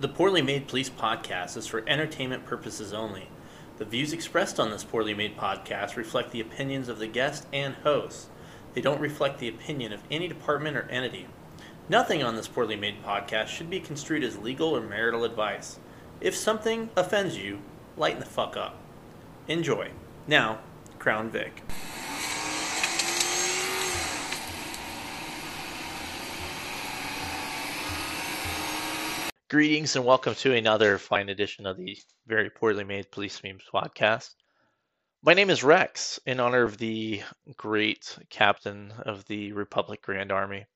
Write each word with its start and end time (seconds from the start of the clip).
The 0.00 0.08
Poorly 0.08 0.40
Made 0.40 0.66
Police 0.66 0.88
podcast 0.88 1.58
is 1.58 1.66
for 1.66 1.86
entertainment 1.86 2.46
purposes 2.46 2.94
only. 2.94 3.28
The 3.76 3.84
views 3.84 4.14
expressed 4.14 4.58
on 4.58 4.70
this 4.70 4.82
Poorly 4.82 5.12
Made 5.12 5.36
podcast 5.36 5.94
reflect 5.94 6.30
the 6.30 6.40
opinions 6.40 6.88
of 6.88 6.98
the 6.98 7.06
guest 7.06 7.46
and 7.52 7.74
host. 7.74 8.28
They 8.72 8.80
don't 8.80 9.02
reflect 9.02 9.40
the 9.40 9.48
opinion 9.48 9.92
of 9.92 10.00
any 10.10 10.26
department 10.26 10.78
or 10.78 10.88
entity. 10.88 11.26
Nothing 11.90 12.22
on 12.22 12.34
this 12.34 12.48
Poorly 12.48 12.76
Made 12.76 13.04
podcast 13.04 13.48
should 13.48 13.68
be 13.68 13.78
construed 13.78 14.24
as 14.24 14.38
legal 14.38 14.74
or 14.74 14.80
marital 14.80 15.22
advice. 15.22 15.78
If 16.18 16.34
something 16.34 16.88
offends 16.96 17.36
you, 17.36 17.58
lighten 17.98 18.20
the 18.20 18.24
fuck 18.24 18.56
up. 18.56 18.76
Enjoy. 19.48 19.90
Now, 20.26 20.60
Crown 20.98 21.28
Vic. 21.28 21.62
Greetings 29.50 29.96
and 29.96 30.04
welcome 30.04 30.36
to 30.36 30.54
another 30.54 30.96
fine 30.96 31.28
edition 31.28 31.66
of 31.66 31.76
the 31.76 31.98
very 32.28 32.48
poorly 32.48 32.84
made 32.84 33.10
Police 33.10 33.42
Memes 33.42 33.64
podcast. 33.74 34.36
My 35.24 35.34
name 35.34 35.50
is 35.50 35.64
Rex, 35.64 36.20
in 36.24 36.38
honor 36.38 36.62
of 36.62 36.78
the 36.78 37.24
great 37.56 38.16
captain 38.28 38.92
of 39.00 39.24
the 39.24 39.50
Republic 39.50 40.02
Grand 40.02 40.30
Army. 40.30 40.66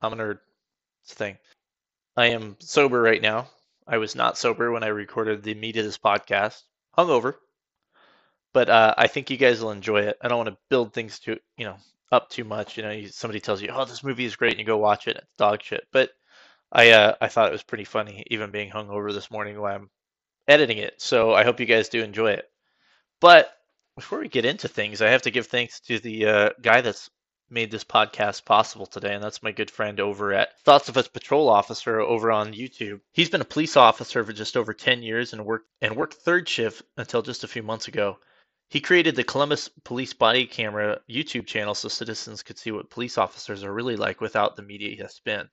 I'm 0.00 0.12
a 0.12 0.16
nerd. 0.16 0.38
It's 1.02 1.10
a 1.10 1.16
thing. 1.16 1.38
I 2.16 2.26
am 2.26 2.54
sober 2.60 3.02
right 3.02 3.20
now. 3.20 3.48
I 3.84 3.98
was 3.98 4.14
not 4.14 4.38
sober 4.38 4.70
when 4.70 4.84
I 4.84 4.88
recorded 4.88 5.42
the 5.42 5.54
meat 5.54 5.76
of 5.78 5.84
this 5.84 5.98
podcast. 5.98 6.62
Hungover. 6.96 7.34
But 8.52 8.68
uh, 8.70 8.94
I 8.96 9.08
think 9.08 9.30
you 9.30 9.38
guys 9.38 9.60
will 9.60 9.72
enjoy 9.72 10.02
it. 10.02 10.18
I 10.22 10.28
don't 10.28 10.38
want 10.38 10.50
to 10.50 10.58
build 10.68 10.94
things 10.94 11.18
to 11.20 11.36
you 11.56 11.64
know 11.64 11.78
up 12.12 12.30
too 12.30 12.44
much. 12.44 12.76
You 12.76 12.84
know, 12.84 13.06
somebody 13.06 13.40
tells 13.40 13.60
you, 13.60 13.70
"Oh, 13.70 13.84
this 13.86 14.04
movie 14.04 14.24
is 14.24 14.36
great," 14.36 14.52
and 14.52 14.60
you 14.60 14.66
go 14.66 14.78
watch 14.78 15.08
it. 15.08 15.16
It's 15.16 15.34
dog 15.36 15.64
shit. 15.64 15.88
But 15.90 16.10
I 16.72 16.90
uh, 16.90 17.14
I 17.20 17.28
thought 17.28 17.48
it 17.48 17.52
was 17.52 17.62
pretty 17.62 17.84
funny, 17.84 18.24
even 18.28 18.50
being 18.50 18.70
hungover 18.70 19.12
this 19.12 19.30
morning 19.30 19.60
while 19.60 19.74
I'm 19.74 19.90
editing 20.46 20.78
it. 20.78 21.00
So 21.00 21.32
I 21.32 21.44
hope 21.44 21.60
you 21.60 21.66
guys 21.66 21.88
do 21.88 22.02
enjoy 22.02 22.32
it. 22.32 22.50
But 23.20 23.52
before 23.96 24.20
we 24.20 24.28
get 24.28 24.44
into 24.44 24.68
things, 24.68 25.02
I 25.02 25.10
have 25.10 25.22
to 25.22 25.30
give 25.30 25.46
thanks 25.46 25.80
to 25.80 25.98
the 25.98 26.26
uh, 26.26 26.50
guy 26.62 26.80
that's 26.80 27.10
made 27.50 27.70
this 27.70 27.84
podcast 27.84 28.44
possible 28.44 28.86
today, 28.86 29.14
and 29.14 29.22
that's 29.22 29.42
my 29.42 29.50
good 29.50 29.70
friend 29.70 29.98
over 29.98 30.32
at 30.32 30.58
Thoughts 30.60 30.88
of 30.88 30.96
Us 30.96 31.08
Patrol 31.08 31.48
Officer 31.48 32.00
over 32.00 32.30
on 32.30 32.52
YouTube. 32.52 33.00
He's 33.12 33.28
been 33.28 33.40
a 33.40 33.44
police 33.44 33.76
officer 33.76 34.24
for 34.24 34.32
just 34.32 34.56
over 34.56 34.72
10 34.72 35.02
years 35.02 35.32
and 35.32 35.44
worked 35.44 35.68
and 35.82 35.96
worked 35.96 36.14
third 36.14 36.48
shift 36.48 36.82
until 36.96 37.22
just 37.22 37.42
a 37.42 37.48
few 37.48 37.62
months 37.62 37.88
ago. 37.88 38.18
He 38.68 38.80
created 38.80 39.16
the 39.16 39.24
Columbus 39.24 39.68
Police 39.82 40.14
Body 40.14 40.46
Camera 40.46 41.00
YouTube 41.10 41.46
channel 41.46 41.74
so 41.74 41.88
citizens 41.88 42.44
could 42.44 42.56
see 42.56 42.70
what 42.70 42.88
police 42.88 43.18
officers 43.18 43.64
are 43.64 43.74
really 43.74 43.96
like 43.96 44.20
without 44.20 44.54
the 44.54 44.62
media 44.62 45.08
spin. 45.08 45.48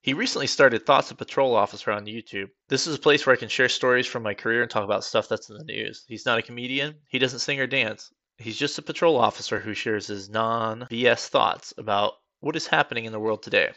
He 0.00 0.14
recently 0.14 0.46
started 0.46 0.86
Thoughts 0.86 1.10
of 1.10 1.18
Patrol 1.18 1.56
Officer 1.56 1.90
on 1.90 2.06
YouTube. 2.06 2.50
This 2.68 2.86
is 2.86 2.94
a 2.94 3.00
place 3.00 3.26
where 3.26 3.34
I 3.34 3.38
can 3.38 3.48
share 3.48 3.68
stories 3.68 4.06
from 4.06 4.22
my 4.22 4.32
career 4.32 4.62
and 4.62 4.70
talk 4.70 4.84
about 4.84 5.02
stuff 5.02 5.28
that's 5.28 5.50
in 5.50 5.58
the 5.58 5.64
news. 5.64 6.04
He's 6.06 6.24
not 6.24 6.38
a 6.38 6.42
comedian, 6.42 7.00
he 7.08 7.18
doesn't 7.18 7.40
sing 7.40 7.58
or 7.58 7.66
dance. 7.66 8.12
He's 8.36 8.56
just 8.56 8.78
a 8.78 8.82
patrol 8.82 9.16
officer 9.16 9.58
who 9.58 9.74
shares 9.74 10.06
his 10.06 10.28
non 10.28 10.86
BS 10.88 11.26
thoughts 11.26 11.74
about 11.76 12.14
what 12.38 12.54
is 12.54 12.68
happening 12.68 13.06
in 13.06 13.12
the 13.12 13.18
world 13.18 13.42
today. 13.42 13.72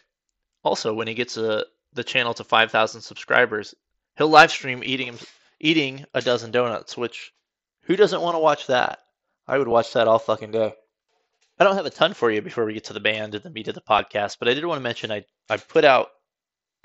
Also, 0.63 0.93
when 0.93 1.07
he 1.07 1.15
gets 1.15 1.37
a, 1.37 1.61
uh, 1.61 1.63
the 1.93 2.03
channel 2.03 2.35
to 2.35 2.43
5,000 2.43 3.01
subscribers, 3.01 3.73
he'll 4.15 4.29
live 4.29 4.51
stream 4.51 4.83
eating 4.85 5.17
eating 5.59 6.05
a 6.13 6.21
dozen 6.21 6.51
donuts, 6.51 6.95
which 6.95 7.33
who 7.81 7.95
doesn't 7.95 8.21
want 8.21 8.35
to 8.35 8.39
watch 8.39 8.67
that? 8.67 8.99
I 9.47 9.57
would 9.57 9.67
watch 9.67 9.93
that 9.93 10.07
all 10.07 10.19
fucking 10.19 10.51
day. 10.51 10.75
I 11.61 11.63
don't 11.63 11.75
have 11.75 11.85
a 11.85 11.91
ton 11.91 12.15
for 12.15 12.31
you 12.31 12.41
before 12.41 12.65
we 12.65 12.73
get 12.73 12.85
to 12.85 12.93
the 12.93 12.99
band 12.99 13.35
and 13.35 13.43
the 13.43 13.51
meat 13.51 13.67
of 13.67 13.75
the 13.75 13.81
podcast, 13.81 14.37
but 14.39 14.47
I 14.47 14.55
did 14.55 14.65
want 14.65 14.79
to 14.79 14.83
mention 14.83 15.11
I, 15.11 15.25
I 15.47 15.57
put 15.57 15.85
out 15.85 16.07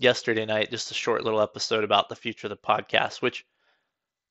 yesterday 0.03 0.45
night 0.45 0.71
just 0.71 0.91
a 0.91 0.95
short 0.95 1.25
little 1.25 1.41
episode 1.41 1.83
about 1.83 2.11
the 2.11 2.15
future 2.15 2.47
of 2.47 2.51
the 2.51 2.59
podcast, 2.59 3.23
which 3.23 3.47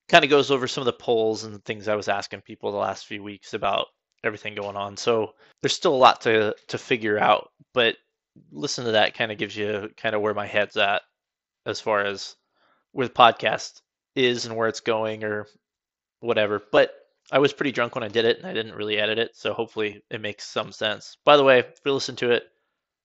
kind 0.08 0.24
of 0.24 0.30
goes 0.30 0.52
over 0.52 0.68
some 0.68 0.84
of 0.84 0.86
the 0.86 0.94
polls 0.94 1.46
and 1.46 1.66
things 1.66 1.88
I 1.88 1.96
was 1.96 2.10
asking 2.10 2.42
people 2.42 2.72
the 2.72 2.78
last 2.78 3.08
few 3.08 3.24
weeks 3.24 3.56
about 3.56 3.88
everything 4.24 4.54
going 4.54 4.76
on. 4.76 4.98
So 4.98 5.34
there's 5.64 5.74
still 5.74 5.96
a 5.96 5.98
lot 5.98 6.22
to 6.22 6.56
to 6.68 6.78
figure 6.78 7.18
out, 7.18 7.50
but 7.74 7.96
listen 8.52 8.86
to 8.86 8.92
that 8.92 9.16
kind 9.16 9.32
of 9.32 9.40
gives 9.40 9.58
you 9.58 9.90
kind 9.98 10.14
of 10.14 10.22
where 10.22 10.36
my 10.36 10.46
head's 10.46 10.78
at 10.78 11.02
as 11.66 11.82
far 11.82 12.06
as 12.06 12.36
where 12.92 13.08
the 13.08 13.14
podcast 13.16 13.82
is 14.14 14.46
and 14.46 14.56
where 14.56 14.68
it's 14.68 14.82
going 14.82 15.24
or 15.24 15.48
whatever. 16.20 16.62
But 16.72 16.94
I 17.32 17.40
was 17.40 17.54
pretty 17.54 17.72
drunk 17.72 17.96
when 17.96 18.04
I 18.04 18.08
did 18.08 18.26
it, 18.26 18.38
and 18.38 18.48
I 18.48 18.54
didn't 18.54 18.76
really 18.76 18.98
edit 18.98 19.18
it, 19.18 19.36
so 19.36 19.54
hopefully 19.54 20.04
it 20.10 20.22
makes 20.22 20.46
some 20.46 20.72
sense. 20.72 21.18
By 21.26 21.38
the 21.38 21.44
way, 21.44 21.60
if 21.60 21.80
you 21.84 21.94
listen 21.94 22.16
to 22.18 22.32
it, 22.32 22.44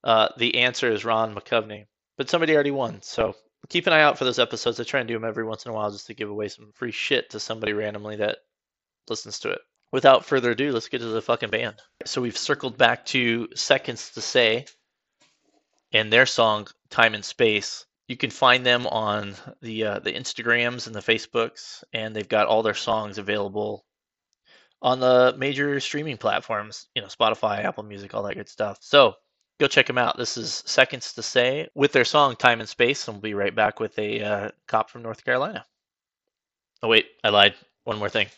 uh, 0.04 0.28
the 0.36 0.58
answer 0.58 0.90
is 0.90 1.04
Ron 1.04 1.34
McCovney, 1.34 1.86
but 2.16 2.28
somebody 2.28 2.54
already 2.54 2.70
won, 2.70 3.00
so 3.02 3.34
keep 3.68 3.86
an 3.86 3.92
eye 3.92 4.02
out 4.02 4.18
for 4.18 4.24
those 4.24 4.38
episodes. 4.38 4.80
I 4.80 4.84
try 4.84 5.00
and 5.00 5.08
do 5.08 5.14
them 5.14 5.24
every 5.24 5.44
once 5.44 5.64
in 5.64 5.70
a 5.70 5.74
while 5.74 5.90
just 5.90 6.06
to 6.08 6.14
give 6.14 6.28
away 6.28 6.48
some 6.48 6.72
free 6.74 6.90
shit 6.90 7.30
to 7.30 7.40
somebody 7.40 7.72
randomly 7.72 8.16
that 8.16 8.38
listens 9.08 9.38
to 9.40 9.50
it. 9.50 9.60
Without 9.92 10.24
further 10.24 10.52
ado, 10.52 10.72
let's 10.72 10.88
get 10.88 10.98
to 10.98 11.06
the 11.06 11.22
fucking 11.22 11.50
band. 11.50 11.76
So 12.04 12.20
we've 12.20 12.36
circled 12.36 12.78
back 12.78 13.04
to 13.06 13.48
Seconds 13.54 14.10
to 14.12 14.20
Say 14.20 14.66
and 15.92 16.12
their 16.12 16.26
song 16.26 16.68
Time 16.90 17.14
and 17.14 17.24
Space. 17.24 17.86
You 18.06 18.16
can 18.16 18.30
find 18.30 18.64
them 18.64 18.86
on 18.86 19.34
the 19.62 19.84
uh, 19.84 19.98
the 20.00 20.12
Instagrams 20.12 20.86
and 20.86 20.94
the 20.94 21.00
Facebooks, 21.00 21.82
and 21.92 22.14
they've 22.14 22.28
got 22.28 22.46
all 22.46 22.62
their 22.62 22.74
songs 22.74 23.18
available 23.18 23.84
on 24.82 25.00
the 25.00 25.34
major 25.36 25.78
streaming 25.80 26.16
platforms, 26.16 26.86
you 26.94 27.02
know, 27.02 27.08
Spotify, 27.08 27.64
Apple 27.64 27.82
Music, 27.82 28.14
all 28.14 28.22
that 28.22 28.34
good 28.36 28.48
stuff. 28.48 28.78
So 28.80 29.14
go 29.58 29.66
check 29.66 29.86
them 29.86 29.98
out. 29.98 30.16
This 30.16 30.36
is 30.36 30.62
Seconds 30.66 31.12
to 31.14 31.22
Say 31.22 31.68
with 31.74 31.92
their 31.92 32.04
song 32.04 32.36
Time 32.36 32.60
and 32.60 32.68
Space, 32.68 33.06
and 33.06 33.16
we'll 33.16 33.22
be 33.22 33.34
right 33.34 33.54
back 33.54 33.78
with 33.78 33.98
a 33.98 34.22
uh, 34.22 34.50
cop 34.66 34.90
from 34.90 35.02
North 35.02 35.24
Carolina. 35.24 35.64
Oh, 36.82 36.88
wait, 36.88 37.06
I 37.22 37.28
lied. 37.28 37.54
One 37.84 37.98
more 37.98 38.08
thing. 38.08 38.28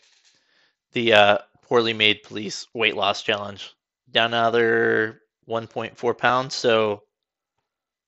The 0.92 1.12
uh, 1.12 1.38
poorly 1.62 1.92
made 1.92 2.24
police 2.24 2.66
weight 2.74 2.96
loss 2.96 3.22
challenge. 3.22 3.72
Down 4.10 4.34
another 4.34 5.20
1.4 5.48 6.18
pounds, 6.18 6.54
so 6.54 7.02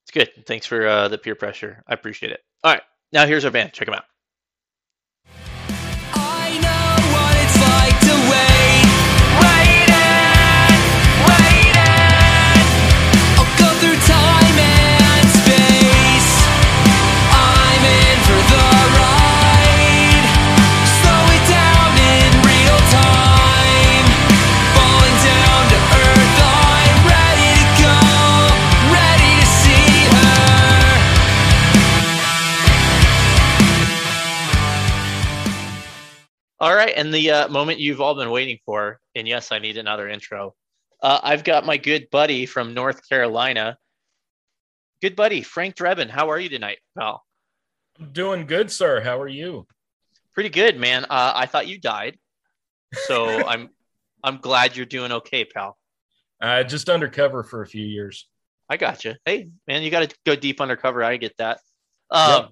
it's 0.04 0.10
good. 0.10 0.30
Thanks 0.46 0.66
for 0.66 0.86
uh, 0.86 1.08
the 1.08 1.18
peer 1.18 1.34
pressure. 1.34 1.82
I 1.86 1.94
appreciate 1.94 2.32
it. 2.32 2.40
All 2.62 2.72
right, 2.72 2.82
now 3.12 3.26
here's 3.26 3.44
our 3.44 3.50
band. 3.50 3.72
Check 3.72 3.86
them 3.86 3.94
out. 3.94 4.04
Right, 36.94 37.04
and 37.04 37.12
the 37.12 37.30
uh, 37.30 37.48
moment 37.48 37.80
you've 37.80 38.00
all 38.00 38.14
been 38.14 38.30
waiting 38.30 38.58
for, 38.64 39.00
and 39.14 39.26
yes, 39.26 39.52
I 39.52 39.58
need 39.58 39.76
another 39.76 40.08
intro. 40.08 40.54
Uh, 41.02 41.20
I've 41.22 41.44
got 41.44 41.66
my 41.66 41.76
good 41.76 42.08
buddy 42.10 42.46
from 42.46 42.74
North 42.74 43.08
Carolina. 43.08 43.76
Good 45.02 45.16
buddy, 45.16 45.42
Frank 45.42 45.76
Drebin. 45.76 46.08
How 46.08 46.30
are 46.30 46.38
you 46.38 46.48
tonight, 46.48 46.78
pal? 46.98 47.24
I'm 47.98 48.12
doing 48.12 48.46
good, 48.46 48.70
sir. 48.70 49.00
How 49.00 49.20
are 49.20 49.28
you? 49.28 49.66
Pretty 50.32 50.48
good, 50.48 50.78
man. 50.78 51.04
Uh, 51.04 51.32
I 51.34 51.46
thought 51.46 51.68
you 51.68 51.78
died, 51.78 52.18
so 53.06 53.26
I'm 53.46 53.70
I'm 54.22 54.38
glad 54.38 54.76
you're 54.76 54.86
doing 54.86 55.12
okay, 55.12 55.44
pal. 55.44 55.76
Uh, 56.40 56.62
just 56.62 56.88
undercover 56.88 57.42
for 57.42 57.62
a 57.62 57.66
few 57.66 57.84
years. 57.84 58.28
I 58.68 58.76
got 58.78 59.04
you. 59.04 59.14
Hey, 59.26 59.48
man, 59.68 59.82
you 59.82 59.90
got 59.90 60.08
to 60.08 60.16
go 60.24 60.34
deep 60.34 60.60
undercover. 60.60 61.04
I 61.04 61.18
get 61.18 61.36
that. 61.36 61.60
Um, 62.10 62.30
yep. 62.30 62.50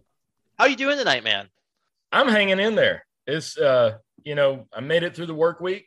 How 0.58 0.66
you 0.66 0.76
doing 0.76 0.98
tonight, 0.98 1.24
man? 1.24 1.48
I'm 2.12 2.28
hanging 2.28 2.60
in 2.60 2.74
there 2.74 3.06
it's 3.26 3.56
uh, 3.56 3.98
you 4.24 4.34
know, 4.34 4.66
I 4.72 4.80
made 4.80 5.02
it 5.02 5.14
through 5.14 5.26
the 5.26 5.34
work 5.34 5.60
week 5.60 5.86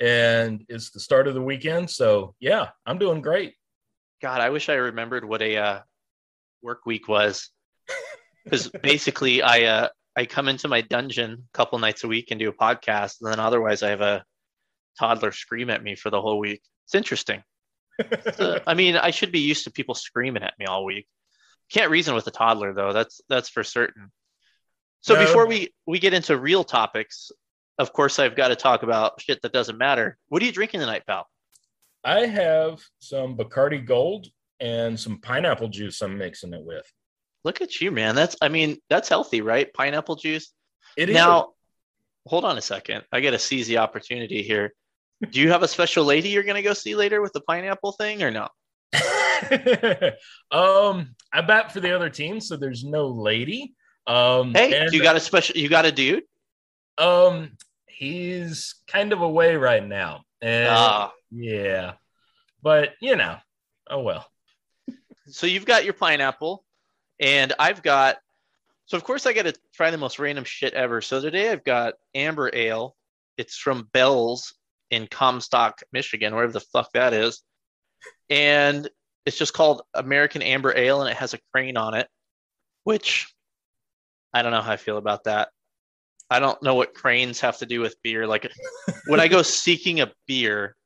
and 0.00 0.64
it's 0.68 0.90
the 0.90 1.00
start 1.00 1.28
of 1.28 1.34
the 1.34 1.42
weekend. 1.42 1.90
So 1.90 2.34
yeah, 2.40 2.68
I'm 2.86 2.98
doing 2.98 3.20
great. 3.20 3.54
God, 4.22 4.40
I 4.40 4.50
wish 4.50 4.68
I 4.68 4.74
remembered 4.74 5.24
what 5.24 5.42
a 5.42 5.56
uh, 5.56 5.80
work 6.62 6.86
week 6.86 7.08
was. 7.08 7.50
Because 8.44 8.68
basically 8.82 9.42
I 9.42 9.62
uh 9.64 9.88
I 10.16 10.26
come 10.26 10.48
into 10.48 10.68
my 10.68 10.80
dungeon 10.80 11.32
a 11.32 11.56
couple 11.56 11.78
nights 11.78 12.04
a 12.04 12.08
week 12.08 12.30
and 12.30 12.40
do 12.40 12.48
a 12.48 12.52
podcast, 12.52 13.20
and 13.20 13.30
then 13.30 13.40
otherwise 13.40 13.82
I 13.82 13.90
have 13.90 14.00
a 14.00 14.24
toddler 14.98 15.32
scream 15.32 15.70
at 15.70 15.82
me 15.82 15.94
for 15.94 16.10
the 16.10 16.20
whole 16.20 16.38
week. 16.38 16.62
It's 16.86 16.94
interesting. 16.94 17.42
so, 18.34 18.60
I 18.66 18.74
mean, 18.74 18.96
I 18.96 19.10
should 19.10 19.32
be 19.32 19.40
used 19.40 19.64
to 19.64 19.70
people 19.70 19.94
screaming 19.94 20.42
at 20.42 20.54
me 20.58 20.66
all 20.66 20.84
week. 20.84 21.06
Can't 21.70 21.90
reason 21.90 22.14
with 22.14 22.26
a 22.26 22.32
toddler 22.32 22.74
though. 22.74 22.92
That's 22.92 23.20
that's 23.28 23.48
for 23.48 23.62
certain. 23.62 24.10
So 25.02 25.14
no. 25.14 25.20
before 25.20 25.46
we 25.46 25.72
we 25.86 25.98
get 25.98 26.14
into 26.14 26.36
real 26.36 26.64
topics, 26.64 27.30
of 27.80 27.94
course 27.94 28.18
I've 28.18 28.36
got 28.36 28.48
to 28.48 28.56
talk 28.56 28.82
about 28.82 29.20
shit 29.20 29.40
that 29.42 29.54
doesn't 29.54 29.78
matter. 29.78 30.18
What 30.28 30.42
are 30.42 30.44
you 30.44 30.52
drinking 30.52 30.80
tonight, 30.80 31.04
pal? 31.06 31.26
I 32.04 32.26
have 32.26 32.80
some 32.98 33.36
Bacardi 33.36 33.84
Gold 33.84 34.26
and 34.60 35.00
some 35.00 35.18
pineapple 35.18 35.68
juice 35.68 36.02
I'm 36.02 36.18
mixing 36.18 36.52
it 36.52 36.62
with. 36.62 36.84
Look 37.42 37.62
at 37.62 37.80
you, 37.80 37.90
man. 37.90 38.14
That's 38.14 38.36
I 38.42 38.48
mean, 38.48 38.76
that's 38.90 39.08
healthy, 39.08 39.40
right? 39.40 39.72
Pineapple 39.72 40.16
juice. 40.16 40.52
It 40.96 41.08
is. 41.08 41.14
now, 41.14 41.52
hold 42.26 42.44
on 42.44 42.58
a 42.58 42.60
second. 42.60 43.04
I 43.12 43.22
got 43.22 43.30
to 43.30 43.38
seize 43.38 43.66
the 43.66 43.78
opportunity 43.78 44.42
here. 44.42 44.74
Do 45.30 45.40
you 45.40 45.50
have 45.50 45.62
a 45.62 45.68
special 45.68 46.04
lady 46.04 46.28
you're 46.28 46.42
going 46.42 46.56
to 46.56 46.62
go 46.62 46.74
see 46.74 46.94
later 46.94 47.22
with 47.22 47.32
the 47.32 47.40
pineapple 47.40 47.92
thing 47.92 48.22
or 48.22 48.30
no? 48.30 48.48
um, 50.50 51.14
I 51.32 51.40
bat 51.40 51.72
for 51.72 51.80
the 51.80 51.94
other 51.94 52.10
team, 52.10 52.40
so 52.40 52.56
there's 52.56 52.84
no 52.84 53.06
lady. 53.08 53.74
Um, 54.06 54.52
Hey, 54.52 54.78
and, 54.78 54.92
you 54.92 55.02
got 55.02 55.16
a 55.16 55.20
special 55.20 55.56
you 55.56 55.70
got 55.70 55.86
a 55.86 55.92
dude? 55.92 56.24
um, 57.00 57.56
he's 58.00 58.76
kind 58.88 59.12
of 59.12 59.20
away 59.20 59.56
right 59.56 59.86
now, 59.86 60.22
and 60.40 60.68
Ah. 60.70 61.12
yeah, 61.30 61.92
but 62.62 62.94
you 63.00 63.14
know, 63.14 63.36
oh 63.88 64.00
well. 64.00 64.26
So 65.28 65.46
you've 65.46 65.66
got 65.66 65.84
your 65.84 65.92
pineapple 65.92 66.64
and 67.20 67.52
I've 67.58 67.82
got 67.82 68.16
so 68.86 68.96
of 68.96 69.04
course 69.04 69.26
I 69.26 69.32
got 69.32 69.44
to 69.44 69.54
try 69.72 69.92
the 69.92 69.98
most 69.98 70.18
random 70.18 70.44
shit 70.44 70.74
ever. 70.74 71.00
So 71.00 71.20
today 71.20 71.50
I've 71.50 71.62
got 71.62 71.94
amber 72.14 72.50
ale. 72.52 72.96
It's 73.36 73.56
from 73.56 73.88
Bell's 73.92 74.54
in 74.90 75.06
Comstock, 75.06 75.82
Michigan, 75.92 76.34
wherever 76.34 76.52
the 76.52 76.58
fuck 76.58 76.90
that 76.94 77.12
is. 77.12 77.42
And 78.28 78.88
it's 79.24 79.38
just 79.38 79.52
called 79.54 79.82
American 79.94 80.42
Amber 80.42 80.76
Ale 80.76 81.02
and 81.02 81.10
it 81.10 81.16
has 81.16 81.34
a 81.34 81.38
crane 81.52 81.76
on 81.76 81.94
it, 81.94 82.08
which 82.82 83.32
I 84.34 84.42
don't 84.42 84.50
know 84.52 84.62
how 84.62 84.72
I 84.72 84.76
feel 84.78 84.96
about 84.96 85.24
that. 85.24 85.50
I 86.30 86.38
don't 86.38 86.62
know 86.62 86.76
what 86.76 86.94
cranes 86.94 87.40
have 87.40 87.58
to 87.58 87.66
do 87.66 87.80
with 87.80 88.00
beer. 88.02 88.26
Like 88.26 88.50
when 89.06 89.20
I 89.20 89.28
go 89.28 89.42
seeking 89.42 90.00
a 90.00 90.12
beer, 90.26 90.76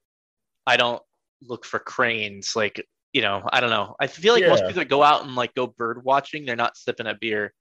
I 0.67 0.77
don't 0.77 1.03
look 1.43 1.65
for 1.67 1.79
cranes. 1.79 2.57
Like, 2.57 2.85
you 3.13 3.21
know, 3.21 3.47
I 3.53 3.61
don't 3.61 3.71
know. 3.71 3.95
I 4.01 4.07
feel 4.07 4.35
like 4.35 4.47
most 4.47 4.63
people 4.63 4.81
that 4.81 4.89
go 4.89 5.03
out 5.03 5.25
and 5.25 5.35
like 5.35 5.55
go 5.55 5.67
bird 5.67 6.03
watching, 6.03 6.47
they're 6.47 6.57
not 6.57 6.77
sipping 6.77 7.07
a 7.07 7.15
beer. 7.15 7.53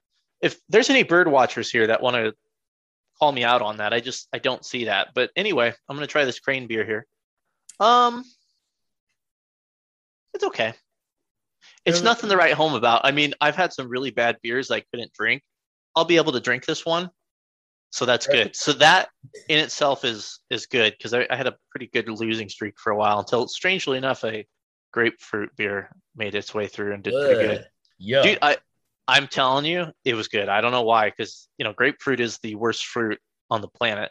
If 0.41 0.59
there's 0.69 0.89
any 0.89 1.03
bird 1.03 1.27
watchers 1.27 1.69
here 1.69 1.87
that 1.87 2.01
want 2.01 2.15
to 2.15 2.33
call 3.19 3.31
me 3.31 3.43
out 3.43 3.61
on 3.61 3.77
that, 3.77 3.93
I 3.93 3.99
just 3.99 4.27
I 4.33 4.39
don't 4.39 4.65
see 4.65 4.85
that. 4.85 5.09
But 5.13 5.31
anyway, 5.35 5.73
I'm 5.89 5.95
gonna 5.95 6.07
try 6.07 6.25
this 6.25 6.39
crane 6.39 6.67
beer 6.67 6.85
here. 6.85 7.05
Um, 7.79 8.23
it's 10.33 10.43
okay. 10.45 10.73
It's 11.85 12.01
nothing 12.01 12.29
to 12.29 12.37
write 12.37 12.53
home 12.53 12.75
about. 12.75 13.01
I 13.03 13.11
mean, 13.11 13.33
I've 13.41 13.57
had 13.57 13.73
some 13.73 13.89
really 13.89 14.11
bad 14.11 14.37
beers 14.41 14.71
I 14.71 14.79
couldn't 14.79 15.11
drink. 15.13 15.43
I'll 15.95 16.05
be 16.05 16.17
able 16.17 16.31
to 16.31 16.39
drink 16.39 16.65
this 16.65 16.85
one, 16.85 17.09
so 17.93 18.07
that's 18.07 18.25
good. 18.25 18.55
So 18.55 18.73
that 18.73 19.09
in 19.49 19.59
itself 19.59 20.03
is 20.03 20.39
is 20.49 20.65
good 20.65 20.95
because 20.97 21.13
I, 21.13 21.27
I 21.29 21.35
had 21.35 21.45
a 21.45 21.55
pretty 21.69 21.91
good 21.93 22.09
losing 22.09 22.49
streak 22.49 22.73
for 22.79 22.91
a 22.91 22.97
while 22.97 23.19
until, 23.19 23.47
strangely 23.47 23.99
enough, 23.99 24.23
a 24.23 24.47
grapefruit 24.91 25.55
beer 25.55 25.91
made 26.15 26.33
its 26.33 26.55
way 26.55 26.65
through 26.65 26.95
and 26.95 27.03
did 27.03 27.13
pretty 27.13 27.39
good. 27.39 27.67
Yeah, 27.99 28.23
Dude, 28.23 28.39
I 28.41 28.57
I'm 29.07 29.27
telling 29.27 29.65
you, 29.65 29.91
it 30.03 30.15
was 30.15 30.27
good. 30.27 30.49
I 30.49 30.59
don't 30.61 30.71
know 30.71 30.81
why, 30.81 31.11
because 31.11 31.47
you 31.59 31.65
know, 31.65 31.73
grapefruit 31.73 32.19
is 32.19 32.39
the 32.39 32.55
worst 32.55 32.83
fruit 32.87 33.19
on 33.51 33.61
the 33.61 33.67
planet. 33.67 34.09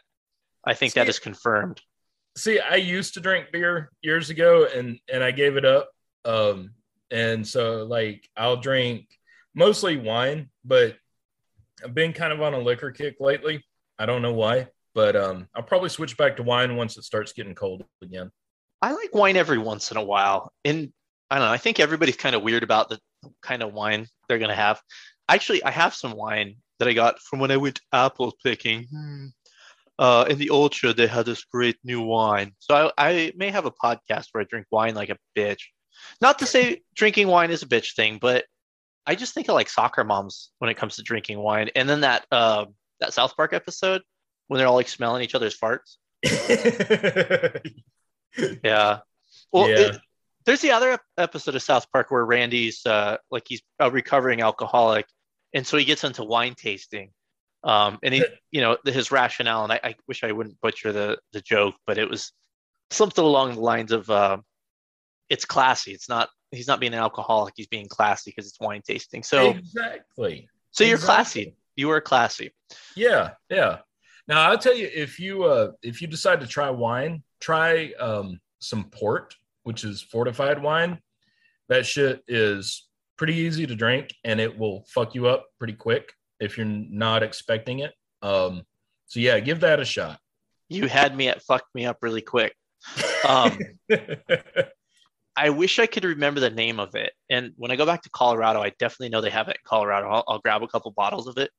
I 0.65 0.75
think 0.75 0.93
that 0.93 1.07
See- 1.07 1.09
is 1.09 1.19
confirmed. 1.19 1.81
see 2.37 2.59
i 2.61 2.75
used 2.77 3.15
to 3.15 3.19
drink 3.19 3.47
beer 3.51 3.91
years 4.01 4.29
ago 4.29 4.65
and 4.73 4.97
and 5.11 5.21
i 5.23 5.29
gave 5.29 5.57
it 5.57 5.65
up 5.65 5.89
um 6.25 6.71
and 7.11 7.45
so 7.45 7.83
like 7.83 8.27
i'll 8.37 8.57
drink 8.57 9.05
mostly 9.53 9.97
wine 9.97 10.49
but 10.63 10.95
i've 11.83 11.93
been 11.93 12.13
kind 12.13 12.33
of 12.33 12.41
on 12.41 12.53
a 12.55 12.59
liquor 12.59 12.89
kick 12.91 13.17
lately 13.19 13.61
i 13.99 14.05
don't 14.05 14.21
know 14.21 14.33
why 14.33 14.67
but 14.93 15.15
um 15.15 15.47
i'll 15.55 15.63
probably 15.63 15.89
switch 15.89 16.17
back 16.17 16.35
to 16.37 16.43
wine 16.43 16.75
once 16.75 16.97
it 16.97 17.03
starts 17.03 17.33
getting 17.33 17.55
cold 17.55 17.83
again 18.01 18.31
I 18.83 18.91
like 18.91 19.15
wine 19.15 19.37
every 19.37 19.57
once 19.57 19.91
in 19.91 19.97
a 19.97 20.03
while. 20.03 20.51
And 20.65 20.91
I 21.31 21.39
don't 21.39 21.47
know, 21.47 21.53
I 21.53 21.57
think 21.57 21.79
everybody's 21.79 22.17
kind 22.17 22.35
of 22.35 22.43
weird 22.43 22.63
about 22.63 22.89
the 22.89 22.99
kind 23.41 23.63
of 23.63 23.73
wine 23.73 24.07
they're 24.27 24.39
gonna 24.39 24.53
have. 24.53 24.81
Actually, 25.29 25.63
I 25.63 25.71
have 25.71 25.95
some 25.95 26.11
wine 26.11 26.57
that 26.79 26.89
I 26.89 26.93
got 26.93 27.19
from 27.19 27.39
when 27.39 27.49
I 27.49 27.55
went 27.55 27.79
apple 27.93 28.35
picking. 28.43 28.83
Hmm. 28.91 29.27
Uh, 29.97 30.25
in 30.29 30.37
the 30.37 30.49
Ultra, 30.49 30.91
they 30.91 31.07
had 31.07 31.25
this 31.25 31.45
great 31.45 31.77
new 31.85 32.01
wine. 32.01 32.51
So 32.59 32.91
I, 32.97 33.09
I 33.09 33.33
may 33.37 33.51
have 33.51 33.65
a 33.65 33.71
podcast 33.71 34.27
where 34.31 34.41
I 34.41 34.47
drink 34.49 34.65
wine 34.69 34.95
like 34.95 35.09
a 35.09 35.17
bitch. 35.37 35.61
Not 36.19 36.39
to 36.39 36.45
say 36.45 36.81
drinking 36.93 37.29
wine 37.29 37.51
is 37.51 37.63
a 37.63 37.67
bitch 37.67 37.95
thing, 37.95 38.17
but 38.19 38.43
I 39.05 39.15
just 39.15 39.33
think 39.33 39.47
of 39.47 39.55
like 39.55 39.69
soccer 39.69 40.03
moms 40.03 40.51
when 40.59 40.69
it 40.69 40.75
comes 40.75 40.97
to 40.97 41.03
drinking 41.03 41.39
wine. 41.39 41.69
And 41.75 41.87
then 41.87 42.01
that 42.01 42.25
uh, 42.31 42.65
that 43.03 43.13
South 43.13 43.35
Park 43.35 43.53
episode 43.53 44.01
when 44.47 44.57
they're 44.57 44.67
all 44.67 44.75
like 44.75 44.87
smelling 44.87 45.23
each 45.23 45.35
other's 45.35 45.57
farts. 45.57 45.97
Yeah. 48.63 48.99
Well, 49.51 49.69
Yeah. 49.69 49.77
it- 49.79 50.01
there's 50.45 50.61
the 50.61 50.71
other 50.71 50.99
episode 51.17 51.55
of 51.55 51.61
South 51.63 51.89
Park 51.93 52.11
where 52.11 52.25
Randy's 52.25 52.85
uh, 52.85 53.15
like 53.31 53.43
he's 53.47 53.61
a 53.79 53.89
recovering 53.89 54.41
alcoholic, 54.41 55.05
and 55.53 55.65
so 55.65 55.77
he 55.77 55.85
gets 55.85 56.03
into 56.03 56.23
wine 56.25 56.53
tasting. 56.55 57.11
Um, 57.63 57.97
and 58.03 58.13
he, 58.13 58.25
you 58.51 58.59
know, 58.59 58.77
his 58.83 59.09
rationale, 59.11 59.63
and 59.63 59.71
I, 59.71 59.79
I 59.83 59.95
wish 60.07 60.21
I 60.23 60.33
wouldn't 60.33 60.59
butcher 60.59 60.91
the 60.91 61.17
the 61.31 61.39
joke, 61.39 61.75
but 61.87 61.97
it 61.97 62.09
was 62.09 62.33
something 62.91 63.23
along 63.23 63.53
the 63.55 63.61
lines 63.61 63.93
of, 63.93 64.09
uh, 64.09 64.37
"It's 65.29 65.45
classy. 65.45 65.93
It's 65.93 66.09
not. 66.09 66.27
He's 66.51 66.67
not 66.67 66.81
being 66.81 66.93
an 66.93 66.99
alcoholic. 66.99 67.53
He's 67.55 67.67
being 67.67 67.87
classy 67.87 68.31
because 68.31 68.49
it's 68.49 68.59
wine 68.59 68.81
tasting." 68.85 69.23
So, 69.23 69.51
exactly 69.51 70.49
so 70.71 70.83
you're 70.83 70.95
exactly. 70.95 71.15
classy. 71.45 71.55
You 71.75 71.89
are 71.91 72.01
classy. 72.01 72.51
Yeah, 72.95 73.31
yeah. 73.49 73.79
Now 74.27 74.49
I'll 74.49 74.57
tell 74.57 74.75
you 74.75 74.89
if 74.93 75.19
you 75.19 75.43
uh 75.43 75.71
if 75.81 76.01
you 76.01 76.07
decide 76.07 76.39
to 76.41 76.47
try 76.47 76.69
wine, 76.69 77.23
try 77.39 77.91
um 77.99 78.39
some 78.59 78.85
port, 78.85 79.35
which 79.63 79.83
is 79.83 80.01
fortified 80.01 80.61
wine. 80.61 80.99
That 81.69 81.85
shit 81.85 82.23
is 82.27 82.87
pretty 83.17 83.35
easy 83.35 83.67
to 83.67 83.75
drink 83.75 84.13
and 84.23 84.39
it 84.39 84.57
will 84.57 84.85
fuck 84.87 85.15
you 85.15 85.27
up 85.27 85.47
pretty 85.57 85.73
quick 85.73 86.13
if 86.39 86.57
you're 86.57 86.65
not 86.65 87.23
expecting 87.23 87.79
it. 87.79 87.93
Um 88.21 88.63
so 89.07 89.19
yeah, 89.19 89.39
give 89.39 89.59
that 89.61 89.79
a 89.79 89.85
shot. 89.85 90.19
You 90.69 90.87
had 90.87 91.15
me 91.15 91.27
at 91.27 91.41
fucked 91.43 91.73
me 91.75 91.85
up 91.85 91.97
really 92.01 92.21
quick. 92.21 92.55
Um, 93.27 93.57
I 95.35 95.49
wish 95.49 95.79
I 95.79 95.87
could 95.87 96.03
remember 96.03 96.39
the 96.39 96.49
name 96.49 96.79
of 96.79 96.95
it. 96.95 97.13
And 97.29 97.53
when 97.57 97.71
I 97.71 97.75
go 97.75 97.85
back 97.85 98.03
to 98.03 98.09
Colorado, 98.09 98.61
I 98.61 98.71
definitely 98.77 99.09
know 99.09 99.21
they 99.21 99.31
have 99.31 99.47
it 99.47 99.57
in 99.57 99.63
Colorado. 99.65 100.07
I'll, 100.09 100.23
I'll 100.27 100.39
grab 100.39 100.61
a 100.61 100.67
couple 100.67 100.91
bottles 100.91 101.27
of 101.27 101.37
it. 101.37 101.49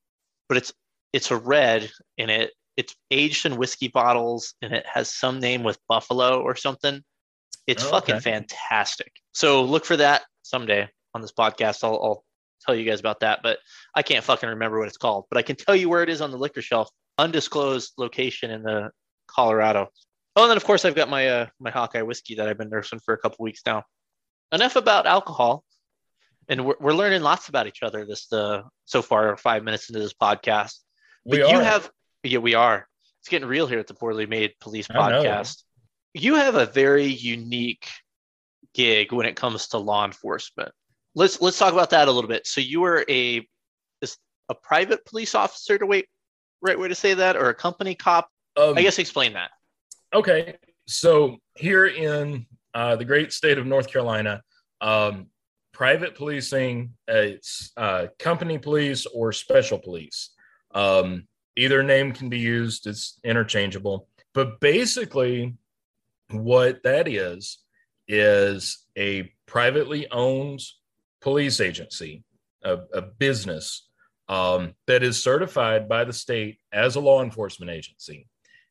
But 0.48 0.58
it's 0.58 0.72
it's 1.12 1.30
a 1.30 1.36
red 1.36 1.90
and 2.18 2.30
it 2.30 2.50
it's 2.76 2.94
aged 3.10 3.46
in 3.46 3.56
whiskey 3.56 3.88
bottles 3.88 4.54
and 4.60 4.72
it 4.72 4.84
has 4.86 5.12
some 5.12 5.38
name 5.38 5.62
with 5.62 5.78
buffalo 5.88 6.40
or 6.42 6.56
something. 6.56 7.02
It's 7.66 7.84
Oh, 7.84 7.90
fucking 7.90 8.16
okay. 8.16 8.30
fantastic. 8.32 9.12
So 9.32 9.62
look 9.62 9.84
for 9.84 9.96
that 9.96 10.22
someday 10.42 10.88
on 11.14 11.22
this 11.22 11.32
podcast. 11.32 11.84
I'll, 11.84 12.02
I'll 12.02 12.24
tell 12.66 12.74
you 12.74 12.84
guys 12.84 13.00
about 13.00 13.20
that. 13.20 13.40
But 13.42 13.58
I 13.94 14.02
can't 14.02 14.24
fucking 14.24 14.48
remember 14.48 14.78
what 14.78 14.88
it's 14.88 14.96
called. 14.96 15.26
But 15.30 15.38
I 15.38 15.42
can 15.42 15.56
tell 15.56 15.76
you 15.76 15.88
where 15.88 16.02
it 16.02 16.08
is 16.08 16.20
on 16.20 16.30
the 16.32 16.36
liquor 16.38 16.62
shelf. 16.62 16.88
Undisclosed 17.16 17.92
location 17.96 18.50
in 18.50 18.62
the 18.64 18.90
Colorado. 19.28 19.88
Oh, 20.36 20.42
and 20.42 20.50
then 20.50 20.56
of 20.56 20.64
course 20.64 20.84
I've 20.84 20.96
got 20.96 21.08
my 21.08 21.28
uh, 21.28 21.46
my 21.60 21.70
Hawkeye 21.70 22.02
whiskey 22.02 22.34
that 22.34 22.48
I've 22.48 22.58
been 22.58 22.70
nursing 22.70 22.98
for 23.04 23.14
a 23.14 23.18
couple 23.18 23.44
weeks 23.44 23.60
now. 23.64 23.84
Enough 24.50 24.74
about 24.76 25.06
alcohol, 25.06 25.62
and 26.48 26.64
we're, 26.64 26.76
we're 26.80 26.94
learning 26.94 27.22
lots 27.22 27.48
about 27.48 27.66
each 27.66 27.82
other 27.82 28.04
this 28.04 28.32
uh, 28.32 28.62
so 28.84 29.02
far. 29.02 29.36
Five 29.36 29.64
minutes 29.64 29.88
into 29.88 30.00
this 30.00 30.14
podcast, 30.14 30.80
but 31.24 31.32
we 31.32 31.38
you 31.38 31.56
are. 31.56 31.62
have 31.62 31.90
yeah 32.22 32.38
we 32.38 32.54
are. 32.54 32.86
It's 33.20 33.28
getting 33.28 33.48
real 33.48 33.66
here 33.66 33.78
at 33.78 33.86
the 33.86 33.94
Poorly 33.94 34.26
Made 34.26 34.52
Police 34.60 34.88
podcast. 34.88 35.62
You 36.12 36.34
have 36.34 36.54
a 36.54 36.66
very 36.66 37.06
unique 37.06 37.88
gig 38.74 39.12
when 39.12 39.26
it 39.26 39.36
comes 39.36 39.68
to 39.68 39.78
law 39.78 40.04
enforcement. 40.04 40.72
Let's 41.14 41.40
let's 41.40 41.58
talk 41.58 41.72
about 41.72 41.90
that 41.90 42.08
a 42.08 42.12
little 42.12 42.28
bit. 42.28 42.46
So 42.46 42.60
you 42.60 42.80
were 42.80 43.04
a 43.08 43.46
is 44.02 44.18
a 44.48 44.54
private 44.54 45.04
police 45.06 45.34
officer 45.34 45.78
to 45.78 45.86
wait 45.86 46.06
right 46.60 46.78
way 46.78 46.88
to 46.88 46.94
say 46.94 47.14
that 47.14 47.36
or 47.36 47.48
a 47.48 47.54
company 47.54 47.94
cop? 47.94 48.28
um, 48.56 48.76
I 48.76 48.82
guess 48.82 48.98
explain 48.98 49.32
that. 49.34 49.50
Okay, 50.12 50.56
so 50.86 51.38
here 51.56 51.86
in 51.86 52.46
uh, 52.72 52.96
the 52.96 53.04
great 53.04 53.32
state 53.32 53.58
of 53.58 53.66
North 53.66 53.88
Carolina, 53.90 54.42
um, 54.80 55.26
private 55.74 56.14
policing, 56.14 56.94
it's 57.06 57.72
uh, 57.76 58.06
company 58.18 58.58
police 58.58 59.04
or 59.06 59.32
special 59.32 59.78
police. 59.78 60.30
Um, 60.74 61.28
either 61.56 61.82
name 61.82 62.12
can 62.12 62.28
be 62.30 62.38
used; 62.38 62.86
it's 62.86 63.18
interchangeable. 63.22 64.08
But 64.32 64.60
basically, 64.60 65.56
what 66.30 66.82
that 66.84 67.06
is 67.08 67.58
is 68.08 68.86
a 68.96 69.30
privately 69.46 70.10
owned 70.10 70.60
police 71.20 71.60
agency, 71.60 72.24
a, 72.62 72.78
a 72.92 73.02
business 73.02 73.86
um, 74.28 74.74
that 74.86 75.02
is 75.02 75.22
certified 75.22 75.88
by 75.88 76.04
the 76.04 76.12
state 76.12 76.58
as 76.72 76.96
a 76.96 77.00
law 77.00 77.22
enforcement 77.22 77.70
agency 77.70 78.26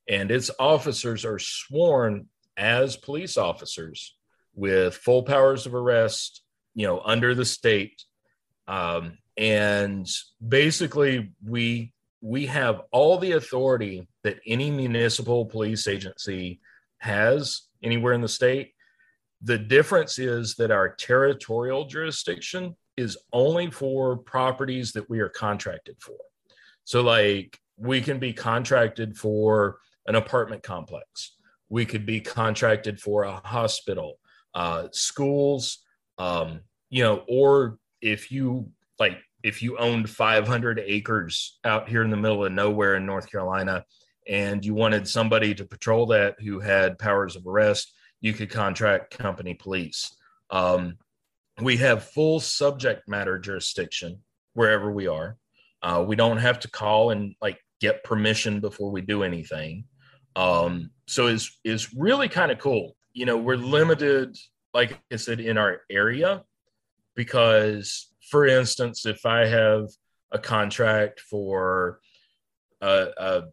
and 0.07 0.31
its 0.31 0.51
officers 0.59 1.25
are 1.25 1.39
sworn 1.39 2.27
as 2.57 2.97
police 2.97 3.37
officers 3.37 4.15
with 4.53 4.95
full 4.95 5.23
powers 5.23 5.65
of 5.65 5.73
arrest 5.73 6.42
you 6.75 6.87
know 6.87 7.01
under 7.03 7.35
the 7.35 7.45
state. 7.45 8.03
Um, 8.67 9.17
and 9.37 10.07
basically 10.47 11.31
we 11.45 11.91
we 12.21 12.45
have 12.45 12.83
all 12.91 13.17
the 13.17 13.33
authority 13.33 14.07
that 14.23 14.39
any 14.47 14.71
municipal 14.71 15.45
police 15.45 15.87
agency 15.87 16.61
has 16.99 17.63
anywhere 17.83 18.13
in 18.13 18.21
the 18.21 18.27
state. 18.29 18.73
The 19.41 19.57
difference 19.57 20.17
is 20.19 20.55
that 20.55 20.71
our 20.71 20.95
territorial 20.95 21.85
jurisdiction 21.85 22.77
is 22.95 23.17
only 23.33 23.69
for 23.69 24.15
properties 24.15 24.93
that 24.93 25.09
we 25.09 25.19
are 25.19 25.29
contracted 25.29 25.97
for. 25.99 26.15
So, 26.85 27.01
like, 27.01 27.59
we 27.75 27.99
can 27.99 28.19
be 28.19 28.31
contracted 28.31 29.17
for 29.17 29.79
an 30.07 30.15
apartment 30.15 30.63
complex, 30.63 31.35
we 31.69 31.85
could 31.85 32.05
be 32.05 32.21
contracted 32.21 32.99
for 32.99 33.23
a 33.23 33.41
hospital, 33.45 34.19
uh, 34.53 34.87
schools, 34.91 35.79
um, 36.17 36.61
you 36.89 37.03
know, 37.03 37.23
or 37.27 37.77
if 38.01 38.31
you 38.31 38.69
like, 38.99 39.17
if 39.43 39.61
you 39.61 39.77
owned 39.77 40.09
500 40.09 40.81
acres 40.85 41.59
out 41.63 41.89
here 41.89 42.03
in 42.03 42.09
the 42.09 42.17
middle 42.17 42.45
of 42.45 42.51
nowhere 42.51 42.95
in 42.95 43.05
North 43.05 43.29
Carolina 43.29 43.83
and 44.27 44.63
you 44.63 44.73
wanted 44.73 45.07
somebody 45.07 45.53
to 45.55 45.65
patrol 45.65 46.05
that 46.07 46.35
who 46.39 46.59
had 46.59 46.97
powers 46.97 47.35
of 47.35 47.45
arrest, 47.45 47.93
you 48.21 48.33
could 48.33 48.49
contract 48.49 49.17
company 49.17 49.53
police. 49.53 50.15
Um, 50.49 50.97
we 51.61 51.77
have 51.77 52.05
full 52.05 52.39
subject 52.39 53.07
matter 53.07 53.37
jurisdiction 53.37 54.23
wherever 54.53 54.91
we 54.91 55.07
are. 55.07 55.37
Uh, 55.81 56.03
we 56.07 56.15
don't 56.15 56.37
have 56.37 56.59
to 56.61 56.71
call 56.71 57.09
and 57.09 57.35
like 57.41 57.59
get 57.81 58.03
permission 58.03 58.61
before 58.61 58.89
we 58.89 59.01
do 59.01 59.23
anything. 59.23 59.83
Um, 60.35 60.91
so 61.05 61.27
it's 61.27 61.59
it's 61.63 61.93
really 61.93 62.29
kind 62.29 62.51
of 62.51 62.57
cool. 62.59 62.95
You 63.13 63.25
know, 63.25 63.37
we're 63.37 63.57
limited, 63.57 64.37
like 64.73 64.99
I 65.11 65.17
said, 65.17 65.39
in 65.39 65.57
our 65.57 65.81
area 65.89 66.43
because, 67.15 68.11
for 68.29 68.45
instance, 68.45 69.05
if 69.05 69.25
I 69.25 69.45
have 69.45 69.87
a 70.31 70.39
contract 70.39 71.19
for 71.19 71.99
a, 72.81 73.07
a 73.17 73.43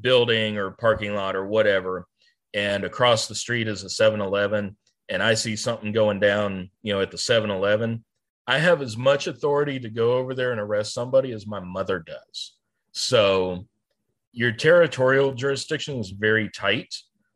building 0.00 0.58
or 0.58 0.72
parking 0.72 1.14
lot 1.14 1.36
or 1.36 1.46
whatever, 1.46 2.06
and 2.52 2.84
across 2.84 3.28
the 3.28 3.34
street 3.34 3.68
is 3.68 3.84
a 3.84 3.86
7-Eleven, 3.86 4.76
and 5.08 5.22
I 5.22 5.34
see 5.34 5.56
something 5.56 5.92
going 5.92 6.20
down, 6.20 6.70
you 6.82 6.92
know, 6.92 7.00
at 7.00 7.10
the 7.10 7.16
7-Eleven, 7.16 8.04
I 8.46 8.58
have 8.58 8.82
as 8.82 8.96
much 8.96 9.28
authority 9.28 9.78
to 9.80 9.90
go 9.90 10.14
over 10.14 10.34
there 10.34 10.50
and 10.50 10.60
arrest 10.60 10.92
somebody 10.92 11.32
as 11.32 11.46
my 11.46 11.60
mother 11.60 12.00
does. 12.00 12.54
So 12.92 13.66
your 14.32 14.52
territorial 14.52 15.32
jurisdiction 15.32 15.98
is 15.98 16.10
very 16.10 16.50
tight, 16.50 16.92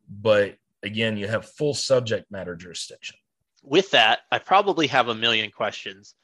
but 0.08 0.56
again, 0.84 1.16
you 1.16 1.26
have 1.28 1.48
full 1.48 1.74
subject 1.74 2.30
matter 2.30 2.54
jurisdiction. 2.54 3.16
With 3.62 3.90
that, 3.92 4.20
I 4.30 4.38
probably 4.38 4.86
have 4.88 5.08
a 5.08 5.14
million 5.14 5.50
questions, 5.50 6.14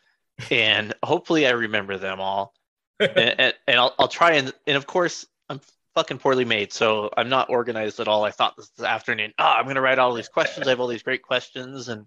and 0.50 0.94
hopefully 1.02 1.46
I 1.46 1.50
remember 1.50 1.98
them 1.98 2.20
all. 2.20 2.54
and, 3.00 3.40
and, 3.40 3.54
and 3.66 3.80
I'll, 3.80 3.94
I'll 3.98 4.08
try 4.08 4.32
and 4.32 4.52
and 4.66 4.76
of 4.76 4.86
course 4.86 5.26
I'm 5.48 5.60
fucking 5.94 6.18
poorly 6.18 6.44
made, 6.44 6.72
so 6.72 7.10
I'm 7.16 7.30
not 7.30 7.48
organized 7.48 7.98
at 7.98 8.08
all. 8.08 8.24
I 8.24 8.30
thought 8.30 8.56
this, 8.56 8.68
this 8.70 8.84
afternoon, 8.84 9.32
oh, 9.38 9.44
I'm 9.44 9.66
gonna 9.66 9.80
write 9.80 9.98
all 9.98 10.12
these 10.12 10.28
questions. 10.28 10.66
I 10.66 10.70
have 10.70 10.80
all 10.80 10.86
these 10.86 11.02
great 11.02 11.22
questions, 11.22 11.88
and 11.88 12.06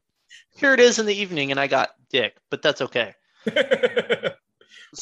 here 0.56 0.74
it 0.74 0.80
is 0.80 1.00
in 1.00 1.08
the 1.08 1.16
evening, 1.16 1.50
and 1.50 1.60
I 1.60 1.68
got 1.68 1.90
dick, 2.10 2.38
but 2.52 2.62
that's 2.62 2.82
okay. 2.82 3.16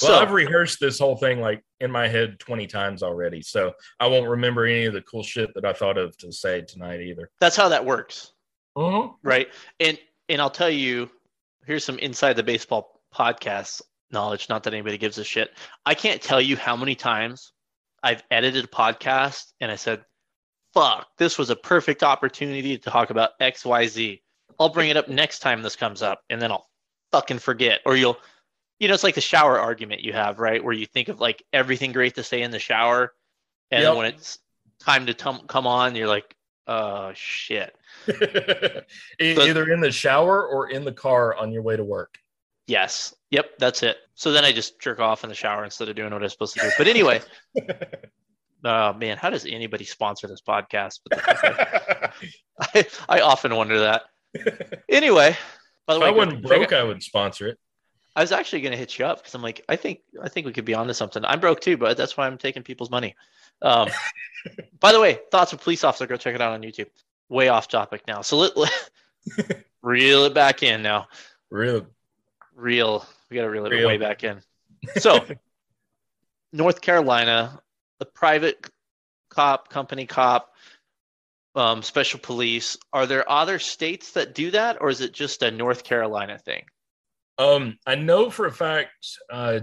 Well, 0.01 0.11
so, 0.11 0.15
I've 0.15 0.31
rehearsed 0.31 0.79
this 0.79 0.99
whole 0.99 1.15
thing 1.15 1.39
like 1.39 1.63
in 1.79 1.91
my 1.91 2.07
head 2.07 2.39
20 2.39 2.67
times 2.67 3.03
already. 3.03 3.41
So 3.41 3.73
I 3.99 4.07
won't 4.07 4.27
remember 4.27 4.65
any 4.65 4.85
of 4.85 4.93
the 4.93 5.01
cool 5.01 5.23
shit 5.23 5.53
that 5.55 5.65
I 5.65 5.73
thought 5.73 5.97
of 5.97 6.17
to 6.17 6.31
say 6.31 6.61
tonight 6.61 7.01
either. 7.01 7.29
That's 7.39 7.55
how 7.55 7.69
that 7.69 7.85
works. 7.85 8.33
Uh-huh. 8.75 9.09
Right. 9.23 9.47
And 9.79 9.97
and 10.29 10.41
I'll 10.41 10.49
tell 10.49 10.69
you, 10.69 11.09
here's 11.65 11.83
some 11.83 11.99
inside 11.99 12.33
the 12.33 12.43
baseball 12.43 13.01
podcast 13.13 13.81
knowledge, 14.11 14.49
not 14.49 14.63
that 14.63 14.73
anybody 14.73 14.97
gives 14.97 15.17
a 15.17 15.23
shit. 15.23 15.51
I 15.85 15.93
can't 15.93 16.21
tell 16.21 16.41
you 16.41 16.55
how 16.55 16.75
many 16.75 16.95
times 16.95 17.53
I've 18.03 18.23
edited 18.31 18.65
a 18.65 18.67
podcast 18.67 19.51
and 19.59 19.71
I 19.71 19.75
said, 19.75 20.03
fuck, 20.73 21.07
this 21.17 21.37
was 21.37 21.49
a 21.49 21.55
perfect 21.55 22.03
opportunity 22.03 22.77
to 22.77 22.89
talk 22.89 23.09
about 23.09 23.31
XYZ. 23.41 24.21
I'll 24.59 24.69
bring 24.69 24.89
it 24.89 24.97
up 24.97 25.07
next 25.07 25.39
time 25.39 25.61
this 25.61 25.75
comes 25.75 26.01
up 26.01 26.21
and 26.29 26.41
then 26.41 26.51
I'll 26.51 26.67
fucking 27.11 27.39
forget. 27.39 27.81
Or 27.85 27.95
you'll 27.95 28.17
you 28.81 28.87
know, 28.87 28.95
it's 28.95 29.03
like 29.03 29.13
the 29.13 29.21
shower 29.21 29.59
argument 29.59 30.01
you 30.01 30.11
have, 30.11 30.39
right? 30.39 30.63
Where 30.63 30.73
you 30.73 30.87
think 30.87 31.07
of 31.07 31.19
like 31.19 31.43
everything 31.53 31.91
great 31.91 32.15
to 32.15 32.23
say 32.23 32.41
in 32.41 32.49
the 32.49 32.57
shower, 32.57 33.13
and 33.69 33.83
yep. 33.83 33.95
when 33.95 34.07
it's 34.07 34.39
time 34.79 35.05
to 35.05 35.13
tum- 35.13 35.45
come 35.45 35.67
on, 35.67 35.93
you're 35.95 36.07
like, 36.07 36.35
oh 36.65 37.11
shit. 37.13 37.75
Either 39.19 39.71
in 39.71 39.81
the 39.81 39.91
shower 39.91 40.43
or 40.43 40.71
in 40.71 40.83
the 40.83 40.91
car 40.91 41.35
on 41.35 41.51
your 41.51 41.61
way 41.61 41.77
to 41.77 41.83
work. 41.83 42.17
Yes. 42.65 43.13
Yep. 43.29 43.59
That's 43.59 43.83
it. 43.83 43.97
So 44.15 44.31
then 44.31 44.45
I 44.45 44.51
just 44.51 44.81
jerk 44.81 44.99
off 44.99 45.23
in 45.23 45.29
the 45.29 45.35
shower 45.35 45.63
instead 45.63 45.87
of 45.87 45.95
doing 45.95 46.11
what 46.11 46.23
I'm 46.23 46.29
supposed 46.29 46.55
to 46.55 46.61
do. 46.61 46.71
But 46.75 46.87
anyway, 46.87 47.21
oh 48.65 48.93
man, 48.93 49.17
how 49.17 49.29
does 49.29 49.45
anybody 49.45 49.85
sponsor 49.85 50.27
this 50.27 50.41
podcast? 50.41 51.01
I, 51.13 52.87
I 53.07 53.21
often 53.21 53.55
wonder 53.55 53.79
that. 53.81 54.05
Anyway, 54.89 55.37
by 55.85 55.93
the 55.93 55.99
if 55.99 56.03
way, 56.03 56.09
I 56.09 56.11
wasn't 56.11 56.41
broke, 56.41 56.73
I 56.73 56.83
would 56.83 57.03
sponsor 57.03 57.47
it. 57.49 57.59
I 58.15 58.21
was 58.21 58.31
actually 58.31 58.61
going 58.61 58.73
to 58.73 58.77
hit 58.77 58.99
you 58.99 59.05
up 59.05 59.19
because 59.19 59.33
I'm 59.35 59.41
like, 59.41 59.63
I 59.69 59.75
think 59.75 60.01
I 60.21 60.27
think 60.27 60.45
we 60.45 60.53
could 60.53 60.65
be 60.65 60.73
onto 60.73 60.93
something. 60.93 61.23
I'm 61.23 61.39
broke 61.39 61.61
too, 61.61 61.77
but 61.77 61.95
that's 61.97 62.17
why 62.17 62.27
I'm 62.27 62.37
taking 62.37 62.63
people's 62.63 62.89
money. 62.89 63.15
Um, 63.61 63.89
by 64.79 64.91
the 64.91 64.99
way, 64.99 65.19
thoughts 65.31 65.53
of 65.53 65.61
police 65.61 65.83
officer. 65.83 66.07
Go 66.07 66.17
check 66.17 66.35
it 66.35 66.41
out 66.41 66.53
on 66.53 66.61
YouTube. 66.61 66.87
Way 67.29 67.47
off 67.47 67.69
topic 67.69 68.03
now. 68.07 68.21
So 68.21 68.37
let, 68.37 68.57
let 68.57 68.89
reel 69.81 70.25
it 70.25 70.33
back 70.33 70.63
in 70.63 70.81
now. 70.81 71.07
Real, 71.49 71.87
real. 72.55 73.05
We 73.29 73.35
got 73.35 73.43
to 73.43 73.49
reel 73.49 73.65
it 73.65 73.71
real. 73.71 73.87
way 73.87 73.97
back 73.97 74.23
in. 74.25 74.41
So, 74.97 75.25
North 76.53 76.81
Carolina, 76.81 77.61
a 78.01 78.05
private 78.05 78.69
cop, 79.29 79.69
company 79.69 80.05
cop, 80.05 80.53
um, 81.55 81.81
special 81.81 82.19
police. 82.19 82.77
Are 82.91 83.05
there 83.05 83.29
other 83.29 83.57
states 83.57 84.11
that 84.13 84.35
do 84.35 84.51
that, 84.51 84.81
or 84.81 84.89
is 84.89 84.99
it 84.99 85.13
just 85.13 85.43
a 85.43 85.51
North 85.51 85.85
Carolina 85.85 86.37
thing? 86.37 86.65
Um, 87.41 87.79
I 87.87 87.95
know 87.95 88.29
for 88.29 88.45
a 88.45 88.51
fact 88.51 89.17
uh, 89.31 89.61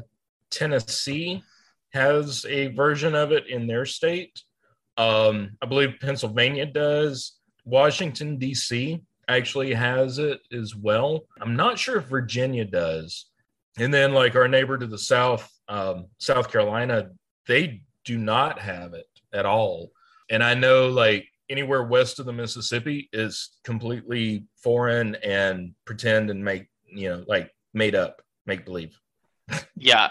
Tennessee 0.51 1.45
has 1.93 2.45
a 2.49 2.69
version 2.69 3.15
of 3.15 3.31
it 3.31 3.47
in 3.47 3.69
their 3.69 3.87
state. 3.87 4.43
Um, 4.97 5.51
I 5.63 5.67
believe 5.67 6.01
Pennsylvania 6.01 6.67
does. 6.67 7.39
Washington, 7.65 8.37
D.C. 8.37 9.01
actually 9.29 9.75
has 9.75 10.19
it 10.19 10.41
as 10.53 10.75
well. 10.75 11.27
I'm 11.41 11.55
not 11.55 11.79
sure 11.79 11.99
if 11.99 12.07
Virginia 12.07 12.65
does. 12.65 13.27
And 13.79 13.95
then, 13.95 14.13
like 14.13 14.35
our 14.35 14.49
neighbor 14.49 14.77
to 14.77 14.87
the 14.89 14.99
south, 14.99 15.49
um, 15.69 16.07
South 16.19 16.51
Carolina, 16.51 17.11
they 17.47 17.83
do 18.05 18.19
not 18.19 18.59
have 18.59 18.95
it 18.95 19.07
at 19.33 19.47
all. 19.47 19.93
And 20.29 20.43
I 20.43 20.55
know, 20.55 20.89
like, 20.89 21.29
anywhere 21.49 21.85
west 21.85 22.19
of 22.19 22.27
the 22.27 22.33
Mississippi 22.33 23.09
is 23.13 23.51
completely 23.63 24.47
foreign 24.57 25.15
and 25.17 25.77
pretend 25.85 26.29
and 26.31 26.45
make, 26.45 26.67
you 26.93 27.11
know, 27.11 27.25
like 27.29 27.53
made 27.75 27.95
up, 27.95 28.23
make 28.47 28.65
believe. 28.65 28.99
yeah, 29.77 30.11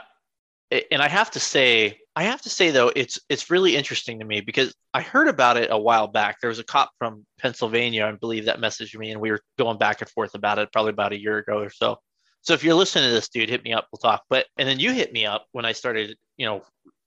and 0.91 1.01
I 1.01 1.07
have 1.07 1.31
to 1.31 1.39
say, 1.39 1.99
I 2.15 2.23
have 2.23 2.41
to 2.41 2.49
say 2.49 2.71
though, 2.71 2.91
it's 2.95 3.19
it's 3.29 3.49
really 3.49 3.75
interesting 3.75 4.19
to 4.19 4.25
me 4.25 4.41
because 4.41 4.73
I 4.93 5.01
heard 5.01 5.27
about 5.27 5.57
it 5.57 5.69
a 5.71 5.77
while 5.77 6.07
back. 6.07 6.37
There 6.41 6.49
was 6.49 6.59
a 6.59 6.63
cop 6.63 6.91
from 6.97 7.25
Pennsylvania, 7.39 8.05
I 8.05 8.11
believe, 8.11 8.45
that 8.45 8.59
messaged 8.59 8.97
me, 8.97 9.11
and 9.11 9.21
we 9.21 9.31
were 9.31 9.41
going 9.57 9.77
back 9.77 10.01
and 10.01 10.09
forth 10.09 10.35
about 10.35 10.59
it 10.59 10.71
probably 10.71 10.91
about 10.91 11.13
a 11.13 11.21
year 11.21 11.37
ago 11.37 11.59
or 11.59 11.69
so. 11.69 11.97
So 12.41 12.53
if 12.53 12.63
you're 12.63 12.75
listening 12.75 13.09
to 13.09 13.13
this, 13.13 13.29
dude, 13.29 13.49
hit 13.49 13.63
me 13.63 13.73
up. 13.73 13.87
We'll 13.91 13.99
talk. 13.99 14.23
But 14.29 14.45
and 14.57 14.67
then 14.67 14.79
you 14.79 14.91
hit 14.93 15.13
me 15.13 15.25
up 15.25 15.45
when 15.51 15.65
I 15.65 15.71
started, 15.71 16.17
you 16.35 16.45
know, 16.45 16.63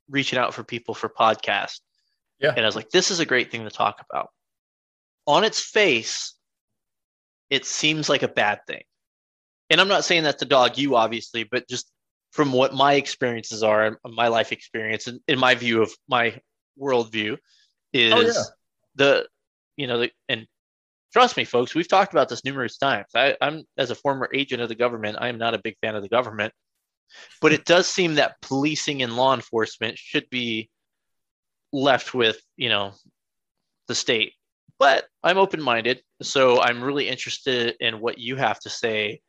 reaching 0.08 0.38
out 0.38 0.54
for 0.54 0.64
people 0.64 0.94
for 0.94 1.08
podcasts. 1.08 1.80
Yeah. 2.38 2.54
And 2.56 2.60
I 2.60 2.66
was 2.66 2.76
like, 2.76 2.90
this 2.90 3.10
is 3.10 3.20
a 3.20 3.26
great 3.26 3.50
thing 3.50 3.64
to 3.64 3.70
talk 3.70 4.02
about. 4.08 4.30
On 5.26 5.44
its 5.44 5.60
face, 5.60 6.34
it 7.50 7.66
seems 7.66 8.08
like 8.08 8.22
a 8.22 8.28
bad 8.28 8.60
thing 8.66 8.82
and 9.70 9.80
I'm 9.80 9.88
not 9.88 10.04
saying 10.04 10.24
that 10.24 10.38
to 10.40 10.44
dog 10.44 10.76
you, 10.76 10.96
obviously, 10.96 11.44
but 11.44 11.68
just 11.68 11.90
from 12.32 12.52
what 12.52 12.74
my 12.74 12.94
experiences 12.94 13.62
are, 13.62 13.86
and 13.86 13.96
my 14.04 14.28
life 14.28 14.52
experience, 14.52 15.06
and 15.06 15.20
in 15.28 15.38
my 15.38 15.54
view 15.54 15.82
of 15.82 15.92
my 16.08 16.38
worldview, 16.78 17.38
is 17.92 18.12
oh, 18.12 18.20
yeah. 18.20 18.42
the, 18.96 19.26
you 19.76 19.86
know, 19.86 19.98
the, 19.98 20.10
and 20.28 20.46
trust 21.12 21.36
me, 21.36 21.44
folks, 21.44 21.74
we've 21.74 21.88
talked 21.88 22.12
about 22.12 22.28
this 22.28 22.44
numerous 22.44 22.78
times. 22.78 23.06
I, 23.14 23.36
I'm, 23.40 23.64
as 23.76 23.90
a 23.90 23.96
former 23.96 24.28
agent 24.34 24.62
of 24.62 24.68
the 24.68 24.74
government, 24.74 25.18
I 25.20 25.28
am 25.28 25.38
not 25.38 25.54
a 25.54 25.60
big 25.62 25.76
fan 25.80 25.96
of 25.96 26.02
the 26.02 26.08
government, 26.08 26.52
but 27.40 27.52
it 27.52 27.64
does 27.64 27.88
seem 27.88 28.14
that 28.14 28.40
policing 28.42 29.02
and 29.02 29.16
law 29.16 29.34
enforcement 29.34 29.98
should 29.98 30.28
be 30.30 30.70
left 31.72 32.14
with, 32.14 32.40
you 32.56 32.68
know, 32.68 32.92
the 33.88 33.94
state. 33.94 34.34
But 34.78 35.06
I'm 35.22 35.36
open 35.36 35.60
minded. 35.60 36.02
So 36.22 36.60
I'm 36.60 36.82
really 36.82 37.08
interested 37.08 37.76
in 37.80 38.00
what 38.00 38.18
you 38.18 38.36
have 38.36 38.60
to 38.60 38.70
say 38.70 39.20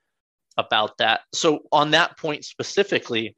about 0.58 0.98
that. 0.98 1.22
So 1.34 1.62
on 1.72 1.92
that 1.92 2.18
point 2.18 2.46
specifically, 2.46 3.36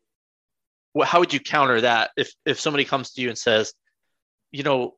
how 1.04 1.20
would 1.20 1.34
you 1.34 1.40
counter 1.40 1.82
that 1.82 2.12
if 2.18 2.32
if 2.46 2.60
somebody 2.60 2.86
comes 2.86 3.12
to 3.14 3.22
you 3.22 3.30
and 3.30 3.38
says, 3.38 3.74
you 4.52 4.64
know, 4.64 4.96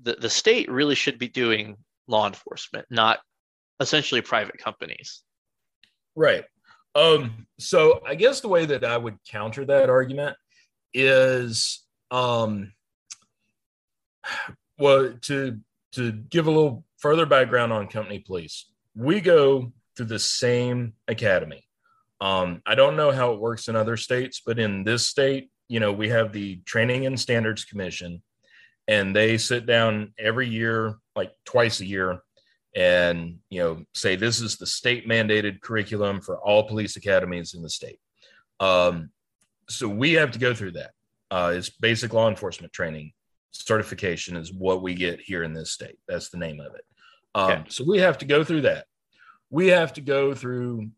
the, 0.00 0.14
the 0.14 0.30
state 0.30 0.70
really 0.70 0.94
should 0.94 1.18
be 1.18 1.28
doing 1.28 1.76
law 2.06 2.26
enforcement, 2.26 2.86
not 2.90 3.20
essentially 3.80 4.20
private 4.20 4.58
companies. 4.58 5.22
Right. 6.14 6.44
Um, 6.94 7.46
so 7.58 8.00
I 8.06 8.14
guess 8.14 8.40
the 8.40 8.48
way 8.48 8.66
that 8.66 8.84
I 8.84 8.96
would 8.96 9.18
counter 9.24 9.64
that 9.66 9.90
argument 9.90 10.36
is 10.94 11.84
um 12.10 12.72
well 14.78 15.12
to 15.20 15.60
to 15.92 16.12
give 16.12 16.46
a 16.46 16.50
little 16.50 16.84
further 16.96 17.26
background 17.26 17.72
on 17.72 17.86
company 17.88 18.18
police. 18.18 18.70
We 18.94 19.20
go 19.20 19.72
through 19.98 20.06
the 20.06 20.18
same 20.18 20.94
academy. 21.08 21.66
Um, 22.20 22.62
I 22.64 22.74
don't 22.76 22.96
know 22.96 23.10
how 23.10 23.32
it 23.32 23.40
works 23.40 23.68
in 23.68 23.76
other 23.76 23.96
states, 23.96 24.40
but 24.44 24.58
in 24.58 24.84
this 24.84 25.06
state, 25.06 25.50
you 25.68 25.80
know, 25.80 25.92
we 25.92 26.08
have 26.08 26.32
the 26.32 26.60
Training 26.64 27.04
and 27.04 27.18
Standards 27.18 27.64
Commission, 27.64 28.22
and 28.86 29.14
they 29.14 29.36
sit 29.36 29.66
down 29.66 30.14
every 30.18 30.48
year, 30.48 30.94
like 31.14 31.32
twice 31.44 31.80
a 31.80 31.84
year, 31.84 32.20
and 32.74 33.38
you 33.50 33.60
know, 33.60 33.82
say 33.92 34.16
this 34.16 34.40
is 34.40 34.56
the 34.56 34.66
state 34.66 35.06
mandated 35.06 35.60
curriculum 35.60 36.20
for 36.20 36.38
all 36.38 36.68
police 36.68 36.96
academies 36.96 37.54
in 37.54 37.62
the 37.62 37.68
state. 37.68 37.98
Um, 38.60 39.10
so 39.68 39.88
we 39.88 40.12
have 40.12 40.30
to 40.30 40.38
go 40.38 40.54
through 40.54 40.72
that. 40.72 40.92
Uh, 41.30 41.52
it's 41.54 41.70
basic 41.70 42.12
law 42.14 42.28
enforcement 42.28 42.72
training 42.72 43.12
certification 43.50 44.36
is 44.36 44.52
what 44.52 44.82
we 44.82 44.94
get 44.94 45.20
here 45.20 45.42
in 45.42 45.52
this 45.52 45.72
state. 45.72 45.98
That's 46.06 46.30
the 46.30 46.38
name 46.38 46.60
of 46.60 46.74
it. 46.74 46.84
Um, 47.34 47.50
okay. 47.50 47.64
So 47.68 47.84
we 47.86 47.98
have 47.98 48.18
to 48.18 48.24
go 48.24 48.44
through 48.44 48.62
that. 48.62 48.86
We 49.50 49.68
have 49.68 49.92
to 49.94 50.00
go 50.00 50.34
through 50.34 50.90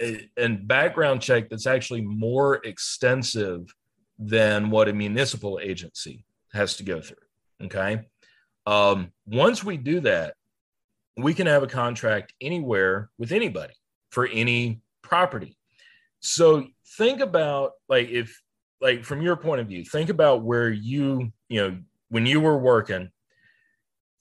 a, 0.00 0.28
a 0.36 0.48
background 0.48 1.22
check 1.22 1.48
that's 1.48 1.66
actually 1.66 2.02
more 2.02 2.56
extensive 2.56 3.74
than 4.18 4.70
what 4.70 4.88
a 4.88 4.92
municipal 4.92 5.58
agency 5.62 6.24
has 6.52 6.76
to 6.76 6.82
go 6.82 7.00
through. 7.00 7.16
Okay. 7.64 8.06
Um, 8.66 9.12
once 9.26 9.62
we 9.62 9.76
do 9.76 10.00
that, 10.00 10.34
we 11.16 11.32
can 11.32 11.46
have 11.46 11.62
a 11.62 11.68
contract 11.68 12.34
anywhere 12.40 13.10
with 13.18 13.32
anybody 13.32 13.74
for 14.10 14.26
any 14.26 14.80
property. 15.02 15.56
So 16.20 16.66
think 16.98 17.20
about 17.20 17.72
like 17.88 18.08
if 18.08 18.40
like 18.80 19.04
from 19.04 19.22
your 19.22 19.36
point 19.36 19.60
of 19.60 19.68
view, 19.68 19.84
think 19.84 20.10
about 20.10 20.42
where 20.42 20.68
you, 20.68 21.32
you 21.48 21.60
know, 21.60 21.78
when 22.08 22.26
you 22.26 22.40
were 22.40 22.58
working, 22.58 23.10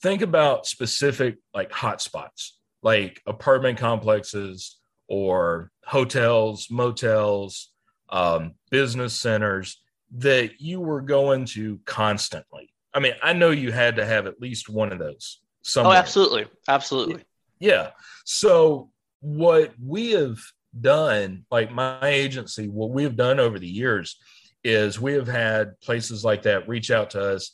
think 0.02 0.22
about 0.22 0.66
specific 0.66 1.38
like 1.54 1.72
hotspots, 1.72 2.52
like 2.86 3.20
apartment 3.26 3.80
complexes 3.80 4.78
or 5.10 5.72
hotels, 5.84 6.70
motels, 6.70 7.72
um, 8.10 8.54
business 8.70 9.20
centers 9.20 9.82
that 10.12 10.62
you 10.62 10.80
were 10.80 11.02
going 11.02 11.46
to 11.46 11.80
constantly. 11.86 12.72
I 12.94 13.00
mean, 13.00 13.14
I 13.24 13.34
know 13.34 13.50
you 13.50 13.72
had 13.72 13.96
to 13.96 14.06
have 14.06 14.28
at 14.28 14.40
least 14.40 14.70
one 14.70 14.94
of 14.94 15.00
those. 15.00 15.40
Oh, 15.42 15.48
somewhere. 15.64 15.96
Oh, 15.96 15.98
absolutely, 15.98 16.46
absolutely. 16.68 17.26
Yeah. 17.60 17.90
So 18.24 18.92
what 19.20 19.74
we 19.84 20.12
have 20.12 20.38
done, 20.80 21.46
like 21.50 21.72
my 21.72 22.08
agency, 22.08 22.70
what 22.70 22.92
we 22.92 23.04
have 23.04 23.16
done 23.16 23.40
over 23.40 23.58
the 23.58 23.68
years 23.68 24.16
is 24.64 25.02
we 25.02 25.14
have 25.14 25.28
had 25.28 25.80
places 25.82 26.24
like 26.24 26.44
that 26.44 26.68
reach 26.68 26.92
out 26.92 27.10
to 27.12 27.34
us, 27.34 27.52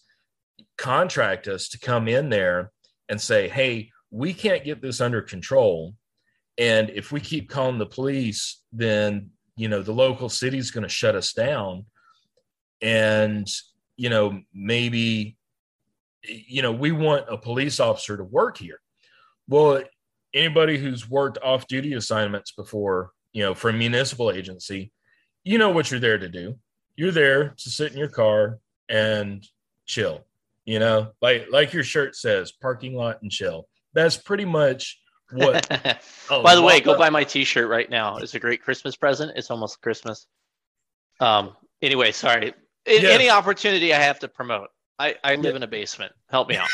contract 0.77 1.47
us 1.47 1.69
to 1.69 1.79
come 1.79 2.09
in 2.09 2.29
there 2.29 2.71
and 3.07 3.19
say, 3.19 3.47
hey, 3.47 3.90
we 4.11 4.33
can't 4.33 4.63
get 4.63 4.81
this 4.81 5.01
under 5.01 5.21
control. 5.21 5.95
And 6.57 6.89
if 6.89 7.11
we 7.11 7.19
keep 7.21 7.49
calling 7.49 7.79
the 7.79 7.85
police, 7.85 8.61
then, 8.71 9.31
you 9.55 9.69
know, 9.69 9.81
the 9.81 9.93
local 9.93 10.29
city's 10.29 10.69
going 10.69 10.83
to 10.83 10.89
shut 10.89 11.15
us 11.15 11.33
down. 11.33 11.85
And, 12.81 13.47
you 13.95 14.09
know, 14.09 14.41
maybe, 14.53 15.37
you 16.23 16.61
know, 16.61 16.71
we 16.71 16.91
want 16.91 17.25
a 17.29 17.37
police 17.37 17.79
officer 17.79 18.17
to 18.17 18.23
work 18.23 18.57
here. 18.57 18.81
Well, 19.47 19.81
anybody 20.33 20.77
who's 20.77 21.09
worked 21.09 21.37
off 21.43 21.67
duty 21.67 21.93
assignments 21.93 22.51
before, 22.51 23.11
you 23.33 23.43
know, 23.43 23.53
for 23.53 23.69
a 23.69 23.73
municipal 23.73 24.31
agency, 24.31 24.91
you 25.43 25.57
know 25.57 25.69
what 25.69 25.89
you're 25.89 25.99
there 25.99 26.17
to 26.17 26.29
do. 26.29 26.55
You're 26.95 27.11
there 27.11 27.49
to 27.49 27.69
sit 27.69 27.91
in 27.91 27.97
your 27.97 28.09
car 28.09 28.59
and 28.89 29.45
chill, 29.85 30.25
you 30.65 30.79
know, 30.79 31.11
like 31.21 31.47
like 31.51 31.73
your 31.73 31.83
shirt 31.83 32.15
says, 32.15 32.51
parking 32.51 32.95
lot 32.95 33.21
and 33.21 33.31
chill. 33.31 33.67
That's 33.93 34.17
pretty 34.17 34.45
much 34.45 34.99
what. 35.31 35.67
oh, 36.29 36.43
By 36.43 36.55
the 36.55 36.61
way, 36.61 36.79
go 36.79 36.97
buy 36.97 37.09
my 37.09 37.23
T-shirt 37.23 37.69
right 37.69 37.89
now. 37.89 38.17
It's 38.17 38.33
a 38.35 38.39
great 38.39 38.61
Christmas 38.61 38.95
present. 38.95 39.33
It's 39.35 39.51
almost 39.51 39.81
Christmas. 39.81 40.27
Um. 41.19 41.55
Anyway, 41.81 42.11
sorry. 42.11 42.53
Yes. 42.87 43.03
Any 43.03 43.29
opportunity 43.29 43.93
I 43.93 43.99
have 43.99 44.19
to 44.19 44.27
promote. 44.27 44.69
I, 44.97 45.15
I 45.23 45.35
live 45.35 45.45
yeah. 45.45 45.57
in 45.57 45.63
a 45.63 45.67
basement. 45.67 46.13
Help 46.29 46.49
me 46.49 46.57
out. 46.57 46.69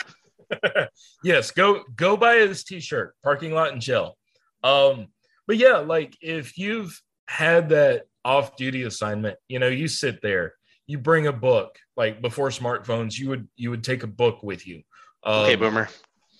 yes, 1.23 1.51
go 1.51 1.83
go 1.95 2.17
buy 2.17 2.35
his 2.35 2.63
t-shirt, 2.63 3.15
parking 3.23 3.53
lot 3.53 3.71
and 3.71 3.81
chill. 3.81 4.17
Um, 4.63 5.07
but 5.47 5.57
yeah, 5.57 5.77
like 5.77 6.15
if 6.21 6.57
you've 6.57 7.01
had 7.27 7.69
that 7.69 8.03
off-duty 8.25 8.83
assignment, 8.83 9.37
you 9.47 9.59
know, 9.59 9.67
you 9.67 9.87
sit 9.87 10.21
there, 10.21 10.53
you 10.87 10.97
bring 10.97 11.27
a 11.27 11.33
book. 11.33 11.77
Like 11.95 12.21
before 12.21 12.49
smartphones, 12.49 13.17
you 13.17 13.29
would 13.29 13.47
you 13.55 13.69
would 13.69 13.83
take 13.83 14.03
a 14.03 14.07
book 14.07 14.43
with 14.43 14.67
you. 14.67 14.83
Um, 15.23 15.43
okay, 15.43 15.55
boomer. 15.55 15.89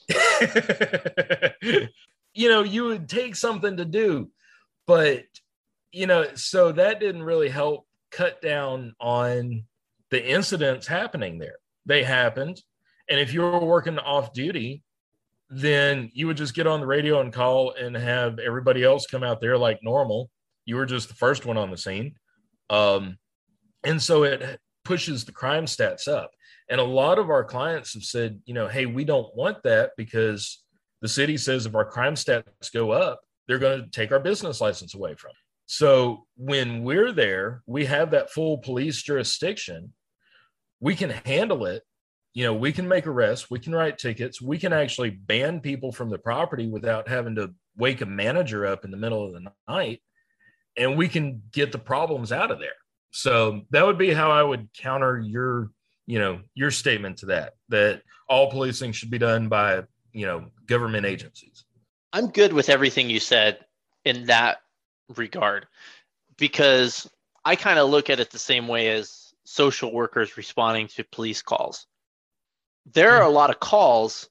you 2.33 2.49
know, 2.49 2.63
you 2.63 2.85
would 2.85 3.09
take 3.09 3.35
something 3.35 3.77
to 3.77 3.85
do, 3.85 4.29
but 4.85 5.23
you 5.91 6.07
know, 6.07 6.27
so 6.35 6.71
that 6.71 6.99
didn't 6.99 7.23
really 7.23 7.49
help 7.49 7.87
cut 8.11 8.41
down 8.41 8.93
on 8.99 9.63
the 10.09 10.25
incidents 10.25 10.87
happening 10.87 11.37
there. 11.37 11.57
They 11.85 12.03
happened. 12.03 12.61
And 13.09 13.19
if 13.19 13.33
you 13.33 13.41
were 13.41 13.63
working 13.63 13.99
off 13.99 14.33
duty, 14.33 14.83
then 15.49 16.09
you 16.13 16.27
would 16.27 16.37
just 16.37 16.53
get 16.53 16.67
on 16.67 16.81
the 16.81 16.87
radio 16.87 17.21
and 17.21 17.31
call 17.31 17.73
and 17.73 17.95
have 17.95 18.39
everybody 18.39 18.83
else 18.83 19.05
come 19.07 19.23
out 19.23 19.39
there 19.39 19.57
like 19.57 19.79
normal. 19.81 20.29
You 20.65 20.75
were 20.75 20.85
just 20.85 21.07
the 21.07 21.15
first 21.15 21.45
one 21.45 21.57
on 21.57 21.71
the 21.71 21.77
scene. 21.77 22.15
Um, 22.69 23.17
and 23.83 24.01
so 24.01 24.23
it 24.23 24.59
pushes 24.83 25.23
the 25.23 25.31
crime 25.31 25.65
stats 25.65 26.07
up. 26.07 26.31
And 26.69 26.81
a 26.81 26.85
lot 26.85 27.19
of 27.19 27.29
our 27.29 27.43
clients 27.43 27.93
have 27.93 28.03
said, 28.03 28.41
you 28.45 28.53
know, 28.53 28.67
hey, 28.67 28.85
we 28.85 29.05
don't 29.05 29.33
want 29.35 29.63
that 29.63 29.91
because 29.97 30.63
the 31.01 31.07
city 31.07 31.37
says 31.37 31.65
if 31.65 31.75
our 31.75 31.85
crime 31.85 32.15
stats 32.15 32.71
go 32.73 32.91
up, 32.91 33.21
they're 33.47 33.59
going 33.59 33.83
to 33.83 33.89
take 33.89 34.11
our 34.11 34.19
business 34.19 34.59
license 34.59 34.93
away 34.93 35.15
from. 35.15 35.31
So 35.65 36.25
when 36.35 36.83
we're 36.83 37.11
there, 37.11 37.61
we 37.65 37.85
have 37.85 38.11
that 38.11 38.31
full 38.31 38.57
police 38.57 39.01
jurisdiction. 39.01 39.93
We 40.79 40.95
can 40.95 41.09
handle 41.09 41.65
it 41.65 41.83
you 42.37 42.43
know, 42.43 42.53
we 42.53 42.71
can 42.71 42.87
make 42.87 43.07
arrests, 43.07 43.49
we 43.49 43.57
can 43.57 43.73
write 43.73 43.97
tickets, 43.97 44.39
we 44.39 44.59
can 44.59 44.71
actually 44.71 45.09
ban 45.09 45.59
people 45.59 45.91
from 45.91 46.11
the 46.11 46.19
property 46.19 46.67
without 46.67 47.07
having 47.07 47.33
to 47.33 47.51
wake 47.75 48.01
a 48.01 48.05
manager 48.05 48.67
up 48.67 48.85
in 48.85 48.91
the 48.91 48.97
middle 48.97 49.25
of 49.25 49.33
the 49.33 49.51
night, 49.67 50.03
and 50.77 50.95
we 50.95 51.07
can 51.07 51.41
get 51.51 51.71
the 51.71 51.79
problems 51.79 52.31
out 52.31 52.51
of 52.51 52.59
there. 52.59 52.77
So 53.09 53.61
that 53.71 53.87
would 53.87 53.97
be 53.97 54.13
how 54.13 54.29
I 54.29 54.43
would 54.43 54.69
counter 54.77 55.17
your, 55.17 55.71
you 56.07 56.19
know, 56.19 56.41
your 56.55 56.71
statement 56.71 57.17
to 57.17 57.27
that 57.27 57.53
that 57.69 58.01
all 58.27 58.49
policing 58.49 58.91
should 58.91 59.11
be 59.11 59.19
done 59.19 59.47
by, 59.47 59.83
you 60.11 60.25
know, 60.25 60.45
government 60.65 61.05
agencies. 61.05 61.65
I'm 62.13 62.27
good 62.27 62.53
with 62.53 62.69
everything 62.69 63.09
you 63.09 63.19
said 63.19 63.59
in 64.05 64.25
that 64.25 64.57
regard 65.15 65.67
because 66.37 67.09
I 67.45 67.55
kind 67.55 67.77
of 67.77 67.89
look 67.89 68.09
at 68.09 68.19
it 68.19 68.31
the 68.31 68.39
same 68.39 68.67
way 68.67 68.89
as 68.89 69.33
social 69.43 69.93
workers 69.93 70.37
responding 70.37 70.87
to 70.87 71.03
police 71.03 71.41
calls 71.41 71.85
there 72.93 73.11
are 73.11 73.23
a 73.23 73.29
lot 73.29 73.49
of 73.49 73.59
calls 73.59 74.29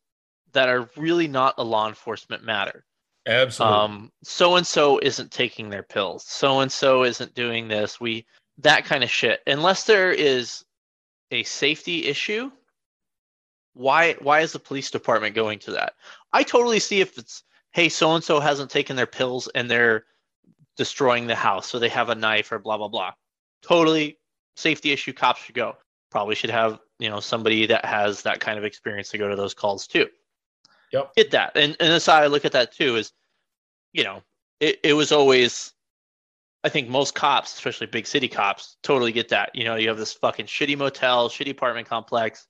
that 0.53 0.69
are 0.69 0.89
really 0.97 1.29
not 1.29 1.55
a 1.59 1.65
law 1.65 1.89
enforcement 1.89 2.45
matter. 2.45 2.85
Absolutely. 3.27 4.11
So 4.23 4.57
and 4.57 4.67
so 4.67 4.99
isn't 5.03 5.31
taking 5.31 5.69
their 5.69 5.83
pills. 5.83 6.25
So 6.27 6.61
and 6.61 6.71
so 6.71 7.05
isn't 7.05 7.35
doing 7.35 7.69
this. 7.69 8.01
We 8.01 8.27
that 8.59 8.85
kind 8.85 9.05
of 9.05 9.11
shit. 9.11 9.41
Unless 9.47 9.85
there 9.85 10.13
is 10.13 10.65
a 11.31 11.43
safety 11.45 12.07
issue, 12.07 12.51
why 13.75 14.15
why 14.15 14.41
is 14.41 14.53
the 14.53 14.59
police 14.59 14.91
department 14.91 15.35
going 15.35 15.59
to 15.61 15.73
that? 15.73 15.95
I 16.33 16.43
totally 16.43 16.81
see 16.81 17.01
if 17.01 17.19
it's 17.19 17.43
hey, 17.73 17.89
so 17.89 18.15
and 18.15 18.25
so 18.25 18.41
hasn't 18.41 18.71
taken 18.71 18.97
their 18.97 19.07
pills 19.07 19.49
and 19.55 19.71
they're 19.71 20.05
destroying 20.77 21.27
the 21.27 21.35
house, 21.35 21.69
so 21.69 21.79
they 21.79 21.89
have 21.89 22.09
a 22.09 22.15
knife 22.15 22.53
or 22.53 22.59
blah 22.59 22.79
blah 22.79 22.89
blah. 22.89 23.13
Totally 23.63 24.19
safety 24.57 24.93
issue. 24.93 25.13
Cops 25.13 25.43
should 25.43 25.55
go. 25.55 25.77
Probably 26.11 26.35
should 26.35 26.51
have 26.51 26.79
you 26.99 27.11
know 27.11 27.21
somebody 27.21 27.67
that 27.67 27.85
has 27.85 28.23
that 28.23 28.41
kind 28.41 28.59
of 28.59 28.65
experience 28.65 29.11
to 29.11 29.19
go 29.19 29.29
to 29.29 29.37
those 29.37 29.55
calls 29.55 29.87
too. 29.87 30.09
Yep. 30.93 31.15
Get 31.17 31.31
that. 31.33 31.57
And 31.57 31.77
and 31.81 31.91
that's 31.91 32.07
how 32.07 32.17
I 32.17 32.27
look 32.29 32.45
at 32.45 32.53
that 32.53 32.73
too 32.73 32.97
is, 32.97 33.13
you 33.93 34.05
know, 34.05 34.23
it, 34.61 34.79
it 34.83 34.93
was 34.95 35.13
always 35.13 35.73
I 36.67 36.69
think 36.69 36.89
most 36.89 37.15
cops, 37.15 37.55
especially 37.55 37.87
big 37.87 38.09
city 38.09 38.27
cops, 38.27 38.77
totally 38.83 39.13
get 39.13 39.29
that. 39.29 39.51
You 39.55 39.63
know, 39.63 39.77
you 39.77 39.87
have 39.87 39.99
this 39.99 40.15
fucking 40.15 40.47
shitty 40.47 40.77
motel, 40.77 41.29
shitty 41.29 41.53
apartment 41.53 41.89
complex, 41.89 42.49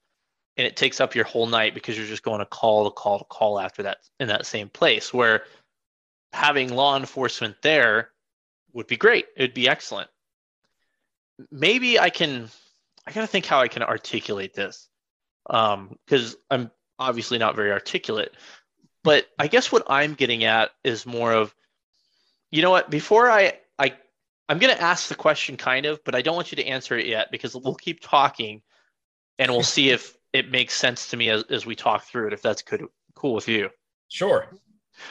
and 0.56 0.66
it 0.66 0.74
takes 0.74 1.02
up 1.02 1.14
your 1.14 1.26
whole 1.26 1.46
night 1.46 1.74
because 1.74 1.98
you're 1.98 2.06
just 2.06 2.22
going 2.22 2.38
to 2.38 2.46
call 2.46 2.84
to 2.84 2.90
call 2.90 3.18
to 3.18 3.26
call 3.26 3.60
after 3.60 3.82
that 3.82 3.98
in 4.18 4.28
that 4.28 4.46
same 4.46 4.70
place 4.70 5.12
where 5.12 5.44
having 6.32 6.74
law 6.74 6.96
enforcement 6.96 7.56
there 7.62 8.10
would 8.72 8.86
be 8.86 8.96
great. 8.96 9.26
It 9.36 9.42
would 9.42 9.54
be 9.54 9.68
excellent. 9.68 10.08
Maybe 11.50 12.00
I 12.00 12.08
can 12.08 12.48
I 13.06 13.12
gotta 13.12 13.26
think 13.26 13.44
how 13.44 13.60
I 13.60 13.68
can 13.68 13.82
articulate 13.82 14.54
this 14.54 14.88
because 15.46 16.34
um, 16.34 16.40
I'm 16.50 16.70
obviously 16.98 17.36
not 17.36 17.54
very 17.54 17.70
articulate. 17.70 18.34
But 19.04 19.26
I 19.38 19.48
guess 19.48 19.70
what 19.70 19.82
I'm 19.88 20.14
getting 20.14 20.44
at 20.44 20.70
is 20.82 21.04
more 21.04 21.34
of, 21.34 21.54
you 22.50 22.62
know 22.62 22.70
what? 22.70 22.88
Before 22.88 23.30
I 23.30 23.58
I 23.78 23.92
I'm 24.48 24.58
gonna 24.58 24.74
ask 24.74 25.08
the 25.08 25.14
question 25.14 25.56
kind 25.56 25.86
of, 25.86 26.02
but 26.04 26.14
I 26.14 26.22
don't 26.22 26.36
want 26.36 26.52
you 26.52 26.56
to 26.56 26.66
answer 26.66 26.96
it 26.96 27.06
yet 27.06 27.30
because 27.30 27.54
we'll 27.54 27.74
keep 27.74 28.00
talking, 28.00 28.62
and 29.38 29.50
we'll 29.50 29.62
see 29.62 29.90
if 29.90 30.16
it 30.32 30.50
makes 30.50 30.74
sense 30.74 31.08
to 31.08 31.16
me 31.16 31.30
as, 31.30 31.42
as 31.50 31.66
we 31.66 31.74
talk 31.74 32.04
through 32.04 32.28
it. 32.28 32.32
If 32.32 32.42
that's 32.42 32.62
good, 32.62 32.84
cool 33.14 33.34
with 33.34 33.48
you. 33.48 33.70
Sure. 34.08 34.46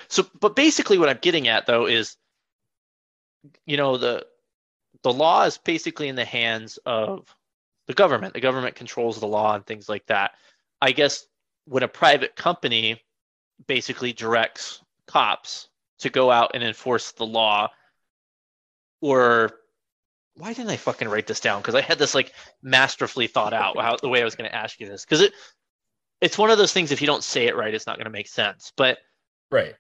So, 0.08 0.26
but 0.40 0.56
basically, 0.56 0.98
what 0.98 1.10
I'm 1.10 1.20
getting 1.22 1.48
at 1.48 1.66
though 1.66 1.86
is 1.88 2.16
you 3.66 3.78
know 3.78 3.98
the 3.98 4.26
the 5.04 5.14
law 5.14 5.44
is 5.44 5.58
basically 5.58 6.08
in 6.08 6.16
the 6.16 6.26
hands 6.26 6.80
of 6.86 7.36
the 7.88 7.94
government. 7.94 8.34
The 8.34 8.40
government 8.40 8.76
controls 8.76 9.20
the 9.20 9.28
law 9.28 9.56
and 9.56 9.66
things 9.66 9.90
like 9.90 10.06
that. 10.08 10.32
I 10.82 10.92
guess 10.92 11.28
when 11.66 11.84
a 11.84 11.88
private 11.88 12.36
company 12.36 13.02
basically 13.68 14.14
directs 14.14 14.82
cops 15.08 15.70
to 16.00 16.10
go 16.10 16.32
out 16.32 16.52
and 16.54 16.64
enforce 16.64 17.12
the 17.12 17.26
law 17.26 17.70
or 19.06 19.52
why 20.36 20.52
didn't 20.52 20.72
I 20.72 20.78
fucking 20.78 21.08
write 21.08 21.28
this 21.28 21.40
down? 21.40 21.62
Because 21.62 21.76
I 21.76 21.82
had 21.82 22.00
this 22.00 22.16
like 22.16 22.34
masterfully 22.64 23.28
thought 23.28 23.54
out 23.54 23.78
how 23.78 23.98
the 23.98 24.10
way 24.10 24.20
I 24.20 24.26
was 24.26 24.34
going 24.34 24.50
to 24.50 24.56
ask 24.56 24.80
you 24.80 24.88
this. 24.88 25.06
Because 25.06 25.22
it 25.22 25.34
it's 26.22 26.40
one 26.40 26.50
of 26.50 26.58
those 26.58 26.74
things. 26.74 26.92
If 26.92 27.02
you 27.02 27.08
don't 27.08 27.24
say 27.24 27.46
it 27.46 27.56
right, 27.56 27.74
it's 27.74 27.86
not 27.86 27.98
going 27.98 28.06
to 28.06 28.12
make 28.12 28.28
sense. 28.28 28.74
But 28.76 28.98
right, 29.52 29.76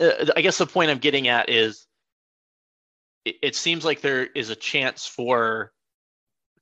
uh, 0.00 0.32
I 0.36 0.40
guess 0.40 0.58
the 0.58 0.66
point 0.66 0.90
I'm 0.90 0.98
getting 0.98 1.28
at 1.28 1.48
is, 1.48 1.86
it, 3.24 3.36
it 3.40 3.56
seems 3.56 3.84
like 3.84 4.00
there 4.00 4.26
is 4.26 4.50
a 4.50 4.56
chance 4.56 5.06
for 5.06 5.70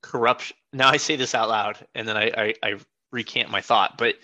corruption. 0.03 0.59
Now 0.75 0.91
I 0.91 0.99
say 0.99 1.17
this 1.17 1.35
out 1.35 1.49
loud, 1.49 1.79
and 1.95 2.07
then 2.07 2.19
I 2.19 2.31
I, 2.37 2.55
I 2.63 2.75
recant 3.13 3.51
my 3.51 3.63
thought. 3.63 3.97
But 3.97 4.17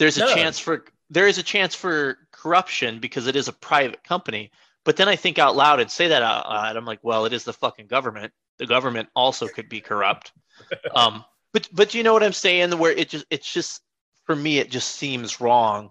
there's 0.00 0.18
a 0.18 0.22
no. 0.22 0.34
chance 0.34 0.58
for 0.58 0.84
there 1.08 1.28
is 1.28 1.38
a 1.38 1.44
chance 1.44 1.76
for 1.76 2.18
corruption 2.32 2.98
because 2.98 3.28
it 3.28 3.36
is 3.36 3.46
a 3.46 3.52
private 3.52 4.02
company. 4.02 4.50
But 4.86 4.96
then 4.96 5.08
I 5.08 5.16
think 5.16 5.40
out 5.40 5.56
loud 5.56 5.80
and 5.80 5.90
say 5.90 6.06
that 6.08 6.22
out 6.22 6.48
loud. 6.48 6.76
I'm 6.76 6.84
like, 6.84 7.00
well, 7.02 7.26
it 7.26 7.32
is 7.32 7.42
the 7.42 7.52
fucking 7.52 7.88
government. 7.88 8.32
The 8.58 8.66
government 8.66 9.08
also 9.16 9.48
could 9.48 9.68
be 9.68 9.80
corrupt. 9.80 10.32
um, 10.94 11.24
but 11.52 11.68
but 11.72 11.92
you 11.92 12.04
know 12.04 12.12
what 12.12 12.22
I'm 12.22 12.32
saying? 12.32 12.78
Where 12.78 12.92
it 12.92 13.08
just 13.08 13.26
it's 13.28 13.52
just 13.52 13.82
for 14.24 14.36
me, 14.36 14.58
it 14.58 14.70
just 14.70 14.94
seems 14.94 15.40
wrong 15.40 15.90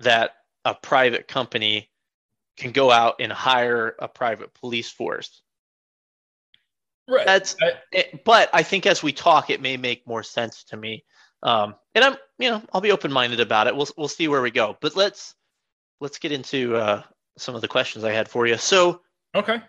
that 0.00 0.32
a 0.64 0.74
private 0.74 1.28
company 1.28 1.90
can 2.56 2.72
go 2.72 2.90
out 2.90 3.16
and 3.20 3.32
hire 3.32 3.94
a 4.00 4.08
private 4.08 4.52
police 4.52 4.90
force. 4.90 5.42
Right. 7.08 7.24
That's 7.24 7.54
I, 7.62 7.72
it, 7.92 8.24
but 8.24 8.50
I 8.52 8.64
think 8.64 8.84
as 8.84 9.00
we 9.00 9.12
talk, 9.12 9.48
it 9.48 9.62
may 9.62 9.76
make 9.76 10.06
more 10.08 10.24
sense 10.24 10.64
to 10.64 10.76
me. 10.76 11.04
Um, 11.44 11.76
and 11.94 12.04
I'm, 12.04 12.16
you 12.40 12.50
know, 12.50 12.62
I'll 12.72 12.80
be 12.80 12.90
open 12.90 13.12
minded 13.12 13.38
about 13.38 13.68
it. 13.68 13.76
We'll 13.76 13.88
we'll 13.96 14.08
see 14.08 14.26
where 14.26 14.42
we 14.42 14.50
go. 14.50 14.76
But 14.80 14.96
let's 14.96 15.36
let's 16.00 16.18
get 16.18 16.32
into 16.32 16.74
uh, 16.74 17.04
some 17.38 17.54
of 17.54 17.60
the 17.60 17.68
questions 17.68 18.04
I 18.04 18.12
had 18.12 18.28
for 18.28 18.46
you. 18.46 18.56
So 18.56 19.00
okay. 19.34 19.60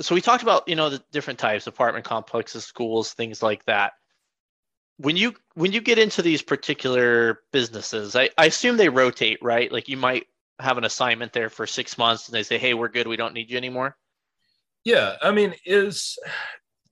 So 0.00 0.14
we 0.14 0.20
talked 0.20 0.42
about 0.42 0.66
you 0.68 0.76
know 0.76 0.90
the 0.90 1.02
different 1.12 1.38
types, 1.38 1.66
apartment 1.66 2.04
complexes, 2.04 2.64
schools, 2.64 3.12
things 3.12 3.42
like 3.42 3.64
that. 3.66 3.92
When 4.96 5.16
you 5.16 5.34
when 5.54 5.72
you 5.72 5.80
get 5.80 5.98
into 5.98 6.22
these 6.22 6.42
particular 6.42 7.40
businesses, 7.52 8.16
I, 8.16 8.30
I 8.36 8.46
assume 8.46 8.76
they 8.76 8.88
rotate, 8.88 9.42
right? 9.42 9.70
Like 9.70 9.88
you 9.88 9.96
might 9.96 10.26
have 10.58 10.78
an 10.78 10.84
assignment 10.84 11.32
there 11.32 11.50
for 11.50 11.66
six 11.66 11.96
months, 11.98 12.28
and 12.28 12.34
they 12.34 12.42
say, 12.42 12.58
"Hey, 12.58 12.74
we're 12.74 12.88
good. 12.88 13.06
We 13.06 13.16
don't 13.16 13.34
need 13.34 13.50
you 13.50 13.56
anymore." 13.56 13.96
Yeah, 14.84 15.16
I 15.20 15.30
mean, 15.32 15.54
is 15.66 16.18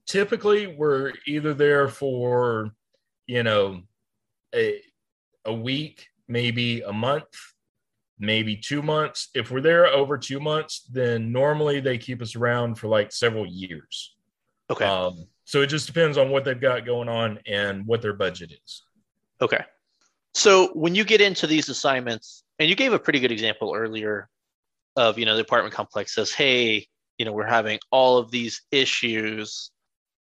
typically 0.07 0.66
we're 0.66 1.12
either 1.26 1.54
there 1.54 1.88
for 1.88 2.74
you 3.26 3.42
know 3.42 3.83
a 4.54 4.81
a 5.44 5.52
week, 5.52 6.09
maybe 6.26 6.83
a 6.83 6.92
month, 6.92 7.28
maybe 8.18 8.57
two 8.57 8.83
months. 8.83 9.28
If 9.35 9.50
we're 9.50 9.61
there 9.61 9.87
over 9.87 10.18
two 10.18 10.40
months, 10.40 10.83
then 10.90 11.33
normally 11.33 11.81
they 11.81 11.98
keep 11.98 12.20
us 12.22 12.37
around 12.37 12.76
for 12.76 12.88
like 12.88 13.12
several 13.12 13.46
years. 13.46 14.14
Okay. 14.70 14.85
Um, 14.85 15.26
so 15.44 15.62
it 15.62 15.68
just 15.68 15.87
depends 15.87 16.18
on 16.18 16.31
what 16.31 16.44
they've 16.44 16.61
got 16.61 16.85
going 16.85 17.09
on 17.09 17.38
and 17.46 17.87
what 17.87 18.02
their 18.02 18.12
budget 18.12 18.52
is. 18.64 18.83
Okay. 19.40 19.64
So 20.35 20.68
when 20.74 20.94
you 20.94 21.04
get 21.04 21.20
into 21.20 21.46
these 21.46 21.68
assignments, 21.68 22.44
and 22.59 22.68
you 22.68 22.74
gave 22.74 22.92
a 22.92 22.98
pretty 22.98 23.20
good 23.20 23.33
example 23.33 23.72
earlier 23.74 24.28
of, 24.96 25.18
you 25.18 25.24
know, 25.24 25.37
the 25.37 25.42
apartment 25.42 25.74
complex 25.74 26.14
says, 26.14 26.33
hey, 26.33 26.87
you 27.16 27.24
know, 27.24 27.33
we're 27.33 27.46
having 27.46 27.78
all 27.90 28.18
of 28.18 28.31
these 28.31 28.62
issues. 28.70 29.70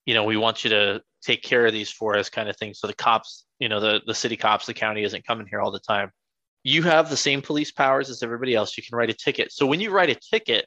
You 0.06 0.14
know, 0.14 0.24
we 0.24 0.36
want 0.36 0.64
you 0.64 0.70
to 0.70 1.02
take 1.20 1.42
care 1.42 1.66
of 1.66 1.72
these 1.72 1.90
for 1.90 2.16
us, 2.16 2.30
kind 2.30 2.48
of 2.48 2.56
thing. 2.56 2.74
So 2.74 2.86
the 2.86 2.94
cops, 2.94 3.44
you 3.58 3.68
know, 3.68 3.80
the, 3.80 4.00
the 4.06 4.14
city 4.14 4.36
cops, 4.36 4.66
the 4.66 4.74
county 4.74 5.02
isn't 5.02 5.26
coming 5.26 5.46
here 5.48 5.60
all 5.60 5.70
the 5.70 5.80
time 5.80 6.10
you 6.64 6.82
have 6.82 7.10
the 7.10 7.16
same 7.16 7.42
police 7.42 7.72
powers 7.72 8.08
as 8.08 8.22
everybody 8.22 8.54
else. 8.54 8.76
You 8.76 8.82
can 8.82 8.96
write 8.96 9.10
a 9.10 9.14
ticket. 9.14 9.52
So 9.52 9.66
when 9.66 9.80
you 9.80 9.90
write 9.90 10.10
a 10.10 10.14
ticket 10.14 10.66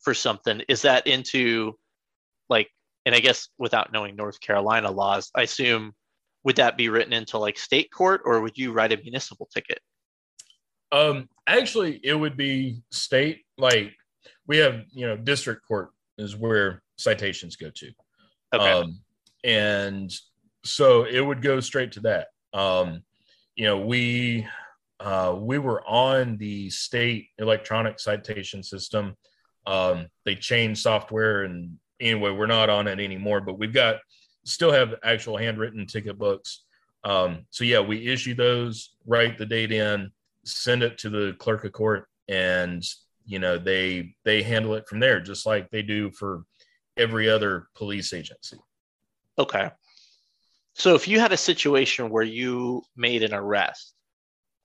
for 0.00 0.14
something, 0.14 0.62
is 0.68 0.82
that 0.82 1.06
into 1.06 1.78
like, 2.48 2.68
and 3.04 3.14
I 3.14 3.20
guess 3.20 3.48
without 3.58 3.92
knowing 3.92 4.16
North 4.16 4.40
Carolina 4.40 4.90
laws, 4.90 5.30
I 5.34 5.42
assume 5.42 5.92
would 6.44 6.56
that 6.56 6.76
be 6.76 6.88
written 6.88 7.12
into 7.12 7.38
like 7.38 7.58
state 7.58 7.90
court 7.92 8.22
or 8.24 8.40
would 8.40 8.56
you 8.56 8.72
write 8.72 8.92
a 8.92 8.96
municipal 8.96 9.48
ticket? 9.52 9.78
Um, 10.90 11.28
actually, 11.46 12.00
it 12.02 12.14
would 12.14 12.36
be 12.36 12.82
state. 12.90 13.42
Like 13.58 13.92
we 14.46 14.58
have, 14.58 14.82
you 14.90 15.06
know, 15.06 15.16
district 15.16 15.66
court 15.66 15.90
is 16.18 16.36
where 16.36 16.82
citations 16.96 17.56
go 17.56 17.70
to. 17.70 17.90
Okay. 18.54 18.70
Um, 18.70 19.00
and 19.44 20.12
so 20.64 21.04
it 21.04 21.20
would 21.20 21.42
go 21.42 21.60
straight 21.60 21.92
to 21.92 22.00
that. 22.00 22.28
Um, 22.52 23.02
you 23.56 23.64
know, 23.64 23.78
we 23.78 24.46
uh, 25.02 25.34
we 25.36 25.58
were 25.58 25.82
on 25.84 26.36
the 26.36 26.70
state 26.70 27.28
electronic 27.38 27.98
citation 27.98 28.62
system. 28.62 29.16
Um, 29.66 30.06
they 30.24 30.36
changed 30.36 30.80
software, 30.80 31.42
and 31.42 31.76
anyway, 32.00 32.30
we're 32.30 32.46
not 32.46 32.70
on 32.70 32.86
it 32.86 33.00
anymore. 33.00 33.40
But 33.40 33.58
we've 33.58 33.72
got 33.72 33.96
still 34.44 34.70
have 34.70 34.94
actual 35.02 35.36
handwritten 35.36 35.86
ticket 35.86 36.18
books. 36.18 36.62
Um, 37.02 37.46
so 37.50 37.64
yeah, 37.64 37.80
we 37.80 38.06
issue 38.06 38.34
those, 38.34 38.94
write 39.04 39.38
the 39.38 39.46
date 39.46 39.72
in, 39.72 40.12
send 40.44 40.84
it 40.84 40.98
to 40.98 41.10
the 41.10 41.34
clerk 41.38 41.64
of 41.64 41.72
court, 41.72 42.06
and 42.28 42.84
you 43.26 43.40
know 43.40 43.58
they 43.58 44.14
they 44.24 44.40
handle 44.40 44.74
it 44.74 44.88
from 44.88 45.00
there, 45.00 45.20
just 45.20 45.46
like 45.46 45.68
they 45.70 45.82
do 45.82 46.12
for 46.12 46.44
every 46.96 47.28
other 47.28 47.66
police 47.74 48.12
agency. 48.12 48.58
Okay. 49.36 49.68
So 50.74 50.94
if 50.94 51.08
you 51.08 51.18
had 51.18 51.32
a 51.32 51.36
situation 51.36 52.08
where 52.08 52.22
you 52.22 52.84
made 52.96 53.24
an 53.24 53.34
arrest 53.34 53.94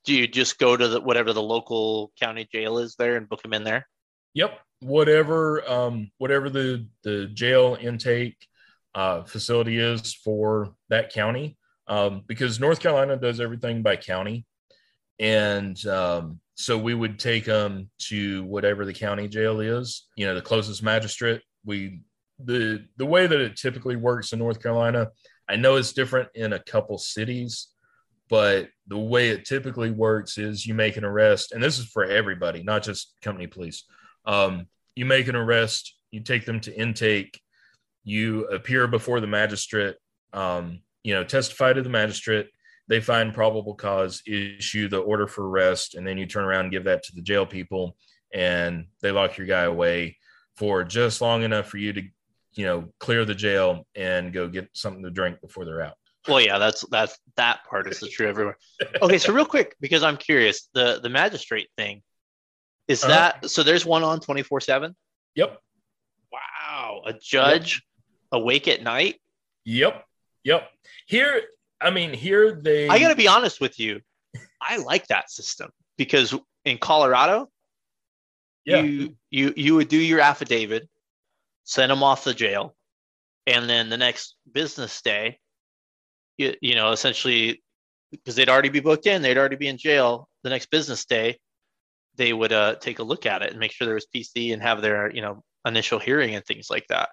do 0.08 0.16
you 0.16 0.26
just 0.26 0.58
go 0.58 0.76
to 0.76 0.88
the, 0.88 1.02
whatever 1.02 1.34
the 1.34 1.42
local 1.44 2.14
county 2.18 2.48
jail 2.52 2.80
is 2.80 2.96
there 2.96 3.18
and 3.18 3.28
book 3.28 3.44
them 3.44 3.54
in 3.54 3.66
there? 3.66 3.86
Yep, 4.34 4.58
whatever 4.80 5.70
um, 5.70 6.10
whatever 6.18 6.50
the 6.50 6.88
the 7.04 7.28
jail 7.34 7.78
intake 7.80 8.38
uh, 8.96 9.24
facility 9.24 9.78
is 9.78 10.14
for 10.14 10.74
that 10.90 11.12
county, 11.12 11.58
um, 11.88 12.24
because 12.26 12.60
North 12.60 12.80
Carolina 12.80 13.18
does 13.18 13.42
everything 13.42 13.84
by 13.84 13.98
county, 13.98 14.46
and 15.20 15.86
um, 15.86 16.40
so 16.56 16.78
we 16.78 16.94
would 16.94 17.20
take 17.20 17.44
them 17.44 17.90
to 18.04 18.46
whatever 18.46 18.86
the 18.86 18.94
county 18.94 19.28
jail 19.28 19.60
is. 19.60 20.08
You 20.16 20.28
know, 20.28 20.36
the 20.36 20.42
closest 20.42 20.82
magistrate. 20.82 21.42
We 21.66 22.00
the 22.40 22.86
the 22.96 23.06
way 23.06 23.28
that 23.28 23.42
it 23.42 23.58
typically 23.58 23.98
works 23.98 24.32
in 24.32 24.40
North 24.40 24.64
Carolina. 24.64 25.10
I 25.50 25.58
know 25.58 25.76
it's 25.76 25.92
different 25.92 26.30
in 26.34 26.54
a 26.54 26.64
couple 26.64 26.98
cities 26.98 27.68
but 28.30 28.70
the 28.88 28.98
way 28.98 29.30
it 29.30 29.46
typically 29.46 29.92
works 29.92 30.38
is 30.38 30.66
you 30.66 30.74
make 30.74 30.98
an 30.98 31.06
arrest, 31.06 31.52
and 31.52 31.64
this 31.64 31.80
is 31.80 31.86
for 31.86 32.04
everybody, 32.04 32.64
not 32.64 32.84
just 32.84 33.16
company 33.22 33.48
police. 33.48 33.84
Um, 34.26 34.68
you 34.96 35.06
make 35.06 35.28
an 35.28 35.36
arrest, 35.36 35.96
you 36.12 36.22
take 36.22 36.46
them 36.46 36.60
to 36.62 36.76
intake, 36.76 37.40
you 38.04 38.46
appear 38.46 38.88
before 38.88 39.20
the 39.20 39.28
magistrate, 39.28 39.96
um, 40.34 40.80
you 41.04 41.14
know, 41.14 41.24
testify 41.24 41.74
to 41.74 41.82
the 41.82 41.90
magistrate. 41.90 42.50
They 42.90 43.02
find 43.02 43.34
probable 43.34 43.76
cause, 43.76 44.24
issue 44.26 44.88
the 44.88 45.00
order 45.00 45.28
for 45.28 45.48
arrest, 45.48 45.96
and 45.96 46.08
then 46.08 46.18
you 46.18 46.26
turn 46.26 46.46
around 46.46 46.62
and 46.62 46.72
give 46.72 46.86
that 46.86 47.04
to 47.04 47.16
the 47.16 47.22
jail 47.22 47.46
people, 47.46 47.98
and 48.34 48.88
they 49.02 49.12
lock 49.12 49.38
your 49.38 49.48
guy 49.48 49.64
away 49.64 50.18
for 50.56 50.84
just 50.84 51.22
long 51.22 51.44
enough 51.44 51.68
for 51.68 51.78
you 51.78 51.94
to, 51.94 52.02
you 52.54 52.66
know, 52.66 52.92
clear 53.00 53.26
the 53.26 53.36
jail 53.36 53.86
and 53.96 54.34
go 54.34 54.48
get 54.48 54.70
something 54.74 55.04
to 55.04 55.12
drink 55.12 55.40
before 55.42 55.66
they're 55.66 55.82
out. 55.82 55.98
Well, 56.28 56.42
yeah, 56.42 56.58
that's 56.58 56.86
that's 56.90 57.18
that 57.36 57.64
part 57.70 57.88
is 57.88 58.00
the 58.00 58.08
true 58.08 58.28
everywhere. 58.28 58.58
Okay, 59.02 59.18
so 59.18 59.34
real 59.34 59.46
quick, 59.46 59.76
because 59.80 60.04
I'm 60.04 60.18
curious, 60.18 60.70
the 60.74 61.00
the 61.02 61.10
magistrate 61.10 61.70
thing 61.78 62.02
is 62.88 63.04
uh-huh. 63.04 63.14
that 63.42 63.50
so? 63.50 63.64
There's 63.64 63.86
one 63.86 64.04
on 64.04 64.20
twenty 64.20 64.44
four 64.44 64.60
seven. 64.60 64.96
Yep. 65.36 65.60
Wow, 66.32 67.02
a 67.06 67.14
judge 67.14 67.76
yep. 68.34 68.42
awake 68.42 68.68
at 68.68 68.84
night. 68.84 69.22
Yep. 69.66 70.04
Yep. 70.44 70.70
Here, 71.08 71.44
I 71.80 71.90
mean, 71.92 72.14
here 72.14 72.60
they. 72.62 72.88
I 72.88 73.00
got 73.00 73.10
to 73.10 73.16
be 73.16 73.28
honest 73.28 73.62
with 73.62 73.80
you. 73.80 74.02
I 74.62 74.78
like 74.78 75.08
that 75.08 75.30
system 75.30 75.72
because 75.98 76.36
in 76.66 76.78
Colorado, 76.78 77.50
yeah. 78.66 78.82
you 78.82 79.16
you 79.30 79.54
you 79.56 79.76
would 79.76 79.88
do 79.88 79.98
your 79.98 80.20
affidavit, 80.20 80.88
send 81.64 81.92
them 81.92 82.04
off 82.04 82.24
the 82.24 82.34
jail, 82.34 82.76
and 83.46 83.70
then 83.70 83.90
the 83.90 83.98
next 83.98 84.36
business 84.52 85.02
day 85.02 85.40
you, 86.38 86.54
you 86.62 86.76
know, 86.76 86.92
essentially 86.92 87.64
because 88.12 88.36
they'd 88.36 88.50
already 88.50 88.70
be 88.70 88.80
booked 88.80 89.06
in, 89.06 89.22
they'd 89.22 89.38
already 89.38 89.56
be 89.56 89.68
in 89.68 89.78
jail 89.78 90.30
the 90.44 90.50
next 90.50 90.70
business 90.72 91.06
day. 91.06 91.38
They 92.16 92.34
would 92.34 92.54
uh, 92.54 92.76
take 92.76 93.00
a 93.00 93.04
look 93.04 93.26
at 93.26 93.42
it 93.42 93.52
and 93.52 93.60
make 93.60 93.72
sure 93.72 93.86
there 93.86 93.96
was 93.96 94.08
PC 94.16 94.54
and 94.54 94.62
have 94.62 94.82
their, 94.82 95.14
you 95.14 95.22
know, 95.22 95.44
initial 95.66 96.00
hearing 96.00 96.36
and 96.36 96.46
things 96.46 96.70
like 96.70 96.88
that. 96.88 97.10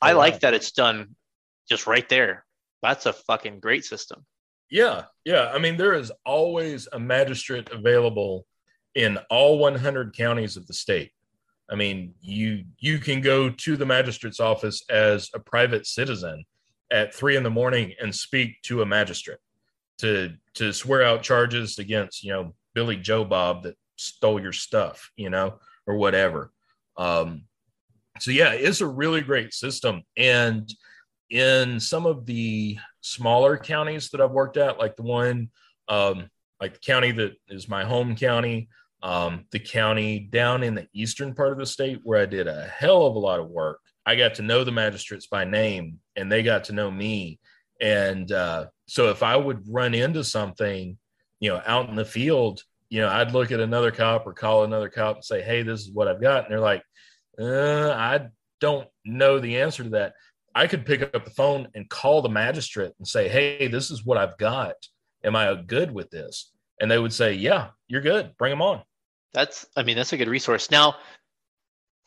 Oh, 0.00 0.08
I 0.08 0.12
like 0.12 0.40
that 0.40 0.54
it's 0.54 0.72
done 0.72 1.14
just 1.68 1.86
right 1.86 2.08
there. 2.08 2.44
That's 2.82 3.06
a 3.06 3.12
fucking 3.12 3.60
great 3.60 3.84
system. 3.84 4.24
Yeah, 4.70 5.04
yeah. 5.24 5.50
I 5.52 5.58
mean, 5.58 5.76
there 5.76 5.94
is 5.94 6.12
always 6.24 6.88
a 6.92 6.98
magistrate 6.98 7.70
available 7.70 8.46
in 8.94 9.18
all 9.30 9.58
100 9.58 10.16
counties 10.16 10.56
of 10.56 10.66
the 10.66 10.74
state. 10.74 11.12
I 11.70 11.74
mean, 11.74 12.14
you 12.20 12.64
you 12.78 12.98
can 12.98 13.20
go 13.20 13.48
to 13.48 13.76
the 13.76 13.86
magistrate's 13.86 14.40
office 14.40 14.82
as 14.90 15.30
a 15.34 15.38
private 15.38 15.86
citizen 15.86 16.44
at 16.92 17.14
three 17.14 17.36
in 17.36 17.42
the 17.42 17.50
morning 17.50 17.94
and 18.00 18.14
speak 18.14 18.62
to 18.62 18.82
a 18.82 18.86
magistrate 18.86 19.38
to 19.98 20.34
to 20.54 20.72
swear 20.72 21.02
out 21.02 21.22
charges 21.22 21.78
against 21.78 22.22
you 22.22 22.32
know 22.32 22.54
Billy 22.74 22.96
Joe 22.96 23.24
Bob 23.24 23.64
that 23.64 23.76
stole 23.96 24.40
your 24.40 24.52
stuff, 24.52 25.10
you 25.16 25.30
know, 25.30 25.58
or 25.86 25.96
whatever. 25.96 26.52
Um, 26.96 27.44
so 28.20 28.30
yeah, 28.30 28.52
it's 28.52 28.80
a 28.80 28.86
really 28.86 29.20
great 29.20 29.54
system. 29.54 30.02
And 30.16 30.68
in 31.30 31.80
some 31.80 32.06
of 32.06 32.26
the 32.26 32.78
smaller 33.00 33.56
counties 33.56 34.10
that 34.10 34.20
I've 34.20 34.30
worked 34.30 34.56
at, 34.56 34.78
like 34.78 34.96
the 34.96 35.02
one, 35.02 35.50
um, 35.88 36.28
like 36.60 36.74
the 36.74 36.80
county 36.80 37.12
that 37.12 37.32
is 37.48 37.68
my 37.68 37.84
home 37.84 38.14
county, 38.14 38.68
um, 39.02 39.46
the 39.50 39.58
county 39.58 40.20
down 40.20 40.62
in 40.62 40.74
the 40.74 40.86
eastern 40.92 41.34
part 41.34 41.52
of 41.52 41.58
the 41.58 41.66
state 41.66 42.00
where 42.04 42.20
I 42.20 42.26
did 42.26 42.46
a 42.46 42.66
hell 42.66 43.06
of 43.06 43.16
a 43.16 43.18
lot 43.18 43.40
of 43.40 43.48
work. 43.48 43.80
I 44.04 44.16
got 44.16 44.34
to 44.34 44.42
know 44.42 44.64
the 44.64 44.72
magistrates 44.72 45.26
by 45.26 45.44
name 45.44 46.00
and 46.16 46.30
they 46.30 46.42
got 46.42 46.64
to 46.64 46.72
know 46.72 46.90
me. 46.90 47.38
And 47.80 48.30
uh, 48.30 48.66
so 48.86 49.10
if 49.10 49.22
I 49.22 49.36
would 49.36 49.62
run 49.68 49.94
into 49.94 50.24
something, 50.24 50.96
you 51.40 51.50
know, 51.50 51.62
out 51.66 51.88
in 51.88 51.96
the 51.96 52.04
field, 52.04 52.62
you 52.88 53.00
know, 53.00 53.08
I'd 53.08 53.32
look 53.32 53.50
at 53.50 53.60
another 53.60 53.90
cop 53.90 54.26
or 54.26 54.32
call 54.32 54.64
another 54.64 54.88
cop 54.88 55.16
and 55.16 55.24
say, 55.24 55.42
Hey, 55.42 55.62
this 55.62 55.80
is 55.80 55.90
what 55.90 56.08
I've 56.08 56.20
got. 56.20 56.44
And 56.44 56.52
they're 56.52 56.60
like, 56.60 56.82
uh, 57.40 57.90
I 57.90 58.28
don't 58.60 58.86
know 59.04 59.38
the 59.38 59.60
answer 59.60 59.82
to 59.82 59.88
that. 59.90 60.14
I 60.54 60.66
could 60.66 60.84
pick 60.84 61.02
up 61.02 61.24
the 61.24 61.30
phone 61.30 61.68
and 61.74 61.88
call 61.88 62.22
the 62.22 62.28
magistrate 62.28 62.92
and 62.98 63.08
say, 63.08 63.28
Hey, 63.28 63.68
this 63.68 63.90
is 63.90 64.04
what 64.04 64.18
I've 64.18 64.36
got. 64.36 64.74
Am 65.24 65.34
I 65.34 65.54
good 65.54 65.90
with 65.90 66.10
this? 66.10 66.52
And 66.80 66.90
they 66.90 66.98
would 66.98 67.12
say, 67.12 67.34
Yeah, 67.34 67.68
you're 67.88 68.02
good. 68.02 68.36
Bring 68.36 68.50
them 68.50 68.62
on. 68.62 68.82
That's, 69.32 69.64
I 69.76 69.82
mean, 69.82 69.96
that's 69.96 70.12
a 70.12 70.18
good 70.18 70.28
resource. 70.28 70.70
Now, 70.70 70.96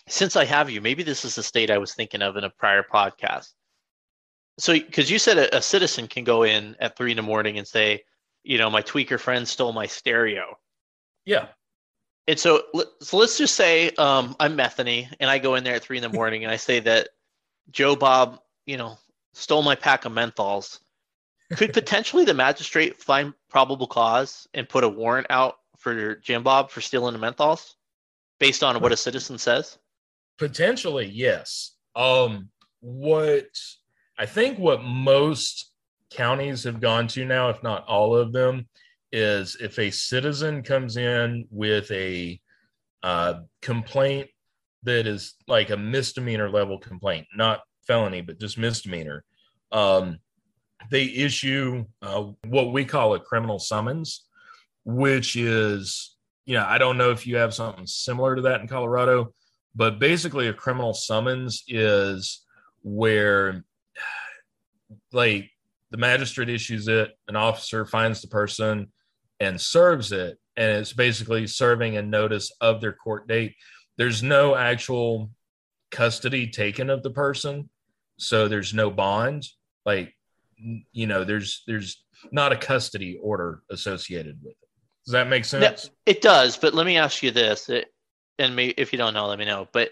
since 0.08 0.36
I 0.36 0.46
have 0.46 0.70
you, 0.70 0.82
maybe 0.82 1.04
this 1.04 1.26
is 1.26 1.36
the 1.36 1.44
state 1.44 1.72
I 1.72 1.78
was 1.78 1.94
thinking 1.94 2.22
of 2.22 2.38
in 2.38 2.44
a 2.44 2.50
prior 2.50 2.84
podcast. 2.84 3.54
So, 4.58 4.74
because 4.74 5.12
you 5.12 5.20
said 5.20 5.38
a, 5.38 5.58
a 5.58 5.62
citizen 5.62 6.08
can 6.08 6.24
go 6.24 6.44
in 6.44 6.76
at 6.80 6.96
three 6.96 7.12
in 7.12 7.18
the 7.18 7.24
morning 7.24 7.58
and 7.58 7.68
say, 7.68 8.04
you 8.44 8.58
know, 8.58 8.70
my 8.70 8.82
tweaker 8.82 9.20
friend 9.20 9.48
stole 9.48 9.74
my 9.74 9.88
stereo. 9.88 10.58
Yeah. 11.26 11.48
And 12.28 12.40
so, 12.40 12.64
so 13.02 13.18
let's 13.18 13.38
just 13.38 13.56
say 13.56 13.92
um, 13.98 14.36
I'm 14.40 14.56
Metheny 14.56 15.08
and 15.20 15.30
I 15.30 15.40
go 15.40 15.56
in 15.56 15.64
there 15.64 15.76
at 15.76 15.84
three 15.84 15.98
in 15.98 16.04
the 16.04 16.10
morning 16.18 16.44
and 16.44 16.52
I 16.52 16.56
say 16.56 16.80
that 16.82 17.10
Joe 17.72 17.96
Bob, 17.96 18.40
you 18.66 18.78
know, 18.78 18.98
stole 19.34 19.64
my 19.64 19.76
pack 19.76 20.06
of 20.06 20.12
menthols. 20.12 20.80
Could 21.56 21.74
potentially 21.74 22.26
the 22.26 22.34
magistrate 22.34 23.02
find 23.02 23.34
probable 23.50 23.88
cause 23.88 24.48
and 24.54 24.70
put 24.70 24.84
a 24.84 24.90
warrant 24.90 25.28
out 25.30 25.58
for 25.78 26.16
Jim 26.16 26.44
Bob 26.44 26.72
for 26.72 26.82
stealing 26.82 27.20
the 27.20 27.20
menthols 27.20 27.74
based 28.40 28.64
on 28.64 28.80
what 28.82 28.92
a 28.92 28.98
citizen 28.98 29.38
says? 29.38 29.78
Potentially, 30.38 31.08
yes. 31.08 31.76
Um, 31.96 32.50
what 32.82 33.48
I 34.18 34.26
think 34.26 34.60
what 34.60 34.84
most 34.84 35.72
counties 36.12 36.64
have 36.64 36.80
gone 36.80 37.08
to 37.10 37.26
now, 37.26 37.50
if 37.50 37.62
not 37.64 37.86
all 37.88 38.16
of 38.16 38.32
them, 38.32 38.68
is 39.12 39.58
if 39.62 39.80
a 39.80 39.92
citizen 39.92 40.62
comes 40.62 40.98
in 40.98 41.48
with 41.50 41.90
a 41.92 42.40
uh, 43.04 43.36
complaint 43.62 44.30
that 44.84 45.08
is 45.08 45.36
like 45.48 45.70
a 45.70 45.78
misdemeanor 45.78 46.50
level 46.50 46.80
complaint, 46.80 47.26
not 47.36 47.62
felony, 47.88 48.22
but 48.22 48.40
just 48.40 48.58
misdemeanor, 48.58 49.24
um, 49.72 50.18
they 50.92 51.06
issue 51.06 51.86
uh, 52.02 52.26
what 52.48 52.72
we 52.72 52.86
call 52.86 53.16
a 53.16 53.20
criminal 53.20 53.60
summons, 53.60 54.26
which 54.84 55.36
is, 55.36 56.16
you 56.46 56.56
know, 56.56 56.66
I 56.66 56.78
don't 56.78 56.98
know 56.98 57.12
if 57.12 57.26
you 57.26 57.38
have 57.38 57.54
something 57.54 57.88
similar 57.88 58.36
to 58.36 58.44
that 58.44 58.62
in 58.62 58.68
Colorado, 58.68 59.34
but 59.76 60.00
basically 60.00 60.48
a 60.48 60.54
criminal 60.54 60.94
summons 60.94 61.64
is 61.68 62.46
where, 62.82 63.64
like, 65.12 65.50
the 65.92 65.98
magistrate 65.98 66.50
issues 66.50 66.88
it, 66.88 67.12
an 67.28 67.36
officer 67.36 67.86
finds 67.86 68.22
the 68.22 68.28
person, 68.28 68.92
and 69.40 69.60
serves 69.60 70.12
it. 70.12 70.38
And 70.58 70.78
it's 70.78 70.94
basically 70.94 71.48
serving 71.48 71.98
a 71.98 72.02
notice 72.02 72.52
of 72.62 72.80
their 72.80 72.94
court 72.94 73.28
date. 73.28 73.56
There's 73.98 74.24
no 74.24 74.56
actual 74.56 75.30
custody 75.92 76.48
taken 76.48 76.90
of 76.90 77.04
the 77.04 77.12
person. 77.12 77.70
So 78.18 78.48
there's 78.48 78.74
no 78.74 78.90
bond. 78.90 79.46
Like, 79.86 80.14
you 80.58 81.08
know, 81.08 81.26
there's 81.26 81.64
there's 81.68 82.04
not 82.32 82.54
a 82.54 82.58
custody 82.58 83.20
order 83.22 83.62
associated 83.70 84.38
with 84.42 84.54
it. 84.54 84.70
Does 85.06 85.12
that 85.12 85.28
make 85.28 85.46
sense? 85.46 85.90
it 86.06 86.22
does, 86.22 86.58
but 86.58 86.74
let 86.74 86.86
me 86.86 86.98
ask 86.98 87.22
you 87.22 87.32
this. 87.32 87.70
And 88.38 88.56
me, 88.56 88.74
if 88.78 88.92
you 88.92 88.98
don't 88.98 89.14
know, 89.14 89.28
let 89.28 89.40
me 89.40 89.46
know. 89.46 89.68
But 89.72 89.92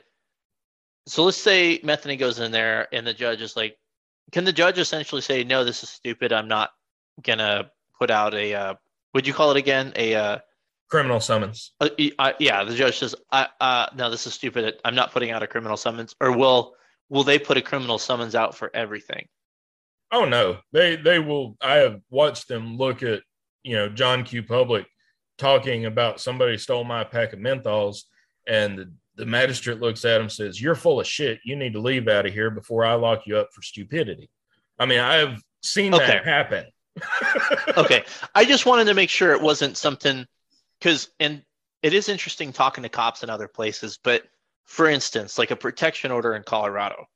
so 1.08 1.24
let's 1.24 1.38
say 1.38 1.80
Metheny 1.80 2.18
goes 2.18 2.40
in 2.40 2.52
there 2.52 2.88
and 2.94 3.06
the 3.06 3.14
judge 3.14 3.42
is 3.42 3.56
like, 3.56 3.78
can 4.32 4.44
the 4.44 4.54
judge 4.54 4.78
essentially 4.78 5.22
say, 5.22 5.44
no, 5.44 5.64
this 5.64 5.84
is 5.84 5.90
stupid. 5.90 6.34
I'm 6.34 6.48
not 6.48 6.72
gonna 7.22 7.70
put 8.00 8.10
out 8.10 8.34
a 8.34 8.54
uh, 8.54 8.74
would 9.14 9.28
you 9.28 9.34
call 9.34 9.52
it 9.52 9.58
again? 9.58 9.94
A 9.96 10.16
uh, 10.16 10.38
criminal 10.90 11.20
summons. 11.20 11.72
Uh, 11.80 11.90
uh, 12.20 12.34
yeah, 12.40 12.64
the 12.64 12.76
judge 12.76 13.00
says, 13.00 13.16
"I 13.32 13.48
uh, 13.62 13.88
no, 13.96 14.10
this 14.10 14.28
is 14.28 14.34
stupid. 14.34 14.80
I'm 14.84 14.96
not 14.96 15.12
putting 15.12 15.32
out 15.32 15.44
a 15.44 15.48
criminal 15.48 15.78
summons." 15.78 16.16
Or 16.20 16.36
will 16.36 16.76
will 17.10 17.24
they 17.24 17.40
put 17.40 17.58
a 17.58 17.62
criminal 17.62 18.00
summons 18.00 18.36
out 18.36 18.56
for 18.56 18.72
everything? 18.76 19.28
Oh 20.12 20.26
no, 20.26 20.58
they 20.72 20.96
they 20.96 21.20
will. 21.20 21.58
I 21.62 21.76
have 21.76 22.02
watched 22.10 22.48
them 22.48 22.78
look 22.78 23.04
at 23.04 23.22
you 23.64 23.76
know 23.76 23.90
John 23.90 24.24
Q. 24.24 24.44
Public 24.44 24.86
talking 25.38 25.86
about 25.86 26.20
somebody 26.20 26.58
stole 26.58 26.84
my 26.84 27.04
pack 27.04 27.34
of 27.34 27.40
menthols, 27.40 28.04
and 28.48 28.78
the, 28.78 28.92
the 29.16 29.26
magistrate 29.26 29.80
looks 29.80 30.06
at 30.06 30.22
him 30.22 30.30
says, 30.30 30.62
"You're 30.62 30.76
full 30.76 31.00
of 31.00 31.08
shit. 31.08 31.40
You 31.44 31.56
need 31.56 31.74
to 31.74 31.80
leave 31.80 32.08
out 32.08 32.26
of 32.26 32.34
here 32.34 32.50
before 32.50 32.86
I 32.86 32.94
lock 32.94 33.26
you 33.26 33.38
up 33.38 33.50
for 33.54 33.62
stupidity." 33.62 34.30
I 34.80 34.86
mean, 34.86 35.00
I 35.00 35.16
have 35.16 35.40
seen 35.62 35.94
okay. 35.94 36.08
that 36.08 36.26
happen 36.26 36.66
okay. 37.78 38.04
I 38.36 38.46
just 38.46 38.66
wanted 38.66 38.86
to 38.86 38.94
make 38.94 39.10
sure 39.10 39.32
it 39.32 39.42
wasn't 39.42 39.78
something 39.78 40.26
because, 40.80 41.10
and 41.20 41.44
it 41.82 41.94
is 41.94 42.10
interesting 42.10 42.54
talking 42.54 42.84
to 42.84 42.90
cops 42.90 43.24
in 43.24 43.30
other 43.30 43.48
places, 43.48 43.98
but 44.02 44.24
for 44.66 44.88
instance, 44.88 45.38
like 45.38 45.52
a 45.52 45.56
protection 45.56 46.12
order 46.12 46.36
in 46.36 46.44
Colorado, 46.44 47.08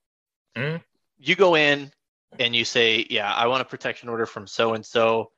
mm-hmm. 0.56 0.78
you 1.18 1.36
go 1.36 1.56
in 1.56 1.92
and 2.40 2.56
you 2.56 2.66
say, 2.66 3.06
Yeah, 3.10 3.34
I 3.34 3.48
want 3.48 3.62
a 3.62 3.66
protection 3.66 4.10
order 4.10 4.26
from 4.26 4.48
so 4.48 4.74
and 4.74 4.86
so. 4.86 5.32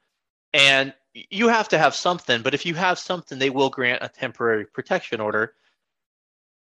And 0.53 0.93
you 1.13 1.47
have 1.47 1.69
to 1.69 1.77
have 1.77 1.93
something, 1.93 2.41
but 2.41 2.53
if 2.53 2.65
you 2.65 2.73
have 2.75 2.97
something, 2.97 3.37
they 3.37 3.49
will 3.49 3.69
grant 3.69 4.03
a 4.03 4.09
temporary 4.09 4.65
protection 4.65 5.19
order. 5.19 5.53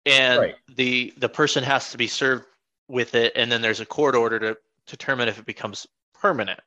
And 0.07 0.39
right. 0.39 0.55
the 0.75 1.13
the 1.17 1.29
person 1.29 1.63
has 1.63 1.91
to 1.91 1.97
be 1.97 2.07
served 2.07 2.45
with 2.87 3.15
it, 3.15 3.33
and 3.35 3.51
then 3.51 3.61
there's 3.61 3.79
a 3.79 3.85
court 3.85 4.15
order 4.15 4.39
to 4.39 4.57
determine 4.85 5.27
if 5.27 5.39
it 5.39 5.45
becomes 5.45 5.85
permanent. 6.13 6.59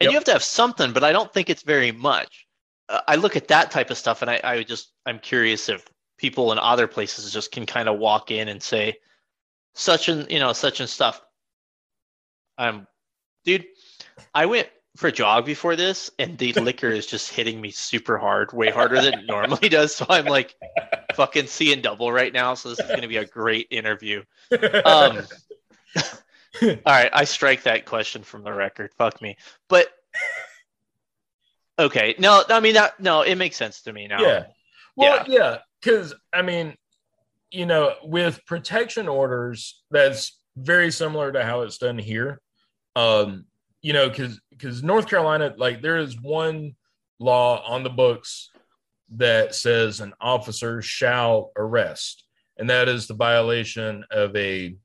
And 0.00 0.06
yep. 0.06 0.10
you 0.10 0.16
have 0.16 0.24
to 0.24 0.32
have 0.32 0.42
something, 0.42 0.92
but 0.92 1.04
I 1.04 1.12
don't 1.12 1.32
think 1.32 1.50
it's 1.50 1.62
very 1.62 1.92
much. 1.92 2.46
Uh, 2.88 3.00
I 3.06 3.16
look 3.16 3.36
at 3.36 3.48
that 3.48 3.70
type 3.70 3.90
of 3.90 3.98
stuff, 3.98 4.22
and 4.22 4.30
I, 4.30 4.40
I 4.42 4.62
just 4.62 4.92
I'm 5.06 5.18
curious 5.18 5.68
if 5.68 5.86
people 6.18 6.52
in 6.52 6.58
other 6.58 6.86
places 6.86 7.32
just 7.32 7.52
can 7.52 7.66
kind 7.66 7.88
of 7.88 7.98
walk 7.98 8.30
in 8.30 8.48
and 8.48 8.62
say 8.62 8.96
such 9.74 10.08
and 10.08 10.30
you 10.30 10.38
know 10.38 10.52
such 10.52 10.80
and 10.80 10.88
stuff. 10.88 11.20
i'm 12.58 12.86
dude, 13.44 13.66
I 14.34 14.46
went 14.46 14.68
for 14.96 15.08
a 15.08 15.12
jog 15.12 15.44
before 15.44 15.76
this, 15.76 16.10
and 16.18 16.38
the 16.38 16.52
liquor 16.54 16.88
is 16.88 17.06
just 17.06 17.30
hitting 17.30 17.60
me 17.60 17.70
super 17.70 18.16
hard, 18.16 18.52
way 18.52 18.70
harder 18.70 19.00
than 19.00 19.14
it 19.14 19.26
normally 19.26 19.68
does. 19.68 19.94
So 19.94 20.06
I'm 20.08 20.26
like 20.26 20.54
fucking 21.14 21.46
seeing 21.46 21.80
double 21.80 22.12
right 22.12 22.32
now. 22.32 22.54
So 22.54 22.70
this 22.70 22.80
is 22.80 22.86
going 22.86 23.02
to 23.02 23.08
be 23.08 23.18
a 23.18 23.26
great 23.26 23.68
interview. 23.70 24.22
Um, 24.84 25.22
All 26.62 26.78
right, 26.86 27.10
I 27.12 27.24
strike 27.24 27.64
that 27.64 27.84
question 27.84 28.22
from 28.22 28.44
the 28.44 28.52
record. 28.52 28.92
Fuck 28.96 29.20
me. 29.20 29.36
But 29.68 29.88
okay, 31.78 32.14
no, 32.18 32.44
I 32.48 32.60
mean 32.60 32.74
that. 32.74 33.00
No, 33.00 33.22
it 33.22 33.36
makes 33.36 33.56
sense 33.56 33.82
to 33.82 33.92
me 33.92 34.06
now. 34.06 34.20
Yeah. 34.20 34.44
Well, 34.96 35.24
yeah, 35.26 35.58
because 35.80 36.10
yeah, 36.10 36.38
I 36.38 36.42
mean, 36.42 36.76
you 37.50 37.66
know, 37.66 37.94
with 38.04 38.44
protection 38.46 39.08
orders, 39.08 39.82
that's 39.90 40.38
very 40.56 40.92
similar 40.92 41.32
to 41.32 41.44
how 41.44 41.62
it's 41.62 41.78
done 41.78 41.98
here. 41.98 42.40
Um, 42.94 43.46
you 43.82 43.92
know, 43.92 44.08
because 44.08 44.40
because 44.50 44.82
North 44.82 45.08
Carolina, 45.08 45.54
like, 45.56 45.82
there 45.82 45.98
is 45.98 46.20
one 46.20 46.76
law 47.18 47.64
on 47.66 47.82
the 47.82 47.90
books 47.90 48.50
that 49.16 49.54
says 49.54 50.00
an 50.00 50.12
officer 50.20 50.82
shall 50.82 51.52
arrest, 51.56 52.24
and 52.58 52.68
that 52.70 52.88
is 52.88 53.06
the 53.06 53.14
violation 53.14 54.04
of 54.10 54.34
a 54.36 54.76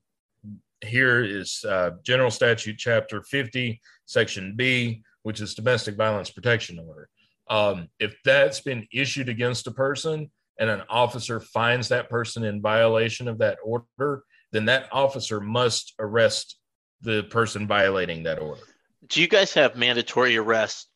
here 0.82 1.24
is 1.24 1.66
uh, 1.68 1.92
General 2.04 2.32
Statute 2.32 2.78
Chapter 2.78 3.22
50, 3.22 3.82
Section 4.06 4.54
B, 4.56 5.04
which 5.24 5.42
is 5.42 5.54
Domestic 5.54 5.96
Violence 5.96 6.30
Protection 6.30 6.80
Order. 6.80 7.10
Um, 7.50 7.90
if 8.00 8.16
that's 8.24 8.62
been 8.62 8.88
issued 8.94 9.28
against 9.28 9.68
a 9.68 9.72
person 9.72 10.30
and 10.60 10.70
an 10.70 10.84
officer 10.90 11.40
finds 11.40 11.90
that 11.90 12.10
person 12.10 12.44
in 12.44 12.62
violation 12.62 13.28
of 13.28 13.40
that 13.40 13.58
order, 13.64 14.24
then 14.52 14.66
that 14.66 14.88
officer 14.92 15.40
must 15.40 15.94
arrest 16.00 16.58
the 17.02 17.24
person 17.24 17.68
violating 17.68 18.24
that 18.24 18.40
order. 18.40 18.62
Do 19.08 19.22
you 19.22 19.28
guys 19.28 19.54
have 19.54 19.76
mandatory 19.76 20.38
arrest 20.38 20.90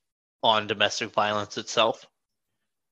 on 0.44 0.68
domestic 0.68 1.12
violence 1.14 1.58
itself? 1.58 2.06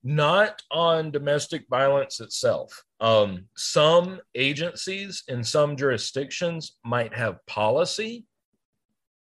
Not 0.03 0.61
on 0.71 1.11
domestic 1.11 1.65
violence 1.69 2.19
itself. 2.19 2.83
Um, 2.99 3.45
some 3.55 4.19
agencies 4.35 5.23
in 5.27 5.43
some 5.43 5.77
jurisdictions 5.77 6.77
might 6.83 7.13
have 7.13 7.45
policy 7.45 8.25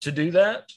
to 0.01 0.11
do 0.11 0.31
that. 0.31 0.69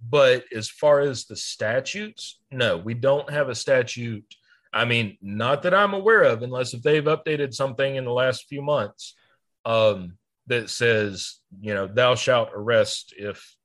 But 0.00 0.44
as 0.54 0.68
far 0.68 1.00
as 1.00 1.24
the 1.24 1.36
statutes, 1.36 2.40
no, 2.52 2.76
we 2.76 2.94
don't 2.94 3.28
have 3.30 3.48
a 3.48 3.54
statute. 3.54 4.24
I 4.72 4.84
mean, 4.84 5.18
not 5.20 5.62
that 5.64 5.74
I'm 5.74 5.94
aware 5.94 6.22
of, 6.22 6.42
unless 6.42 6.72
if 6.72 6.82
they've 6.82 7.02
updated 7.02 7.52
something 7.52 7.96
in 7.96 8.04
the 8.04 8.12
last 8.12 8.46
few 8.46 8.62
months 8.62 9.16
um, 9.64 10.16
that 10.46 10.70
says, 10.70 11.40
you 11.60 11.74
know, 11.74 11.88
thou 11.88 12.14
shalt 12.14 12.50
arrest 12.54 13.12
if 13.16 13.56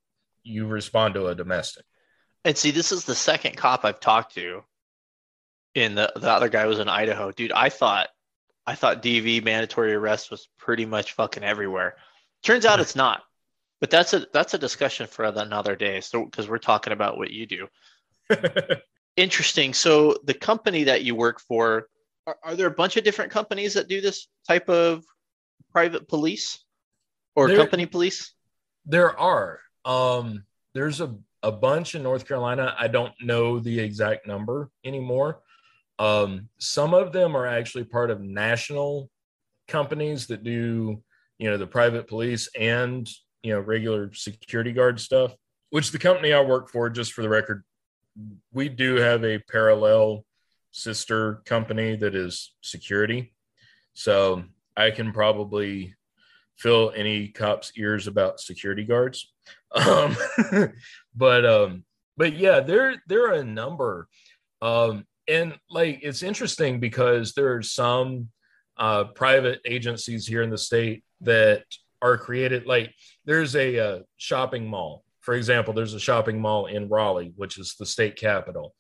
you 0.44 0.66
respond 0.66 1.14
to 1.14 1.28
a 1.28 1.36
domestic. 1.36 1.86
And 2.44 2.58
see, 2.58 2.72
this 2.72 2.92
is 2.92 3.06
the 3.06 3.16
second 3.16 3.56
cop 3.56 3.86
I've 3.86 4.00
talked 4.00 4.34
to. 4.36 4.64
And 5.76 5.98
the, 5.98 6.12
the 6.16 6.30
other 6.30 6.50
guy 6.50 6.66
was 6.66 6.80
in 6.80 6.88
Idaho. 6.88 7.32
Dude, 7.32 7.52
I 7.52 7.70
thought 7.70 8.10
I 8.66 8.76
thought 8.76 9.04
DV 9.04 9.44
mandatory 9.44 9.94
arrest 9.94 10.32
was 10.32 10.48
pretty 10.58 10.86
much 10.86 11.14
fucking 11.14 11.44
everywhere. 11.44 11.96
Turns 12.44 12.66
out 12.66 12.80
it's 12.80 12.96
not. 12.96 13.24
But 13.82 13.90
that's 13.90 14.14
a 14.14 14.26
that's 14.32 14.54
a 14.54 14.58
discussion 14.58 15.08
for 15.08 15.26
another 15.26 15.76
day. 15.76 16.00
So 16.00 16.24
because 16.24 16.48
we're 16.48 16.58
talking 16.58 16.94
about 16.94 17.18
what 17.18 17.32
you 17.32 17.46
do. 17.46 17.68
Interesting. 19.18 19.74
So 19.74 20.16
the 20.24 20.34
company 20.34 20.86
that 20.86 21.04
you 21.04 21.16
work 21.16 21.42
for, 21.42 21.88
are, 22.26 22.38
are, 22.44 22.56
there 22.56 22.68
a 22.68 22.72
bunch 22.72 22.98
of 22.98 23.04
different 23.04 23.32
companies 23.32 23.74
that 23.74 23.90
do 23.90 24.00
this 24.00 24.28
type 24.48 24.70
of 24.70 25.04
private 25.72 26.08
police 26.08 26.64
or 27.36 27.50
there, 27.50 27.58
company 27.58 27.86
police? 27.86 28.34
There 28.86 29.20
are. 29.20 29.60
Um, 29.86 30.46
there's 30.74 31.02
a, 31.02 31.14
a 31.44 31.52
bunch 31.52 31.94
in 31.94 32.04
North 32.04 32.28
Carolina. 32.28 32.74
I 32.80 32.88
don't 32.88 33.14
know 33.22 33.60
the 33.60 33.80
exact 33.80 34.26
number 34.26 34.72
anymore. 34.86 35.42
Um, 36.00 36.50
some 36.58 36.94
of 36.94 37.12
them 37.12 37.36
are 37.36 37.48
actually 37.48 37.84
part 37.86 38.10
of 38.10 38.22
national 38.22 39.10
companies 39.68 40.28
that 40.28 40.44
do, 40.44 41.02
you 41.38 41.50
know, 41.50 41.58
the 41.58 41.68
private 41.68 42.08
police 42.08 42.50
and, 42.58 43.08
you 43.44 43.54
know, 43.54 43.60
regular 43.60 44.12
security 44.14 44.72
guard 44.72 45.00
stuff, 45.00 45.34
which 45.70 45.92
the 45.92 46.00
company 46.00 46.34
I 46.34 46.42
work 46.42 46.70
for, 46.70 46.90
just 46.90 47.14
for 47.14 47.22
the 47.22 47.30
record, 47.30 47.64
we 48.52 48.70
do 48.70 48.96
have 48.96 49.24
a 49.24 49.40
parallel 49.40 50.26
sister 50.72 51.42
company 51.46 51.96
that 51.96 52.16
is 52.16 52.54
security. 52.62 53.34
So 53.94 54.44
I 54.76 54.92
can 54.92 55.14
probably 55.14 55.96
fill 56.58 56.92
any 56.96 57.28
cop's 57.28 57.72
ears 57.78 58.08
about 58.08 58.40
security 58.40 58.84
guards. 58.84 59.30
Um, 59.76 60.16
but 61.16 61.46
um, 61.48 61.84
but 62.16 62.38
yeah, 62.38 62.60
there 62.60 63.02
there 63.08 63.30
are 63.30 63.40
a 63.40 63.44
number. 63.44 64.08
Um, 64.62 65.08
and 65.28 65.58
like 65.70 66.00
it's 66.02 66.24
interesting 66.24 66.80
because 66.80 67.34
there 67.34 67.54
are 67.54 67.62
some 67.62 68.30
uh, 68.78 69.06
private 69.06 69.60
agencies 69.66 70.28
here 70.28 70.42
in 70.42 70.50
the 70.50 70.58
state 70.58 71.04
that 71.22 71.64
are 72.02 72.18
created 72.18 72.66
like 72.66 72.94
there's 73.26 73.56
a, 73.56 73.76
a 73.76 73.96
uh, 73.96 74.00
shopping 74.18 74.68
mall. 74.68 75.04
For 75.22 75.36
example 75.36 75.74
there's 75.74 75.94
a 75.94 76.00
shopping 76.00 76.42
mall 76.42 76.66
in 76.66 76.90
raleigh 76.90 77.34
which 77.36 77.58
is 77.58 77.76
the 77.80 77.86
state 77.86 78.16
capital 78.16 78.76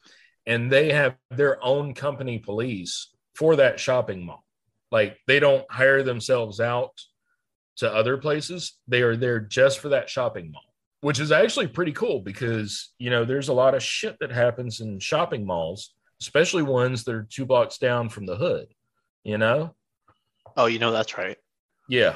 and 0.46 0.72
they 0.72 0.92
have 0.92 1.16
their 1.32 1.64
own 1.64 1.94
company 1.94 2.38
police 2.38 3.14
for 3.36 3.56
that 3.56 3.80
shopping 3.80 4.26
mall. 4.26 4.44
Like 4.92 5.18
they 5.26 5.40
don't 5.40 5.66
hire 5.72 6.04
themselves 6.04 6.60
out 6.60 6.92
to 7.78 7.92
other 7.92 8.18
places. 8.18 8.78
They 8.88 9.02
are 9.02 9.16
there 9.16 9.40
just 9.40 9.80
for 9.80 9.90
that 9.90 10.10
shopping 10.10 10.52
mall 10.52 10.74
which 11.04 11.20
is 11.20 11.34
actually 11.34 11.68
pretty 11.68 11.92
cool 11.92 12.22
because 12.22 12.94
you 12.98 13.10
know 13.10 13.26
there's 13.26 13.50
a 13.50 13.54
lot 13.54 13.76
of 13.76 13.84
shit 13.84 14.16
that 14.22 14.32
happens 14.32 14.80
in 14.80 14.98
shopping 15.00 15.46
malls 15.46 15.94
especially 16.24 16.64
ones 16.64 17.04
that 17.04 17.14
are 17.14 17.28
two 17.30 17.46
blocks 17.46 17.78
down 17.78 18.08
from 18.08 18.26
the 18.26 18.38
hood, 18.38 18.68
you 19.26 19.38
know? 19.38 19.76
Oh, 20.56 20.68
you 20.68 20.80
know 20.80 20.92
that's 20.92 21.18
right. 21.18 21.38
Yeah. 21.90 22.16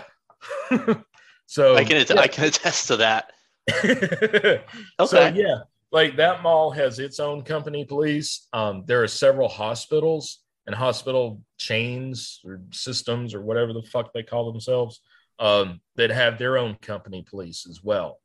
so 1.46 1.76
I 1.76 1.84
can 1.84 2.06
yeah. 2.08 2.22
I 2.22 2.28
can 2.28 2.46
attest 2.46 2.88
to 2.88 2.98
that. 2.98 3.34
okay. 3.84 4.62
So 5.06 5.28
yeah, 5.28 5.60
like 5.92 6.16
that 6.16 6.42
mall 6.42 6.72
has 6.72 7.00
its 7.00 7.20
own 7.20 7.42
company 7.42 7.84
police. 7.84 8.48
Um, 8.54 8.84
there 8.86 9.04
are 9.04 9.10
several 9.10 9.50
hospitals 9.50 10.40
and 10.68 10.76
hospital 10.76 11.42
chains 11.58 12.40
or 12.46 12.62
systems 12.72 13.34
or 13.34 13.42
whatever 13.42 13.74
the 13.74 13.84
fuck 13.84 14.14
they 14.14 14.24
call 14.24 14.50
themselves 14.50 15.02
um, 15.40 15.82
that 15.96 16.12
have 16.12 16.38
their 16.38 16.58
own 16.58 16.76
company 16.76 17.26
police 17.30 17.68
as 17.70 17.84
well. 17.84 18.20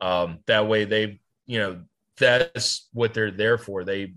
Um, 0.00 0.38
that 0.46 0.68
way 0.68 0.84
they, 0.84 1.20
you 1.46 1.58
know, 1.58 1.82
that's 2.18 2.88
what 2.92 3.14
they're 3.14 3.30
there 3.30 3.58
for. 3.58 3.84
They 3.84 4.14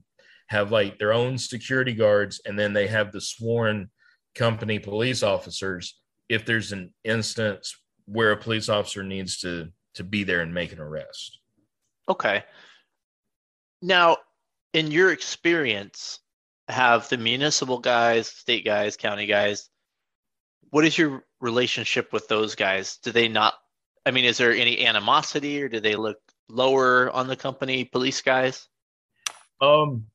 have 0.48 0.72
like 0.72 0.98
their 0.98 1.14
own 1.14 1.38
security 1.38 1.94
guards 1.94 2.42
and 2.46 2.58
then 2.58 2.74
they 2.74 2.88
have 2.88 3.12
the 3.12 3.22
sworn 3.22 3.90
company 4.36 4.80
police 4.80 5.24
officers 5.24 6.00
if 6.30 6.46
there's 6.46 6.72
an 6.72 6.94
instance 7.04 7.76
where 8.06 8.32
a 8.32 8.38
police 8.38 8.70
officer 8.70 9.04
needs 9.04 9.40
to 9.40 9.70
to 9.96 10.04
be 10.04 10.24
there 10.24 10.42
and 10.42 10.54
make 10.54 10.72
an 10.72 10.80
arrest. 10.80 11.40
Okay. 12.08 12.44
Now 13.82 14.18
in 14.74 14.92
your 14.92 15.12
experience 15.12 16.20
have 16.68 17.10
the 17.10 17.18
municipal 17.18 17.80
guys 17.80 18.28
state 18.28 18.66
guys 18.66 18.98
county 18.98 19.26
guys 19.26 19.70
what 20.70 20.84
is 20.84 20.98
your 20.98 21.24
relationship 21.40 22.12
with 22.12 22.28
those 22.28 22.56
guys? 22.56 22.98
Do 22.98 23.12
they 23.12 23.28
not 23.28 23.56
i 24.06 24.12
mean 24.12 24.26
is 24.26 24.38
there 24.38 24.52
any 24.52 24.86
animosity 24.86 25.62
or 25.62 25.70
do 25.70 25.80
they 25.80 25.96
look 25.96 26.18
lower 26.50 27.12
on 27.12 27.28
the 27.28 27.36
company 27.36 27.86
police 27.86 28.22
guys? 28.22 28.68
Um 29.62 30.06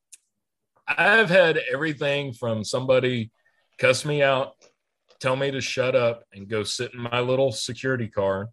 I've 0.98 1.30
had 1.30 1.60
everything 1.72 2.32
from 2.32 2.64
somebody 2.64 3.30
cuss 3.78 4.04
me 4.04 4.22
out, 4.22 4.54
tell 5.20 5.36
me 5.36 5.50
to 5.50 5.60
shut 5.60 5.94
up 5.94 6.24
and 6.32 6.48
go 6.48 6.62
sit 6.62 6.94
in 6.94 7.00
my 7.00 7.20
little 7.20 7.52
security 7.52 8.08
car, 8.08 8.48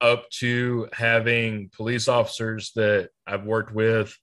up 0.00 0.28
to 0.30 0.88
having 0.92 1.70
police 1.76 2.08
officers 2.08 2.72
that 2.74 3.10
I've 3.26 3.44
worked 3.44 3.72
with 3.72 4.16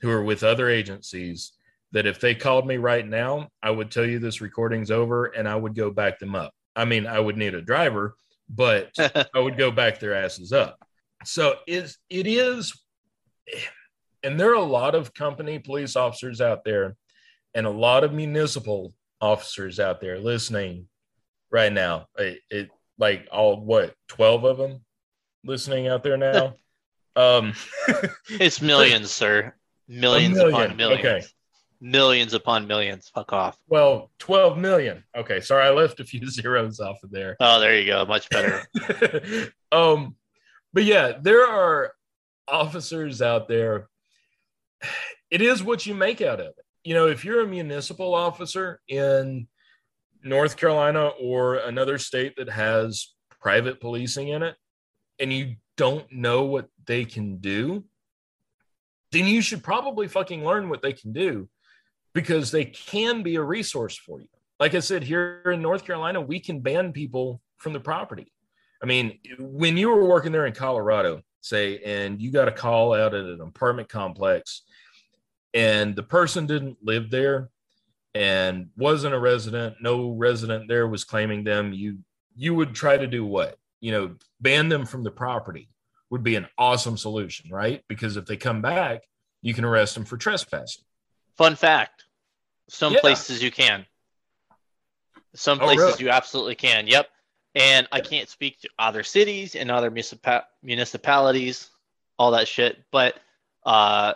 who 0.00 0.10
are 0.10 0.22
with 0.22 0.42
other 0.42 0.70
agencies 0.70 1.52
that 1.92 2.06
if 2.06 2.20
they 2.20 2.34
called 2.34 2.66
me 2.66 2.76
right 2.76 3.06
now, 3.06 3.48
I 3.62 3.70
would 3.70 3.90
tell 3.90 4.04
you 4.04 4.18
this 4.18 4.40
recording's 4.40 4.90
over 4.90 5.26
and 5.26 5.48
I 5.48 5.56
would 5.56 5.74
go 5.74 5.90
back 5.90 6.18
them 6.18 6.34
up. 6.34 6.52
I 6.76 6.84
mean, 6.84 7.06
I 7.06 7.18
would 7.18 7.36
need 7.36 7.54
a 7.54 7.62
driver, 7.62 8.14
but 8.48 8.90
I 8.98 9.38
would 9.38 9.58
go 9.58 9.70
back 9.70 9.98
their 9.98 10.14
asses 10.14 10.52
up. 10.52 10.78
So 11.24 11.56
is 11.66 11.98
it 12.08 12.26
is 12.26 12.72
and 14.22 14.38
there 14.38 14.50
are 14.50 14.54
a 14.54 14.62
lot 14.62 14.94
of 14.94 15.14
company 15.14 15.58
police 15.58 15.96
officers 15.96 16.40
out 16.40 16.64
there 16.64 16.96
and 17.54 17.66
a 17.66 17.70
lot 17.70 18.04
of 18.04 18.12
municipal 18.12 18.92
officers 19.20 19.80
out 19.80 20.00
there 20.00 20.18
listening 20.18 20.88
right 21.50 21.72
now. 21.72 22.06
It, 22.16 22.40
it 22.50 22.70
like 22.98 23.28
all 23.30 23.60
what 23.60 23.94
12 24.08 24.44
of 24.44 24.58
them 24.58 24.80
listening 25.44 25.88
out 25.88 26.02
there 26.02 26.16
now. 26.16 26.54
um 27.16 27.54
it's 28.28 28.60
millions, 28.60 29.10
sir. 29.10 29.54
Millions 29.88 30.36
million. 30.36 30.54
upon 30.54 30.76
millions. 30.76 31.00
Okay. 31.00 31.26
Millions 31.80 32.34
upon 32.34 32.66
millions. 32.66 33.10
Fuck 33.14 33.32
off. 33.32 33.56
Well, 33.68 34.10
12 34.18 34.58
million. 34.58 35.04
Okay, 35.16 35.40
sorry, 35.40 35.64
I 35.64 35.70
left 35.70 36.00
a 36.00 36.04
few 36.04 36.26
zeros 36.30 36.80
off 36.80 37.02
of 37.04 37.10
there. 37.10 37.36
Oh, 37.40 37.60
there 37.60 37.78
you 37.78 37.86
go. 37.86 38.04
Much 38.04 38.28
better. 38.30 38.64
um, 39.72 40.16
but 40.72 40.84
yeah, 40.84 41.12
there 41.20 41.46
are 41.46 41.92
officers 42.48 43.22
out 43.22 43.48
there 43.48 43.88
it 45.30 45.42
is 45.42 45.62
what 45.62 45.86
you 45.86 45.94
make 45.94 46.20
out 46.20 46.40
of 46.40 46.46
it. 46.46 46.64
You 46.84 46.94
know, 46.94 47.06
if 47.08 47.24
you're 47.24 47.42
a 47.42 47.46
municipal 47.46 48.14
officer 48.14 48.80
in 48.88 49.48
North 50.22 50.56
Carolina 50.56 51.08
or 51.20 51.56
another 51.56 51.98
state 51.98 52.34
that 52.36 52.48
has 52.48 53.14
private 53.40 53.80
policing 53.80 54.28
in 54.28 54.42
it, 54.42 54.56
and 55.18 55.32
you 55.32 55.56
don't 55.76 56.10
know 56.12 56.44
what 56.44 56.68
they 56.86 57.04
can 57.04 57.38
do, 57.38 57.84
then 59.12 59.26
you 59.26 59.40
should 59.40 59.62
probably 59.62 60.08
fucking 60.08 60.44
learn 60.44 60.68
what 60.68 60.82
they 60.82 60.92
can 60.92 61.12
do 61.12 61.48
because 62.14 62.50
they 62.50 62.64
can 62.64 63.22
be 63.22 63.36
a 63.36 63.42
resource 63.42 63.96
for 63.96 64.20
you. 64.20 64.28
Like 64.60 64.74
I 64.74 64.80
said, 64.80 65.02
here 65.02 65.42
in 65.46 65.62
North 65.62 65.84
Carolina, 65.84 66.20
we 66.20 66.40
can 66.40 66.60
ban 66.60 66.92
people 66.92 67.40
from 67.58 67.72
the 67.72 67.80
property. 67.80 68.32
I 68.82 68.86
mean, 68.86 69.18
when 69.38 69.76
you 69.76 69.88
were 69.88 70.04
working 70.04 70.32
there 70.32 70.46
in 70.46 70.52
Colorado, 70.52 71.22
say, 71.40 71.78
and 71.84 72.20
you 72.20 72.30
got 72.30 72.48
a 72.48 72.52
call 72.52 72.94
out 72.94 73.14
at 73.14 73.24
an 73.24 73.40
apartment 73.40 73.88
complex 73.88 74.62
and 75.54 75.96
the 75.96 76.02
person 76.02 76.46
didn't 76.46 76.78
live 76.82 77.10
there 77.10 77.50
and 78.14 78.68
wasn't 78.76 79.14
a 79.14 79.18
resident. 79.18 79.76
No 79.80 80.10
resident 80.10 80.68
there 80.68 80.86
was 80.86 81.04
claiming 81.04 81.44
them. 81.44 81.72
You 81.72 81.98
you 82.36 82.54
would 82.54 82.74
try 82.74 82.96
to 82.96 83.06
do 83.06 83.24
what? 83.24 83.58
You 83.80 83.92
know 83.92 84.14
ban 84.40 84.68
them 84.68 84.86
from 84.86 85.04
the 85.04 85.10
property 85.10 85.68
would 86.10 86.22
be 86.22 86.36
an 86.36 86.46
awesome 86.56 86.96
solution 86.96 87.50
right? 87.50 87.82
Because 87.88 88.16
if 88.16 88.26
they 88.26 88.36
come 88.36 88.62
back 88.62 89.02
you 89.42 89.54
can 89.54 89.64
arrest 89.64 89.94
them 89.94 90.04
for 90.04 90.16
trespassing. 90.16 90.82
Fun 91.36 91.54
fact 91.54 92.04
some 92.68 92.92
yeah. 92.92 93.00
places 93.00 93.42
you 93.42 93.50
can. 93.50 93.86
Some 95.34 95.58
places 95.58 95.82
oh, 95.82 95.86
really? 95.86 96.04
you 96.04 96.10
absolutely 96.10 96.54
can 96.54 96.86
yep. 96.86 97.08
And 97.54 97.88
i 97.92 98.00
can't 98.00 98.28
speak 98.28 98.60
to 98.60 98.68
other 98.78 99.02
cities 99.02 99.54
and 99.54 99.70
other 99.70 99.90
municipalities 100.62 101.70
all 102.18 102.32
that 102.32 102.46
shit 102.46 102.84
but 102.92 103.16
uh 103.64 104.14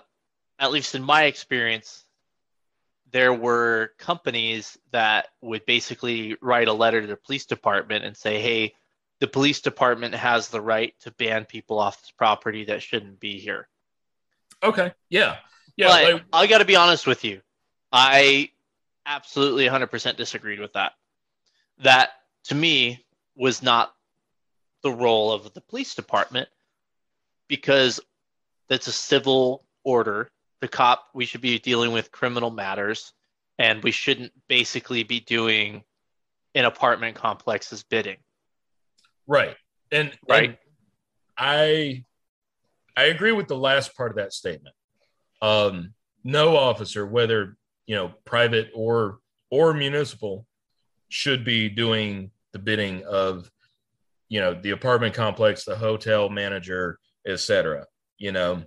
at 0.62 0.70
least 0.70 0.94
in 0.94 1.02
my 1.02 1.24
experience, 1.24 2.04
there 3.10 3.34
were 3.34 3.90
companies 3.98 4.78
that 4.92 5.26
would 5.40 5.66
basically 5.66 6.36
write 6.40 6.68
a 6.68 6.72
letter 6.72 7.00
to 7.00 7.06
the 7.08 7.16
police 7.16 7.46
department 7.46 8.04
and 8.04 8.16
say, 8.16 8.40
hey, 8.40 8.74
the 9.18 9.26
police 9.26 9.60
department 9.60 10.14
has 10.14 10.48
the 10.48 10.60
right 10.60 10.94
to 11.00 11.10
ban 11.10 11.44
people 11.44 11.80
off 11.80 12.00
this 12.00 12.12
property 12.12 12.66
that 12.66 12.80
shouldn't 12.80 13.18
be 13.18 13.38
here. 13.38 13.68
Okay. 14.62 14.92
Yeah. 15.10 15.36
Yeah. 15.76 15.88
But 15.88 16.12
like- 16.14 16.24
I 16.32 16.46
got 16.46 16.58
to 16.58 16.64
be 16.64 16.76
honest 16.76 17.08
with 17.08 17.24
you. 17.24 17.40
I 17.90 18.50
absolutely 19.04 19.66
100% 19.66 20.16
disagreed 20.16 20.60
with 20.60 20.74
that. 20.74 20.92
That 21.78 22.10
to 22.44 22.54
me 22.54 23.04
was 23.34 23.62
not 23.64 23.92
the 24.82 24.92
role 24.92 25.32
of 25.32 25.52
the 25.54 25.60
police 25.60 25.96
department 25.96 26.48
because 27.48 28.00
that's 28.68 28.86
a 28.86 28.92
civil 28.92 29.64
order. 29.84 30.30
The 30.62 30.68
cop, 30.68 31.08
we 31.12 31.26
should 31.26 31.42
be 31.42 31.58
dealing 31.58 31.92
with 31.92 32.10
criminal 32.12 32.50
matters 32.50 33.12
and 33.58 33.82
we 33.82 33.90
shouldn't 33.90 34.32
basically 34.48 35.02
be 35.02 35.20
doing 35.20 35.82
an 36.54 36.64
apartment 36.64 37.16
complex's 37.16 37.82
bidding. 37.82 38.18
Right. 39.26 39.56
And 39.90 40.16
Right. 40.28 40.50
and 40.50 40.58
I 41.36 42.04
I 42.96 43.04
agree 43.04 43.32
with 43.32 43.48
the 43.48 43.56
last 43.56 43.96
part 43.96 44.10
of 44.10 44.16
that 44.18 44.32
statement. 44.32 44.74
Um, 45.40 45.94
no 46.24 46.56
officer, 46.56 47.04
whether 47.04 47.56
you 47.86 47.96
know 47.96 48.14
private 48.24 48.70
or 48.74 49.18
or 49.50 49.74
municipal, 49.74 50.46
should 51.08 51.44
be 51.44 51.68
doing 51.68 52.30
the 52.52 52.58
bidding 52.58 53.04
of 53.04 53.50
you 54.28 54.40
know 54.40 54.54
the 54.54 54.70
apartment 54.70 55.14
complex, 55.14 55.64
the 55.64 55.76
hotel 55.76 56.28
manager, 56.28 56.98
etc. 57.26 57.86
You 58.18 58.32
know, 58.32 58.62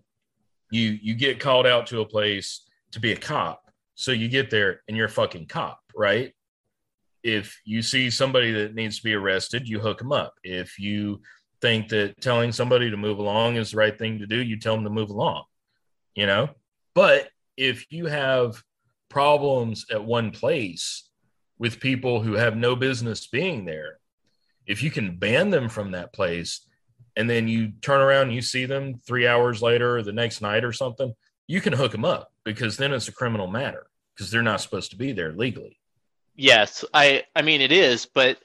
you 0.72 0.98
you 1.02 1.16
get 1.16 1.40
called 1.40 1.68
out 1.68 1.88
to 1.88 2.02
a 2.02 2.06
place 2.06 2.68
to 2.92 3.00
be 3.00 3.12
a 3.12 3.18
cop, 3.18 3.62
so 3.94 4.12
you 4.12 4.28
get 4.28 4.50
there 4.50 4.82
and 4.88 4.96
you're 4.96 5.08
a 5.08 5.10
fucking 5.10 5.48
cop, 5.48 5.80
right? 5.96 6.34
if 7.26 7.60
you 7.66 7.82
see 7.82 8.12
somebody 8.12 8.52
that 8.52 8.76
needs 8.76 8.98
to 8.98 9.04
be 9.04 9.16
arrested, 9.16 9.68
you 9.68 9.80
hook 9.80 9.98
them 9.98 10.12
up. 10.12 10.36
If 10.44 10.78
you 10.78 11.22
think 11.60 11.90
that 11.90 12.22
telling 12.22 12.52
somebody 12.52 12.92
to 12.92 12.98
move 12.98 13.18
along 13.18 13.56
is 13.56 13.72
the 13.72 13.78
right 13.78 13.98
thing 13.98 14.20
to 14.20 14.28
do, 14.28 14.44
you 14.44 14.60
tell 14.60 14.76
them 14.76 14.84
to 14.84 14.92
move 14.92 15.10
along, 15.10 15.46
you 16.14 16.28
know? 16.28 16.50
But 16.94 17.30
if 17.58 17.92
you 17.92 18.06
have 18.06 18.62
problems 19.10 19.88
at 19.92 20.06
one 20.06 20.30
place 20.30 21.10
with 21.58 21.80
people 21.80 22.22
who 22.22 22.34
have 22.34 22.56
no 22.56 22.76
business 22.76 23.26
being 23.26 23.66
there, 23.66 23.98
if 24.68 24.84
you 24.84 24.92
can 24.92 25.18
ban 25.18 25.50
them 25.50 25.68
from 25.68 25.92
that 25.92 26.14
place 26.14 26.62
and 27.16 27.30
then 27.30 27.48
you 27.48 27.72
turn 27.82 28.02
around 28.02 28.24
and 28.24 28.34
you 28.34 28.42
see 28.42 28.66
them 28.66 29.00
three 29.06 29.28
hours 29.28 29.62
later 29.62 29.98
or 29.98 30.04
the 30.04 30.12
next 30.12 30.42
night 30.42 30.64
or 30.64 30.74
something, 30.74 31.14
you 31.48 31.62
can 31.62 31.74
hook 31.74 31.92
them 31.92 32.06
up 32.06 32.32
because 32.44 32.78
then 32.78 32.94
it's 32.94 33.08
a 33.08 33.14
criminal 33.14 33.48
matter 33.48 33.88
because 34.14 34.32
they're 34.32 34.42
not 34.42 34.62
supposed 34.62 34.92
to 34.92 34.98
be 34.98 35.12
there 35.12 35.32
legally. 35.32 35.78
Yes, 36.36 36.84
I 36.94 37.24
I 37.36 37.42
mean 37.42 37.62
it 37.62 37.72
is, 37.72 38.06
but 38.06 38.40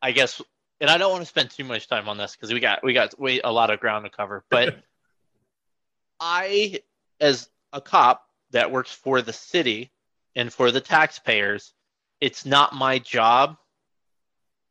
I 0.00 0.12
guess 0.12 0.40
and 0.80 0.90
I 0.90 0.98
don't 0.98 1.10
want 1.10 1.22
to 1.22 1.28
spend 1.28 1.50
too 1.50 1.64
much 1.64 1.88
time 1.88 2.08
on 2.08 2.18
this 2.18 2.36
because 2.36 2.52
we 2.52 2.60
got 2.60 2.82
we 2.84 2.92
got 2.92 3.18
way 3.18 3.40
a 3.42 3.52
lot 3.52 3.70
of 3.70 3.80
ground 3.80 4.04
to 4.04 4.10
cover. 4.10 4.44
But 4.50 4.78
I, 6.20 6.80
as 7.20 7.48
a 7.72 7.80
cop 7.80 8.26
that 8.50 8.70
works 8.70 8.92
for 8.92 9.20
the 9.22 9.32
city 9.32 9.90
and 10.36 10.52
for 10.52 10.70
the 10.70 10.80
taxpayers, 10.80 11.72
it's 12.20 12.46
not 12.46 12.74
my 12.74 12.98
job 12.98 13.56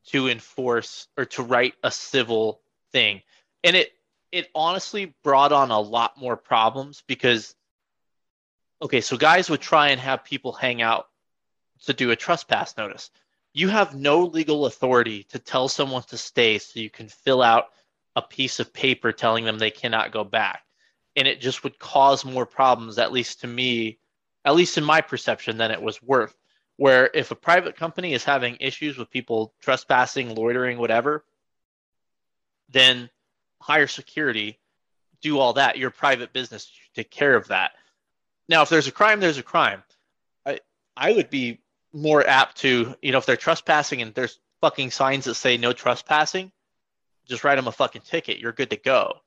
to 0.07 0.27
enforce 0.27 1.07
or 1.17 1.25
to 1.25 1.43
write 1.43 1.75
a 1.83 1.91
civil 1.91 2.61
thing. 2.93 3.21
And 3.63 3.75
it 3.75 3.91
it 4.31 4.49
honestly 4.55 5.13
brought 5.23 5.51
on 5.51 5.69
a 5.71 5.79
lot 5.79 6.17
more 6.17 6.37
problems 6.37 7.03
because 7.05 7.55
okay, 8.81 9.01
so 9.01 9.17
guys 9.17 9.49
would 9.49 9.61
try 9.61 9.89
and 9.89 9.99
have 9.99 10.23
people 10.23 10.53
hang 10.53 10.81
out 10.81 11.07
to 11.85 11.93
do 11.93 12.11
a 12.11 12.15
trespass 12.15 12.77
notice. 12.77 13.09
You 13.53 13.69
have 13.69 13.95
no 13.95 14.23
legal 14.23 14.65
authority 14.65 15.23
to 15.25 15.39
tell 15.39 15.67
someone 15.67 16.03
to 16.03 16.17
stay 16.17 16.57
so 16.57 16.79
you 16.79 16.89
can 16.89 17.07
fill 17.07 17.41
out 17.41 17.69
a 18.15 18.21
piece 18.21 18.59
of 18.59 18.73
paper 18.73 19.11
telling 19.11 19.45
them 19.45 19.57
they 19.57 19.71
cannot 19.71 20.11
go 20.11 20.23
back. 20.23 20.63
And 21.15 21.27
it 21.27 21.41
just 21.41 21.63
would 21.63 21.77
cause 21.77 22.25
more 22.25 22.45
problems, 22.45 22.97
at 22.97 23.11
least 23.11 23.41
to 23.41 23.47
me, 23.47 23.99
at 24.43 24.55
least 24.55 24.77
in 24.77 24.83
my 24.83 25.01
perception, 25.01 25.57
than 25.57 25.71
it 25.71 25.81
was 25.81 26.01
worth. 26.01 26.35
Where 26.77 27.11
if 27.13 27.29
a 27.29 27.35
private 27.35 27.75
company 27.75 28.13
is 28.13 28.23
having 28.23 28.57
issues 28.59 28.97
with 28.97 29.11
people 29.11 29.53
trespassing, 29.61 30.33
loitering, 30.33 30.79
whatever, 30.79 31.23
then 32.69 33.09
hire 33.61 33.87
security, 33.87 34.59
do 35.21 35.39
all 35.39 35.53
that. 35.53 35.77
Your 35.77 35.89
private 35.89 36.33
business 36.33 36.71
take 36.95 37.09
care 37.09 37.35
of 37.35 37.47
that. 37.47 37.71
Now, 38.49 38.61
if 38.61 38.69
there's 38.69 38.87
a 38.87 38.91
crime, 38.91 39.19
there's 39.19 39.37
a 39.37 39.43
crime. 39.43 39.83
I 40.45 40.59
I 40.95 41.13
would 41.13 41.29
be 41.29 41.59
more 41.93 42.25
apt 42.27 42.57
to, 42.57 42.95
you 43.01 43.11
know, 43.11 43.19
if 43.19 43.25
they're 43.25 43.37
trespassing 43.37 44.01
and 44.01 44.13
there's 44.13 44.39
fucking 44.61 44.91
signs 44.91 45.25
that 45.25 45.35
say 45.35 45.57
no 45.57 45.73
trespassing, 45.73 46.51
just 47.27 47.43
write 47.43 47.55
them 47.55 47.67
a 47.67 47.71
fucking 47.71 48.01
ticket. 48.01 48.39
You're 48.39 48.51
good 48.51 48.71
to 48.71 48.77
go. 48.77 49.17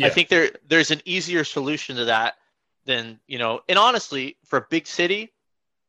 I 0.00 0.08
think 0.08 0.28
there 0.28 0.50
there's 0.66 0.90
an 0.90 1.02
easier 1.04 1.44
solution 1.44 1.96
to 1.96 2.06
that 2.06 2.36
than, 2.86 3.20
you 3.26 3.38
know, 3.38 3.60
and 3.68 3.78
honestly, 3.78 4.36
for 4.46 4.58
a 4.58 4.66
big 4.70 4.86
city, 4.86 5.32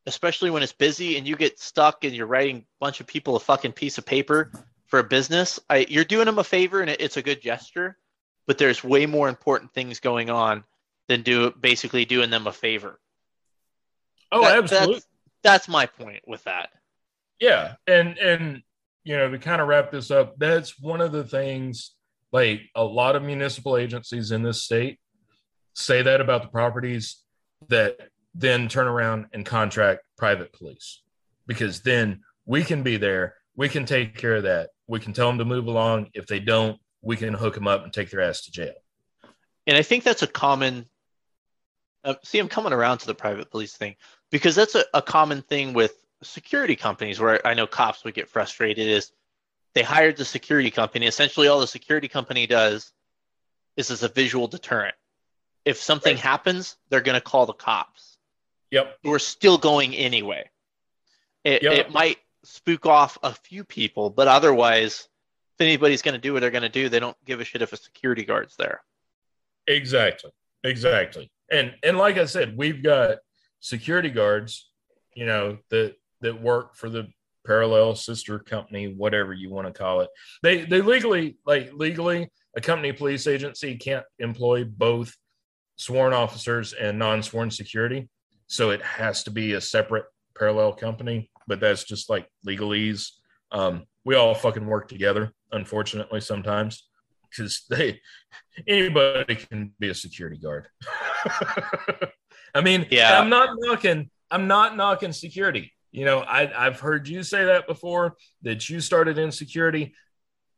especially 0.06 0.50
when 0.50 0.62
it's 0.62 0.74
busy 0.74 1.18
and 1.18 1.28
you 1.28 1.36
get 1.36 1.60
stuck 1.60 2.04
and 2.04 2.14
you're 2.14 2.28
writing 2.28 2.58
a 2.58 2.64
bunch 2.80 3.00
of 3.00 3.08
people 3.08 3.36
a 3.36 3.40
fucking 3.40 3.72
piece 3.72 3.98
of 3.98 4.06
paper 4.06 4.52
for 4.94 5.00
a 5.00 5.04
business, 5.04 5.60
I, 5.72 5.88
you're 5.90 6.04
doing 6.04 6.28
them 6.28 6.38
a 6.38 6.44
favor 6.44 6.80
and 6.80 6.88
it, 6.88 7.02
it's 7.02 7.18
a 7.18 7.24
good 7.24 7.42
gesture, 7.42 7.98
but 8.46 8.60
there's 8.60 8.84
way 8.84 9.08
more 9.08 9.28
important 9.28 9.74
things 9.74 10.00
going 10.00 10.30
on 10.30 10.64
than 11.08 11.24
do 11.24 11.50
basically 11.50 12.06
doing 12.06 12.30
them 12.30 12.46
a 12.46 12.52
favor. 12.52 13.00
Oh, 14.32 14.44
That- 14.44 14.60
absolutely. 14.60 14.94
That's, 14.94 15.08
that's 15.42 15.68
my 15.68 15.88
point 15.88 16.22
with 16.28 16.44
that. 16.44 16.70
yeah 17.40 17.74
and 17.88 18.20
and 18.20 18.62
you 19.04 19.18
know 19.18 19.32
to 19.32 19.40
kind 19.40 19.64
of 19.64 19.68
wrap 19.68 19.90
this 19.90 20.12
up 20.12 20.36
that's 20.38 20.80
one 20.80 21.02
of 21.02 21.12
the 21.12 21.24
things 21.24 21.96
like 22.32 22.62
a 22.76 22.84
lot 22.84 23.16
of 23.16 23.24
municipal 23.24 23.76
agencies 23.78 24.30
in 24.30 24.44
this 24.44 24.62
state 24.62 25.00
say 25.74 26.04
that 26.04 26.22
about 26.22 26.44
the 26.44 26.50
properties 26.50 27.24
that 27.70 27.98
then 28.36 28.68
turn 28.68 28.86
around 28.86 29.26
and 29.34 29.44
contract 29.44 30.02
private 30.20 30.54
police 30.54 31.02
because 31.48 31.82
then 31.82 32.22
we 32.46 32.64
can 32.64 32.84
be 32.84 32.98
there 32.98 33.34
we 33.56 33.68
can 33.68 33.86
take 33.86 34.16
care 34.16 34.36
of 34.36 34.44
that 34.44 34.70
we 34.88 35.00
can 35.00 35.14
tell 35.14 35.28
them 35.28 35.38
to 35.38 35.46
move 35.46 35.68
along 35.68 36.10
if 36.14 36.28
they 36.28 36.40
don't 36.40 36.80
we 37.02 37.18
can 37.18 37.34
hook 37.34 37.54
them 37.56 37.68
up 37.68 37.84
and 37.84 37.92
take 37.94 38.10
their 38.10 38.22
ass 38.22 38.42
to 38.42 38.52
jail 38.52 38.74
and 39.66 39.78
I 39.78 39.82
think 39.82 40.04
that's 40.04 40.24
a 40.24 40.28
common. 40.28 40.86
Uh, 42.04 42.16
see, 42.24 42.38
I'm 42.40 42.50
coming 42.50 42.74
around 42.74 42.98
to 43.00 43.08
the 43.08 43.16
private 43.16 43.50
police 43.50 43.76
thing 43.78 43.96
because 44.30 44.56
that's 44.56 44.76
a, 44.76 44.84
a 44.94 45.02
common 45.02 45.42
thing 45.42 45.74
with 45.74 45.96
security 46.22 46.76
companies 46.76 47.20
where 47.20 47.46
I 47.48 47.54
know 47.54 47.66
cops 47.66 48.04
would 48.04 48.14
get 48.14 48.28
frustrated. 48.28 48.88
Is 48.88 49.12
they 49.74 49.84
hired 49.84 50.18
the 50.18 50.26
security 50.26 50.70
company. 50.70 51.08
Essentially, 51.08 51.48
all 51.48 51.62
the 51.62 51.68
security 51.68 52.10
company 52.10 52.46
does 52.46 52.92
is 53.78 53.90
as 53.90 54.04
a 54.04 54.10
visual 54.10 54.48
deterrent. 54.48 54.96
If 55.64 55.78
something 55.78 56.16
Right. 56.16 56.24
happens, 56.24 56.76
they're 56.90 57.00
going 57.02 57.16
to 57.16 57.22
call 57.22 57.46
the 57.46 57.54
cops. 57.54 58.18
yep 58.70 58.98
We're 59.04 59.18
still 59.20 59.58
going 59.58 59.96
anyway. 59.96 60.50
It, 61.46 61.64
Yep. 61.64 61.74
it 61.74 61.92
might 61.92 62.18
spook 62.44 62.86
off 62.86 63.18
a 63.24 63.34
few 63.34 63.64
people, 63.64 64.10
but 64.10 64.28
otherwise, 64.28 65.08
if 65.56 65.62
anybody's 65.62 66.02
going 66.02 66.16
to 66.16 66.22
do 66.22 66.34
what 66.34 66.42
they're 66.42 66.52
going 66.52 66.64
to 66.64 66.70
do, 66.70 66.90
they 66.90 67.00
don't 67.00 67.18
give 67.26 67.40
a 67.40 67.44
shit 67.44 67.62
if 67.62 67.74
a 67.74 67.78
security 67.78 68.24
guard's 68.24 68.56
there. 68.58 68.82
Exactly. 69.68 70.32
Exactly. 70.64 71.30
And 71.52 71.76
and 71.84 71.98
like 71.98 72.18
I 72.18 72.26
said, 72.26 72.58
we've 72.58 72.82
got 72.82 73.18
security 73.60 74.10
guards, 74.10 74.70
you 75.16 75.26
know, 75.26 75.58
that 75.70 75.96
that 76.22 76.42
work 76.42 76.76
for 76.76 76.90
the 76.90 77.08
parallel 77.46 77.96
sister 77.96 78.40
company, 78.40 78.94
whatever 78.94 79.34
you 79.34 79.50
want 79.50 79.68
to 79.68 79.74
call 79.74 80.02
it. 80.02 80.10
They 80.42 80.64
they 80.64 80.82
legally 80.82 81.38
like 81.46 81.74
legally 81.74 82.30
a 82.56 82.62
company 82.62 82.94
police 82.94 83.28
agency 83.28 83.76
can't 83.76 84.06
employ 84.20 84.64
both 84.64 85.16
sworn 85.76 86.14
officers 86.14 86.74
and 86.74 86.98
non-sworn 86.98 87.52
security. 87.52 88.08
So 88.48 88.70
it 88.70 88.82
has 88.82 89.24
to 89.24 89.32
be 89.32 89.54
a 89.54 89.62
separate 89.62 90.06
parallel 90.38 90.74
company, 90.74 91.30
but 91.48 91.60
that's 91.60 91.84
just 91.84 92.10
like 92.10 92.28
legalese. 92.48 93.10
Um, 93.52 93.84
we 94.06 94.16
all 94.16 94.34
fucking 94.34 94.66
work 94.66 94.88
together, 94.88 95.32
unfortunately, 95.52 96.22
sometimes 96.22 96.88
because 97.30 97.64
they 97.70 98.00
anybody 98.68 99.36
can 99.36 99.74
be 99.80 99.90
a 99.90 99.96
security 99.96 100.38
guard. 100.38 100.68
I 102.56 102.62
mean, 102.62 102.88
Yeah. 102.92 103.20
I'm 103.20 103.30
not 103.30 103.50
knocking. 103.58 104.10
I'm 104.30 104.48
not 104.48 104.76
knocking 104.76 105.12
security. 105.12 105.74
You 105.92 106.06
know, 106.06 106.20
I, 106.20 106.52
I've 106.66 106.80
heard 106.80 107.08
you 107.08 107.22
say 107.22 107.46
that 107.46 107.68
before 107.68 108.16
that 108.42 108.68
you 108.70 108.80
started 108.82 109.18
in 109.18 109.32
security. 109.32 109.94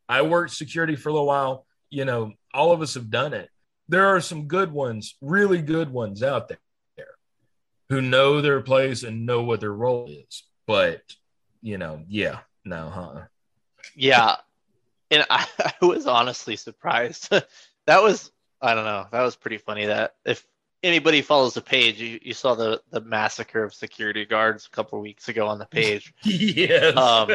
I 0.08 0.22
worked 0.22 0.52
security 0.52 0.96
for 0.96 1.10
a 1.10 1.12
little 1.12 1.26
while. 1.26 1.66
You 1.90 2.04
know, 2.04 2.32
all 2.54 2.72
of 2.72 2.80
us 2.80 2.94
have 2.94 3.10
done 3.10 3.34
it. 3.34 3.50
There 3.88 4.06
are 4.06 4.20
some 4.20 4.48
good 4.48 4.72
ones, 4.72 5.16
really 5.20 5.60
good 5.62 5.90
ones 5.90 6.22
out 6.22 6.48
there 6.48 6.58
who 7.88 8.00
know 8.00 8.40
their 8.40 8.60
place 8.60 9.02
and 9.02 9.26
know 9.26 9.42
what 9.42 9.60
their 9.60 9.72
role 9.72 10.08
is. 10.08 10.42
But, 10.66 11.02
you 11.62 11.78
know, 11.78 12.02
yeah, 12.08 12.40
no, 12.64 12.88
huh? 12.88 13.22
Yeah, 13.94 14.36
and 15.10 15.24
I, 15.30 15.46
I 15.80 15.84
was 15.84 16.06
honestly 16.06 16.56
surprised. 16.56 17.30
that 17.86 18.02
was 18.02 18.30
I 18.60 18.74
don't 18.74 18.84
know. 18.84 19.06
That 19.12 19.22
was 19.22 19.36
pretty 19.36 19.58
funny. 19.58 19.86
That 19.86 20.14
if 20.24 20.46
anybody 20.82 21.22
follows 21.22 21.54
the 21.54 21.60
page, 21.60 22.00
you, 22.00 22.18
you 22.22 22.34
saw 22.34 22.54
the 22.54 22.82
the 22.90 23.00
massacre 23.00 23.62
of 23.62 23.74
security 23.74 24.24
guards 24.24 24.66
a 24.66 24.70
couple 24.74 25.00
weeks 25.00 25.28
ago 25.28 25.46
on 25.46 25.58
the 25.58 25.66
page. 25.66 26.14
yes. 26.24 26.96
Um, 26.96 27.30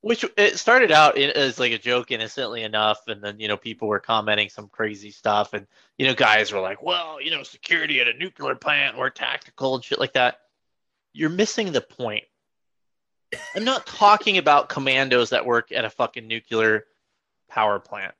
which 0.00 0.22
it 0.36 0.58
started 0.58 0.92
out 0.92 1.16
as 1.16 1.58
like 1.58 1.72
a 1.72 1.78
joke 1.78 2.10
innocently 2.10 2.62
enough 2.62 3.08
and 3.08 3.24
then 3.24 3.40
you 3.40 3.48
know 3.48 3.56
people 3.56 3.88
were 3.88 3.98
commenting 3.98 4.50
some 4.50 4.68
crazy 4.68 5.10
stuff 5.10 5.54
and 5.54 5.66
you 5.96 6.06
know 6.06 6.12
guys 6.12 6.52
were 6.52 6.60
like 6.60 6.82
well 6.82 7.18
you 7.22 7.30
know 7.30 7.42
security 7.42 8.02
at 8.02 8.06
a 8.06 8.12
nuclear 8.12 8.54
plant 8.54 8.98
or 8.98 9.08
tactical 9.08 9.74
and 9.74 9.82
shit 9.82 9.98
like 9.98 10.12
that 10.12 10.40
you're 11.14 11.30
missing 11.30 11.72
the 11.72 11.80
point 11.80 12.24
i'm 13.54 13.64
not 13.64 13.86
talking 13.86 14.38
about 14.38 14.68
commandos 14.68 15.30
that 15.30 15.46
work 15.46 15.72
at 15.72 15.84
a 15.84 15.90
fucking 15.90 16.26
nuclear 16.26 16.84
power 17.48 17.78
plant 17.78 18.14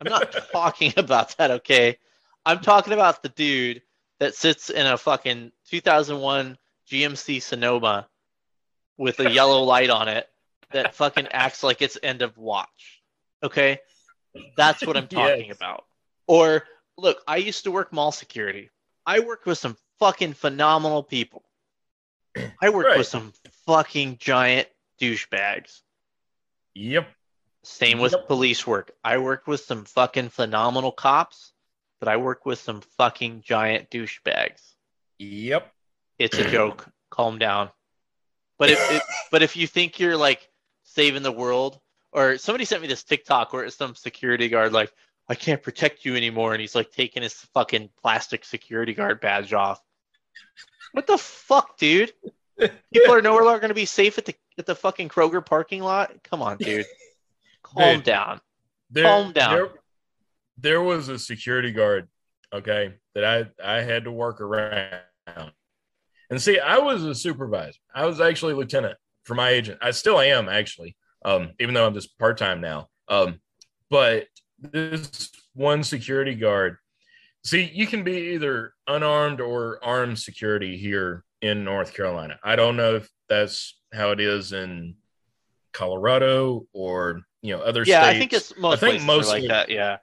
i'm 0.00 0.08
not 0.08 0.32
talking 0.52 0.92
about 0.96 1.36
that 1.38 1.50
okay 1.50 1.98
i'm 2.46 2.60
talking 2.60 2.92
about 2.92 3.22
the 3.22 3.28
dude 3.30 3.82
that 4.20 4.34
sits 4.34 4.70
in 4.70 4.86
a 4.86 4.96
fucking 4.96 5.52
2001 5.70 6.56
gmc 6.90 7.42
sonoma 7.42 8.08
with 8.96 9.20
a 9.20 9.28
yellow 9.32 9.62
light 9.62 9.90
on 9.90 10.08
it 10.08 10.28
that 10.72 10.94
fucking 10.94 11.28
acts 11.30 11.62
like 11.62 11.80
it's 11.80 11.96
end 12.02 12.20
of 12.20 12.36
watch. 12.36 13.00
Okay? 13.42 13.78
That's 14.56 14.82
what 14.86 14.96
I'm 14.98 15.08
talking 15.08 15.46
Yes. 15.46 15.56
about. 15.56 15.84
Or 16.26 16.64
look, 16.98 17.22
I 17.26 17.36
used 17.38 17.64
to 17.64 17.70
work 17.70 17.90
mall 17.92 18.12
security. 18.12 18.68
I 19.06 19.20
worked 19.20 19.46
with 19.46 19.56
some 19.56 19.76
fucking 19.98 20.34
phenomenal 20.34 21.02
people. 21.02 21.42
I 22.60 22.68
worked 22.68 22.88
Right. 22.90 22.98
with 22.98 23.06
some 23.06 23.32
fucking 23.68 24.16
giant 24.18 24.66
douchebags. 25.00 25.82
yep. 26.74 27.06
Same 27.64 27.98
with 27.98 28.12
Yep. 28.12 28.28
police 28.28 28.66
work. 28.66 28.92
I 29.04 29.18
worked 29.18 29.46
with 29.46 29.60
some 29.60 29.84
fucking 29.84 30.30
phenomenal 30.30 30.90
cops, 30.90 31.52
but 32.00 32.08
I 32.08 32.16
worked 32.16 32.46
with 32.46 32.58
some 32.58 32.80
fucking 32.96 33.42
giant 33.42 33.90
douchebags. 33.90 34.74
Yep. 35.18 35.70
It's 36.18 36.38
a 36.38 36.48
joke. 36.50 36.88
Calm 37.10 37.38
down. 37.38 37.70
But 38.58 38.70
if, 38.70 38.90
if 38.90 39.02
but 39.30 39.42
if 39.42 39.54
you 39.56 39.66
think 39.66 39.98
you're 40.00 40.16
like 40.16 40.48
saving 40.84 41.22
the 41.22 41.32
world, 41.32 41.78
or 42.12 42.38
somebody 42.38 42.64
sent 42.64 42.80
me 42.80 42.88
this 42.88 43.04
TikTok 43.04 43.52
where 43.52 43.64
it's 43.64 43.76
some 43.76 43.94
security 43.94 44.48
guard 44.48 44.72
like, 44.72 44.90
I 45.28 45.34
can't 45.34 45.62
protect 45.62 46.06
you 46.06 46.16
anymore, 46.16 46.54
and 46.54 46.60
he's 46.62 46.74
like 46.74 46.90
taking 46.90 47.22
his 47.22 47.34
fucking 47.34 47.90
plastic 48.00 48.46
security 48.46 48.94
guard 48.94 49.20
badge 49.20 49.52
off. 49.52 49.82
What 50.92 51.06
the 51.06 51.18
fuck, 51.18 51.76
dude? 51.76 52.14
People 52.58 53.14
are 53.14 53.22
nowhere 53.22 53.44
going 53.58 53.68
to 53.68 53.74
be 53.74 53.84
safe 53.84 54.18
at 54.18 54.24
the 54.24 54.34
at 54.58 54.66
the 54.66 54.74
fucking 54.74 55.08
Kroger 55.08 55.44
parking 55.44 55.82
lot. 55.82 56.12
Come 56.24 56.42
on, 56.42 56.56
dude. 56.58 56.86
Calm 57.62 57.96
Dude. 57.96 58.04
down. 58.04 58.40
There, 58.90 59.04
Calm 59.04 59.32
down. 59.32 59.54
There, 59.54 59.68
there 60.56 60.82
was 60.82 61.08
a 61.08 61.18
security 61.18 61.70
guard, 61.70 62.08
okay, 62.52 62.94
that 63.14 63.24
I 63.24 63.46
I 63.62 63.82
had 63.82 64.04
to 64.04 64.12
work 64.12 64.40
around. 64.40 65.02
And 66.30 66.40
see, 66.40 66.58
I 66.58 66.78
was 66.78 67.04
a 67.04 67.14
supervisor. 67.14 67.78
I 67.94 68.06
was 68.06 68.20
actually 68.20 68.52
a 68.52 68.56
lieutenant 68.56 68.98
for 69.24 69.34
my 69.34 69.50
agent. 69.50 69.78
I 69.82 69.92
still 69.92 70.20
am 70.20 70.48
actually, 70.48 70.96
um, 71.24 71.52
even 71.58 71.74
though 71.74 71.86
I'm 71.86 71.94
just 71.94 72.18
part 72.18 72.38
time 72.38 72.60
now. 72.60 72.88
Um, 73.08 73.40
but 73.90 74.26
this 74.58 75.30
one 75.54 75.82
security 75.82 76.34
guard, 76.34 76.76
see, 77.44 77.70
you 77.72 77.86
can 77.86 78.04
be 78.04 78.34
either 78.34 78.74
unarmed 78.86 79.40
or 79.40 79.82
armed 79.82 80.18
security 80.18 80.76
here 80.76 81.24
in 81.42 81.64
North 81.64 81.94
Carolina. 81.94 82.38
I 82.42 82.56
don't 82.56 82.76
know 82.76 82.96
if 82.96 83.08
that's 83.28 83.78
how 83.92 84.10
it 84.10 84.20
is 84.20 84.52
in 84.52 84.96
Colorado 85.72 86.66
or 86.72 87.22
you 87.42 87.56
know 87.56 87.62
other 87.62 87.80
Yeah, 87.80 88.02
states. 88.02 88.04
Yeah, 88.04 88.08
I 88.10 88.18
think 88.18 88.32
it's 88.32 88.56
most 88.58 88.80
think 88.80 89.02
mostly- 89.04 89.40
like 89.42 89.48
that. 89.48 89.68
Yeah. 89.70 89.98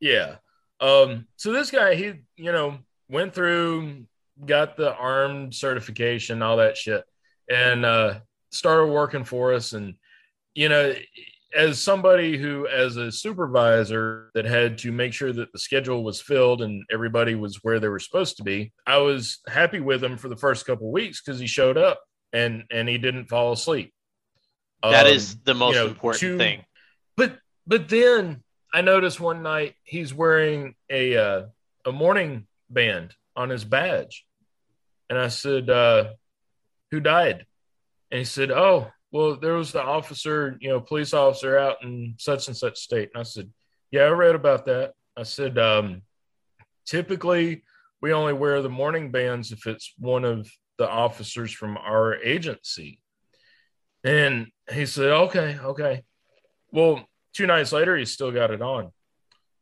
Yeah. 0.00 0.36
Um, 0.80 1.26
so 1.36 1.52
this 1.52 1.70
guy, 1.70 1.94
he, 1.94 2.12
you 2.36 2.52
know, 2.52 2.78
went 3.08 3.32
through, 3.34 4.06
got 4.44 4.76
the 4.76 4.94
armed 4.94 5.54
certification, 5.54 6.42
all 6.42 6.56
that 6.58 6.76
shit, 6.76 7.04
and 7.48 7.84
uh 7.84 8.20
started 8.50 8.86
working 8.86 9.24
for 9.24 9.52
us. 9.54 9.72
And, 9.72 9.94
you 10.54 10.68
know, 10.68 10.94
as 11.54 11.80
somebody 11.82 12.36
who, 12.36 12.66
as 12.66 12.96
a 12.96 13.12
supervisor 13.12 14.30
that 14.34 14.44
had 14.44 14.78
to 14.78 14.90
make 14.92 15.12
sure 15.12 15.32
that 15.32 15.52
the 15.52 15.58
schedule 15.58 16.02
was 16.02 16.20
filled 16.20 16.62
and 16.62 16.82
everybody 16.92 17.34
was 17.34 17.60
where 17.62 17.78
they 17.78 17.88
were 17.88 18.00
supposed 18.00 18.36
to 18.38 18.42
be, 18.42 18.72
I 18.86 18.96
was 18.98 19.40
happy 19.46 19.80
with 19.80 20.02
him 20.02 20.16
for 20.16 20.28
the 20.28 20.36
first 20.36 20.66
couple 20.66 20.90
weeks 20.90 21.22
because 21.22 21.38
he 21.40 21.46
showed 21.46 21.76
up 21.78 22.00
and 22.32 22.64
and 22.70 22.88
he 22.88 22.98
didn't 22.98 23.26
fall 23.26 23.52
asleep. 23.52 23.92
That 24.82 25.06
Um, 25.06 25.12
is 25.12 25.36
the 25.44 25.54
most 25.54 25.76
know, 25.76 25.86
important 25.86 26.20
two- 26.20 26.38
thing. 26.38 26.64
but 27.16 27.38
but 27.66 27.88
then 27.88 28.42
I 28.72 28.80
noticed 28.80 29.20
one 29.20 29.42
night 29.42 29.74
he's 29.84 30.12
wearing 30.12 30.74
a 30.90 31.16
uh, 31.16 31.42
a 31.84 31.92
mourning 31.92 32.46
band 32.68 33.14
on 33.36 33.48
his 33.50 33.64
badge, 33.64 34.26
and 35.08 35.18
I 35.18 35.28
said, 35.28 35.70
uh, 35.70 36.14
"Who 36.90 36.98
died?" 37.00 37.46
And 38.10 38.18
he 38.18 38.24
said, 38.24 38.50
"Oh, 38.50 38.90
well, 39.14 39.36
there 39.36 39.54
was 39.54 39.70
the 39.70 39.80
officer, 39.80 40.58
you 40.60 40.68
know, 40.68 40.80
police 40.80 41.14
officer 41.14 41.56
out 41.56 41.76
in 41.84 42.16
such 42.18 42.48
and 42.48 42.56
such 42.56 42.80
state." 42.80 43.10
And 43.14 43.20
I 43.20 43.22
said, 43.22 43.48
"Yeah, 43.92 44.02
I 44.02 44.08
read 44.08 44.34
about 44.34 44.66
that." 44.66 44.94
I 45.16 45.22
said, 45.22 45.56
um, 45.56 46.02
"Typically, 46.84 47.62
we 48.02 48.12
only 48.12 48.32
wear 48.32 48.60
the 48.60 48.68
mourning 48.68 49.12
bands 49.12 49.52
if 49.52 49.68
it's 49.68 49.94
one 49.98 50.24
of 50.24 50.50
the 50.78 50.90
officers 50.90 51.52
from 51.52 51.76
our 51.76 52.16
agency." 52.16 53.00
And 54.02 54.48
he 54.68 54.84
said, 54.84 55.10
"Okay, 55.10 55.58
okay." 55.60 56.02
Well, 56.72 57.08
two 57.34 57.46
nights 57.46 57.70
later, 57.70 57.96
he's 57.96 58.10
still 58.10 58.32
got 58.32 58.50
it 58.50 58.62
on. 58.62 58.90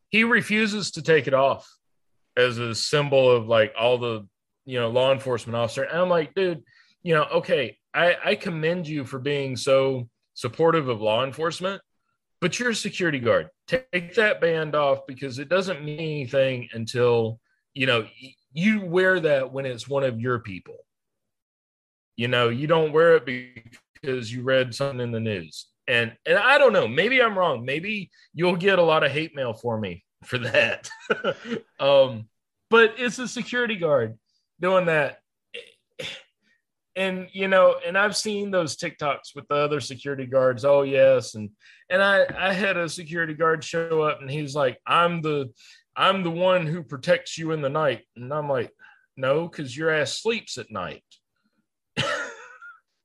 He 0.09 0.25
refuses 0.25 0.93
to 0.93 1.03
take 1.03 1.27
it 1.27 1.35
off 1.35 1.69
as 2.39 2.57
a 2.57 2.75
symbol 2.75 3.31
of 3.31 3.49
like 3.49 3.75
all 3.79 3.99
the, 3.99 4.27
you 4.65 4.81
know, 4.81 4.89
law 4.89 5.13
enforcement 5.13 5.57
officer. 5.57 5.83
And 5.83 6.01
I'm 6.01 6.09
like, 6.09 6.33
dude, 6.35 6.65
you 7.03 7.15
know, 7.15 7.25
okay, 7.25 7.77
I, 7.95 8.17
I 8.25 8.35
commend 8.35 8.89
you 8.89 9.05
for 9.05 9.19
being 9.19 9.57
so 9.57 10.09
supportive 10.35 10.89
of 10.89 11.01
law 11.01 11.25
enforcement, 11.25 11.83
but 12.41 12.59
you're 12.59 12.71
a 12.71 12.75
security 12.75 13.19
guard. 13.19 13.49
Take 13.67 14.15
that 14.15 14.41
band 14.41 14.75
off 14.75 15.07
because 15.07 15.39
it 15.39 15.49
doesn't 15.49 15.85
mean 15.85 15.99
anything 15.99 16.69
until, 16.73 17.39
you 17.75 17.87
know, 17.87 18.07
you 18.53 18.85
wear 18.85 19.21
that 19.21 19.53
when 19.53 19.67
it's 19.67 19.89
one 19.89 20.05
of 20.05 20.21
your 20.21 20.39
people. 20.39 20.77
You 22.17 22.29
know, 22.29 22.49
you 22.49 22.67
don't 22.67 22.93
wear 22.93 23.17
it 23.17 23.25
because 24.01 24.33
you 24.33 24.43
read 24.43 24.75
something 24.75 25.01
in 25.01 25.13
the 25.13 25.21
news 25.21 25.67
and 25.89 26.13
and 26.27 26.39
I 26.39 26.59
don't 26.59 26.73
know, 26.73 26.89
maybe 26.89 27.21
I'm 27.21 27.39
wrong. 27.39 27.65
Maybe 27.65 28.11
you'll 28.35 28.57
get 28.57 28.79
a 28.79 28.83
lot 28.83 29.05
of 29.05 29.13
hate 29.13 29.35
mail 29.35 29.53
for 29.53 29.79
me 29.79 30.05
for 30.25 30.39
that. 30.39 30.89
um, 31.81 32.29
but 32.71 32.95
it's 32.99 33.19
a 33.19 33.29
security 33.29 33.77
guard 33.77 34.19
doing 34.61 34.87
that. 34.87 35.19
And 36.95 37.29
you 37.33 37.49
know, 37.49 37.77
and 37.87 37.97
I've 37.97 38.17
seen 38.17 38.51
those 38.51 38.77
TikToks 38.77 39.35
with 39.35 39.49
the 39.49 39.55
other 39.55 39.81
security 39.81 40.27
guards. 40.27 40.65
Oh 40.65 40.83
yes, 40.83 41.35
and 41.35 41.51
and 41.89 42.03
I 42.03 42.27
I 42.37 42.53
had 42.53 42.77
a 42.77 42.89
security 42.89 43.35
guard 43.35 43.65
show 43.65 44.03
up 44.03 44.21
and 44.21 44.31
he's 44.31 44.55
like, 44.55 44.79
I'm 44.87 45.23
the 45.23 45.51
I'm 45.97 46.23
the 46.23 46.31
one 46.31 46.67
who 46.67 46.83
protects 46.83 47.39
you 47.39 47.53
in 47.53 47.63
the 47.63 47.69
night. 47.71 48.03
And 48.17 48.33
I'm 48.33 48.49
like, 48.49 48.71
no, 49.17 49.49
because 49.49 49.77
your 49.77 49.91
ass 49.91 50.19
sleeps 50.19 50.59
at 50.59 50.71
night. 50.71 51.05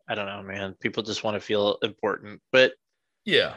I 0.09 0.15
don't 0.15 0.25
know, 0.25 0.41
man. 0.41 0.75
People 0.79 1.03
just 1.03 1.23
want 1.23 1.35
to 1.35 1.41
feel 1.41 1.77
important. 1.81 2.41
But 2.51 2.73
Yeah. 3.25 3.55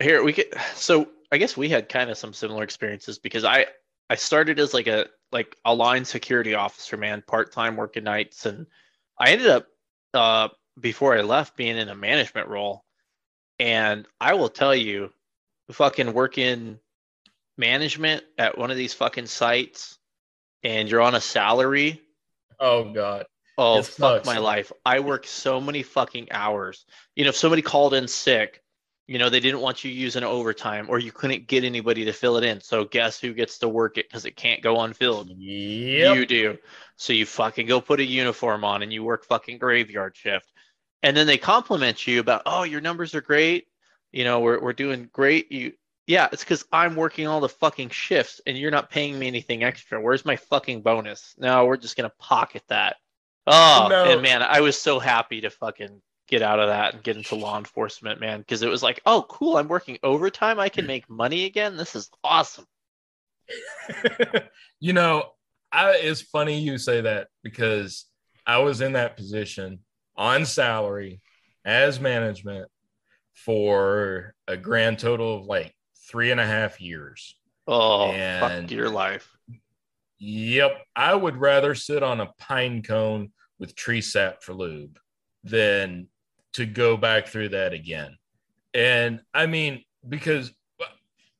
here 0.00 0.22
we 0.22 0.32
get 0.32 0.54
so 0.74 1.08
I 1.32 1.38
guess 1.38 1.56
we 1.56 1.68
had 1.68 1.88
kind 1.88 2.10
of 2.10 2.18
some 2.18 2.32
similar 2.32 2.62
experiences 2.62 3.18
because 3.18 3.44
I 3.44 3.66
I 4.08 4.16
started 4.16 4.58
as 4.58 4.74
like 4.74 4.86
a 4.88 5.06
like 5.32 5.56
a 5.64 5.74
line 5.74 6.04
security 6.04 6.54
officer, 6.54 6.96
man, 6.96 7.22
part-time 7.26 7.76
working 7.76 8.04
nights 8.04 8.46
and 8.46 8.66
I 9.20 9.30
ended 9.30 9.48
up 9.48 9.66
uh 10.14 10.48
before 10.78 11.16
I 11.16 11.20
left 11.20 11.56
being 11.56 11.76
in 11.76 11.88
a 11.88 11.94
management 11.94 12.48
role. 12.48 12.84
And 13.58 14.06
I 14.18 14.34
will 14.34 14.48
tell 14.48 14.74
you, 14.74 15.12
fucking 15.70 16.14
working 16.14 16.78
management 17.58 18.24
at 18.38 18.56
one 18.56 18.70
of 18.70 18.78
these 18.78 18.94
fucking 18.94 19.26
sites 19.26 19.98
and 20.64 20.90
you're 20.90 21.02
on 21.02 21.14
a 21.14 21.20
salary 21.20 22.00
Oh 22.60 22.92
God. 22.92 23.26
Oh 23.58 23.82
fuck 23.82 24.24
sucks. 24.24 24.26
my 24.26 24.38
life. 24.38 24.70
I 24.84 25.00
work 25.00 25.26
so 25.26 25.60
many 25.60 25.82
fucking 25.82 26.30
hours. 26.30 26.84
You 27.16 27.24
know, 27.24 27.30
if 27.30 27.36
somebody 27.36 27.62
called 27.62 27.94
in 27.94 28.06
sick, 28.06 28.62
you 29.06 29.18
know, 29.18 29.28
they 29.28 29.40
didn't 29.40 29.60
want 29.60 29.82
you 29.82 29.90
using 29.90 30.22
overtime 30.22 30.86
or 30.88 30.98
you 30.98 31.10
couldn't 31.10 31.46
get 31.46 31.64
anybody 31.64 32.04
to 32.04 32.12
fill 32.12 32.36
it 32.36 32.44
in. 32.44 32.60
So 32.60 32.84
guess 32.84 33.18
who 33.18 33.34
gets 33.34 33.58
to 33.58 33.68
work 33.68 33.98
it 33.98 34.08
because 34.08 34.24
it 34.24 34.36
can't 34.36 34.62
go 34.62 34.80
unfilled? 34.80 35.30
Yep. 35.30 36.16
You 36.16 36.26
do. 36.26 36.58
So 37.00 37.14
you 37.14 37.24
fucking 37.24 37.66
go 37.66 37.80
put 37.80 37.98
a 38.00 38.04
uniform 38.04 38.62
on 38.62 38.82
and 38.82 38.92
you 38.92 39.02
work 39.02 39.24
fucking 39.24 39.56
graveyard 39.56 40.14
shift. 40.14 40.52
And 41.02 41.16
then 41.16 41.26
they 41.26 41.38
compliment 41.38 42.06
you 42.06 42.20
about, 42.20 42.42
oh, 42.44 42.64
your 42.64 42.82
numbers 42.82 43.14
are 43.14 43.22
great. 43.22 43.68
You 44.12 44.24
know, 44.24 44.40
we're 44.40 44.60
we're 44.60 44.74
doing 44.74 45.08
great. 45.10 45.50
You 45.50 45.72
yeah, 46.06 46.28
it's 46.30 46.44
because 46.44 46.66
I'm 46.70 46.96
working 46.96 47.26
all 47.26 47.40
the 47.40 47.48
fucking 47.48 47.88
shifts 47.88 48.42
and 48.46 48.58
you're 48.58 48.70
not 48.70 48.90
paying 48.90 49.18
me 49.18 49.28
anything 49.28 49.64
extra. 49.64 49.98
Where's 49.98 50.26
my 50.26 50.36
fucking 50.36 50.82
bonus? 50.82 51.34
No, 51.38 51.64
we're 51.64 51.78
just 51.78 51.96
gonna 51.96 52.12
pocket 52.18 52.64
that. 52.68 52.96
Oh, 53.46 53.86
No. 53.88 54.04
and 54.04 54.20
man, 54.20 54.42
I 54.42 54.60
was 54.60 54.78
so 54.78 54.98
happy 54.98 55.40
to 55.40 55.48
fucking 55.48 56.02
get 56.28 56.42
out 56.42 56.60
of 56.60 56.68
that 56.68 56.92
and 56.92 57.02
get 57.02 57.16
into 57.16 57.34
law 57.34 57.56
enforcement, 57.56 58.20
man, 58.20 58.40
because 58.40 58.60
it 58.60 58.68
was 58.68 58.82
like, 58.82 59.00
oh, 59.06 59.24
cool, 59.26 59.56
I'm 59.56 59.68
working 59.68 59.98
overtime. 60.02 60.60
I 60.60 60.68
can 60.68 60.86
make 60.86 61.08
money 61.08 61.46
again. 61.46 61.78
This 61.78 61.96
is 61.96 62.10
awesome. 62.22 62.66
you 64.80 64.92
know, 64.92 65.32
I, 65.72 65.92
it's 65.96 66.22
funny 66.22 66.60
you 66.60 66.78
say 66.78 67.02
that 67.02 67.28
because 67.42 68.06
I 68.46 68.58
was 68.58 68.80
in 68.80 68.92
that 68.94 69.16
position 69.16 69.80
on 70.16 70.44
salary 70.44 71.20
as 71.64 72.00
management 72.00 72.68
for 73.34 74.34
a 74.48 74.56
grand 74.56 74.98
total 74.98 75.36
of 75.38 75.46
like 75.46 75.74
three 76.08 76.30
and 76.30 76.40
a 76.40 76.46
half 76.46 76.80
years. 76.80 77.36
Oh, 77.66 78.10
and 78.10 78.64
fuck 78.64 78.70
your 78.70 78.90
life. 78.90 79.30
Yep. 80.18 80.72
I 80.94 81.14
would 81.14 81.36
rather 81.36 81.74
sit 81.74 82.02
on 82.02 82.20
a 82.20 82.32
pine 82.38 82.82
cone 82.82 83.32
with 83.58 83.74
tree 83.74 84.00
sap 84.00 84.42
for 84.42 84.52
lube 84.52 84.98
than 85.44 86.08
to 86.54 86.66
go 86.66 86.96
back 86.96 87.28
through 87.28 87.50
that 87.50 87.72
again. 87.72 88.16
And 88.74 89.20
I 89.32 89.46
mean, 89.46 89.84
because 90.06 90.52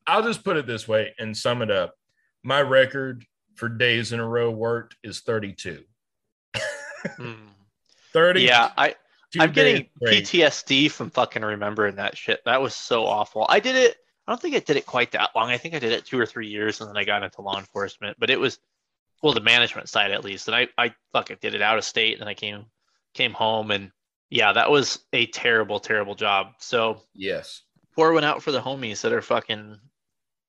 I'll 0.07 0.23
just 0.23 0.43
put 0.43 0.57
it 0.57 0.65
this 0.65 0.87
way 0.87 1.13
and 1.19 1.35
sum 1.35 1.61
it 1.61 1.69
up. 1.69 1.93
My 2.43 2.61
record 2.61 3.25
for 3.61 3.69
days 3.69 4.11
in 4.11 4.19
a 4.19 4.27
row 4.27 4.49
worked 4.49 4.95
is 5.03 5.19
32. 5.19 5.83
hmm. 7.05 7.33
30. 8.11 8.41
Yeah, 8.41 8.71
I 8.75 8.95
I'm 9.39 9.51
getting 9.51 9.87
PTSD 10.03 10.89
from 10.89 11.11
fucking 11.11 11.43
remembering 11.43 11.97
that 11.97 12.17
shit. 12.17 12.41
That 12.43 12.59
was 12.59 12.75
so 12.75 13.05
awful. 13.05 13.45
I 13.47 13.59
did 13.59 13.75
it. 13.75 13.97
I 14.25 14.31
don't 14.31 14.41
think 14.41 14.55
I 14.55 14.59
did 14.59 14.77
it 14.77 14.87
quite 14.87 15.11
that 15.11 15.29
long. 15.35 15.51
I 15.51 15.57
think 15.57 15.75
I 15.75 15.79
did 15.79 15.91
it 15.91 16.05
two 16.05 16.19
or 16.19 16.25
three 16.25 16.47
years, 16.47 16.81
and 16.81 16.89
then 16.89 16.97
I 16.97 17.03
got 17.03 17.21
into 17.21 17.43
law 17.43 17.59
enforcement. 17.59 18.17
But 18.19 18.31
it 18.31 18.39
was, 18.39 18.57
well, 19.21 19.31
the 19.31 19.41
management 19.41 19.89
side 19.89 20.09
at 20.09 20.23
least. 20.23 20.47
And 20.47 20.55
I, 20.55 20.67
I 20.75 20.95
fucking 21.13 21.37
did 21.39 21.53
it 21.53 21.61
out 21.61 21.77
of 21.77 21.83
state, 21.83 22.13
and 22.13 22.21
then 22.21 22.27
I 22.29 22.33
came, 22.33 22.65
came 23.13 23.31
home, 23.31 23.69
and 23.69 23.91
yeah, 24.31 24.53
that 24.53 24.71
was 24.71 25.05
a 25.13 25.27
terrible, 25.27 25.79
terrible 25.79 26.15
job. 26.15 26.53
So 26.57 27.03
yes, 27.13 27.61
pour 27.93 28.11
one 28.11 28.23
out 28.23 28.41
for 28.41 28.51
the 28.51 28.59
homies 28.59 29.01
that 29.01 29.13
are 29.13 29.21
fucking 29.21 29.77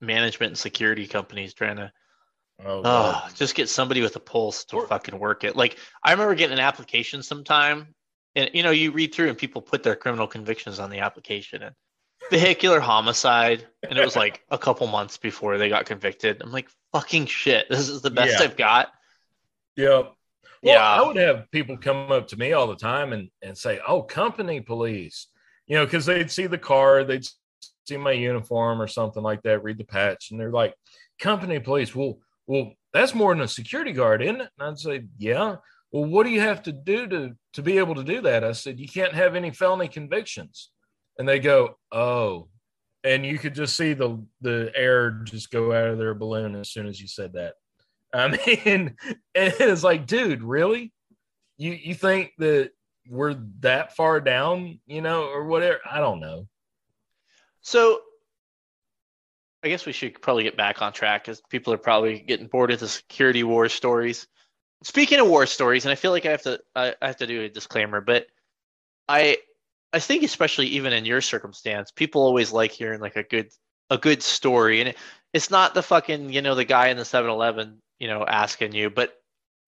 management 0.01 0.53
and 0.53 0.59
security 0.59 1.07
companies 1.07 1.53
trying 1.53 1.77
to 1.77 1.93
Oh, 2.65 2.83
oh 2.85 3.29
just 3.35 3.55
get 3.55 3.69
somebody 3.69 4.03
with 4.03 4.17
a 4.17 4.21
pulse 4.21 4.65
to 4.67 4.77
or, 4.77 4.87
fucking 4.87 5.19
work 5.19 5.45
it. 5.45 5.57
Like 5.57 5.79
I 6.03 6.13
remember 6.13 6.35
getting 6.35 6.59
an 6.59 6.65
application 6.65 7.23
sometime, 7.23 7.95
and 8.35 8.51
you 8.55 8.63
know, 8.63 8.71
you 8.71 8.93
read 8.93 9.15
through 9.15 9.29
and 9.29 9.39
people 9.39 9.63
put 9.63 9.83
their 9.83 9.97
criminal 9.97 10.27
convictions 10.27 10.79
on 10.79 10.91
the 10.91 11.01
application 11.01 11.63
and 11.63 11.75
vehicular 12.31 12.81
homicide, 12.81 13.67
and 13.83 13.99
it 13.99 14.05
was 14.05 14.17
like 14.17 14.43
a 14.51 14.59
couple 14.59 14.87
months 14.87 15.17
before 15.17 15.59
they 15.59 15.69
got 15.69 15.87
convicted. 15.87 16.41
I'm 16.43 16.53
like, 16.53 16.69
fucking 16.93 17.27
shit, 17.27 17.67
this 17.69 17.89
is 17.89 18.03
the 18.03 18.11
best 18.11 18.39
yeah. 18.39 18.45
I've 18.45 18.57
got. 18.57 18.89
Yep. 19.77 20.13
Well, 20.63 20.75
yeah. 20.75 21.03
I 21.03 21.07
would 21.07 21.17
have 21.17 21.51
people 21.51 21.77
come 21.77 22.13
up 22.13 22.29
to 22.29 22.37
me 22.37 22.53
all 22.53 22.69
the 22.69 22.77
time 22.77 23.13
and, 23.13 23.29
and 23.43 23.59
say, 23.59 23.81
Oh, 23.87 24.03
company 24.03 24.61
police, 24.61 25.27
you 25.67 25.77
know, 25.77 25.85
because 25.85 26.07
they'd 26.07 26.31
see 26.31 26.47
the 26.47 26.59
car, 26.59 27.03
they'd 27.05 27.27
see 27.89 27.97
my 27.97 28.13
uniform 28.13 28.81
or 28.81 28.87
something 28.87 29.23
like 29.23 29.43
that, 29.43 29.65
read 29.65 29.79
the 29.79 29.85
patch, 29.85 30.31
and 30.31 30.39
they're 30.39 30.53
like, 30.53 30.75
Company 31.19 31.59
police. 31.59 31.95
Well, 31.95 32.19
well, 32.53 32.75
that's 32.93 33.15
more 33.15 33.35
than 33.35 33.43
a 33.43 33.49
security 33.49 33.93
guard, 33.93 34.21
isn't 34.21 34.43
it? 34.43 34.51
And 34.59 34.69
I'd 34.69 34.79
say, 34.79 35.07
yeah. 35.17 35.57
Well, 35.91 36.05
what 36.05 36.25
do 36.25 36.31
you 36.31 36.41
have 36.41 36.63
to 36.65 36.73
do 36.73 37.07
to 37.07 37.35
to 37.55 37.63
be 37.63 37.79
able 37.79 37.95
to 37.95 38.05
do 38.05 38.21
that? 38.21 38.45
I 38.45 38.53
said, 38.53 38.79
you 38.79 38.87
can't 38.87 39.15
have 39.15 39.35
any 39.35 39.51
felony 39.53 39.89
convictions. 39.89 40.69
And 41.19 41.27
they 41.27 41.39
go, 41.39 41.79
oh. 41.93 42.49
And 43.05 43.25
you 43.25 43.39
could 43.39 43.55
just 43.55 43.75
see 43.75 43.95
the 43.95 44.23
the 44.43 44.71
air 44.75 45.13
just 45.25 45.51
go 45.51 45.73
out 45.73 45.89
of 45.89 45.97
their 45.97 46.13
balloon 46.13 46.55
as 46.55 46.69
soon 46.69 46.87
as 46.87 47.01
you 47.01 47.09
said 47.09 47.33
that. 47.33 47.55
I 48.13 48.29
mean, 48.29 48.97
and 49.35 49.55
it's 49.59 49.83
like, 49.83 50.07
dude, 50.07 50.43
really? 50.43 50.93
You 51.57 51.73
you 51.73 51.95
think 51.95 52.33
that 52.37 52.73
we're 53.09 53.37
that 53.61 53.97
far 53.97 54.21
down, 54.21 54.79
you 54.87 55.01
know, 55.01 55.25
or 55.25 55.47
whatever? 55.47 55.79
I 55.91 56.01
don't 56.01 56.21
know. 56.21 56.47
So 57.63 58.03
I 59.65 59.69
guess 59.69 59.87
we 59.87 59.93
should 59.93 60.21
probably 60.21 60.43
get 60.43 60.57
back 60.57 60.83
on 60.83 60.93
track 60.93 61.25
because 61.25 61.41
people 61.49 61.73
are 61.73 61.79
probably 61.79 62.19
getting 62.19 62.49
bored 62.49 62.73
of 62.73 62.81
the 62.81 62.89
security 62.89 63.45
war 63.45 63.69
stories. 63.69 64.27
Speaking 64.83 65.21
of 65.21 65.29
war 65.29 65.47
stories, 65.47 65.85
and 65.85 65.93
I 65.93 65.95
feel 65.95 66.11
like 66.11 66.27
I 66.27 66.31
have 66.31 66.43
to 66.43 66.61
I, 66.75 66.95
I 67.01 67.07
have 67.07 67.19
to 67.19 67.27
do 67.27 67.43
a 67.43 67.49
disclaimer, 67.49 68.01
but 68.01 68.27
I 69.09 69.39
I 69.93 70.01
think 70.01 70.25
especially 70.25 70.67
even 70.69 70.93
in 70.93 71.05
your 71.05 71.21
circumstance, 71.21 71.93
people 71.93 72.23
always 72.23 72.53
like 72.53 72.73
hearing 72.73 73.01
like 73.01 73.17
a 73.17 73.23
good 73.23 73.51
a 73.91 73.99
good 73.99 74.23
story, 74.23 74.81
and 74.81 74.89
it, 74.91 74.97
it's 75.33 75.51
not 75.51 75.75
the 75.75 75.83
fucking 75.83 76.33
you 76.33 76.43
know 76.43 76.57
the 76.57 76.65
guy 76.65 76.89
in 76.89 76.97
the 76.97 77.05
7-Eleven 77.05 77.79
you 78.01 78.09
know 78.09 78.25
asking 78.27 78.73
you, 78.73 78.91
but 78.91 79.15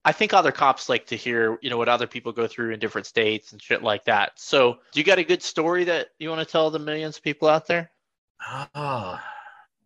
I 0.05 0.11
think 0.12 0.34
other 0.34 0.53
cops 0.53 0.88
like 0.88 1.07
to 1.07 1.16
hear 1.16 1.57
you 1.62 1.70
know 1.70 1.78
what 1.78 1.88
other 1.88 2.09
people 2.09 2.32
go 2.32 2.49
through 2.49 2.72
in 2.72 2.80
different 2.80 3.07
states 3.07 3.53
and 3.53 3.62
shit 3.62 3.84
like 3.84 4.05
that. 4.07 4.32
So, 4.36 4.78
do 4.92 4.99
you 4.99 5.05
got 5.05 5.18
a 5.20 5.24
good 5.24 5.42
story 5.42 5.84
that 5.84 6.09
you 6.18 6.30
want 6.30 6.40
to 6.40 6.51
tell 6.51 6.70
the 6.72 6.80
millions 6.80 7.16
of 7.16 7.22
people 7.22 7.47
out 7.47 7.68
there? 7.68 7.92
Ah, 8.40 9.22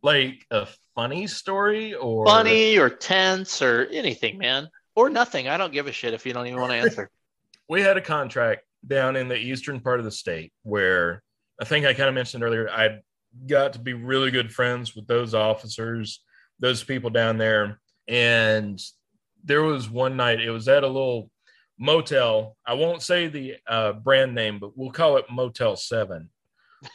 like 0.03 0.47
a 0.51 0.67
funny 0.95 1.27
story 1.27 1.95
or 1.95 2.27
funny 2.27 2.79
or 2.79 2.91
tense 2.91 3.63
or 3.63 3.87
anything, 3.93 4.39
man, 4.39 4.69
or 4.95 5.11
nothing. 5.11 5.49
I 5.49 5.57
don't 5.57 5.73
give 5.73 5.87
a 5.87 5.93
shit 5.93 6.15
if 6.15 6.27
you 6.27 6.33
don't 6.33 6.47
even 6.47 6.61
want 6.61 6.73
to 6.73 6.79
answer. 6.79 7.11
we 7.69 7.83
had 7.83 7.97
a 7.97 8.01
contract 8.01 8.63
down 8.87 9.17
in 9.17 9.29
the 9.29 9.37
eastern 9.37 9.81
part 9.81 9.99
of 9.99 10.05
the 10.05 10.11
state 10.11 10.53
where 10.63 11.23
I 11.61 11.65
think 11.65 11.87
I 11.87 11.95
kind 11.95 12.09
of 12.09 12.15
mentioned 12.15 12.43
earlier, 12.43 12.71
I 12.71 13.01
got 13.47 13.75
to 13.75 13.79
be 13.79 13.93
really 13.93 14.31
good 14.31 14.53
friends 14.53 14.95
with 14.95 15.07
those 15.07 15.35
officers, 15.35 16.23
those 16.61 16.83
people 16.83 17.11
down 17.11 17.39
there. 17.39 17.81
And 18.07 18.81
there 19.45 19.63
was 19.63 19.91
one 19.91 20.17
night, 20.17 20.41
it 20.41 20.51
was 20.51 20.69
at 20.69 20.85
a 20.85 20.87
little 20.87 21.31
motel. 21.79 22.57
I 22.67 22.75
won't 22.75 23.03
say 23.03 23.29
the 23.29 23.57
uh, 23.67 23.93
brand 23.93 24.35
name, 24.35 24.59
but 24.59 24.77
we'll 24.77 24.91
call 24.91 25.17
it 25.17 25.31
Motel 25.31 25.77
7. 25.77 26.29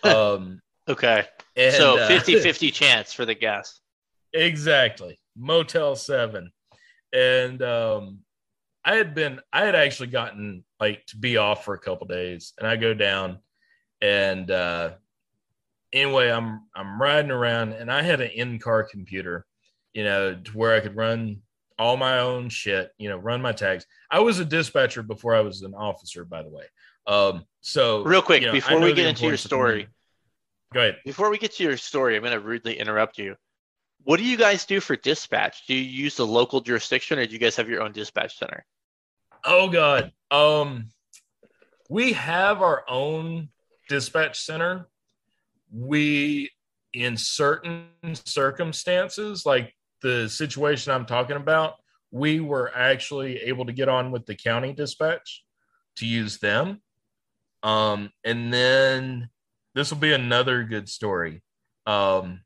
Um, 0.02 0.62
Okay. 0.88 1.26
And, 1.56 1.74
so 1.76 2.08
50 2.08 2.38
uh, 2.38 2.42
50 2.42 2.72
chance 2.72 3.14
for 3.14 3.26
the 3.26 3.36
guess. 3.36 3.80
Exactly. 4.34 5.20
Motel 5.36 5.96
7. 5.96 6.52
And 7.14 7.62
um, 7.62 8.20
I 8.86 8.96
had 8.96 9.14
been, 9.14 9.40
I 9.52 9.66
had 9.66 9.76
actually 9.76 10.08
gotten 10.08 10.64
like 10.80 11.06
to 11.08 11.18
be 11.18 11.38
off 11.38 11.64
for 11.64 11.74
a 11.74 11.80
couple 11.80 12.08
days, 12.08 12.54
and 12.58 12.68
I 12.68 12.76
go 12.76 12.94
down, 12.94 13.40
and 14.02 14.50
uh, 14.52 14.92
anyway, 15.94 16.30
I'm 16.30 16.64
I'm 16.76 17.02
riding 17.02 17.32
around, 17.32 17.74
and 17.74 17.92
I 17.92 18.02
had 18.02 18.20
an 18.20 18.32
in-car 18.32 18.84
computer, 18.84 19.46
you 19.94 20.04
know, 20.04 20.36
to 20.36 20.52
where 20.52 20.76
I 20.76 20.82
could 20.82 20.96
run 20.96 21.42
all 21.80 21.98
my 21.98 22.20
own 22.20 22.50
shit, 22.50 22.92
you 22.98 23.10
know, 23.10 23.18
run 23.18 23.42
my 23.42 23.54
tags. 23.54 23.86
I 24.12 24.20
was 24.20 24.40
a 24.40 24.46
dispatcher 24.46 25.04
before 25.04 25.36
I 25.36 25.42
was 25.42 25.62
an 25.62 25.74
officer, 25.74 26.26
by 26.26 26.44
the 26.44 26.50
way. 26.50 26.66
Um, 27.08 27.46
so 27.62 28.04
real 28.04 28.22
quick, 28.22 28.42
you 28.42 28.48
know, 28.48 28.54
before 28.54 28.80
we 28.80 28.94
get 28.94 29.06
into 29.06 29.28
your 29.28 29.38
story, 29.38 29.88
Go 30.74 30.80
ahead. 30.80 30.98
Before 31.06 31.30
we 31.30 31.38
get 31.38 31.54
to 31.54 31.64
your 31.64 31.78
story, 31.78 32.16
I'm 32.16 32.24
going 32.24 32.34
to 32.34 32.40
rudely 32.40 32.80
interrupt 32.80 33.20
you. 33.20 33.36
What 34.04 34.18
do 34.18 34.24
you 34.24 34.38
guys 34.38 34.66
do 34.66 34.80
for 34.80 34.96
dispatch? 34.96 35.66
Do 35.68 35.76
you 35.76 35.82
use 35.82 36.16
the 36.16 36.26
local 36.26 36.62
jurisdiction, 36.62 37.20
or 37.20 37.26
do 37.26 37.32
you 37.32 37.40
guys 37.40 37.56
have 37.56 37.70
your 37.70 37.82
own 37.84 37.92
dispatch 37.92 38.38
center? 38.38 38.66
Oh 39.46 39.70
God, 39.70 40.12
um, 40.32 40.90
we 41.90 42.14
have 42.14 42.62
our 42.62 42.84
own 42.90 43.50
dispatch 43.88 44.40
center. 44.42 44.88
We, 45.72 46.52
in 46.94 47.18
certain 47.18 47.88
circumstances, 48.26 49.46
like 49.46 49.74
the 50.02 50.28
situation 50.28 50.92
I'm 50.92 51.06
talking 51.06 51.38
about, 51.38 51.76
we 52.12 52.40
were 52.40 52.72
actually 52.76 53.38
able 53.44 53.66
to 53.66 53.74
get 53.74 53.90
on 53.90 54.12
with 54.12 54.26
the 54.26 54.36
county 54.36 54.74
dispatch 54.74 55.44
to 55.98 56.06
use 56.06 56.40
them. 56.40 56.82
Um, 57.64 58.12
and 58.24 58.54
then 58.54 59.30
this 59.76 59.92
will 59.92 60.00
be 60.00 60.14
another 60.14 60.64
good 60.64 60.88
story. 60.88 61.42
Um, 61.86 62.42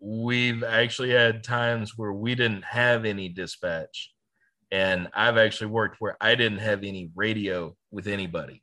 we've 0.00 0.62
actually 0.64 1.10
had 1.10 1.44
times 1.44 1.92
where 1.96 2.12
we 2.12 2.34
didn't 2.34 2.64
have 2.64 3.04
any 3.04 3.28
dispatch, 3.28 4.12
and 4.70 5.08
I've 5.14 5.36
actually 5.36 5.68
worked 5.68 6.00
where 6.00 6.16
I 6.20 6.34
didn't 6.34 6.58
have 6.58 6.82
any 6.82 7.10
radio 7.14 7.76
with 7.90 8.06
anybody. 8.06 8.62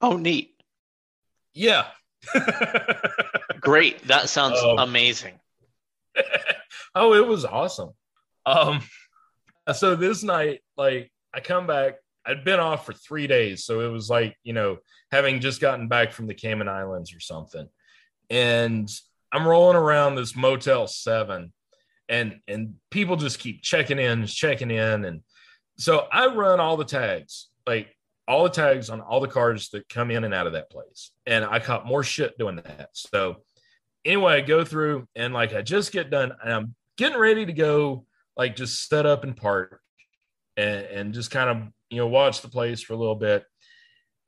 Oh, 0.00 0.16
neat. 0.16 0.54
Yeah. 1.54 1.86
Great. 3.60 4.06
That 4.08 4.28
sounds 4.28 4.58
um, 4.60 4.78
amazing. 4.78 5.40
oh, 6.94 7.14
it 7.14 7.26
was 7.26 7.44
awesome. 7.44 7.90
Um, 8.44 8.82
so 9.74 9.96
this 9.96 10.22
night, 10.22 10.60
like 10.76 11.10
I 11.34 11.40
come 11.40 11.66
back, 11.66 11.94
I'd 12.26 12.44
been 12.44 12.60
off 12.60 12.84
for 12.84 12.92
three 12.92 13.26
days, 13.26 13.64
so 13.64 13.80
it 13.80 13.88
was 13.88 14.10
like 14.10 14.36
you 14.42 14.52
know 14.52 14.78
having 15.12 15.40
just 15.40 15.60
gotten 15.60 15.88
back 15.88 16.12
from 16.12 16.26
the 16.26 16.34
Cayman 16.34 16.68
Islands 16.68 17.14
or 17.14 17.20
something, 17.20 17.68
and 18.30 18.88
I'm 19.32 19.46
rolling 19.46 19.76
around 19.76 20.14
this 20.14 20.36
Motel 20.36 20.86
Seven, 20.86 21.52
and 22.08 22.40
and 22.48 22.74
people 22.90 23.16
just 23.16 23.38
keep 23.38 23.62
checking 23.62 23.98
in, 23.98 24.26
checking 24.26 24.70
in, 24.70 25.04
and 25.04 25.20
so 25.78 26.06
I 26.10 26.26
run 26.26 26.60
all 26.60 26.76
the 26.76 26.84
tags, 26.84 27.48
like 27.66 27.94
all 28.26 28.44
the 28.44 28.50
tags 28.50 28.90
on 28.90 29.00
all 29.00 29.20
the 29.20 29.28
cars 29.28 29.68
that 29.70 29.88
come 29.88 30.10
in 30.10 30.24
and 30.24 30.34
out 30.34 30.46
of 30.46 30.54
that 30.54 30.70
place, 30.70 31.12
and 31.26 31.44
I 31.44 31.60
caught 31.60 31.86
more 31.86 32.02
shit 32.02 32.38
doing 32.38 32.56
that. 32.56 32.90
So 32.92 33.42
anyway, 34.04 34.34
I 34.34 34.40
go 34.40 34.64
through 34.64 35.06
and 35.14 35.32
like 35.34 35.54
I 35.54 35.62
just 35.62 35.92
get 35.92 36.10
done, 36.10 36.32
and 36.42 36.52
I'm 36.52 36.74
getting 36.96 37.18
ready 37.18 37.46
to 37.46 37.52
go, 37.52 38.04
like 38.36 38.56
just 38.56 38.88
set 38.88 39.06
up 39.06 39.22
and 39.22 39.36
park, 39.36 39.80
and, 40.56 40.86
and 40.86 41.14
just 41.14 41.30
kind 41.30 41.50
of 41.50 41.68
you 41.90 41.98
know, 41.98 42.06
watch 42.06 42.42
the 42.42 42.48
place 42.48 42.82
for 42.82 42.94
a 42.94 42.98
little 42.98 43.14
bit. 43.14 43.44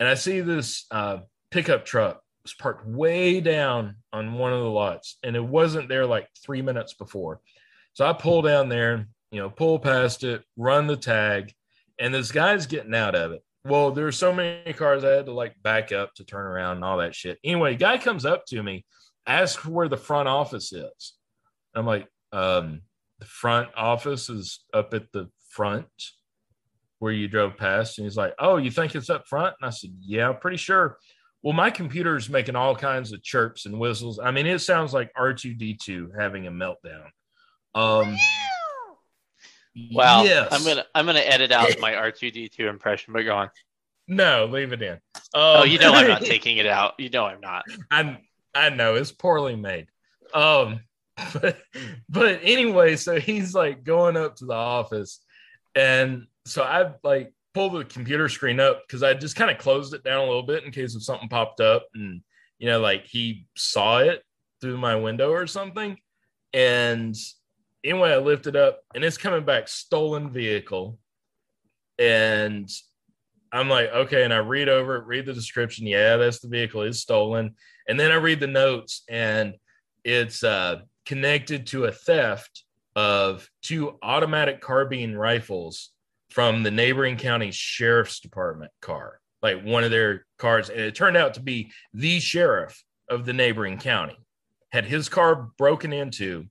And 0.00 0.08
I 0.08 0.14
see 0.14 0.40
this 0.40 0.86
uh, 0.90 1.18
pickup 1.50 1.84
truck 1.84 2.20
was 2.42 2.54
parked 2.54 2.86
way 2.86 3.40
down 3.40 3.96
on 4.12 4.34
one 4.34 4.52
of 4.52 4.60
the 4.60 4.70
lots, 4.70 5.18
and 5.22 5.34
it 5.36 5.44
wasn't 5.44 5.88
there 5.88 6.06
like 6.06 6.28
three 6.44 6.62
minutes 6.62 6.94
before. 6.94 7.40
So 7.94 8.06
I 8.06 8.12
pull 8.12 8.42
down 8.42 8.68
there 8.68 9.08
you 9.30 9.40
know, 9.40 9.50
pull 9.50 9.78
past 9.78 10.24
it, 10.24 10.42
run 10.56 10.86
the 10.86 10.96
tag, 10.96 11.52
and 11.98 12.14
this 12.14 12.32
guy's 12.32 12.66
getting 12.66 12.94
out 12.94 13.14
of 13.14 13.32
it. 13.32 13.42
Well, 13.64 13.90
there's 13.90 14.16
so 14.16 14.32
many 14.32 14.72
cars 14.72 15.04
I 15.04 15.10
had 15.10 15.26
to 15.26 15.32
like 15.32 15.54
back 15.62 15.92
up 15.92 16.14
to 16.14 16.24
turn 16.24 16.46
around 16.46 16.76
and 16.76 16.84
all 16.84 16.98
that 16.98 17.14
shit. 17.14 17.38
Anyway, 17.44 17.76
guy 17.76 17.98
comes 17.98 18.24
up 18.24 18.46
to 18.46 18.62
me, 18.62 18.86
asks 19.26 19.64
where 19.64 19.88
the 19.88 19.96
front 19.96 20.28
office 20.28 20.72
is. 20.72 21.14
I'm 21.74 21.84
like, 21.84 22.06
um, 22.32 22.82
the 23.18 23.26
front 23.26 23.68
office 23.76 24.30
is 24.30 24.64
up 24.72 24.94
at 24.94 25.12
the 25.12 25.28
front 25.50 25.86
where 26.98 27.12
you 27.12 27.28
drove 27.28 27.56
past. 27.56 27.98
And 27.98 28.06
he's 28.06 28.16
like, 28.16 28.34
Oh, 28.38 28.56
you 28.56 28.70
think 28.70 28.94
it's 28.94 29.10
up 29.10 29.26
front? 29.26 29.54
And 29.60 29.66
I 29.66 29.70
said, 29.70 29.90
Yeah, 30.00 30.32
pretty 30.32 30.56
sure. 30.56 30.98
Well, 31.42 31.52
my 31.54 31.70
computer's 31.70 32.28
making 32.28 32.56
all 32.56 32.74
kinds 32.74 33.12
of 33.12 33.22
chirps 33.22 33.66
and 33.66 33.78
whistles. 33.78 34.18
I 34.18 34.32
mean, 34.32 34.46
it 34.46 34.58
sounds 34.60 34.92
like 34.92 35.12
R2D2 35.14 36.18
having 36.18 36.46
a 36.48 36.50
meltdown. 36.50 37.06
Um, 37.74 38.16
Well, 39.92 40.24
yes. 40.24 40.48
I'm 40.50 40.64
gonna 40.64 40.84
I'm 40.94 41.06
gonna 41.06 41.20
edit 41.20 41.52
out 41.52 41.68
my 41.80 41.92
R2D2 41.92 42.60
impression, 42.68 43.12
but 43.12 43.22
go 43.22 43.36
on. 43.36 43.50
No, 44.08 44.46
leave 44.46 44.72
it 44.72 44.82
in. 44.82 44.94
Um, 44.94 45.00
Oh, 45.34 45.64
you 45.64 45.78
know 45.78 45.92
I'm 45.92 46.08
not 46.08 46.22
taking 46.24 46.56
it 46.56 46.66
out. 46.66 46.94
You 46.98 47.10
know 47.10 47.26
I'm 47.26 47.40
not. 47.40 47.64
I 47.90 48.18
I 48.54 48.70
know 48.70 48.96
it's 48.96 49.12
poorly 49.12 49.54
made. 49.54 49.86
Um, 50.34 50.80
but 51.34 51.58
but 52.08 52.40
anyway, 52.42 52.96
so 52.96 53.20
he's 53.20 53.54
like 53.54 53.84
going 53.84 54.16
up 54.16 54.36
to 54.36 54.46
the 54.46 54.54
office, 54.54 55.20
and 55.74 56.26
so 56.44 56.62
I 56.62 56.92
like 57.02 57.32
pulled 57.54 57.74
the 57.74 57.84
computer 57.84 58.28
screen 58.28 58.60
up 58.60 58.82
because 58.86 59.02
I 59.02 59.14
just 59.14 59.36
kind 59.36 59.50
of 59.50 59.58
closed 59.58 59.94
it 59.94 60.04
down 60.04 60.20
a 60.20 60.26
little 60.26 60.42
bit 60.42 60.64
in 60.64 60.70
case 60.70 60.94
if 60.94 61.02
something 61.02 61.28
popped 61.28 61.60
up, 61.60 61.86
and 61.94 62.22
you 62.58 62.68
know, 62.68 62.80
like 62.80 63.06
he 63.06 63.46
saw 63.56 63.98
it 63.98 64.22
through 64.60 64.78
my 64.78 64.96
window 64.96 65.30
or 65.30 65.46
something. 65.46 65.96
And 66.52 67.14
anyway, 67.84 68.12
I 68.12 68.18
lift 68.18 68.46
it 68.46 68.56
up, 68.56 68.80
and 68.94 69.04
it's 69.04 69.18
coming 69.18 69.44
back 69.44 69.68
stolen 69.68 70.30
vehicle, 70.30 70.98
and 71.98 72.70
I'm 73.52 73.68
like, 73.68 73.90
okay, 73.90 74.24
and 74.24 74.32
I 74.32 74.38
read 74.38 74.68
over 74.68 74.96
it, 74.96 75.06
read 75.06 75.26
the 75.26 75.32
description. 75.32 75.86
Yeah, 75.86 76.16
that's 76.16 76.40
the 76.40 76.48
vehicle 76.48 76.82
is 76.82 77.00
stolen. 77.00 77.54
And 77.88 77.98
then 77.98 78.12
I 78.12 78.16
read 78.16 78.40
the 78.40 78.46
notes, 78.46 79.04
and 79.08 79.54
it's 80.04 80.44
uh, 80.44 80.80
connected 81.06 81.66
to 81.68 81.84
a 81.84 81.92
theft 81.92 82.64
of 82.98 83.48
two 83.62 83.96
automatic 84.02 84.60
carbine 84.60 85.14
rifles 85.14 85.90
from 86.30 86.64
the 86.64 86.70
neighboring 86.72 87.16
county 87.16 87.52
sheriff's 87.52 88.18
department 88.18 88.72
car, 88.82 89.20
like 89.40 89.62
one 89.62 89.84
of 89.84 89.92
their 89.92 90.26
cars. 90.36 90.68
And 90.68 90.80
it 90.80 90.96
turned 90.96 91.16
out 91.16 91.34
to 91.34 91.40
be 91.40 91.70
the 91.94 92.18
sheriff 92.18 92.82
of 93.08 93.24
the 93.24 93.32
neighboring 93.32 93.78
county 93.78 94.18
had 94.72 94.84
his 94.84 95.08
car 95.08 95.48
broken 95.58 95.92
into, 95.92 96.46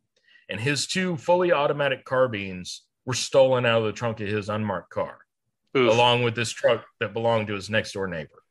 and 0.47 0.57
his 0.57 0.87
two 0.87 1.17
fully 1.17 1.51
automatic 1.51 2.05
carbines 2.05 2.83
were 3.05 3.13
stolen 3.13 3.65
out 3.65 3.79
of 3.79 3.83
the 3.83 3.91
trunk 3.91 4.21
of 4.21 4.29
his 4.29 4.47
unmarked 4.47 4.89
car 4.89 5.17
Oof. 5.75 5.91
along 5.91 6.23
with 6.23 6.33
this 6.33 6.51
truck 6.51 6.85
that 7.01 7.13
belonged 7.13 7.47
to 7.47 7.55
his 7.55 7.69
next 7.69 7.91
door 7.91 8.07
neighbor. 8.07 8.41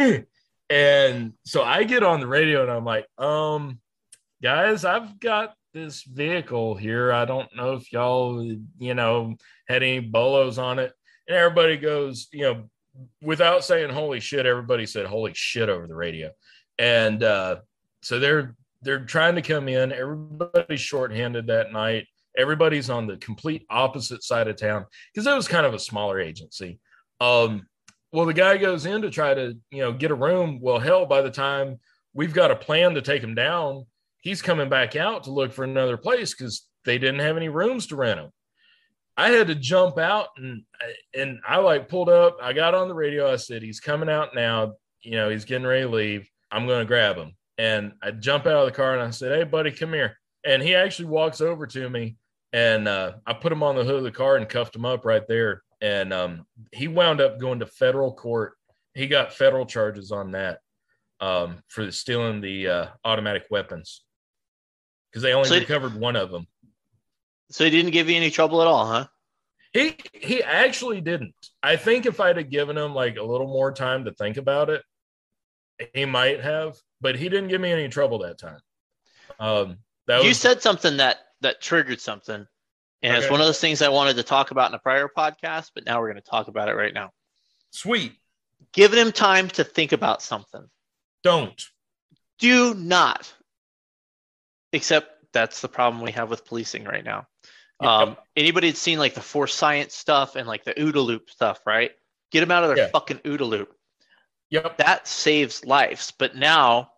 and 0.70 1.34
so 1.44 1.62
I 1.62 1.84
get 1.84 2.02
on 2.02 2.20
the 2.20 2.26
radio 2.26 2.62
and 2.62 2.70
I'm 2.70 2.86
like, 2.86 3.06
um, 3.18 3.80
guys, 4.42 4.86
I've 4.86 5.20
got 5.20 5.52
this 5.78 6.02
vehicle 6.02 6.74
here. 6.74 7.12
I 7.12 7.24
don't 7.24 7.54
know 7.54 7.74
if 7.74 7.92
y'all, 7.92 8.42
you 8.78 8.94
know, 8.94 9.36
had 9.68 9.82
any 9.82 10.00
bolos 10.00 10.58
on 10.58 10.78
it. 10.78 10.92
And 11.26 11.36
everybody 11.36 11.76
goes, 11.76 12.28
you 12.32 12.42
know, 12.42 12.64
without 13.22 13.64
saying 13.64 13.90
holy 13.90 14.20
shit, 14.20 14.46
everybody 14.46 14.86
said 14.86 15.06
holy 15.06 15.32
shit 15.34 15.68
over 15.68 15.86
the 15.86 15.94
radio. 15.94 16.30
And 16.78 17.22
uh, 17.22 17.56
so 18.02 18.18
they're 18.18 18.56
they're 18.82 19.04
trying 19.04 19.34
to 19.34 19.42
come 19.42 19.68
in. 19.68 19.92
Everybody's 19.92 20.80
shorthanded 20.80 21.48
that 21.48 21.72
night. 21.72 22.06
Everybody's 22.36 22.90
on 22.90 23.06
the 23.06 23.16
complete 23.16 23.66
opposite 23.68 24.22
side 24.22 24.46
of 24.46 24.56
town 24.56 24.86
because 25.12 25.26
it 25.26 25.34
was 25.34 25.48
kind 25.48 25.66
of 25.66 25.74
a 25.74 25.78
smaller 25.78 26.20
agency. 26.20 26.78
Um, 27.20 27.66
well, 28.12 28.26
the 28.26 28.34
guy 28.34 28.56
goes 28.56 28.86
in 28.86 29.02
to 29.02 29.10
try 29.10 29.34
to, 29.34 29.54
you 29.70 29.80
know, 29.80 29.92
get 29.92 30.12
a 30.12 30.14
room. 30.14 30.60
Well, 30.62 30.78
hell, 30.78 31.06
by 31.06 31.22
the 31.22 31.30
time 31.30 31.80
we've 32.14 32.32
got 32.32 32.52
a 32.52 32.56
plan 32.56 32.94
to 32.94 33.02
take 33.02 33.22
him 33.22 33.34
down, 33.34 33.84
he's 34.20 34.42
coming 34.42 34.68
back 34.68 34.96
out 34.96 35.24
to 35.24 35.30
look 35.30 35.52
for 35.52 35.64
another 35.64 35.96
place 35.96 36.34
because 36.34 36.66
they 36.84 36.98
didn't 36.98 37.20
have 37.20 37.36
any 37.36 37.48
rooms 37.48 37.86
to 37.88 37.96
rent 37.96 38.20
him. 38.20 38.30
I 39.16 39.30
had 39.30 39.48
to 39.48 39.54
jump 39.54 39.98
out 39.98 40.28
and 40.36 40.62
and 41.12 41.40
I 41.46 41.58
like 41.58 41.88
pulled 41.88 42.08
up. 42.08 42.36
I 42.40 42.52
got 42.52 42.74
on 42.74 42.88
the 42.88 42.94
radio. 42.94 43.30
I 43.30 43.36
said, 43.36 43.62
"He's 43.62 43.80
coming 43.80 44.08
out 44.08 44.34
now. 44.34 44.74
You 45.02 45.12
know, 45.12 45.28
he's 45.28 45.44
getting 45.44 45.66
ready 45.66 45.82
to 45.82 45.88
leave. 45.88 46.30
I'm 46.50 46.66
going 46.66 46.80
to 46.80 46.86
grab 46.86 47.16
him." 47.16 47.32
And 47.56 47.92
I 48.00 48.12
jump 48.12 48.46
out 48.46 48.60
of 48.60 48.66
the 48.66 48.76
car 48.76 48.92
and 48.92 49.02
I 49.02 49.10
said, 49.10 49.36
"Hey, 49.36 49.44
buddy, 49.44 49.72
come 49.72 49.92
here." 49.92 50.16
And 50.44 50.62
he 50.62 50.76
actually 50.76 51.06
walks 51.06 51.40
over 51.40 51.66
to 51.66 51.90
me 51.90 52.16
and 52.52 52.88
uh, 52.88 53.12
I 53.26 53.32
put 53.32 53.52
him 53.52 53.62
on 53.62 53.76
the 53.76 53.84
hood 53.84 53.96
of 53.96 54.04
the 54.04 54.10
car 54.10 54.36
and 54.36 54.48
cuffed 54.48 54.74
him 54.74 54.84
up 54.84 55.04
right 55.04 55.26
there. 55.26 55.62
And 55.80 56.12
um, 56.12 56.46
he 56.72 56.88
wound 56.88 57.20
up 57.20 57.38
going 57.38 57.58
to 57.58 57.66
federal 57.66 58.12
court. 58.12 58.54
He 58.94 59.06
got 59.06 59.34
federal 59.34 59.66
charges 59.66 60.10
on 60.12 60.32
that 60.32 60.60
um, 61.20 61.58
for 61.68 61.90
stealing 61.90 62.40
the 62.40 62.68
uh, 62.68 62.86
automatic 63.04 63.44
weapons 63.50 64.02
because 65.10 65.22
they 65.22 65.32
only 65.32 65.48
So- 65.48 65.56
recovered 65.58 65.94
one 65.94 66.16
of 66.16 66.30
them. 66.30 66.46
So 67.50 67.64
he 67.64 67.70
didn't 67.70 67.92
give 67.92 68.10
you 68.10 68.16
any 68.16 68.30
trouble 68.30 68.60
at 68.60 68.68
all, 68.68 68.86
huh? 68.86 69.06
He 69.72 69.96
he 70.12 70.42
actually 70.42 71.00
didn't. 71.00 71.34
I 71.62 71.76
think 71.76 72.06
if 72.06 72.20
I'd 72.20 72.36
have 72.36 72.50
given 72.50 72.76
him 72.76 72.94
like 72.94 73.16
a 73.16 73.22
little 73.22 73.46
more 73.46 73.72
time 73.72 74.04
to 74.06 74.12
think 74.12 74.36
about 74.36 74.70
it, 74.70 74.82
he 75.94 76.04
might 76.04 76.40
have. 76.42 76.76
But 77.00 77.16
he 77.16 77.28
didn't 77.28 77.48
give 77.48 77.60
me 77.60 77.70
any 77.70 77.88
trouble 77.88 78.18
that 78.20 78.38
time. 78.38 78.60
Um, 79.38 79.78
that 80.06 80.22
you 80.22 80.28
was 80.28 80.40
said 80.40 80.62
something 80.62 80.96
that 80.98 81.18
that 81.42 81.60
triggered 81.60 82.00
something, 82.00 82.46
and 83.02 83.16
it's 83.16 83.30
one 83.30 83.40
of 83.40 83.46
those 83.46 83.60
things 83.60 83.80
I 83.82 83.88
wanted 83.90 84.16
to 84.16 84.22
talk 84.24 84.50
about 84.50 84.70
in 84.70 84.74
a 84.74 84.78
prior 84.78 85.08
podcast, 85.08 85.70
but 85.74 85.84
now 85.86 86.00
we're 86.00 86.10
going 86.12 86.22
to 86.22 86.28
talk 86.30 86.48
about 86.48 86.68
it 86.68 86.74
right 86.74 86.92
now. 86.94 87.12
sweet. 87.70 88.14
Giving 88.72 88.98
him 88.98 89.12
time 89.12 89.48
to 89.50 89.64
think 89.64 89.92
about 89.92 90.20
something. 90.22 90.68
Don't. 91.22 91.62
Do 92.38 92.74
not. 92.74 93.32
Except 94.72 95.10
that's 95.32 95.60
the 95.60 95.68
problem 95.68 96.02
we 96.02 96.12
have 96.12 96.30
with 96.30 96.44
policing 96.44 96.84
right 96.84 97.04
now. 97.04 97.26
Um, 97.80 98.16
anybody 98.34 98.70
that's 98.70 98.80
seen 98.80 98.98
like 98.98 99.14
the 99.14 99.20
force 99.20 99.54
science 99.54 99.94
stuff 99.94 100.34
and 100.34 100.48
like 100.48 100.64
the 100.64 100.74
OODA 100.74 101.04
loop 101.04 101.30
stuff, 101.30 101.60
right? 101.64 101.92
Get 102.32 102.40
them 102.40 102.50
out 102.50 102.64
of 102.64 102.70
their 102.70 102.78
Yeah. 102.86 102.90
fucking 102.90 103.18
OODA 103.24 103.46
loop. 103.48 103.72
Yep. 104.50 104.78
That 104.78 105.06
saves 105.06 105.64
lives. 105.64 106.12
But 106.18 106.34
now, 106.34 106.90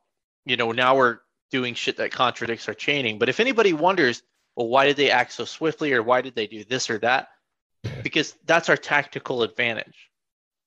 you 0.46 0.56
know, 0.56 0.72
now 0.72 0.96
we're 0.96 1.18
doing 1.50 1.74
shit 1.74 1.96
that 1.98 2.12
contradicts 2.12 2.66
our 2.68 2.74
chaining. 2.74 3.18
But 3.18 3.28
if 3.28 3.40
anybody 3.40 3.72
wonders, 3.72 4.22
well, 4.56 4.68
why 4.68 4.86
did 4.86 4.96
they 4.96 5.10
act 5.10 5.32
so 5.32 5.44
swiftly 5.44 5.92
or 5.92 6.02
why 6.02 6.22
did 6.22 6.34
they 6.34 6.46
do 6.46 6.64
this 6.64 6.88
or 6.88 6.98
that? 6.98 7.28
Because 8.02 8.34
that's 8.44 8.68
our 8.68 8.76
tactical 8.76 9.42
advantage. 9.42 10.10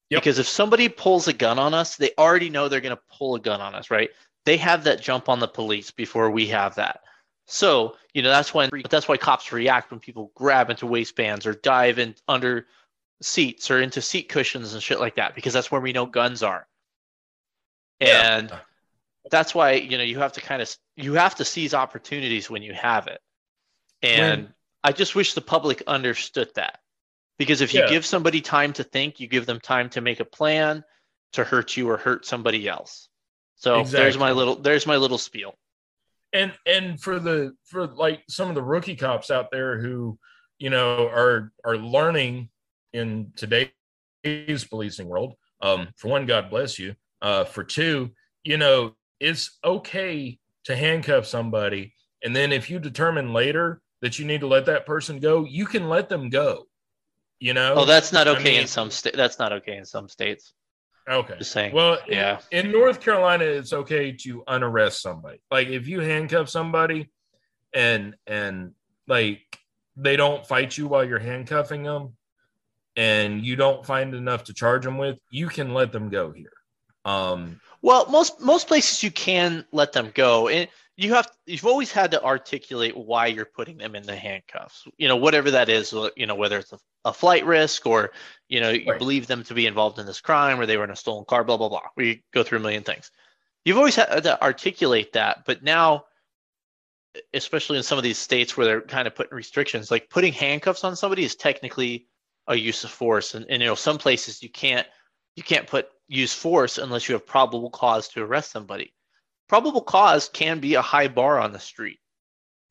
Yep. 0.10 0.22
Because 0.22 0.40
if 0.40 0.48
somebody 0.48 0.90
pulls 0.90 1.28
a 1.28 1.34
gun 1.34 1.58
on 1.58 1.74
us, 1.74 1.96
they 1.96 2.12
already 2.20 2.50
know 2.50 2.68
they're 2.70 2.82
going 2.82 2.96
to 2.96 3.02
pull 3.18 3.34
a 3.36 3.40
gun 3.40 3.62
on 3.62 3.74
us, 3.74 3.90
right? 3.90 4.12
They 4.46 4.58
have 4.58 4.84
that 4.86 5.02
jump 5.02 5.30
on 5.30 5.40
the 5.40 5.48
police 5.48 5.92
before 5.92 6.30
we 6.30 6.48
have 6.48 6.76
that. 6.76 7.02
So, 7.46 7.98
you 8.14 8.22
know, 8.22 8.30
that's 8.30 8.54
when 8.54 8.70
that's 8.90 9.08
why 9.08 9.18
cops 9.18 9.52
react 9.52 9.92
when 9.92 10.00
people 10.00 10.32
grab 10.36 10.70
into 10.70 10.86
waistbands 10.86 11.46
or 11.46 11.54
dive 11.54 12.00
in 12.00 12.16
under 12.28 12.68
seats 13.22 13.70
or 13.72 13.82
into 13.82 14.02
seat 14.02 14.30
cushions 14.30 14.74
and 14.74 14.84
shit 14.84 15.00
like 15.00 15.16
that 15.16 15.36
because 15.36 15.54
that's 15.54 15.72
where 15.72 15.82
we 15.82 15.94
know 15.94 16.06
guns 16.06 16.44
are. 16.44 16.68
Yeah. 18.00 18.38
And 18.38 18.52
that's 19.30 19.56
why, 19.56 19.74
you 19.74 19.98
know, 19.98 20.04
you 20.04 20.20
have 20.20 20.34
to 20.34 20.42
kind 20.42 20.62
of 20.62 20.76
you 20.96 21.14
have 21.14 21.36
to 21.36 21.46
seize 21.46 21.74
opportunities 21.74 22.50
when 22.50 22.62
you 22.64 22.74
have 22.74 23.08
it. 23.08 23.22
And 24.02 24.44
When- 24.44 24.54
I 24.86 24.92
just 24.92 25.16
wish 25.16 25.34
the 25.34 25.42
public 25.42 25.82
understood 25.88 26.50
that. 26.56 26.82
Because 27.38 27.62
if 27.62 27.74
you 27.74 27.82
Yeah. 27.82 27.90
give 27.90 28.06
somebody 28.06 28.42
time 28.42 28.74
to 28.74 28.84
think, 28.84 29.20
you 29.20 29.28
give 29.28 29.46
them 29.46 29.60
time 29.60 29.90
to 29.92 30.02
make 30.02 30.20
a 30.20 30.26
plan 30.26 30.84
to 31.32 31.44
hurt 31.44 31.76
you 31.78 31.90
or 31.90 31.98
hurt 31.98 32.26
somebody 32.26 32.68
else. 32.68 33.10
So 33.64 33.82
there's 33.86 34.18
my 34.18 34.32
little 34.32 34.56
there's 34.58 34.86
my 34.86 34.98
little 34.98 35.18
spiel. 35.18 35.56
and 36.34 36.52
and 36.66 37.00
for 37.02 37.18
the 37.18 37.56
for 37.64 37.88
like 37.88 38.22
some 38.28 38.50
of 38.50 38.56
the 38.56 38.62
rookie 38.64 38.98
cops 38.98 39.32
out 39.32 39.52
there 39.52 39.80
who 39.80 40.18
you 40.60 40.70
know 40.70 41.08
are 41.08 41.54
are 41.64 41.78
learning 41.78 42.50
in 42.92 43.32
today's 43.38 44.66
policing 44.70 45.08
world 45.08 45.36
um 45.62 45.88
for 45.96 46.10
one 46.10 46.26
god 46.26 46.50
bless 46.50 46.78
you 46.78 46.94
uh 47.22 47.46
for 47.46 47.64
two 47.64 48.12
you 48.44 48.58
know 48.58 48.94
it's 49.22 49.58
okay 49.64 50.38
to 50.66 50.76
handcuff 50.76 51.26
somebody 51.26 51.94
and 52.24 52.36
then 52.36 52.52
if 52.52 52.70
you 52.70 52.80
determine 52.80 53.32
later 53.32 53.82
that 54.02 54.20
you 54.20 54.26
need 54.26 54.42
to 54.42 54.48
let 54.48 54.66
that 54.66 54.86
person 54.86 55.20
go 55.20 55.46
you 55.46 55.66
can 55.66 55.88
let 55.88 56.10
them 56.10 56.30
go 56.30 56.66
you 57.40 57.54
know 57.54 57.76
Oh, 57.78 57.86
that's 57.86 58.12
not 58.12 58.28
I 58.28 58.32
okay 58.32 58.58
in 58.58 58.68
some 58.68 58.92
state. 58.92 59.16
That's 59.16 59.40
not 59.40 59.54
okay 59.54 59.78
in 59.78 59.86
some 59.86 60.10
states. 60.10 60.54
Okay 61.08 61.36
Just 61.38 61.52
saying. 61.52 61.74
Well, 61.74 62.00
Yeah. 62.08 62.40
in, 62.52 62.68
in 62.68 62.72
North 62.72 63.02
Carolina, 63.02 63.44
it's 63.46 63.74
okay 63.74 64.12
to 64.24 64.44
unarrest 64.48 65.02
somebody. 65.02 65.40
Like 65.52 65.68
if 65.68 65.88
you 65.88 66.00
handcuff 66.00 66.50
somebody, 66.50 67.10
and 67.74 68.16
and 68.28 68.74
like 69.08 69.42
they 69.98 70.16
don't 70.16 70.46
fight 70.46 70.78
you 70.78 70.88
while 70.88 71.04
you're 71.04 71.20
handcuffing 71.20 71.84
them, 71.84 72.16
and 72.96 73.46
you 73.46 73.56
don't 73.56 73.86
find 73.86 74.14
enough 74.14 74.46
to 74.46 74.54
charge 74.54 74.84
them 74.84 74.98
with, 74.98 75.20
you 75.30 75.48
can 75.48 75.74
let 75.74 75.92
them 75.92 76.10
go 76.10 76.32
here. 76.32 76.54
Um, 77.06 77.60
Well, 77.82 78.06
most 78.10 78.40
most 78.40 78.68
places 78.68 79.04
you 79.04 79.12
can 79.12 79.66
let 79.72 79.92
them 79.94 80.12
go, 80.14 80.48
and 80.48 80.70
you 80.96 81.14
have 81.14 81.30
you've 81.46 81.66
always 81.66 81.92
had 81.92 82.12
to 82.12 82.24
articulate 82.24 82.96
why 82.96 83.28
you're 83.28 83.46
putting 83.46 83.78
them 83.78 83.96
in 83.96 84.04
the 84.04 84.16
handcuffs. 84.16 84.88
You 84.98 85.08
know, 85.08 85.16
whatever 85.16 85.52
that 85.52 85.70
is. 85.70 85.94
Uh, 85.94 86.10
you 86.16 86.26
know, 86.28 86.36
whether 86.36 86.60
it's 86.60 86.72
a, 86.72 86.80
a 87.06 87.14
flight 87.14 87.46
risk 87.46 87.86
or 87.88 88.12
you 88.48 88.60
know 88.62 88.70
you 88.70 88.92
Right. 88.92 89.00
believe 89.00 89.28
them 89.28 89.44
to 89.46 89.54
be 89.54 89.66
involved 89.66 90.00
in 90.00 90.06
this 90.06 90.22
crime 90.22 90.60
or 90.60 90.66
they 90.66 90.78
were 90.78 90.84
in 90.84 90.92
a 90.92 90.96
stolen 90.96 91.26
car. 91.26 91.44
Blah 91.44 91.58
blah 91.58 91.70
blah. 91.70 91.88
We 91.98 92.24
go 92.34 92.44
through 92.44 92.60
a 92.60 92.62
million 92.62 92.84
things. 92.84 93.12
You've 93.66 93.78
always 93.78 93.96
had 93.96 94.24
to 94.24 94.42
articulate 94.44 95.14
that, 95.14 95.46
but 95.46 95.64
now, 95.64 96.06
especially 97.34 97.78
in 97.78 97.84
some 97.84 97.98
of 97.98 98.04
these 98.04 98.18
states 98.18 98.58
where 98.58 98.66
they're 98.66 98.82
kind 98.82 99.08
of 99.08 99.16
putting 99.16 99.36
restrictions, 99.36 99.90
like 99.90 100.10
putting 100.10 100.34
handcuffs 100.34 100.84
on 100.84 100.96
somebody 100.96 101.24
is 101.24 101.36
technically 101.36 102.08
a 102.48 102.56
use 102.56 102.84
of 102.84 102.92
force, 102.92 103.36
and, 103.36 103.46
and 103.50 103.62
you 103.62 103.68
know 103.68 103.76
some 103.76 103.98
places 103.98 104.44
you 104.44 104.50
can't 104.50 104.86
you 105.36 105.44
can't 105.44 105.66
put 105.66 105.88
use 106.08 106.34
force 106.34 106.78
unless 106.78 107.08
you 107.10 107.14
have 107.14 107.26
probable 107.26 107.70
cause 107.70 108.10
to 108.10 108.22
arrest 108.24 108.52
somebody. 108.52 108.94
Probable 109.48 109.82
cause 109.82 110.30
can 110.30 110.60
be 110.60 110.76
a 110.76 110.82
high 110.82 111.08
bar 111.08 111.40
on 111.40 111.52
the 111.52 111.60
street. 111.60 112.00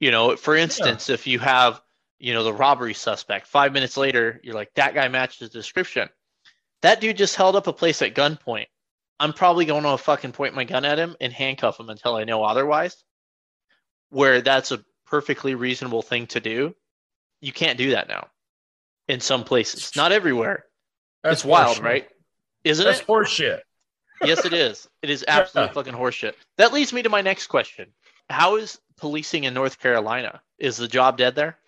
You 0.01 0.11
know, 0.11 0.37
for 0.37 0.57
instance, 0.57 1.09
if 1.11 1.27
you 1.27 1.39
have, 1.39 1.81
you 2.19 2.35
know, 2.35 2.43
the 2.43 2.53
robbery 2.53 2.95
suspect, 2.95 3.47
five 3.47 3.73
minutes 3.73 3.97
later, 3.97 4.41
you're 4.43 4.55
like, 4.55 4.73
that 4.75 4.95
guy 4.95 5.09
matches 5.09 5.39
the 5.39 5.59
description. 5.59 6.09
That 6.81 7.01
dude 7.01 7.17
just 7.17 7.37
held 7.37 7.55
up 7.55 7.69
a 7.69 7.73
place 7.73 8.03
at 8.03 8.15
gunpoint. 8.15 8.67
I'm 9.21 9.33
probably 9.33 9.65
going 9.65 9.85
to 9.85 9.97
fucking 9.97 10.33
point 10.33 10.55
my 10.55 10.65
gun 10.65 10.85
at 10.85 10.99
him 10.99 11.17
and 11.21 11.33
handcuff 11.33 11.79
him 11.79 11.89
until 11.89 12.17
I 12.17 12.25
know 12.25 12.43
otherwise. 12.43 13.05
Where 14.11 14.41
that's 14.41 14.73
a 14.73 14.85
perfectly 15.07 15.55
reasonable 15.55 16.03
thing 16.03 16.27
to 16.29 16.41
do. 16.41 16.75
You 17.41 17.53
can't 17.53 17.79
do 17.79 17.91
that 17.91 18.09
now 18.09 18.29
in 19.09 19.21
some 19.21 19.45
places, 19.45 19.95
not 19.95 20.11
everywhere. 20.11 20.65
That's 21.23 21.41
it's 21.41 21.45
wild, 21.45 21.77
horseshit. 21.77 21.83
right? 21.83 22.09
Isn't 22.65 22.85
it? 22.85 22.91
That's 22.91 23.01
it? 23.01 23.07
horseshit. 23.07 23.61
Yes, 24.25 24.45
it 24.45 24.53
is. 24.53 24.89
It 25.03 25.11
is 25.11 25.25
absolute 25.29 25.67
Yeah. 25.67 25.73
fucking 25.73 25.95
horseshit. 25.95 26.35
That 26.59 26.73
leads 26.73 26.93
me 26.93 27.03
to 27.03 27.09
my 27.09 27.21
next 27.21 27.47
question. 27.49 27.93
How 28.31 28.57
is 28.57 28.79
policing 28.97 29.45
in 29.45 29.55
North 29.55 29.79
Carolina? 29.79 30.41
Is 30.59 30.77
the 30.77 30.89
job 30.89 31.19
dead 31.19 31.35
there? 31.35 31.59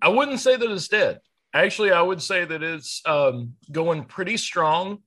I 0.00 0.08
wouldn't 0.08 0.40
say 0.40 0.56
that 0.56 0.70
it's 0.70 0.88
dead. 0.88 1.20
Actually, 1.54 1.90
I 1.92 2.02
would 2.02 2.22
say 2.22 2.44
that 2.44 2.62
it's 2.62 3.02
um, 3.06 3.54
going 3.72 4.04
pretty 4.04 4.36
strong. 4.36 4.98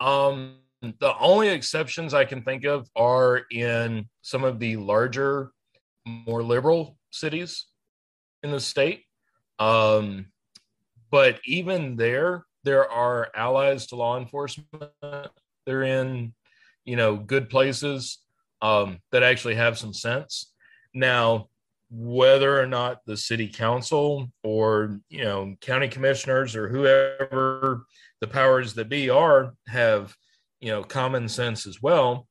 Um, 0.00 0.58
the 0.80 1.16
only 1.18 1.48
exceptions 1.48 2.12
I 2.14 2.24
can 2.24 2.42
think 2.42 2.64
of 2.64 2.88
are 2.96 3.42
in 3.50 4.08
some 4.22 4.44
of 4.44 4.58
the 4.58 4.76
larger, 4.76 5.52
more 6.06 6.42
liberal 6.42 6.98
cities 7.10 7.66
in 8.42 8.50
the 8.50 8.60
state. 8.60 9.04
Um, 9.58 10.26
but 11.10 11.40
even 11.44 11.96
there, 11.96 12.44
there 12.64 12.90
are 12.90 13.30
allies 13.34 13.86
to 13.88 13.96
law 13.96 14.18
enforcement. 14.18 14.68
They're 15.66 15.82
in, 15.82 16.34
you 16.84 16.96
know, 16.96 17.16
good 17.16 17.50
places 17.50 18.18
um, 18.60 18.98
that 19.10 19.22
actually 19.22 19.56
have 19.56 19.78
some 19.78 19.92
sense. 19.92 20.52
Now, 20.94 21.48
whether 21.94 22.58
or 22.58 22.66
not 22.66 23.04
the 23.04 23.16
city 23.16 23.46
council 23.46 24.32
or 24.42 24.98
you 25.10 25.22
know 25.22 25.54
county 25.60 25.88
commissioners 25.88 26.56
or 26.56 26.66
whoever 26.66 27.84
the 28.22 28.26
powers 28.26 28.72
that 28.72 28.88
be 28.88 29.10
are 29.10 29.52
have 29.68 30.16
you 30.60 30.70
know 30.70 30.82
common 30.82 31.28
sense 31.28 31.66
as 31.66 31.82
well 31.82 32.26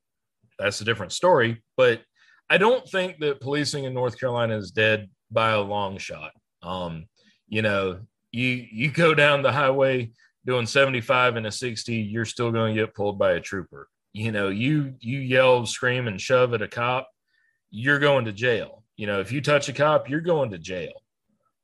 that's 0.57 0.81
a 0.81 0.83
different 0.83 1.11
story 1.11 1.61
but 1.77 2.01
i 2.49 2.57
don't 2.57 2.89
think 2.89 3.19
that 3.19 3.39
policing 3.39 3.83
in 3.83 3.93
north 3.93 4.19
carolina 4.19 4.57
is 4.57 4.71
dead 4.71 5.07
by 5.29 5.51
a 5.51 5.61
long 5.61 5.95
shot 5.99 6.31
um 6.63 7.05
you 7.47 7.61
know 7.61 7.99
you 8.31 8.65
you 8.71 8.89
go 8.89 9.13
down 9.13 9.43
the 9.43 9.51
highway 9.51 10.09
doing 10.45 10.65
75 10.65 11.35
and 11.35 11.47
a 11.47 11.51
60 11.51 11.93
you're 11.95 12.25
still 12.25 12.51
going 12.51 12.75
to 12.75 12.81
get 12.81 12.95
pulled 12.95 13.19
by 13.19 13.33
a 13.33 13.39
trooper 13.39 13.87
you 14.13 14.31
know 14.31 14.49
you 14.49 14.95
you 14.99 15.19
yell 15.19 15.65
scream 15.65 16.07
and 16.07 16.19
shove 16.19 16.53
at 16.53 16.61
a 16.61 16.67
cop 16.67 17.09
you're 17.69 17.99
going 17.99 18.25
to 18.25 18.33
jail 18.33 18.81
you 19.01 19.07
know, 19.07 19.19
if 19.19 19.31
you 19.31 19.41
touch 19.41 19.67
a 19.67 19.73
cop, 19.73 20.09
you're 20.09 20.21
going 20.21 20.51
to 20.51 20.59
jail. 20.59 20.93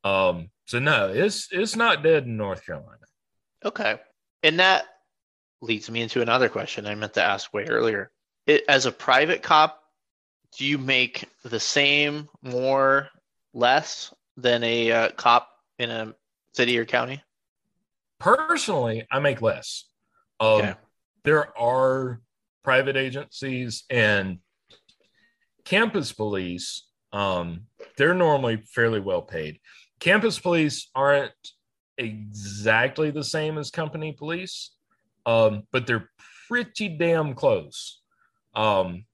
Um, 0.03 0.49
so 0.65 0.79
no, 0.79 1.09
it's 1.13 1.49
it's 1.51 1.75
not 1.75 2.01
dead 2.01 2.23
in 2.23 2.35
North 2.35 2.65
Carolina. 2.65 3.05
Okay. 3.63 3.99
And 4.41 4.59
that 4.59 4.85
leads 5.61 5.87
me 5.87 6.01
into 6.01 6.23
another 6.23 6.49
question 6.49 6.87
I 6.87 6.95
meant 6.95 7.13
to 7.13 7.23
ask 7.23 7.53
way 7.53 7.65
earlier. 7.65 8.09
It, 8.47 8.63
as 8.67 8.87
a 8.87 8.91
private 8.91 9.43
cop, 9.43 9.83
do 10.57 10.65
you 10.65 10.79
make 10.79 11.25
the 11.43 11.59
same, 11.59 12.27
more, 12.41 13.09
less 13.53 14.11
than 14.35 14.63
a 14.63 14.91
uh, 14.91 15.09
cop 15.11 15.47
in 15.77 15.91
a 15.91 16.15
city 16.53 16.79
or 16.79 16.85
county? 16.85 17.21
Personally, 18.19 19.05
I 19.11 19.19
make 19.19 19.41
less. 19.41 19.85
Um, 20.39 20.59
Okay. 20.59 20.73
There 21.23 21.57
are 21.59 22.21
private 22.63 22.95
agencies 22.95 23.83
and 23.89 24.39
campus 25.65 26.13
police. 26.13 26.87
Um, 27.11 27.63
they're 27.97 28.13
normally 28.13 28.63
fairly 28.73 29.01
well 29.01 29.21
paid. 29.21 29.59
Campus 29.99 30.39
police 30.39 30.89
aren't 30.95 31.33
exactly 31.97 33.11
the 33.11 33.23
same 33.23 33.57
as 33.57 33.71
company 33.71 34.13
police, 34.13 34.71
um, 35.25 35.63
but 35.71 35.85
they're 35.87 36.09
pretty 36.47 36.87
damn 36.89 37.33
close. 37.33 37.99
Um, 38.55 39.05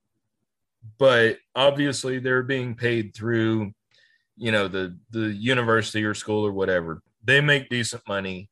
but 0.99 1.37
obviously, 1.55 2.19
they're 2.19 2.43
being 2.43 2.75
paid 2.75 3.15
through, 3.15 3.71
you 4.37 4.51
know, 4.51 4.67
the 4.67 4.97
the 5.11 5.31
university 5.33 6.03
or 6.03 6.13
school 6.13 6.45
or 6.45 6.51
whatever. 6.51 7.01
They 7.23 7.41
make 7.41 7.69
decent 7.69 8.03
money. 8.07 8.49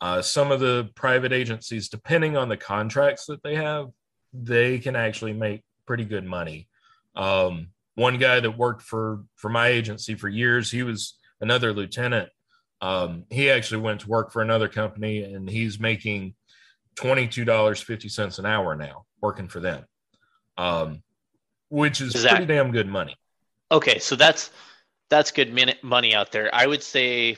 Uh, 0.00 0.22
some 0.22 0.52
of 0.52 0.60
the 0.60 0.90
private 0.94 1.32
agencies, 1.32 1.88
depending 1.88 2.36
on 2.36 2.48
the 2.48 2.56
contracts 2.56 3.26
that 3.26 3.42
they 3.42 3.56
have, 3.56 3.88
they 4.32 4.78
can 4.78 4.94
actually 4.94 5.32
make 5.32 5.62
pretty 5.86 6.04
good 6.04 6.24
money. 6.24 6.68
Um, 7.16 7.68
one 7.94 8.18
guy 8.18 8.38
that 8.38 8.56
worked 8.56 8.82
for 8.82 9.24
for 9.34 9.48
my 9.48 9.68
agency 9.68 10.14
for 10.14 10.28
years, 10.28 10.70
he 10.70 10.84
was 10.84 11.18
another 11.40 11.72
lieutenant. 11.72 12.28
Um, 12.80 13.24
he 13.28 13.50
actually 13.50 13.80
went 13.80 14.02
to 14.02 14.08
work 14.08 14.30
for 14.32 14.40
another 14.40 14.68
company, 14.68 15.24
and 15.24 15.50
he's 15.50 15.80
making 15.80 16.34
twenty 16.94 17.26
two 17.26 17.44
dollars 17.44 17.80
fifty 17.80 18.08
cents 18.08 18.38
an 18.38 18.46
hour 18.46 18.76
now, 18.76 19.04
working 19.20 19.48
for 19.48 19.58
them, 19.58 19.84
um, 20.56 21.02
which 21.70 22.00
is 22.00 22.12
that- 22.22 22.30
pretty 22.30 22.46
damn 22.46 22.70
good 22.70 22.86
money. 22.86 23.16
Okay, 23.72 23.98
so 23.98 24.14
that's 24.14 24.50
that's 25.10 25.32
good 25.32 25.52
money 25.82 26.14
out 26.14 26.30
there. 26.30 26.54
I 26.54 26.66
would 26.66 26.82
say, 26.82 27.36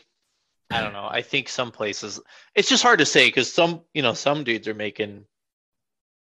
I 0.71 0.81
don't 0.83 0.93
know. 0.93 1.09
I 1.11 1.23
think 1.23 1.49
some 1.49 1.73
places 1.73 2.21
it's 2.55 2.69
just 2.69 2.83
hard 2.83 3.01
to 3.01 3.07
say 3.07 3.27
because 3.27 3.53
some 3.53 3.83
you 3.93 4.03
know 4.03 4.15
some 4.15 4.45
dudes 4.45 4.69
are 4.69 4.75
making, 4.75 5.25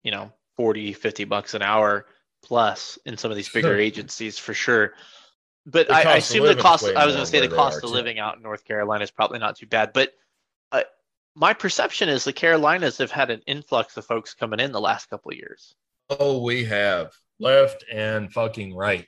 you 0.03 0.11
know, 0.11 0.33
40, 0.57 0.95
50 0.95 1.24
bucks 1.24 1.55
an 1.55 1.62
hour 1.62 2.07
plus 2.43 2.99
in 3.05 3.16
some 3.16 3.30
of 3.30 3.37
these 3.37 3.49
bigger 3.49 3.76
agencies 3.76 4.39
for 4.39 4.55
sure. 4.55 4.95
But 5.64 5.93
I, 5.93 6.03
I 6.03 6.16
assume 6.16 6.47
the 6.47 6.57
cost. 6.57 6.85
I 6.85 7.07
was 7.07 7.14
going 7.14 7.24
to 7.24 7.30
say 7.30 7.41
the 7.41 7.55
cost 7.55 7.76
of 7.78 7.91
too. 7.91 7.95
living 7.95 8.18
out 8.18 8.37
in 8.37 8.43
North 8.43 8.64
Carolina 8.64 9.05
is 9.05 9.11
probably 9.11 9.39
not 9.39 9.57
too 9.57 9.66
bad. 9.66 9.93
But 9.93 10.12
uh, 10.72 10.83
my 11.37 11.55
perception 11.55 12.09
is 12.09 12.24
the 12.24 12.33
Carolinas 12.33 12.99
have 12.99 13.12
had 13.12 13.30
an 13.30 13.43
influx 13.47 13.97
of 13.97 14.05
folks 14.05 14.35
coming 14.35 14.59
in 14.59 14.72
the 14.72 14.80
last 14.80 15.09
couple 15.09 15.30
of 15.30 15.37
years. 15.37 15.74
Oh, 16.11 16.43
we 16.43 16.64
have 16.64 17.12
left 17.39 17.85
and 17.93 18.33
fucking 18.33 18.74
right. 18.74 19.07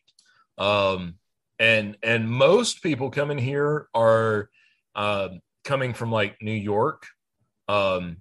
Um, 0.56 1.16
and 1.58 1.96
and 2.02 2.30
most 2.30 2.82
people 2.82 3.10
coming 3.10 3.38
here 3.38 3.88
are 3.94 4.48
um, 4.94 5.40
coming 5.64 5.94
from 5.94 6.12
like 6.12 6.36
New 6.40 6.52
York. 6.52 7.06
Um, 7.68 8.18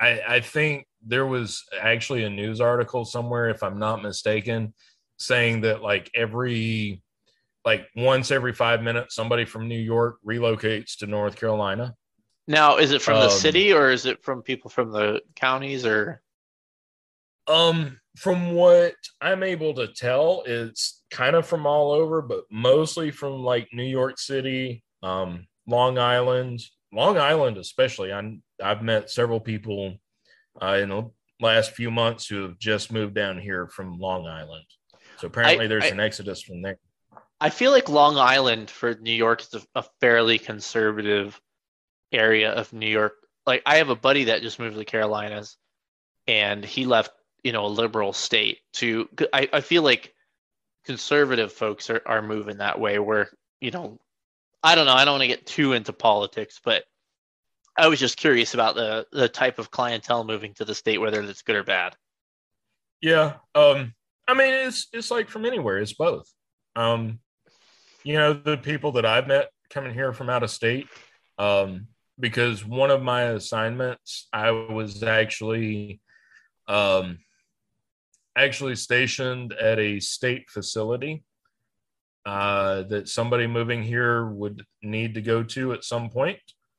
I, 0.00 0.20
I 0.26 0.40
think 0.40 0.86
there 1.06 1.26
was 1.26 1.64
actually 1.78 2.24
a 2.24 2.30
news 2.30 2.60
article 2.60 3.04
somewhere, 3.04 3.50
if 3.50 3.62
I'm 3.62 3.78
not 3.78 4.02
mistaken, 4.02 4.74
saying 5.18 5.62
that 5.62 5.82
like 5.82 6.10
every 6.14 7.02
like 7.64 7.86
once 7.94 8.30
every 8.30 8.54
five 8.54 8.82
minutes, 8.82 9.14
somebody 9.14 9.44
from 9.44 9.68
New 9.68 9.78
York 9.78 10.16
relocates 10.26 10.96
to 10.98 11.06
North 11.06 11.36
Carolina. 11.36 11.94
Now, 12.48 12.78
is 12.78 12.92
it 12.92 13.02
from 13.02 13.20
the 13.20 13.26
Um, 13.26 13.30
city 13.30 13.72
or 13.72 13.90
is 13.90 14.06
it 14.06 14.24
from 14.24 14.42
people 14.42 14.70
from 14.70 14.90
the 14.90 15.20
counties 15.36 15.84
or? 15.84 16.22
Um, 17.46 18.00
from 18.16 18.54
what 18.54 18.94
I'm 19.20 19.42
able 19.42 19.74
to 19.74 19.88
tell, 19.88 20.42
it's 20.46 21.02
kind 21.10 21.36
of 21.36 21.46
from 21.46 21.66
all 21.66 21.92
over, 21.92 22.22
but 22.22 22.44
mostly 22.50 23.10
from 23.10 23.42
like 23.42 23.68
New 23.72 23.84
York 23.84 24.18
City, 24.18 24.82
um, 25.02 25.46
Long 25.70 25.98
Island, 25.98 26.60
Long 26.92 27.16
Island 27.16 27.56
especially. 27.56 28.12
I'm 28.12 28.42
I've 28.62 28.82
met 28.82 29.08
several 29.08 29.40
people 29.40 29.96
uh, 30.60 30.78
in 30.82 30.88
the 30.90 31.10
last 31.40 31.72
few 31.72 31.90
months 31.90 32.26
who 32.26 32.42
have 32.42 32.58
just 32.58 32.92
moved 32.92 33.14
down 33.14 33.38
here 33.38 33.68
from 33.68 33.98
Long 33.98 34.26
Island. 34.26 34.64
So 35.18 35.28
apparently, 35.28 35.66
there's 35.68 35.84
I- 35.84 35.88
an 35.88 36.00
exodus 36.00 36.42
from 36.42 36.62
there. 36.62 36.76
I 37.42 37.48
feel 37.48 37.70
like 37.70 37.88
Long 37.88 38.18
Island 38.18 38.68
for 38.68 38.94
New 38.96 39.14
York 39.14 39.40
is 39.40 39.54
a, 39.54 39.80
a 39.80 39.84
fairly 40.00 40.38
conservative 40.38 41.40
area 42.12 42.52
of 42.52 42.70
New 42.74 42.88
York. 42.88 43.14
Like 43.46 43.62
I 43.64 43.76
have 43.76 43.88
a 43.88 43.96
buddy 43.96 44.24
that 44.24 44.42
just 44.42 44.58
moved 44.58 44.74
to 44.74 44.78
the 44.78 44.84
Carolinas, 44.84 45.56
and 46.26 46.62
he 46.62 46.84
left, 46.84 47.12
you 47.42 47.52
know, 47.52 47.64
a 47.64 47.68
liberal 47.68 48.12
state 48.12 48.58
to. 48.74 49.08
I, 49.32 49.48
I 49.54 49.60
feel 49.62 49.82
like 49.82 50.12
conservative 50.84 51.52
folks 51.52 51.88
are, 51.88 52.02
are 52.04 52.20
moving 52.20 52.58
that 52.58 52.78
way. 52.78 52.98
Where 52.98 53.30
you 53.60 53.70
know, 53.70 53.98
I 54.62 54.74
don't 54.74 54.86
know. 54.86 54.94
I 54.94 55.04
don't 55.04 55.14
want 55.14 55.22
to 55.22 55.28
get 55.28 55.46
too 55.46 55.72
into 55.72 55.92
politics, 55.92 56.60
but 56.62 56.84
I 57.76 57.88
was 57.88 57.98
just 57.98 58.16
curious 58.16 58.54
about 58.54 58.74
the 58.74 59.06
the 59.12 59.28
type 59.28 59.58
of 59.58 59.70
clientele 59.70 60.24
moving 60.24 60.54
to 60.54 60.64
the 60.64 60.74
state, 60.74 60.98
whether 60.98 61.24
that's 61.24 61.42
good 61.42 61.56
or 61.56 61.64
bad. 61.64 61.94
Yeah. 63.00 63.34
Um, 63.54 63.94
I 64.28 64.34
mean, 64.34 64.52
it's 64.52 64.88
it's 64.92 65.10
like 65.10 65.28
from 65.28 65.46
anywhere. 65.46 65.78
It's 65.78 65.94
both. 65.94 66.30
Um, 66.76 67.20
you 68.04 68.14
know, 68.14 68.32
the 68.32 68.56
people 68.56 68.92
that 68.92 69.06
I've 69.06 69.26
met 69.26 69.50
coming 69.70 69.94
here 69.94 70.12
from 70.12 70.30
out 70.30 70.42
of 70.42 70.50
state, 70.50 70.88
um, 71.38 71.88
because 72.18 72.64
one 72.64 72.90
of 72.90 73.02
my 73.02 73.22
assignments, 73.22 74.28
I 74.32 74.50
was 74.50 75.02
actually, 75.02 76.00
um, 76.68 77.18
actually 78.36 78.76
stationed 78.76 79.52
at 79.52 79.78
a 79.78 80.00
state 80.00 80.48
facility 80.48 81.24
uh, 82.26 82.82
that 82.82 83.08
somebody 83.08 83.46
moving 83.46 83.82
here 83.82 84.26
would 84.26 84.64
need 84.82 85.14
to 85.14 85.22
go 85.22 85.42
to 85.42 85.72
at 85.72 85.84
some 85.84 86.10
point. 86.10 86.38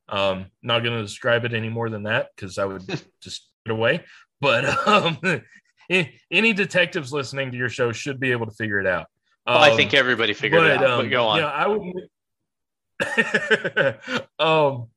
Um, 0.09 0.47
not 0.61 0.83
going 0.83 0.97
to 0.97 1.03
describe 1.03 1.45
it 1.45 1.53
any 1.53 1.69
more 1.69 1.89
than 1.89 2.03
that 2.03 2.29
because 2.35 2.57
I 2.57 2.65
would 2.65 2.83
just 3.21 3.49
get 3.65 3.71
away. 3.71 4.03
But 4.39 4.65
um, 4.87 5.17
any 5.89 6.53
detectives 6.53 7.13
listening 7.13 7.51
to 7.51 7.57
your 7.57 7.69
show 7.69 7.91
should 7.91 8.19
be 8.19 8.31
able 8.31 8.45
to 8.45 8.53
figure 8.53 8.79
it 8.79 8.87
out. 8.87 9.07
Um, 9.47 9.55
well, 9.55 9.73
I 9.73 9.75
think 9.75 9.93
everybody 9.93 10.33
figured 10.33 10.61
but, 10.61 10.71
it 10.71 10.77
out. 10.77 10.89
Um, 10.89 11.01
but 11.01 11.09
go 11.09 11.27
on. 11.27 11.39
Yeah, 11.39 11.47
I 11.47 11.67
would. 11.67 11.93
um, 14.39 14.87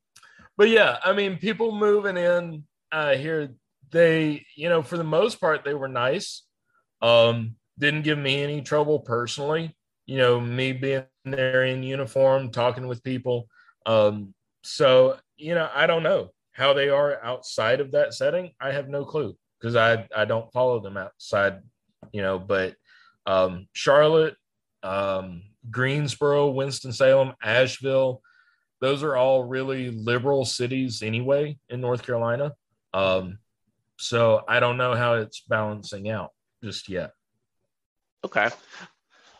but 0.57 0.69
yeah, 0.69 0.97
I 1.03 1.13
mean, 1.13 1.37
people 1.37 1.71
moving 1.71 2.17
in 2.17 2.63
uh, 2.91 3.15
here, 3.15 3.55
they, 3.91 4.45
you 4.55 4.69
know, 4.69 4.81
for 4.81 4.97
the 4.97 5.03
most 5.03 5.39
part, 5.39 5.63
they 5.63 5.73
were 5.73 5.87
nice. 5.87 6.43
Um, 7.01 7.55
didn't 7.77 8.03
give 8.03 8.17
me 8.17 8.41
any 8.41 8.61
trouble 8.61 8.99
personally. 8.99 9.75
You 10.05 10.17
know, 10.17 10.39
me 10.39 10.71
being 10.73 11.05
there 11.23 11.65
in 11.65 11.83
uniform, 11.83 12.51
talking 12.51 12.87
with 12.87 13.03
people. 13.03 13.47
Um, 13.85 14.33
so, 14.63 15.17
you 15.37 15.55
know, 15.55 15.69
I 15.73 15.87
don't 15.87 16.03
know 16.03 16.29
how 16.51 16.73
they 16.73 16.89
are 16.89 17.23
outside 17.23 17.81
of 17.81 17.91
that 17.91 18.13
setting. 18.13 18.51
I 18.59 18.71
have 18.71 18.87
no 18.87 19.05
clue 19.05 19.35
because 19.59 19.75
I 19.75 20.07
I 20.15 20.25
don't 20.25 20.51
follow 20.53 20.79
them 20.79 20.97
outside, 20.97 21.61
you 22.11 22.21
know. 22.21 22.39
But 22.39 22.75
um, 23.25 23.67
Charlotte, 23.73 24.35
um, 24.83 25.43
Greensboro, 25.69 26.49
Winston 26.49 26.93
Salem, 26.93 27.33
Asheville, 27.41 28.21
those 28.81 29.03
are 29.03 29.15
all 29.15 29.43
really 29.43 29.89
liberal 29.89 30.45
cities 30.45 31.01
anyway 31.01 31.57
in 31.69 31.81
North 31.81 32.03
Carolina. 32.03 32.53
Um, 32.93 33.39
so 33.97 34.43
I 34.47 34.59
don't 34.59 34.77
know 34.77 34.93
how 34.93 35.15
it's 35.15 35.41
balancing 35.41 36.09
out 36.09 36.31
just 36.63 36.89
yet. 36.89 37.11
Okay. 38.23 38.49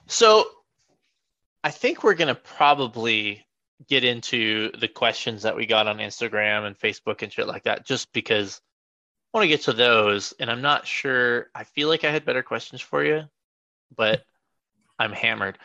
So 0.08 0.46
I 1.66 1.72
think 1.72 2.04
we're 2.04 2.14
going 2.14 2.28
to 2.28 2.36
probably 2.36 3.44
get 3.90 4.04
into 4.04 4.72
the 4.80 4.88
questions 4.88 5.42
that 5.42 5.56
we 5.56 5.66
got 5.66 5.88
on 5.88 5.98
Instagram 5.98 6.68
and 6.68 6.78
Facebook 6.78 7.24
and 7.24 7.34
shit 7.34 7.48
like 7.48 7.64
that, 7.64 7.88
just 7.88 8.14
because 8.14 8.62
I 9.34 9.38
want 9.38 9.46
to 9.46 9.48
get 9.48 9.64
to 9.64 9.74
those. 9.74 10.32
And 10.40 10.52
I'm 10.52 10.62
not 10.62 10.86
sure, 10.86 11.48
I 11.56 11.64
feel 11.64 11.90
like 11.90 12.04
I 12.04 12.12
had 12.12 12.24
better 12.24 12.44
questions 12.44 12.82
for 12.82 13.04
you, 13.04 13.24
but 13.98 14.24
I'm 15.00 15.12
hammered. 15.12 15.58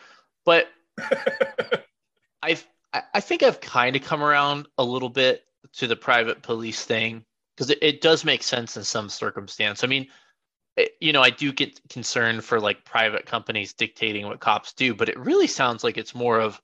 But 0.43 0.69
I've, 2.41 2.65
I 3.13 3.19
think 3.19 3.43
I've 3.43 3.61
kind 3.61 3.95
of 3.95 4.01
come 4.01 4.23
around 4.23 4.65
a 4.79 4.83
little 4.83 5.07
bit 5.07 5.43
to 5.73 5.85
the 5.85 5.95
private 5.95 6.41
police 6.41 6.83
thing 6.83 7.23
because 7.55 7.69
it, 7.69 7.77
it 7.83 8.01
does 8.01 8.25
make 8.25 8.41
sense 8.41 8.75
in 8.75 8.83
some 8.83 9.07
circumstance. 9.07 9.83
I 9.83 9.87
mean, 9.87 10.07
you 10.99 11.13
know, 11.13 11.21
I 11.21 11.29
do 11.29 11.51
get 11.51 11.79
concerned 11.89 12.43
for 12.43 12.59
like 12.59 12.85
private 12.85 13.25
companies 13.25 13.73
dictating 13.73 14.25
what 14.25 14.39
cops 14.39 14.73
do, 14.73 14.93
but 14.93 15.09
it 15.09 15.19
really 15.19 15.47
sounds 15.47 15.83
like 15.83 15.97
it's 15.97 16.15
more 16.15 16.39
of 16.39 16.61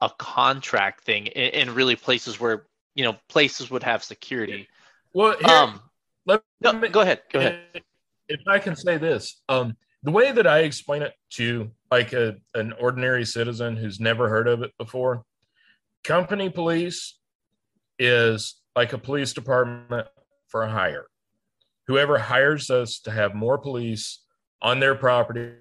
a 0.00 0.10
contract 0.18 1.04
thing 1.04 1.26
in, 1.28 1.68
in 1.68 1.74
really 1.74 1.96
places 1.96 2.40
where 2.40 2.66
you 2.94 3.04
know 3.04 3.16
places 3.28 3.70
would 3.70 3.82
have 3.82 4.02
security. 4.02 4.68
Well, 5.12 5.36
here, 5.38 5.56
um, 5.56 5.80
let 6.26 6.42
no, 6.60 6.72
me, 6.72 6.88
go 6.88 7.02
ahead. 7.02 7.22
Go 7.32 7.40
ahead. 7.40 7.82
If 8.28 8.40
I 8.48 8.58
can 8.58 8.74
say 8.74 8.96
this, 8.96 9.42
um, 9.48 9.76
the 10.02 10.10
way 10.10 10.32
that 10.32 10.46
I 10.46 10.60
explain 10.60 11.02
it 11.02 11.12
to 11.30 11.70
like 11.90 12.12
a, 12.12 12.36
an 12.54 12.72
ordinary 12.80 13.24
citizen 13.24 13.76
who's 13.76 14.00
never 14.00 14.28
heard 14.28 14.48
of 14.48 14.62
it 14.62 14.72
before, 14.78 15.24
company 16.02 16.48
police 16.48 17.18
is 17.98 18.56
like 18.74 18.92
a 18.92 18.98
police 18.98 19.32
department 19.32 20.08
for 20.48 20.66
hire. 20.66 21.06
Whoever 21.86 22.18
hires 22.18 22.70
us 22.70 23.00
to 23.00 23.10
have 23.10 23.34
more 23.34 23.58
police 23.58 24.20
on 24.62 24.80
their 24.80 24.94
property, 24.94 25.54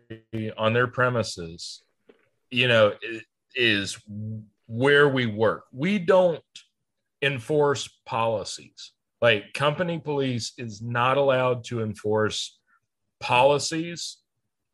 on 0.58 0.74
their 0.74 0.88
premises, 0.88 1.84
you 2.50 2.68
know, 2.68 2.94
is 3.56 3.98
where 4.68 5.10
we 5.10 5.26
work. 5.26 5.66
We 5.72 6.00
don't 6.00 6.42
enforce 7.22 7.90
policies. 8.06 8.92
Like 9.22 9.54
company 9.54 10.00
police 10.00 10.54
is 10.58 10.82
not 10.82 11.18
allowed 11.18 11.64
to 11.66 11.82
enforce 11.82 12.60
policies 13.20 14.18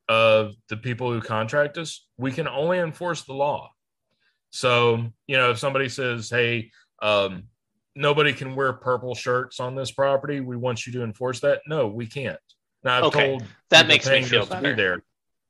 of 0.09 0.55
the 0.69 0.77
people 0.77 1.13
who 1.13 1.21
contract 1.21 1.77
us, 1.77 2.07
we 2.17 2.31
can 2.31 2.47
only 2.47 2.79
enforce 2.79 3.23
the 3.23 3.33
law. 3.33 3.69
So, 4.49 5.05
you 5.27 5.37
know, 5.37 5.51
if 5.51 5.59
somebody 5.59 5.87
says, 5.87 6.29
hey, 6.29 6.71
um, 7.01 7.43
nobody 7.95 8.33
can 8.33 8.55
wear 8.55 8.73
purple 8.73 9.15
shirts 9.15 9.59
on 9.59 9.75
this 9.75 9.91
property, 9.91 10.39
we 10.39 10.57
want 10.57 10.85
you 10.85 10.93
to 10.93 11.03
enforce 11.03 11.39
that. 11.41 11.61
No, 11.67 11.87
we 11.87 12.07
can't. 12.07 12.39
Now, 12.83 12.97
I've 12.97 13.03
okay. 13.05 13.27
told 13.27 13.45
that 13.69 13.87
makes 13.87 14.07
me 14.07 14.23
feel 14.23 14.45
better. 14.45 14.69
Be 14.69 14.81
there. 14.81 15.03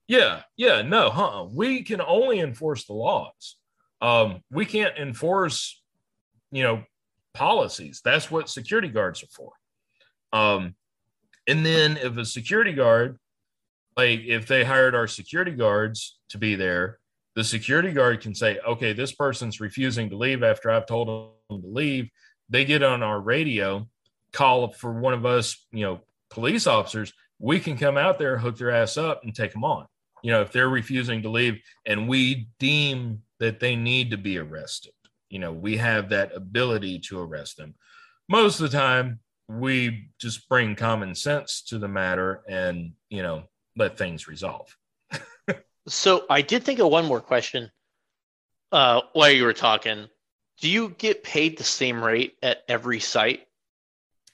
Yeah, 0.07 0.41
yeah, 0.57 0.81
no, 0.81 1.09
huh? 1.09 1.45
We 1.51 1.83
can 1.83 2.01
only 2.01 2.39
enforce 2.39 2.85
the 2.85 2.93
laws. 2.93 3.57
Um, 4.01 4.41
we 4.51 4.65
can't 4.65 4.97
enforce, 4.97 5.81
you 6.51 6.63
know, 6.63 6.83
policies. 7.33 8.01
That's 8.03 8.31
what 8.31 8.49
security 8.49 8.87
guards 8.87 9.23
are 9.23 9.27
for. 9.27 9.51
Um, 10.33 10.75
and 11.47 11.65
then 11.65 11.97
if 11.97 12.17
a 12.17 12.25
security 12.25 12.73
guard 12.73 13.19
like 13.99 14.21
if 14.25 14.47
they 14.47 14.63
hired 14.63 14.95
our 14.95 15.07
security 15.07 15.51
guards 15.51 16.19
to 16.29 16.37
be 16.37 16.55
there, 16.55 16.99
the 17.35 17.43
security 17.43 17.91
guard 17.91 18.21
can 18.21 18.33
say, 18.33 18.57
okay, 18.65 18.93
this 18.93 19.11
person's 19.11 19.59
refusing 19.59 20.09
to 20.09 20.15
leave 20.15 20.41
after 20.41 20.71
I've 20.71 20.85
told 20.85 21.09
them 21.09 21.61
to 21.61 21.67
leave. 21.67 22.09
They 22.50 22.66
get 22.66 22.84
on 22.84 23.04
our 23.04 23.20
radio, 23.20 23.88
call 24.32 24.72
for 24.72 24.91
one 24.91 25.14
of 25.14 25.26
us, 25.26 25.66
you 25.72 25.84
know, 25.84 26.02
police 26.30 26.68
officers. 26.68 27.14
We 27.39 27.60
can 27.60 27.78
come 27.78 27.97
out 27.97 28.20
there, 28.20 28.38
hook 28.38 28.58
their 28.58 28.72
ass 28.72 28.97
up, 28.97 29.24
and 29.24 29.34
take 29.34 29.54
them 29.54 29.64
on. 29.64 29.86
You 30.24 30.32
know, 30.32 30.41
if 30.41 30.52
they're 30.52 30.70
refusing 30.70 31.22
to 31.22 31.30
leave 31.30 31.62
and 31.86 32.08
we 32.08 32.50
deem 32.60 33.22
that 33.39 33.60
they 33.60 33.76
need 33.76 34.12
to 34.12 34.18
be 34.18 34.38
arrested, 34.38 34.91
you 35.30 35.39
know, 35.39 35.54
we 35.54 35.78
have 35.78 36.10
that 36.10 36.36
ability 36.36 37.00
to 37.08 37.20
arrest 37.20 37.58
them. 37.58 37.76
Most 38.28 38.60
of 38.60 38.70
the 38.70 38.78
time, 38.78 39.20
we 39.47 40.10
just 40.20 40.47
bring 40.50 40.76
common 40.76 41.16
sense 41.16 41.62
to 41.64 41.80
the 41.80 41.88
matter 41.88 42.41
and, 42.47 42.91
you 43.10 43.24
know, 43.24 43.43
let 43.76 43.97
things 43.97 44.28
resolve. 44.28 44.76
so 45.88 46.26
I 46.30 46.41
did 46.41 46.64
think 46.64 46.80
of 46.80 46.89
one 46.89 47.06
more 47.06 47.22
question 47.22 47.72
uh, 48.72 49.02
while 49.14 49.32
you 49.32 49.43
were 49.43 49.54
talking. 49.54 50.08
Do 50.62 50.70
you 50.70 50.89
get 50.89 51.24
paid 51.24 51.57
the 51.57 51.64
same 51.64 52.03
rate 52.03 52.38
at 52.43 52.64
every 52.68 52.99
site? 52.99 53.47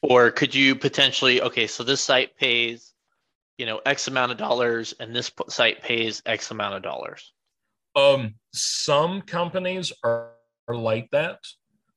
Or 0.01 0.31
could 0.31 0.53
you 0.53 0.75
potentially, 0.75 1.41
okay, 1.41 1.67
so 1.67 1.83
this 1.83 2.01
site 2.01 2.37
pays, 2.37 2.93
you 3.57 3.65
know, 3.65 3.81
X 3.85 4.07
amount 4.07 4.31
of 4.31 4.37
dollars 4.37 4.93
and 4.99 5.15
this 5.15 5.31
site 5.49 5.81
pays 5.81 6.21
X 6.25 6.51
amount 6.51 6.75
of 6.75 6.83
dollars? 6.83 7.33
Um, 7.95 8.35
some 8.53 9.21
companies 9.21 9.93
are, 10.03 10.31
are 10.67 10.75
like 10.75 11.09
that. 11.11 11.39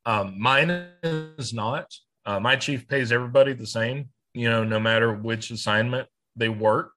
Um, 0.07 0.41
mine 0.41 0.89
is 1.03 1.53
not. 1.53 1.93
Uh, 2.25 2.41
my 2.41 2.57
chief 2.57 2.87
pays 2.89 3.13
everybody 3.13 3.53
the 3.53 3.67
same, 3.67 4.11
you 4.33 4.49
know, 4.49 4.65
no 4.65 4.79
matter 4.79 5.13
which 5.13 5.51
assignment 5.51 6.09
they 6.37 6.49
work. 6.49 6.93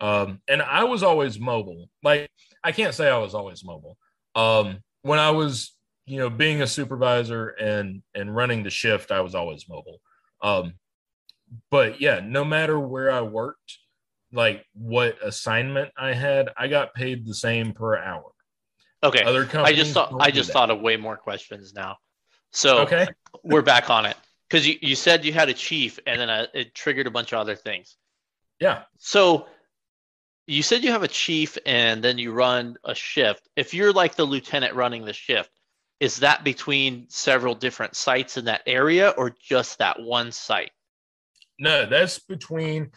Um, 0.00 0.40
and 0.48 0.60
I 0.60 0.84
was 0.84 1.02
always 1.02 1.38
mobile. 1.38 1.88
Like 2.02 2.28
I 2.62 2.72
can't 2.72 2.94
say 2.94 3.08
I 3.08 3.18
was 3.18 3.34
always 3.34 3.64
mobile. 3.64 3.96
Um, 4.34 4.78
when 5.02 5.18
I 5.18 5.30
was, 5.30 5.73
you 6.06 6.18
know, 6.18 6.30
being 6.30 6.62
a 6.62 6.66
supervisor 6.66 7.48
and 7.48 8.02
and 8.14 8.34
running 8.34 8.62
the 8.62 8.70
shift, 8.70 9.10
I 9.10 9.20
was 9.20 9.34
always 9.34 9.68
mobile. 9.68 10.00
Um, 10.42 10.74
but 11.70 12.00
yeah, 12.00 12.20
no 12.24 12.44
matter 12.44 12.78
where 12.78 13.10
I 13.10 13.22
worked, 13.22 13.78
like 14.32 14.64
what 14.74 15.16
assignment 15.22 15.92
I 15.96 16.12
had, 16.12 16.50
I 16.56 16.68
got 16.68 16.94
paid 16.94 17.26
the 17.26 17.34
same 17.34 17.72
per 17.72 17.96
hour. 17.96 18.30
Okay. 19.02 19.22
Other 19.22 19.44
companies 19.44 19.78
I 19.78 19.82
just 19.82 19.92
thought 19.92 20.14
I 20.20 20.30
just 20.30 20.52
thought 20.52 20.70
of 20.70 20.80
way 20.80 20.96
more 20.96 21.16
questions 21.16 21.74
now. 21.74 21.96
So 22.52 22.78
okay. 22.80 23.06
we're 23.42 23.62
back 23.62 23.90
on 23.90 24.06
it 24.06 24.16
because 24.48 24.66
you, 24.66 24.76
you 24.80 24.94
said 24.94 25.24
you 25.24 25.32
had 25.32 25.48
a 25.48 25.54
chief 25.54 25.98
and 26.06 26.20
then 26.20 26.48
it 26.54 26.74
triggered 26.74 27.06
a 27.06 27.10
bunch 27.10 27.32
of 27.32 27.38
other 27.38 27.56
things. 27.56 27.96
Yeah. 28.60 28.82
So 28.98 29.46
you 30.46 30.62
said 30.62 30.84
you 30.84 30.92
have 30.92 31.02
a 31.02 31.08
chief 31.08 31.58
and 31.66 32.02
then 32.02 32.18
you 32.18 32.32
run 32.32 32.76
a 32.84 32.94
shift. 32.94 33.48
If 33.56 33.74
you're 33.74 33.92
like 33.92 34.14
the 34.14 34.24
lieutenant 34.24 34.74
running 34.74 35.04
the 35.04 35.12
shift, 35.12 35.50
is 36.00 36.18
that 36.18 36.44
between 36.44 37.06
several 37.08 37.54
different 37.54 37.96
sites 37.96 38.36
in 38.36 38.46
that 38.46 38.62
area 38.66 39.10
or 39.10 39.34
just 39.40 39.78
that 39.78 40.00
one 40.00 40.32
site? 40.32 40.70
No, 41.58 41.86
that's 41.86 42.18
between 42.18 42.90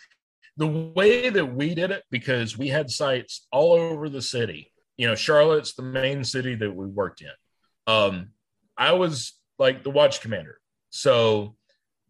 the 0.58 0.68
way 0.68 1.30
that 1.30 1.46
we 1.46 1.76
did 1.76 1.92
it 1.92 2.04
because 2.10 2.58
we 2.58 2.68
had 2.68 2.90
sites 2.90 3.48
all 3.52 3.74
over 3.74 4.10
the 4.10 4.22
city. 4.22 4.72
You 4.98 5.08
know, 5.08 5.16
Charlotte's 5.16 5.76
the 5.76 5.84
main 5.84 6.24
city 6.24 6.56
that 6.56 6.76
we 6.76 6.88
worked 6.88 7.22
in. 7.22 7.30
Um, 7.86 8.30
I 8.76 8.94
was 8.94 9.34
like 9.60 9.84
the 9.84 9.92
watch 9.92 10.22
commander. 10.22 10.60
So, 10.90 11.56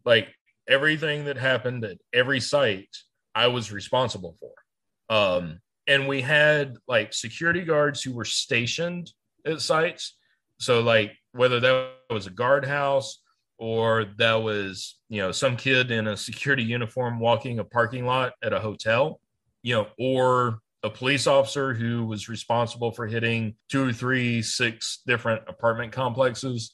like 0.04 0.28
everything 0.66 1.26
that 1.26 1.36
happened 1.36 1.84
at 1.84 1.98
every 2.14 2.40
site, 2.40 2.96
I 3.34 3.48
was 3.48 3.70
responsible 3.70 4.36
for. 4.40 5.14
Um, 5.14 5.60
and 5.86 6.08
we 6.08 6.22
had 6.22 6.76
like 6.86 7.12
security 7.12 7.62
guards 7.62 8.02
who 8.02 8.14
were 8.14 8.24
stationed 8.24 9.10
at 9.44 9.60
sites. 9.60 10.16
So 10.58 10.80
like 10.80 11.12
whether 11.32 11.60
that 11.60 11.90
was 12.10 12.26
a 12.26 12.30
guardhouse 12.30 13.20
or 13.58 14.06
that 14.18 14.34
was 14.34 14.98
you 15.08 15.20
know 15.20 15.32
some 15.32 15.56
kid 15.56 15.90
in 15.90 16.06
a 16.06 16.16
security 16.16 16.62
uniform 16.62 17.20
walking 17.20 17.58
a 17.58 17.64
parking 17.64 18.06
lot 18.06 18.32
at 18.42 18.52
a 18.52 18.60
hotel, 18.60 19.20
you 19.62 19.74
know, 19.74 19.88
or 19.98 20.60
a 20.84 20.90
police 20.90 21.26
officer 21.26 21.74
who 21.74 22.04
was 22.06 22.28
responsible 22.28 22.92
for 22.92 23.06
hitting 23.06 23.56
two 23.68 23.88
or 23.88 23.92
three, 23.92 24.42
six 24.42 25.02
different 25.06 25.42
apartment 25.48 25.92
complexes. 25.92 26.72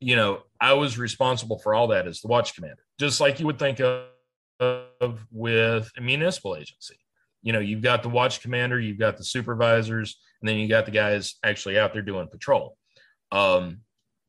You 0.00 0.16
know, 0.16 0.42
I 0.60 0.72
was 0.72 0.98
responsible 0.98 1.60
for 1.60 1.72
all 1.74 1.88
that 1.88 2.06
as 2.08 2.20
the 2.20 2.28
watch 2.28 2.54
commander, 2.54 2.82
just 2.98 3.20
like 3.20 3.38
you 3.38 3.46
would 3.46 3.58
think 3.58 3.80
of, 3.80 4.06
with 5.30 5.90
a 5.96 6.00
municipal 6.00 6.56
agency 6.56 6.98
you 7.44 7.52
know, 7.52 7.60
you've 7.60 7.82
got 7.82 8.02
the 8.02 8.08
watch 8.08 8.40
commander, 8.40 8.80
you've 8.80 8.98
got 8.98 9.18
the 9.18 9.24
supervisors, 9.24 10.18
and 10.40 10.48
then 10.48 10.56
you 10.56 10.66
got 10.66 10.86
the 10.86 10.90
guys 10.90 11.34
actually 11.44 11.78
out 11.78 11.92
there 11.92 12.02
doing 12.02 12.26
patrol. 12.26 12.76
Um, 13.34 13.80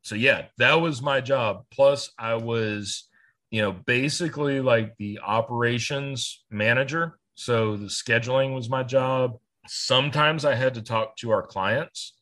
so 0.01 0.15
yeah, 0.15 0.47
that 0.57 0.81
was 0.81 1.01
my 1.01 1.21
job. 1.21 1.65
Plus, 1.71 2.11
I 2.19 2.35
was, 2.35 3.07
you 3.51 3.61
know, 3.61 3.71
basically 3.71 4.59
like 4.59 4.97
the 4.97 5.19
operations 5.25 6.43
manager. 6.49 7.17
So 7.35 7.77
the 7.77 7.85
scheduling 7.85 8.55
was 8.55 8.69
my 8.69 8.83
job. 8.83 9.37
Sometimes 9.67 10.43
I 10.43 10.55
had 10.55 10.73
to 10.73 10.81
talk 10.81 11.15
to 11.17 11.31
our 11.31 11.43
clients 11.43 12.13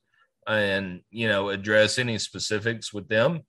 and, 0.46 1.02
you 1.10 1.28
know, 1.28 1.50
address 1.50 1.98
any 1.98 2.18
specifics 2.18 2.94
with 2.94 3.08
them. 3.08 3.42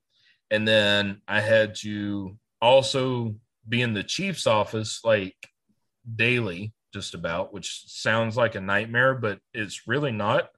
And 0.50 0.66
then 0.66 1.20
I 1.26 1.40
had 1.40 1.74
to 1.76 2.36
also 2.62 3.34
be 3.68 3.82
in 3.82 3.94
the 3.94 4.04
chief's 4.04 4.46
office 4.46 5.00
like 5.04 5.36
daily 6.14 6.72
just 6.92 7.14
about, 7.14 7.52
which 7.52 7.84
sounds 7.86 8.36
like 8.36 8.54
a 8.54 8.60
nightmare, 8.60 9.14
but 9.14 9.40
it's 9.52 9.88
really 9.88 10.12
not 10.12 10.50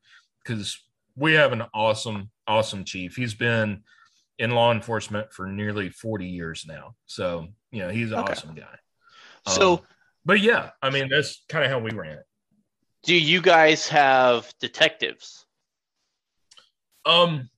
because 0.42 0.78
we 1.16 1.32
have 1.32 1.52
an 1.52 1.62
awesome, 1.74 2.30
awesome 2.46 2.84
chief. 2.84 3.16
He's 3.16 3.34
been 3.34 3.82
in 4.38 4.50
law 4.50 4.72
enforcement 4.72 5.32
for 5.32 5.46
nearly 5.46 5.88
40 5.88 6.26
years 6.26 6.64
now. 6.68 6.94
So, 7.06 7.48
you 7.70 7.82
know, 7.82 7.88
he's 7.88 8.12
an 8.12 8.18
okay. 8.18 8.32
awesome 8.32 8.54
guy. 8.54 8.76
So, 9.48 9.74
um, 9.74 9.80
but 10.24 10.40
yeah, 10.40 10.70
I 10.82 10.90
mean, 10.90 11.08
that's 11.08 11.42
kind 11.48 11.64
of 11.64 11.70
how 11.70 11.78
we 11.78 11.90
ran 11.92 12.18
it. 12.18 12.26
Do 13.04 13.14
you 13.14 13.40
guys 13.40 13.88
have 13.88 14.52
detectives? 14.60 15.46
Um, 17.04 17.48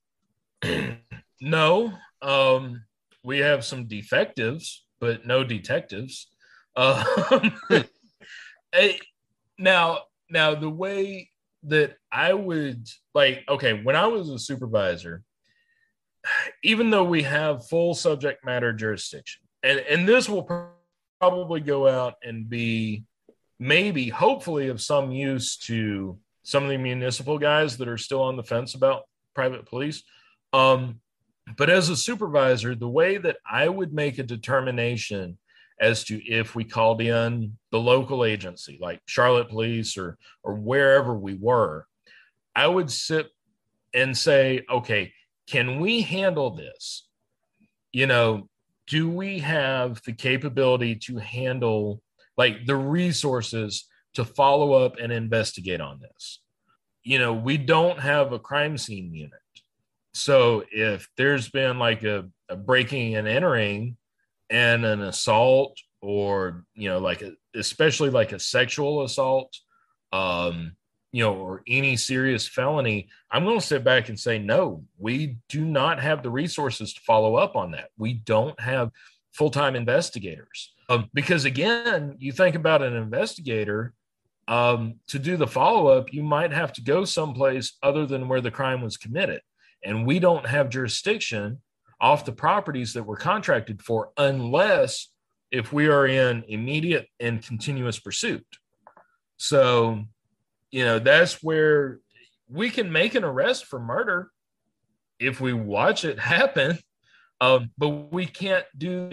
no. 1.41 1.93
Um, 2.21 2.85
we 3.25 3.39
have 3.39 3.65
some 3.65 3.87
defectives, 3.87 4.85
but 5.01 5.27
no 5.27 5.43
detectives. 5.43 6.29
Um, 6.77 7.59
now, 9.59 10.01
now 10.31 10.55
the 10.55 10.71
way 10.71 11.31
that 11.65 11.97
I 12.13 12.33
would 12.33 12.87
like, 13.15 13.45
okay, 13.49 13.83
when 13.83 13.97
I 13.97 14.07
was 14.07 14.29
a 14.31 14.39
supervisor, 14.39 15.23
even 16.63 16.91
though 16.91 17.05
we 17.05 17.23
have 17.23 17.69
full 17.69 17.95
subject 17.95 18.45
matter 18.45 18.73
jurisdiction, 18.73 19.43
and 19.63 19.81
and 19.81 20.07
this 20.07 20.29
will 20.29 20.49
probably 21.21 21.61
go 21.61 21.89
out 21.89 22.15
and 22.23 22.49
be 22.49 23.05
maybe, 23.59 24.09
hopefully, 24.09 24.69
of 24.69 24.81
some 24.81 25.11
use 25.11 25.57
to 25.57 26.19
some 26.43 26.63
of 26.63 26.71
the 26.71 26.77
municipal 26.77 27.39
guys 27.39 27.77
that 27.77 27.89
are 27.89 27.99
still 27.99 28.23
on 28.23 28.37
the 28.37 28.43
fence 28.43 28.75
about 28.75 29.03
private 29.35 29.67
police. 29.67 30.03
Um, 30.53 31.01
but 31.57 31.71
as 31.71 31.89
a 31.89 31.97
supervisor, 31.97 32.75
the 32.75 32.89
way 32.89 33.19
that 33.19 33.37
I 33.49 33.69
would 33.69 33.93
make 33.93 34.19
a 34.19 34.23
determination 34.23 35.39
as 35.81 36.05
to 36.05 36.24
if 36.26 36.55
we 36.55 36.64
called 36.64 37.01
in 37.01 37.57
the 37.70 37.79
local 37.79 38.24
agency 38.24 38.79
like 38.81 39.01
Charlotte 39.07 39.49
Police 39.49 39.97
or 39.97 40.18
or 40.43 40.55
wherever 40.55 41.14
we 41.14 41.35
were, 41.35 41.87
I 42.55 42.66
would 42.66 42.91
sit 42.91 43.29
and 43.95 44.16
say, 44.16 44.64
okay, 44.70 45.12
can 45.49 45.81
we 45.81 46.03
handle 46.03 46.51
this? 46.51 47.09
You 47.93 48.07
know, 48.07 48.49
do 48.87 49.09
we 49.09 49.39
have 49.41 50.03
the 50.03 50.12
capability 50.12 50.97
to 50.97 51.18
handle 51.18 52.03
like 52.37 52.66
the 52.66 52.76
resources 52.76 53.87
to 54.14 54.24
follow 54.24 54.72
up 54.72 54.97
and 55.01 55.12
investigate 55.12 55.81
on 55.81 56.01
this? 56.01 56.41
You 57.03 57.18
know, 57.18 57.33
we 57.33 57.57
don't 57.57 58.01
have 58.01 58.33
a 58.33 58.39
crime 58.39 58.76
scene 58.76 59.14
unit. 59.14 59.33
So 60.12 60.64
if 60.70 61.09
there's 61.16 61.49
been 61.49 61.79
like 61.79 62.03
a, 62.03 62.29
a 62.49 62.57
breaking 62.57 63.14
and 63.16 63.29
entering 63.29 63.97
and 64.51 64.84
an 64.84 65.03
assault 65.03 65.78
or 66.01 66.64
you 66.74 66.88
know 66.88 66.99
like 66.99 67.22
a, 67.22 67.32
especially 67.55 68.11
like 68.11 68.32
a 68.32 68.38
sexual 68.38 69.03
assault 69.03 69.55
um 70.12 70.72
you 71.12 71.22
know 71.22 71.34
or 71.34 71.62
any 71.66 71.96
serious 71.96 72.46
felony 72.46 73.09
i'm 73.30 73.44
going 73.44 73.59
to 73.59 73.66
sit 73.66 73.82
back 73.82 74.09
and 74.09 74.18
say 74.18 74.38
no 74.38 74.84
we 74.99 75.36
do 75.49 75.64
not 75.64 76.01
have 76.01 76.22
the 76.22 76.30
resources 76.30 76.92
to 76.92 77.01
follow 77.01 77.36
up 77.36 77.57
on 77.57 77.70
that. 77.72 77.90
We 77.96 78.14
don't 78.14 78.59
have 78.61 78.90
full-time 79.32 79.76
investigators. 79.76 80.72
Um, 80.90 81.09
because 81.12 81.44
again 81.44 82.16
you 82.18 82.32
think 82.32 82.55
about 82.55 82.82
an 82.82 82.96
investigator 82.96 83.94
um, 84.49 84.94
to 85.09 85.18
do 85.18 85.36
the 85.36 85.46
follow-up 85.46 86.12
you 86.12 86.22
might 86.22 86.53
have 86.53 86.72
to 86.74 86.82
go 86.82 87.05
someplace 87.05 87.76
other 87.82 88.07
than 88.07 88.28
where 88.28 88.40
the 88.40 88.51
crime 88.51 88.82
was 88.82 88.96
committed. 88.96 89.42
And 89.84 90.07
we 90.07 90.18
don't 90.18 90.46
have 90.46 90.70
jurisdiction 90.70 91.61
off 92.01 92.24
the 92.24 92.32
properties 92.32 92.92
that 92.92 93.03
we're 93.03 93.16
contracted 93.16 93.82
for 93.82 94.11
unless 94.16 95.09
if 95.51 95.72
we 95.72 95.88
are 95.88 96.07
in 96.07 96.44
immediate 96.49 97.07
and 97.18 97.42
continuous 97.42 97.99
pursuit. 97.99 98.46
So, 99.36 100.05
you 100.70 100.84
know, 100.84 100.99
that's 100.99 101.42
where 101.42 102.01
we 102.49 102.70
can 102.70 102.92
make 102.92 103.14
an 103.14 103.24
arrest 103.24 103.66
for 103.66 103.78
murder 103.78 104.30
if 105.18 105.40
we 105.40 105.53
watch 105.53 106.05
it 106.05 106.18
happen, 106.18 106.78
um, 107.40 107.70
but 107.78 107.88
we 107.88 108.26
can't 108.26 108.66
do 108.76 109.11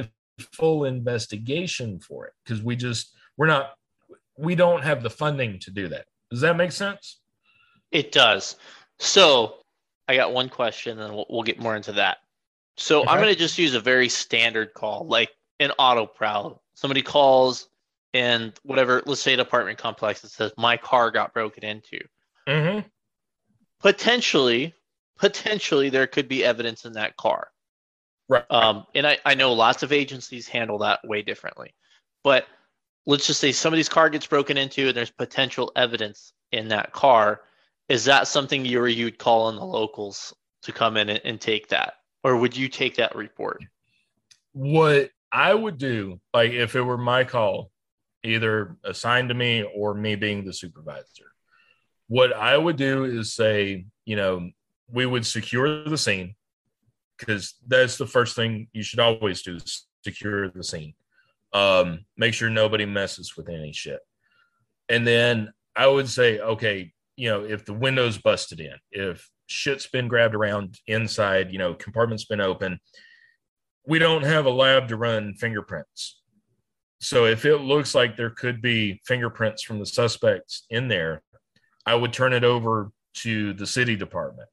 full 0.54 0.86
investigation 0.86 2.00
for 2.00 2.28
it 2.28 2.34
because 2.44 2.62
we 2.62 2.76
just, 2.76 3.16
we're 3.38 3.48
not, 3.48 3.74
we 4.38 4.56
don't 4.56 4.84
have 4.84 5.02
the 5.02 5.10
funding 5.10 5.60
to 5.60 5.72
do 5.72 5.88
that. 5.88 6.06
Does 6.30 6.42
that 6.42 6.58
make 6.58 6.72
sense? 6.72 7.20
It 7.92 8.12
does. 8.12 8.58
So, 9.00 9.56
I 10.08 10.16
got 10.16 10.34
one 10.34 10.50
question 10.50 11.00
and 11.00 11.16
we'll, 11.16 11.26
we'll 11.30 11.44
get 11.44 11.60
more 11.60 11.76
into 11.76 11.94
that. 11.94 12.18
So 12.78 13.02
okay. 13.02 13.10
I'm 13.10 13.22
going 13.22 13.34
to 13.34 13.40
just 13.40 13.58
use 13.58 13.74
a 13.74 13.80
very 13.80 14.10
standard 14.10 14.74
call, 14.74 15.08
like 15.08 15.30
an 15.60 15.72
auto 15.78 16.06
prowl. 16.06 16.62
Somebody 16.74 17.02
calls 17.02 17.70
and 18.14 18.54
whatever, 18.64 19.02
let's 19.06 19.22
say 19.22 19.34
an 19.34 19.40
apartment 19.40 19.78
complex 19.78 20.22
that 20.22 20.32
says 20.32 20.52
my 20.58 20.78
car 20.78 21.12
got 21.12 21.34
broken 21.34 21.64
into. 21.64 22.00
Mm-hmm. 22.48 22.88
Potentially, 23.80 24.74
potentially 25.18 25.90
there 25.90 26.08
could 26.08 26.28
be 26.28 26.44
evidence 26.44 26.86
in 26.86 26.94
that 26.94 27.18
car. 27.18 27.50
Right. 28.28 28.46
Um, 28.50 28.86
and 28.96 29.06
I, 29.06 29.18
I 29.26 29.36
know 29.36 29.54
lots 29.54 29.84
of 29.84 29.92
agencies 29.92 30.48
handle 30.48 30.80
that 30.80 31.00
way 31.06 31.22
differently. 31.22 31.74
But 32.24 32.48
let's 33.06 33.28
just 33.28 33.40
say 33.40 33.52
somebody's 33.52 33.90
car 33.90 34.10
gets 34.10 34.26
broken 34.26 34.58
into 34.58 34.88
and 34.88 34.98
there's 34.98 35.12
potential 35.12 35.72
evidence 35.76 36.34
in 36.52 36.70
that 36.70 36.92
car. 36.92 37.42
Is 37.88 38.06
that 38.06 38.28
something 38.28 38.66
you 38.66 38.80
or 38.80 38.88
you'd 38.88 39.20
call 39.20 39.44
on 39.44 39.56
the 39.56 39.66
locals 39.66 40.34
to 40.64 40.72
come 40.72 40.98
in 40.98 41.10
and, 41.10 41.22
and 41.24 41.40
take 41.40 41.68
that? 41.70 41.96
Or 42.26 42.36
would 42.36 42.58
you 42.58 42.70
take 42.70 42.96
that 42.96 43.16
report? 43.16 43.64
What 44.52 45.12
I 45.32 45.54
would 45.54 45.78
do, 45.78 46.20
like 46.34 46.54
if 46.54 46.76
it 46.76 46.82
were 46.82 46.98
my 46.98 47.24
call, 47.24 47.70
either 48.24 48.78
assigned 48.84 49.30
to 49.30 49.36
me 49.36 49.62
or 49.62 49.94
me 49.94 50.16
being 50.16 50.44
the 50.44 50.52
supervisor, 50.52 51.32
what 52.08 52.34
I 52.34 52.58
would 52.58 52.78
do 52.78 53.04
is 53.04 53.36
say, 53.36 53.86
you 54.06 54.16
know, 54.16 54.50
we 54.92 55.06
would 55.06 55.24
secure 55.24 55.88
the 55.88 56.00
scene 56.00 56.34
because 57.20 57.54
that's 57.68 57.98
the 57.98 58.08
first 58.08 58.36
thing 58.36 58.70
you 58.74 58.82
should 58.82 59.00
always 59.00 59.44
do 59.44 59.60
secure 60.04 60.50
the 60.50 60.64
scene. 60.64 60.96
Um, 61.54 62.06
make 62.18 62.34
sure 62.34 62.50
nobody 62.50 62.88
messes 62.88 63.38
with 63.38 63.50
any 63.50 63.72
shit. 63.72 64.00
And 64.90 65.06
then 65.06 65.54
I 65.76 65.86
would 65.86 66.10
say, 66.10 66.40
okay, 66.40 66.92
you 67.18 67.30
know, 67.30 67.44
if 67.44 67.66
the 67.66 67.74
window's 67.74 68.18
busted 68.18 68.62
in, 68.62 68.74
if 68.90 69.30
shit's 69.48 69.88
been 69.88 70.08
grabbed 70.08 70.36
around 70.36 70.80
inside, 70.88 71.52
you 71.52 71.58
know, 71.58 71.74
compartment's 71.74 72.26
been 72.26 72.42
open, 72.42 72.80
we 73.88 74.00
don't 74.00 74.24
have 74.24 74.46
a 74.46 74.52
lab 74.52 74.88
to 74.88 74.98
run 74.98 75.34
fingerprints. 75.36 76.20
So 77.00 77.26
if 77.26 77.46
it 77.46 77.58
looks 77.58 77.94
like 77.94 78.16
there 78.16 78.32
could 78.32 78.62
be 78.62 79.02
fingerprints 79.06 79.62
from 79.62 79.80
the 79.80 79.86
suspects 79.86 80.66
in 80.70 80.88
there, 80.88 81.22
I 81.86 81.94
would 81.94 82.14
turn 82.14 82.34
it 82.34 82.44
over 82.44 82.92
to 83.16 83.54
the 83.54 83.68
city 83.68 83.96
department, 83.96 84.50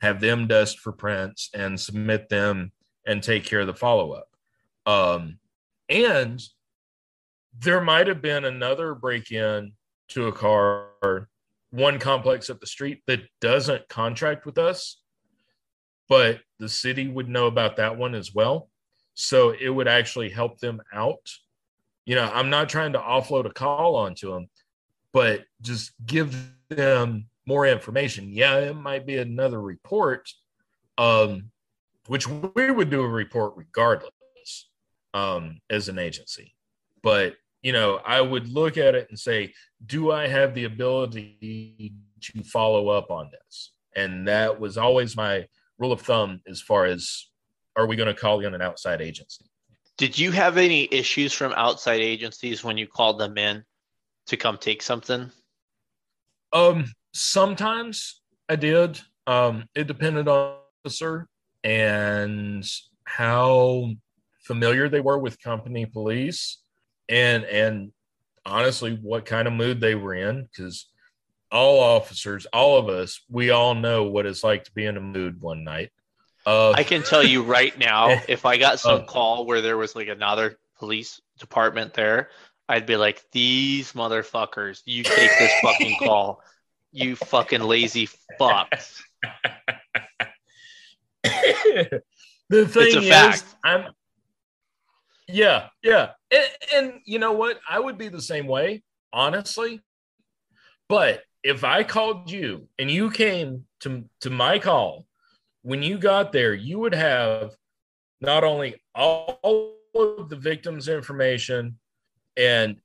have 0.00 0.20
them 0.20 0.46
dust 0.46 0.78
for 0.78 0.92
prints 0.92 1.48
and 1.54 1.80
submit 1.80 2.28
them 2.28 2.72
and 3.06 3.22
take 3.22 3.44
care 3.44 3.60
of 3.60 3.66
the 3.66 3.74
follow 3.74 4.12
up. 4.12 4.28
Um, 4.84 5.38
and 5.88 6.42
there 7.58 7.80
might 7.80 8.08
have 8.08 8.20
been 8.20 8.44
another 8.44 8.94
break 8.94 9.32
in 9.32 9.72
to 10.08 10.26
a 10.26 10.32
car, 10.32 11.29
one 11.70 11.98
complex 11.98 12.50
up 12.50 12.60
the 12.60 12.66
street 12.66 13.02
that 13.06 13.20
doesn't 13.40 13.88
contract 13.88 14.44
with 14.44 14.58
us 14.58 15.00
but 16.10 16.40
the 16.58 16.68
city 16.68 17.06
would 17.08 17.28
know 17.28 17.46
about 17.46 17.76
that 17.76 17.96
one 17.96 18.14
as 18.16 18.34
well. 18.34 18.68
So 19.14 19.54
it 19.58 19.70
would 19.70 19.86
actually 19.86 20.28
help 20.28 20.58
them 20.58 20.82
out. 20.92 21.30
You 22.04 22.16
know, 22.16 22.28
I'm 22.34 22.50
not 22.50 22.68
trying 22.68 22.92
to 22.94 22.98
offload 22.98 23.46
a 23.46 23.52
call 23.52 23.94
onto 23.94 24.32
them, 24.32 24.48
but 25.12 25.44
just 25.62 25.92
give 26.04 26.36
them 26.68 27.28
more 27.46 27.64
information. 27.64 28.28
Yeah, 28.28 28.58
it 28.58 28.74
might 28.74 29.06
be 29.06 29.18
another 29.18 29.60
report, 29.62 30.28
um, 30.98 31.50
which 32.08 32.26
we 32.26 32.70
would 32.72 32.90
do 32.90 33.02
a 33.02 33.08
report 33.08 33.54
regardless 33.56 34.10
um, 35.14 35.60
as 35.70 35.88
an 35.88 36.00
agency. 36.00 36.56
But 37.04 37.36
you 37.62 37.72
know, 37.72 38.00
I 38.04 38.20
would 38.20 38.48
look 38.48 38.78
at 38.78 38.94
it 38.94 39.08
and 39.10 39.18
say, 39.18 39.52
do 39.84 40.12
I 40.12 40.26
have 40.26 40.54
the 40.54 40.64
ability 40.64 41.94
to 42.22 42.42
follow 42.44 42.88
up 42.88 43.10
on 43.10 43.30
this? 43.30 43.72
And 43.96 44.26
that 44.28 44.58
was 44.60 44.78
always 44.78 45.16
my 45.16 45.46
rule 45.78 45.92
of 45.92 46.00
thumb 46.00 46.40
as 46.46 46.60
far 46.60 46.86
as 46.86 47.26
are 47.76 47.86
we 47.86 47.96
going 47.96 48.12
to 48.12 48.18
call 48.18 48.40
in 48.40 48.54
an 48.54 48.62
outside 48.62 49.00
agency? 49.00 49.44
Did 49.96 50.18
you 50.18 50.30
have 50.32 50.56
any 50.56 50.88
issues 50.90 51.32
from 51.32 51.52
outside 51.52 52.00
agencies 52.00 52.64
when 52.64 52.78
you 52.78 52.86
called 52.86 53.18
them 53.18 53.36
in 53.36 53.64
to 54.26 54.36
come 54.36 54.56
take 54.56 54.82
something? 54.82 55.30
Um, 56.52 56.86
sometimes 57.12 58.22
I 58.48 58.56
did. 58.56 59.00
Um, 59.26 59.64
it 59.74 59.86
depended 59.86 60.26
on 60.28 60.56
the 60.84 60.88
officer 60.88 61.28
and 61.62 62.64
how 63.04 63.90
familiar 64.40 64.88
they 64.88 65.00
were 65.00 65.18
with 65.18 65.40
company 65.42 65.84
police 65.84 66.59
and 67.10 67.44
and 67.44 67.92
honestly 68.46 68.98
what 69.02 69.26
kind 69.26 69.46
of 69.46 69.52
mood 69.52 69.80
they 69.80 69.94
were 69.94 70.14
in 70.14 70.42
because 70.42 70.86
all 71.52 71.80
officers 71.80 72.46
all 72.52 72.78
of 72.78 72.88
us 72.88 73.20
we 73.28 73.50
all 73.50 73.74
know 73.74 74.04
what 74.04 74.24
it's 74.24 74.42
like 74.42 74.64
to 74.64 74.72
be 74.72 74.86
in 74.86 74.96
a 74.96 75.00
mood 75.00 75.38
one 75.40 75.64
night 75.64 75.90
uh, 76.46 76.70
i 76.70 76.82
can 76.82 77.02
tell 77.02 77.22
you 77.22 77.42
right 77.58 77.76
now 77.78 78.08
if 78.28 78.46
i 78.46 78.56
got 78.56 78.80
some 78.80 79.02
uh, 79.02 79.04
call 79.04 79.44
where 79.44 79.60
there 79.60 79.76
was 79.76 79.94
like 79.94 80.08
another 80.08 80.58
police 80.78 81.20
department 81.38 81.92
there 81.92 82.30
i'd 82.68 82.86
be 82.86 82.96
like 82.96 83.22
these 83.32 83.92
motherfuckers 83.92 84.80
you 84.86 85.02
take 85.02 85.30
this 85.38 85.52
fucking 85.60 85.96
call 86.02 86.40
you 86.92 87.16
fucking 87.16 87.60
lazy 87.60 88.08
fucks 88.40 89.02
the 92.48 92.66
thing 92.66 93.02
is 93.02 93.08
fact. 93.08 93.44
i'm 93.64 93.92
yeah, 95.32 95.68
yeah. 95.82 96.10
And, 96.30 96.46
and 96.74 97.00
you 97.04 97.18
know 97.18 97.32
what? 97.32 97.60
I 97.68 97.78
would 97.78 97.98
be 97.98 98.08
the 98.08 98.22
same 98.22 98.46
way, 98.46 98.82
honestly. 99.12 99.80
But 100.88 101.22
if 101.42 101.64
I 101.64 101.84
called 101.84 102.30
you 102.30 102.68
and 102.78 102.90
you 102.90 103.10
came 103.10 103.64
to, 103.80 104.04
to 104.22 104.30
my 104.30 104.58
call, 104.58 105.06
when 105.62 105.82
you 105.82 105.98
got 105.98 106.32
there, 106.32 106.54
you 106.54 106.78
would 106.78 106.94
have 106.94 107.52
not 108.20 108.44
only 108.44 108.76
all 108.94 109.38
of 109.94 110.28
the 110.28 110.36
victim's 110.36 110.88
information 110.88 111.78
and 112.36 112.76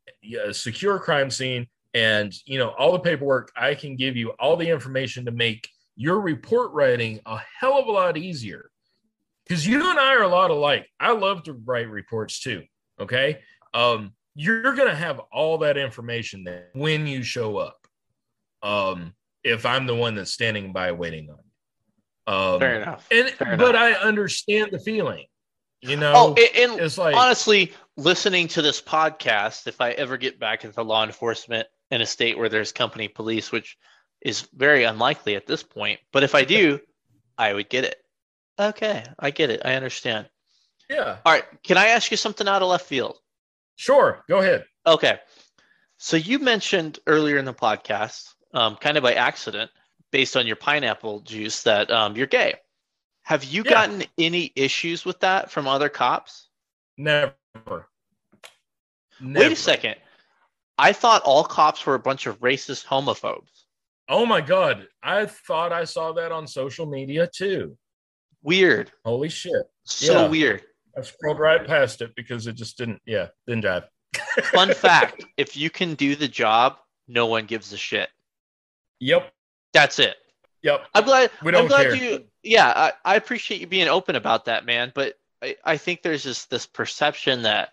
a 0.45 0.53
secure 0.53 0.99
crime 0.99 1.29
scene 1.29 1.67
and 1.93 2.33
you 2.45 2.57
know 2.57 2.69
all 2.77 2.91
the 2.91 2.99
paperwork 2.99 3.51
i 3.55 3.75
can 3.75 3.95
give 3.95 4.15
you 4.15 4.29
all 4.39 4.57
the 4.57 4.67
information 4.67 5.23
to 5.23 5.31
make 5.31 5.69
your 5.95 6.19
report 6.19 6.71
writing 6.71 7.19
a 7.25 7.39
hell 7.59 7.79
of 7.79 7.87
a 7.87 7.91
lot 7.91 8.17
easier 8.17 8.69
because 9.45 9.65
you 9.65 9.89
and 9.89 9.99
I 9.99 10.15
are 10.15 10.23
a 10.23 10.27
lot 10.27 10.51
alike. 10.51 10.87
I 10.99 11.11
love 11.11 11.43
to 11.43 11.53
write 11.53 11.89
reports 11.89 12.39
too. 12.39 12.63
Okay. 12.99 13.39
Um, 13.73 14.13
you're 14.35 14.75
going 14.75 14.89
to 14.89 14.95
have 14.95 15.19
all 15.31 15.59
that 15.59 15.77
information 15.77 16.43
there 16.43 16.69
when 16.73 17.07
you 17.07 17.23
show 17.23 17.57
up. 17.57 17.87
Um, 18.61 19.13
if 19.43 19.65
I'm 19.65 19.85
the 19.85 19.95
one 19.95 20.15
that's 20.15 20.31
standing 20.31 20.73
by 20.73 20.91
waiting 20.91 21.29
on 21.29 21.37
you. 21.37 22.33
Um, 22.33 22.59
Fair 22.59 22.81
enough. 22.81 23.07
And, 23.11 23.29
Fair 23.29 23.55
but 23.57 23.75
enough. 23.75 23.97
I 24.01 24.07
understand 24.07 24.71
the 24.71 24.79
feeling, 24.79 25.25
you 25.81 25.95
know, 25.95 26.13
oh, 26.15 26.27
and, 26.29 26.79
it's 26.79 26.97
like 26.97 27.15
honestly 27.15 27.73
listening 27.95 28.47
to 28.49 28.61
this 28.61 28.81
podcast, 28.81 29.67
if 29.67 29.79
I 29.79 29.91
ever 29.91 30.17
get 30.17 30.39
back 30.39 30.65
into 30.65 30.81
law 30.81 31.03
enforcement 31.03 31.67
in 31.91 32.01
a 32.01 32.05
state 32.05 32.37
where 32.37 32.49
there's 32.49 32.71
company 32.71 33.07
police, 33.07 33.51
which 33.51 33.77
is 34.21 34.47
very 34.55 34.83
unlikely 34.83 35.35
at 35.35 35.45
this 35.45 35.61
point, 35.61 35.99
but 36.11 36.23
if 36.23 36.33
I 36.33 36.43
do, 36.43 36.79
I 37.37 37.53
would 37.53 37.69
get 37.69 37.83
it. 37.83 37.97
Okay, 38.59 39.03
I 39.19 39.31
get 39.31 39.49
it. 39.49 39.61
I 39.65 39.73
understand. 39.75 40.29
Yeah. 40.89 41.17
All 41.25 41.33
right. 41.33 41.43
Can 41.63 41.77
I 41.77 41.87
ask 41.87 42.11
you 42.11 42.17
something 42.17 42.47
out 42.47 42.61
of 42.61 42.69
left 42.69 42.85
field? 42.85 43.17
Sure. 43.75 44.23
Go 44.29 44.39
ahead. 44.39 44.65
Okay. 44.85 45.19
So 45.97 46.17
you 46.17 46.39
mentioned 46.39 46.99
earlier 47.07 47.37
in 47.37 47.45
the 47.45 47.53
podcast, 47.53 48.33
um, 48.53 48.75
kind 48.75 48.97
of 48.97 49.03
by 49.03 49.13
accident, 49.13 49.71
based 50.11 50.37
on 50.37 50.47
your 50.47 50.55
pineapple 50.55 51.21
juice, 51.21 51.63
that 51.63 51.89
um, 51.91 52.15
you're 52.15 52.27
gay. 52.27 52.55
Have 53.23 53.43
you 53.43 53.63
yeah. 53.65 53.71
gotten 53.71 54.03
any 54.17 54.51
issues 54.55 55.03
with 55.03 55.19
that 55.21 55.51
from 55.51 55.67
other 55.67 55.89
cops? 55.89 56.49
Never. 56.97 57.33
Never. 57.55 57.89
Wait 59.21 59.51
a 59.51 59.55
second. 59.55 59.95
I 60.77 60.93
thought 60.93 61.23
all 61.23 61.43
cops 61.43 61.85
were 61.85 61.95
a 61.95 61.99
bunch 61.99 62.27
of 62.27 62.39
racist 62.41 62.85
homophobes. 62.85 63.63
Oh 64.07 64.25
my 64.25 64.41
God. 64.41 64.87
I 65.01 65.25
thought 65.25 65.73
I 65.73 65.85
saw 65.85 66.11
that 66.13 66.31
on 66.31 66.47
social 66.47 66.85
media 66.85 67.27
too. 67.33 67.77
Weird. 68.45 68.91
Holy 69.03 69.29
shit. 69.29 69.63
So 69.85 70.21
yeah. 70.21 70.27
weird. 70.27 70.61
I 70.95 71.01
scrolled 71.01 71.39
right 71.39 71.65
past 71.65 72.01
it 72.01 72.15
because 72.15 72.45
it 72.45 72.53
just 72.53 72.77
didn't, 72.77 73.01
yeah, 73.05 73.27
didn't 73.47 73.65
jive. 73.65 73.85
Fun 74.53 74.73
fact 74.73 75.25
if 75.35 75.57
you 75.57 75.71
can 75.71 75.95
do 75.95 76.15
the 76.15 76.27
job, 76.27 76.77
no 77.07 77.25
one 77.25 77.45
gives 77.45 77.73
a 77.73 77.77
shit. 77.77 78.07
Yep. 78.99 79.33
That's 79.73 79.97
it. 79.97 80.15
Yep. 80.61 80.85
I'm 80.93 81.03
glad. 81.03 81.31
We 81.43 81.51
don't 81.51 81.63
I'm 81.63 81.67
glad 81.67 81.87
care. 81.87 81.95
you. 81.95 82.25
Yeah, 82.43 82.67
I, 82.67 82.93
I 83.03 83.15
appreciate 83.15 83.61
you 83.61 83.67
being 83.67 83.87
open 83.87 84.15
about 84.15 84.45
that, 84.45 84.63
man. 84.63 84.91
But 84.93 85.15
I, 85.41 85.55
I 85.65 85.77
think 85.77 86.03
there's 86.03 86.23
just 86.23 86.49
this 86.51 86.67
perception 86.67 87.41
that, 87.41 87.69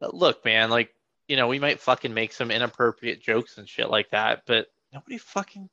that, 0.00 0.14
look, 0.14 0.44
man, 0.44 0.68
like 0.68 0.92
you 1.28 1.36
know, 1.36 1.46
we 1.46 1.60
might 1.60 1.80
fucking 1.80 2.12
make 2.12 2.32
some 2.32 2.50
inappropriate 2.50 3.22
jokes 3.22 3.56
and 3.56 3.68
shit 3.68 3.88
like 3.88 4.10
that, 4.10 4.42
but 4.46 4.66
nobody 4.92 5.18
fucking. 5.18 5.70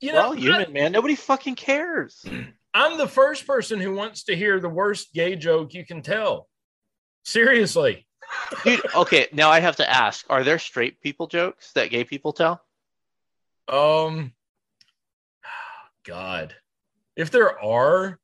You 0.00 0.12
know, 0.12 0.14
we're 0.14 0.26
all 0.26 0.32
human, 0.32 0.66
I, 0.68 0.70
man. 0.70 0.92
Nobody 0.92 1.16
fucking 1.16 1.56
cares. 1.56 2.24
I'm 2.72 2.98
the 2.98 3.08
first 3.08 3.46
person 3.46 3.80
who 3.80 3.94
wants 3.94 4.24
to 4.24 4.36
hear 4.36 4.60
the 4.60 4.68
worst 4.68 5.12
gay 5.12 5.36
joke 5.36 5.74
you 5.74 5.84
can 5.84 6.02
tell. 6.02 6.48
Seriously. 7.24 8.06
Dude, 8.64 8.80
okay, 8.94 9.26
now 9.32 9.50
I 9.50 9.60
have 9.60 9.76
to 9.76 9.90
ask, 9.90 10.24
are 10.30 10.44
there 10.44 10.58
straight 10.58 11.00
people 11.00 11.26
jokes 11.26 11.72
that 11.72 11.90
gay 11.90 12.04
people 12.04 12.32
tell? 12.32 12.62
Um 13.68 14.32
God. 16.04 16.54
If 17.16 17.30
there 17.30 17.60
are, 17.62 18.18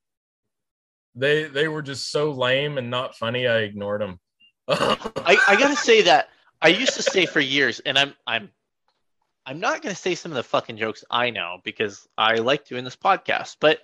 they 1.15 1.45
they 1.45 1.69
were 1.69 1.83
just 1.83 2.11
so 2.11 2.31
lame 2.31 2.79
and 2.79 2.91
not 2.91 3.17
funny 3.17 3.47
I 3.47 3.59
ignored 3.59 4.01
them. 4.01 4.21
I, 4.69 5.37
I 5.49 5.57
gotta 5.59 5.77
say 5.77 6.03
that 6.03 6.29
I 6.63 6.69
used 6.69 6.95
to 6.95 7.03
say 7.03 7.27
for 7.27 7.41
years, 7.41 7.81
and 7.81 7.99
I'm 7.99 8.15
I'm 8.27 8.51
I'm 9.45 9.61
not 9.61 9.83
gonna 9.83 9.95
say 9.95 10.15
some 10.15 10.33
of 10.33 10.37
the 10.37 10.43
fucking 10.43 10.77
jokes 10.77 11.05
I 11.11 11.31
know 11.31 11.59
because 11.65 12.07
I 12.17 12.37
like 12.37 12.67
doing 12.67 12.85
this 12.85 12.97
podcast, 12.97 13.57
but 13.61 13.81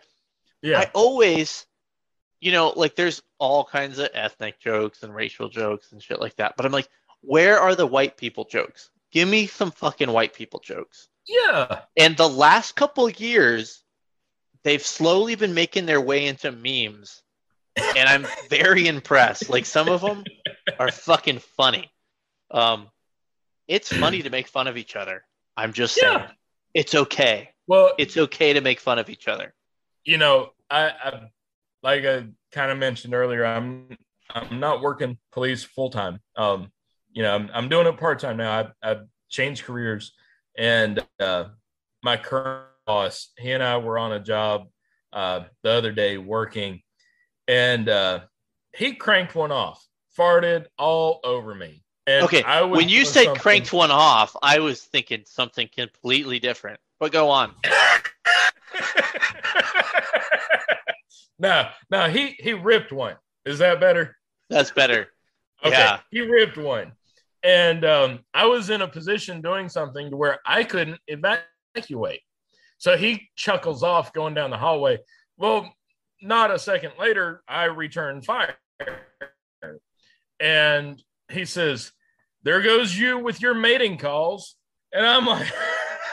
yeah. 0.62 0.80
I 0.80 0.90
always, 0.94 1.66
you 2.40 2.52
know, 2.52 2.72
like 2.74 2.94
there's 2.94 3.22
all 3.38 3.64
kinds 3.64 3.98
of 3.98 4.08
ethnic 4.14 4.60
jokes 4.60 5.02
and 5.02 5.14
racial 5.14 5.48
jokes 5.48 5.92
and 5.92 6.02
shit 6.02 6.20
like 6.20 6.36
that. 6.36 6.54
But 6.56 6.64
I'm 6.64 6.72
like, 6.72 6.88
where 7.20 7.58
are 7.58 7.74
the 7.74 7.86
white 7.86 8.16
people 8.16 8.44
jokes? 8.44 8.90
Give 9.10 9.28
me 9.28 9.46
some 9.46 9.70
fucking 9.72 10.10
white 10.10 10.34
people 10.34 10.60
jokes. 10.60 11.08
Yeah. 11.26 11.82
And 11.96 12.16
the 12.16 12.28
last 12.28 12.74
couple 12.74 13.08
years, 13.10 13.82
they've 14.62 14.84
slowly 14.84 15.34
been 15.34 15.54
making 15.54 15.86
their 15.86 16.00
way 16.00 16.26
into 16.26 16.50
memes. 16.50 17.22
And 17.76 18.08
I'm 18.08 18.26
very 18.48 18.86
impressed. 18.88 19.50
Like 19.50 19.66
some 19.66 19.88
of 19.88 20.00
them 20.00 20.24
are 20.78 20.90
fucking 20.90 21.40
funny. 21.40 21.90
Um, 22.50 22.88
it's 23.68 23.92
funny 23.92 24.22
to 24.22 24.30
make 24.30 24.48
fun 24.48 24.66
of 24.66 24.76
each 24.76 24.96
other. 24.96 25.24
I'm 25.56 25.72
just 25.72 25.98
yeah. 26.00 26.18
saying. 26.18 26.30
It's 26.74 26.94
okay. 26.94 27.50
Well, 27.66 27.92
it's 27.98 28.16
okay 28.16 28.54
to 28.54 28.60
make 28.60 28.80
fun 28.80 28.98
of 28.98 29.08
each 29.10 29.28
other 29.28 29.54
you 30.04 30.18
know, 30.18 30.50
I, 30.70 30.90
I 30.90 31.20
like 31.82 32.04
I 32.04 32.26
kind 32.52 32.70
of 32.70 32.78
mentioned 32.78 33.14
earlier, 33.14 33.44
I'm 33.44 33.96
I'm 34.30 34.60
not 34.60 34.80
working 34.80 35.18
police 35.32 35.62
full 35.62 35.90
time. 35.90 36.20
Um, 36.36 36.70
you 37.12 37.22
know, 37.22 37.34
I'm 37.34 37.50
I'm 37.52 37.68
doing 37.68 37.86
it 37.86 37.96
part 37.98 38.18
time 38.18 38.36
now. 38.36 38.58
I've, 38.58 38.72
I've 38.82 39.06
changed 39.28 39.64
careers, 39.64 40.12
and 40.56 41.04
uh, 41.20 41.44
my 42.02 42.16
current 42.16 42.66
boss, 42.86 43.30
he 43.38 43.52
and 43.52 43.62
I 43.62 43.78
were 43.78 43.98
on 43.98 44.12
a 44.12 44.20
job 44.20 44.68
uh, 45.12 45.44
the 45.62 45.70
other 45.70 45.92
day 45.92 46.18
working, 46.18 46.82
and 47.48 47.88
uh, 47.88 48.20
he 48.74 48.94
cranked 48.94 49.34
one 49.34 49.52
off, 49.52 49.84
farted 50.18 50.66
all 50.78 51.20
over 51.24 51.54
me. 51.54 51.84
And 52.06 52.24
okay, 52.24 52.42
when 52.66 52.88
you 52.88 53.04
said 53.04 53.24
something... 53.24 53.40
cranked 53.40 53.72
one 53.72 53.92
off, 53.92 54.34
I 54.42 54.58
was 54.58 54.82
thinking 54.82 55.22
something 55.24 55.68
completely 55.72 56.40
different. 56.40 56.80
But 56.98 57.12
go 57.12 57.30
on. 57.30 57.54
no, 61.42 61.68
no, 61.90 62.08
he 62.08 62.36
he 62.38 62.54
ripped 62.54 62.92
one. 62.92 63.16
Is 63.44 63.58
that 63.58 63.80
better? 63.80 64.16
That's 64.48 64.70
better. 64.70 65.08
Okay, 65.64 65.76
yeah. 65.76 66.00
he 66.10 66.22
ripped 66.22 66.56
one, 66.56 66.90
and 67.44 67.84
um, 67.84 68.18
I 68.34 68.46
was 68.46 68.68
in 68.68 68.82
a 68.82 68.88
position 68.88 69.40
doing 69.40 69.68
something 69.68 70.10
to 70.10 70.16
where 70.16 70.40
I 70.44 70.64
couldn't 70.64 70.98
evacuate. 71.06 72.18
So 72.78 72.96
he 72.96 73.28
chuckles 73.36 73.84
off 73.84 74.12
going 74.12 74.34
down 74.34 74.50
the 74.50 74.56
hallway. 74.56 74.98
Well, 75.36 75.72
not 76.20 76.50
a 76.50 76.58
second 76.58 76.94
later, 76.98 77.44
I 77.46 77.66
return 77.66 78.22
fire, 78.22 78.56
and 80.40 81.00
he 81.30 81.44
says, 81.44 81.92
"There 82.42 82.60
goes 82.60 82.98
you 82.98 83.20
with 83.20 83.40
your 83.40 83.54
mating 83.54 83.98
calls." 83.98 84.56
And 84.92 85.06
I'm 85.06 85.26
like, 85.26 85.46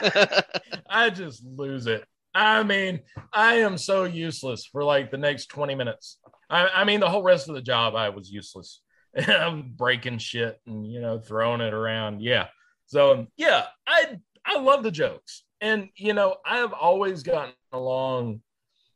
I 0.88 1.10
just 1.10 1.44
lose 1.44 1.86
it. 1.86 2.04
I 2.34 2.62
mean, 2.62 3.00
I 3.32 3.56
am 3.56 3.76
so 3.76 4.04
useless 4.04 4.64
for 4.64 4.84
like 4.84 5.10
the 5.10 5.18
next 5.18 5.46
20 5.46 5.74
minutes. 5.74 6.18
I, 6.48 6.68
I 6.68 6.84
mean, 6.84 7.00
the 7.00 7.08
whole 7.08 7.22
rest 7.22 7.48
of 7.48 7.54
the 7.54 7.62
job, 7.62 7.94
I 7.94 8.08
was 8.10 8.30
useless. 8.30 8.82
I'm 9.16 9.72
breaking 9.76 10.18
shit 10.18 10.60
and, 10.66 10.86
you 10.86 11.00
know, 11.00 11.18
throwing 11.18 11.60
it 11.60 11.74
around. 11.74 12.22
Yeah. 12.22 12.46
So, 12.86 13.26
yeah, 13.36 13.66
I, 13.86 14.18
I 14.44 14.58
love 14.60 14.82
the 14.82 14.90
jokes. 14.90 15.44
And, 15.60 15.88
you 15.96 16.14
know, 16.14 16.36
I've 16.44 16.72
always 16.72 17.22
gotten 17.22 17.54
along 17.72 18.40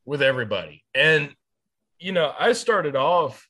with 0.04 0.22
everybody. 0.22 0.84
And, 0.94 1.34
you 1.98 2.12
know, 2.12 2.32
I 2.38 2.52
started 2.52 2.96
off, 2.96 3.46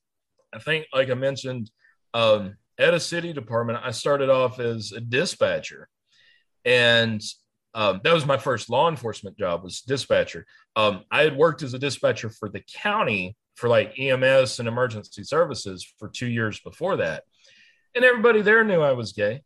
I 0.53 0.59
think, 0.59 0.87
like 0.93 1.11
I 1.11 1.15
mentioned, 1.15 1.71
um, 2.13 2.57
at 2.79 2.95
a 2.95 3.01
city 3.01 3.33
department, 3.33 3.81
I 3.83 3.91
started 3.93 4.31
off 4.31 4.59
as 4.59 4.93
a 4.93 5.01
dispatcher. 5.01 5.89
And 6.65 7.23
um, 7.75 8.01
that 8.05 8.15
was 8.15 8.25
my 8.25 8.39
first 8.39 8.71
law 8.71 8.89
enforcement 8.89 9.37
job 9.37 9.65
was 9.65 9.81
dispatcher. 9.81 10.47
Um, 10.77 11.05
I 11.11 11.23
had 11.23 11.37
worked 11.37 11.63
as 11.63 11.75
a 11.75 11.79
dispatcher 11.79 12.31
for 12.31 12.49
the 12.49 12.63
county 12.73 13.37
for 13.57 13.69
like 13.69 13.99
EMS 13.99 14.61
and 14.61 14.69
emergency 14.69 15.25
services 15.25 15.87
for 15.99 16.09
two 16.09 16.29
years 16.29 16.61
before 16.61 16.97
that. 16.99 17.25
And 17.95 18.05
everybody 18.05 18.43
there 18.43 18.65
knew 18.65 18.81
I 18.81 18.93
was 18.93 19.13
gay. 19.13 19.43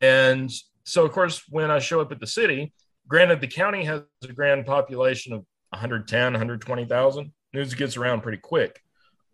And 0.00 0.50
so, 0.84 1.04
of 1.04 1.12
course, 1.12 1.42
when 1.48 1.70
I 1.70 1.80
show 1.80 2.00
up 2.00 2.12
at 2.12 2.20
the 2.20 2.26
city, 2.26 2.72
granted, 3.06 3.40
the 3.40 3.46
county 3.48 3.84
has 3.84 4.02
a 4.22 4.32
grand 4.32 4.64
population 4.64 5.32
of 5.32 5.44
110, 5.70 6.32
120,000. 6.32 7.32
News 7.52 7.74
gets 7.74 7.96
around 7.96 8.22
pretty 8.22 8.38
quick. 8.38 8.80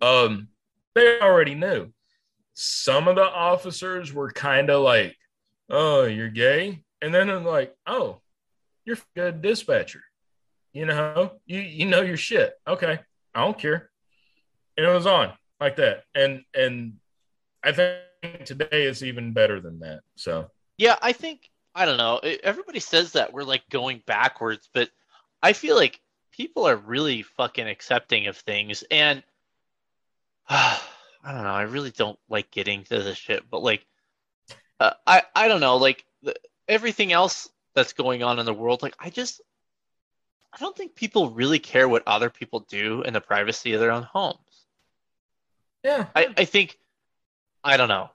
Um, 0.00 0.48
they 0.94 1.20
already 1.20 1.54
knew. 1.54 1.92
Some 2.54 3.08
of 3.08 3.16
the 3.16 3.24
officers 3.24 4.12
were 4.12 4.30
kind 4.30 4.70
of 4.70 4.82
like, 4.82 5.14
oh, 5.68 6.04
you're 6.04 6.30
gay? 6.30 6.82
And 7.02 7.14
then 7.14 7.28
I'm 7.28 7.44
like, 7.44 7.74
oh, 7.86 8.20
you're 8.84 8.96
a 8.96 9.18
good 9.18 9.42
dispatcher. 9.42 10.02
You 10.72 10.86
know, 10.86 11.32
you 11.46 11.60
you 11.60 11.86
know 11.86 12.02
your 12.02 12.16
shit. 12.16 12.54
Okay, 12.66 12.98
I 13.34 13.40
don't 13.40 13.58
care. 13.58 13.90
And 14.76 14.86
it 14.86 14.90
was 14.90 15.06
on 15.06 15.32
like 15.60 15.76
that. 15.76 16.04
And 16.14 16.44
and 16.54 16.94
I 17.64 17.72
think 17.72 18.44
today 18.44 18.84
is 18.84 19.02
even 19.02 19.32
better 19.32 19.60
than 19.60 19.80
that. 19.80 20.00
So 20.16 20.50
yeah, 20.78 20.96
I 21.00 21.12
think 21.12 21.50
I 21.74 21.84
don't 21.84 21.98
know. 21.98 22.20
Everybody 22.42 22.80
says 22.80 23.12
that 23.12 23.32
we're 23.32 23.42
like 23.42 23.68
going 23.70 24.02
backwards, 24.06 24.68
but 24.72 24.90
I 25.42 25.52
feel 25.52 25.76
like 25.76 26.00
people 26.30 26.66
are 26.66 26.76
really 26.76 27.22
fucking 27.22 27.66
accepting 27.66 28.26
of 28.26 28.36
things. 28.36 28.84
And 28.90 29.22
uh, 30.48 30.78
I 31.24 31.32
don't 31.32 31.42
know. 31.42 31.50
I 31.50 31.62
really 31.62 31.90
don't 31.90 32.18
like 32.28 32.50
getting 32.52 32.84
to 32.84 33.02
this 33.02 33.18
shit, 33.18 33.42
but 33.50 33.62
like, 33.62 33.84
uh, 34.78 34.92
I 35.06 35.22
I 35.34 35.48
don't 35.48 35.60
know. 35.60 35.76
Like 35.76 36.04
everything 36.68 37.12
else 37.12 37.48
that's 37.74 37.92
going 37.92 38.22
on 38.22 38.38
in 38.38 38.46
the 38.46 38.54
world, 38.54 38.82
like 38.82 38.94
I 38.98 39.10
just 39.10 39.40
I 40.52 40.58
don't 40.58 40.76
think 40.76 40.94
people 40.94 41.30
really 41.30 41.58
care 41.58 41.88
what 41.88 42.02
other 42.06 42.30
people 42.30 42.60
do 42.60 43.02
in 43.02 43.12
the 43.12 43.20
privacy 43.20 43.74
of 43.74 43.80
their 43.80 43.90
own 43.92 44.04
homes. 44.04 44.38
Yeah. 45.84 46.06
I, 46.16 46.28
I 46.36 46.44
think 46.46 46.78
I 47.62 47.76
don't 47.76 47.88
know. 47.88 48.10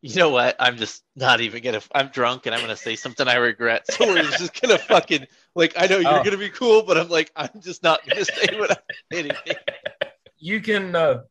You 0.00 0.14
know 0.14 0.30
what? 0.30 0.56
I'm 0.58 0.76
just 0.76 1.02
not 1.16 1.40
even 1.40 1.62
gonna 1.62 1.82
I'm 1.92 2.08
drunk 2.08 2.46
and 2.46 2.54
I'm 2.54 2.60
gonna 2.60 2.76
say 2.76 2.96
something 2.96 3.26
I 3.26 3.34
regret. 3.34 3.90
So 3.90 4.06
we're 4.06 4.22
just 4.22 4.58
gonna 4.62 4.78
fucking 4.78 5.26
like 5.54 5.74
I 5.76 5.86
know 5.86 5.98
you're 5.98 6.20
oh. 6.20 6.24
gonna 6.24 6.38
be 6.38 6.48
cool, 6.48 6.82
but 6.84 6.96
I'm 6.96 7.08
like, 7.08 7.30
I'm 7.36 7.60
just 7.60 7.82
not 7.82 8.06
gonna 8.08 8.24
say 8.24 8.58
what 8.58 8.70
I'm 8.70 8.78
anything. 9.12 9.56
You 10.38 10.60
can 10.60 10.94
uh 10.94 11.22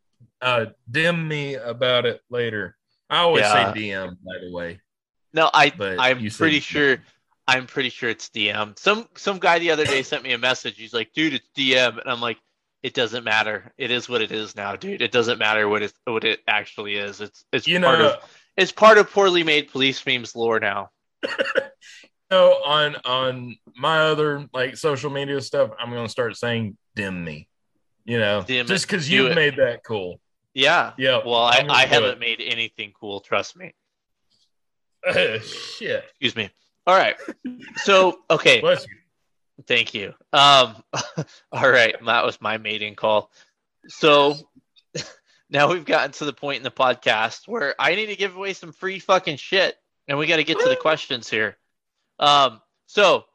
uh 0.41 0.67
dim 0.91 1.27
me 1.27 1.55
about 1.55 2.05
it 2.05 2.21
later. 2.29 2.75
I 3.09 3.19
always 3.19 3.43
yeah. 3.43 3.73
say 3.73 3.79
DM 3.79 4.09
by 4.23 4.45
the 4.45 4.51
way. 4.51 4.81
No, 5.33 5.49
I 5.53 5.71
but 5.75 5.99
I'm 5.99 6.27
pretty 6.29 6.59
sure 6.59 6.99
I'm 7.47 7.65
pretty 7.65 7.89
sure 7.89 8.09
it's 8.09 8.29
DM. 8.29 8.77
Some 8.77 9.07
some 9.15 9.39
guy 9.39 9.59
the 9.59 9.71
other 9.71 9.85
day 9.85 10.03
sent 10.03 10.23
me 10.23 10.33
a 10.33 10.37
message. 10.37 10.77
He's 10.77 10.93
like, 10.93 11.11
"Dude, 11.13 11.33
it's 11.33 11.47
DM," 11.57 11.99
and 11.99 12.09
I'm 12.09 12.21
like, 12.21 12.37
"It 12.83 12.93
doesn't 12.93 13.23
matter. 13.23 13.73
It 13.77 13.89
is 13.91 14.07
what 14.07 14.21
it 14.21 14.31
is 14.31 14.55
now, 14.55 14.75
dude. 14.75 15.01
It 15.01 15.11
doesn't 15.11 15.39
matter 15.39 15.67
what 15.67 15.81
it 15.81 15.93
what 16.05 16.23
it 16.23 16.41
actually 16.47 16.95
is. 16.95 17.21
It's 17.21 17.43
it's 17.51 17.67
you 17.67 17.79
part 17.79 17.99
know, 17.99 18.13
of 18.13 18.39
it's 18.55 18.71
part 18.71 18.97
of 18.97 19.11
poorly 19.11 19.43
made 19.43 19.71
police 19.71 20.05
memes 20.05 20.35
lore 20.35 20.59
now." 20.59 20.89
no, 22.31 22.51
on 22.63 22.95
on 23.05 23.57
my 23.75 23.99
other 23.99 24.47
like 24.53 24.77
social 24.77 25.09
media 25.09 25.41
stuff, 25.41 25.71
I'm 25.79 25.89
gonna 25.89 26.09
start 26.09 26.37
saying 26.37 26.77
"dim 26.95 27.23
me." 27.23 27.47
You 28.05 28.19
know, 28.19 28.43
dim 28.45 28.67
just 28.67 28.87
because 28.87 29.09
you 29.09 29.33
made 29.33 29.57
that 29.57 29.83
cool. 29.83 30.19
Yeah. 30.53 30.93
Yeah. 30.97 31.21
Well, 31.25 31.43
I, 31.43 31.65
I 31.69 31.85
haven't 31.85 32.13
it. 32.13 32.19
made 32.19 32.41
anything 32.41 32.91
cool. 32.99 33.21
Trust 33.21 33.55
me. 33.55 33.73
shit. 35.41 36.03
Excuse 36.09 36.35
me. 36.35 36.49
All 36.87 36.97
right. 36.97 37.15
So, 37.77 38.19
okay. 38.29 38.61
Thank 39.67 39.93
you. 39.93 40.13
Um, 40.31 40.75
all 41.51 41.69
right. 41.69 41.95
That 42.05 42.25
was 42.25 42.41
my 42.41 42.57
mating 42.57 42.95
call. 42.95 43.29
So 43.87 44.35
now 45.49 45.71
we've 45.71 45.85
gotten 45.85 46.11
to 46.13 46.25
the 46.25 46.33
point 46.33 46.57
in 46.57 46.63
the 46.63 46.71
podcast 46.71 47.47
where 47.47 47.75
I 47.79 47.95
need 47.95 48.07
to 48.07 48.15
give 48.15 48.35
away 48.35 48.53
some 48.53 48.71
free 48.71 48.99
fucking 48.99 49.37
shit, 49.37 49.75
and 50.07 50.17
we 50.17 50.27
got 50.27 50.37
to 50.37 50.43
get 50.43 50.59
to 50.59 50.69
the 50.69 50.75
questions 50.75 51.29
here. 51.29 51.57
Um, 52.19 52.61
so 52.85 53.25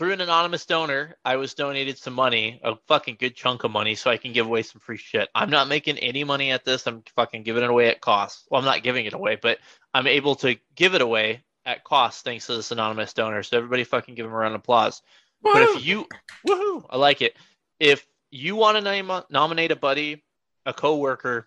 through 0.00 0.12
an 0.12 0.22
anonymous 0.22 0.64
donor, 0.64 1.14
I 1.26 1.36
was 1.36 1.52
donated 1.52 1.98
some 1.98 2.14
money, 2.14 2.58
a 2.64 2.76
fucking 2.88 3.18
good 3.20 3.36
chunk 3.36 3.64
of 3.64 3.70
money, 3.70 3.94
so 3.94 4.10
I 4.10 4.16
can 4.16 4.32
give 4.32 4.46
away 4.46 4.62
some 4.62 4.80
free 4.80 4.96
shit. 4.96 5.28
I'm 5.34 5.50
not 5.50 5.68
making 5.68 5.98
any 5.98 6.24
money 6.24 6.52
at 6.52 6.64
this. 6.64 6.86
I'm 6.86 7.02
fucking 7.16 7.42
giving 7.42 7.62
it 7.62 7.68
away 7.68 7.88
at 7.88 8.00
cost. 8.00 8.46
Well, 8.50 8.60
I'm 8.60 8.64
not 8.64 8.82
giving 8.82 9.04
it 9.04 9.12
away, 9.12 9.36
but 9.36 9.58
I'm 9.92 10.06
able 10.06 10.36
to 10.36 10.56
give 10.74 10.94
it 10.94 11.02
away 11.02 11.42
at 11.66 11.84
cost 11.84 12.24
thanks 12.24 12.46
to 12.46 12.56
this 12.56 12.70
anonymous 12.70 13.12
donor. 13.12 13.42
So 13.42 13.58
everybody 13.58 13.84
fucking 13.84 14.14
give 14.14 14.24
him 14.24 14.32
a 14.32 14.36
round 14.36 14.54
of 14.54 14.62
applause. 14.62 15.02
Woo! 15.42 15.52
But 15.52 15.62
if 15.64 15.84
you, 15.84 16.06
woohoo, 16.48 16.86
I 16.88 16.96
like 16.96 17.20
it. 17.20 17.36
If 17.78 18.06
you 18.30 18.56
want 18.56 18.78
to 18.78 18.80
name, 18.80 19.12
nominate 19.28 19.70
a 19.70 19.76
buddy, 19.76 20.24
a 20.64 20.72
coworker, 20.72 21.46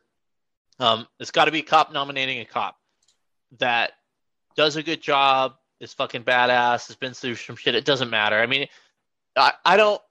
um, 0.80 1.08
it's 1.20 1.32
got 1.32 1.46
to 1.46 1.52
be 1.52 1.62
a 1.62 1.64
cop 1.64 1.92
nominating 1.92 2.40
a 2.40 2.46
cop 2.46 2.78
that 3.58 3.94
does 4.56 4.76
a 4.76 4.84
good 4.84 5.02
job, 5.02 5.56
is 5.84 5.94
fucking 5.94 6.24
badass, 6.24 6.88
has 6.88 6.96
been 6.96 7.14
through 7.14 7.36
some 7.36 7.56
shit. 7.56 7.76
It 7.76 7.86
doesn't 7.86 8.10
matter. 8.10 8.40
I 8.40 8.48
mean, 8.48 8.68
I, 9.36 9.54
I 9.66 9.78
don't, 9.78 10.02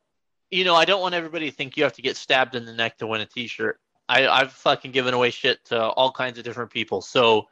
you 0.51 0.65
know, 0.65 0.75
I 0.75 0.85
don't 0.85 1.01
want 1.01 1.15
everybody 1.15 1.51
to 1.51 1.57
think 1.57 1.77
you 1.77 1.85
have 1.85 1.95
to 1.95 2.03
get 2.03 2.17
stabbed 2.17 2.55
in 2.55 2.67
the 2.67 2.73
neck 2.73 2.99
to 2.99 3.07
win 3.07 3.21
a 3.21 3.27
T-shirt. 3.27 3.81
I, 4.09 4.29
I've 4.29 4.53
fucking 4.53 4.93
given 4.93 5.15
away 5.15 5.31
shit 5.31 5.65
to 5.67 5.81
all 5.81 6.13
kinds 6.13 6.39
of 6.39 6.45
different 6.45 6.71
people. 6.71 7.01
So 7.01 7.47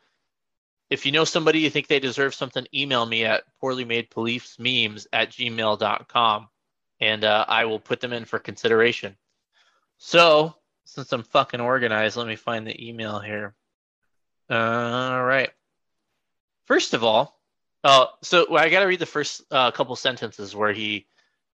if 0.90 1.06
you 1.06 1.12
know 1.12 1.24
somebody 1.24 1.60
you 1.60 1.70
think 1.70 1.86
they 1.86 2.00
deserve 2.00 2.34
something, 2.34 2.66
email 2.74 3.06
me 3.06 3.24
at 3.24 3.44
poorly 3.60 3.84
made 3.84 4.10
police 4.10 4.58
memes 4.58 5.06
at 5.12 5.30
gmail.com 5.30 6.48
and 7.00 7.24
uh, 7.24 7.44
I 7.48 7.64
will 7.64 7.80
put 7.80 8.00
them 8.00 8.12
in 8.12 8.24
for 8.24 8.38
consideration. 8.38 9.16
So, 9.98 10.54
since 10.84 11.12
I'm 11.12 11.22
fucking 11.22 11.60
organized, 11.60 12.16
let 12.16 12.26
me 12.26 12.36
find 12.36 12.66
the 12.66 12.88
email 12.88 13.20
here. 13.20 13.54
All 14.50 15.22
right. 15.22 15.50
First 16.66 16.94
of 16.94 17.04
all, 17.04 17.39
uh, 17.84 18.06
so 18.22 18.46
well, 18.50 18.62
I 18.62 18.68
got 18.68 18.80
to 18.80 18.86
read 18.86 18.98
the 18.98 19.06
first 19.06 19.42
uh, 19.50 19.70
couple 19.70 19.96
sentences 19.96 20.54
where 20.54 20.72
he 20.72 21.06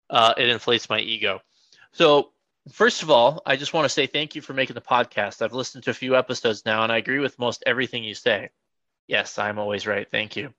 uh, 0.10 0.34
it 0.38 0.50
inflates 0.50 0.90
my 0.90 1.00
ego. 1.00 1.42
So 1.94 2.32
first 2.72 3.02
of 3.04 3.10
all, 3.10 3.42
I 3.46 3.56
just 3.56 3.74
want 3.74 3.86
to 3.86 3.90
say 3.90 4.08
thank 4.08 4.36
you 4.36 4.42
for 4.42 4.54
making 4.54 4.76
the 4.76 4.82
podcast. 4.82 5.42
I've 5.42 5.54
listened 5.54 5.86
to 5.86 5.92
a 5.92 5.96
few 5.96 6.16
episodes 6.16 6.66
now, 6.66 6.84
and 6.84 6.92
I 6.92 6.98
agree 6.98 7.20
with 7.20 7.40
most 7.40 7.64
everything 7.66 8.04
you 8.04 8.14
say. 8.14 8.50
Yes, 9.08 9.40
I'm 9.40 9.60
always 9.60 9.88
right. 9.88 10.08
Thank 10.10 10.36
you. 10.36 10.54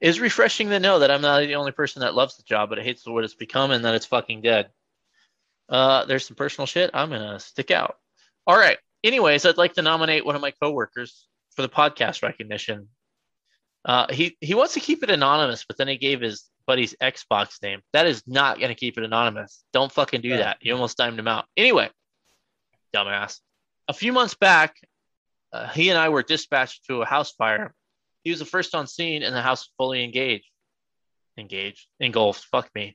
It 0.00 0.08
is 0.08 0.20
refreshing 0.20 0.68
to 0.68 0.78
know 0.78 1.00
that 1.00 1.10
I'm 1.10 1.22
not 1.22 1.40
the 1.40 1.56
only 1.56 1.72
person 1.72 2.00
that 2.00 2.14
loves 2.14 2.36
the 2.36 2.44
job, 2.44 2.68
but 2.68 2.78
hates 2.78 3.06
what 3.06 3.24
it's 3.24 3.34
become 3.34 3.70
and 3.70 3.84
that 3.84 3.94
it's 3.94 4.06
fucking 4.06 4.42
dead. 4.42 4.70
Uh, 5.68 6.04
there's 6.04 6.26
some 6.26 6.36
personal 6.36 6.66
shit. 6.66 6.90
I'm 6.94 7.10
gonna 7.10 7.40
stick 7.40 7.70
out. 7.70 7.98
All 8.46 8.56
right. 8.56 8.78
Anyways, 9.02 9.44
I'd 9.44 9.56
like 9.56 9.74
to 9.74 9.82
nominate 9.82 10.24
one 10.24 10.34
of 10.34 10.40
my 10.40 10.50
coworkers 10.50 11.26
for 11.54 11.62
the 11.62 11.68
podcast 11.68 12.22
recognition. 12.22 12.88
Uh, 13.88 14.06
he 14.12 14.36
he 14.42 14.52
wants 14.52 14.74
to 14.74 14.80
keep 14.80 15.02
it 15.02 15.10
anonymous, 15.10 15.64
but 15.66 15.78
then 15.78 15.88
he 15.88 15.96
gave 15.96 16.20
his 16.20 16.44
buddy's 16.66 16.94
Xbox 17.02 17.62
name. 17.62 17.80
That 17.94 18.06
is 18.06 18.22
not 18.26 18.60
gonna 18.60 18.74
keep 18.74 18.98
it 18.98 19.04
anonymous. 19.04 19.64
Don't 19.72 19.90
fucking 19.90 20.20
do 20.20 20.36
that. 20.36 20.58
You 20.60 20.74
almost 20.74 20.98
timed 20.98 21.18
him 21.18 21.26
out. 21.26 21.46
Anyway, 21.56 21.88
dumbass. 22.94 23.40
A 23.88 23.94
few 23.94 24.12
months 24.12 24.34
back, 24.34 24.76
uh, 25.54 25.68
he 25.68 25.88
and 25.88 25.98
I 25.98 26.10
were 26.10 26.22
dispatched 26.22 26.84
to 26.88 27.00
a 27.00 27.06
house 27.06 27.32
fire. 27.32 27.74
He 28.24 28.30
was 28.30 28.40
the 28.40 28.44
first 28.44 28.74
on 28.74 28.86
scene, 28.86 29.22
and 29.22 29.34
the 29.34 29.40
house 29.40 29.60
was 29.60 29.72
fully 29.78 30.04
engaged. 30.04 30.50
Engaged, 31.38 31.86
engulfed. 31.98 32.44
Fuck 32.44 32.68
me. 32.74 32.94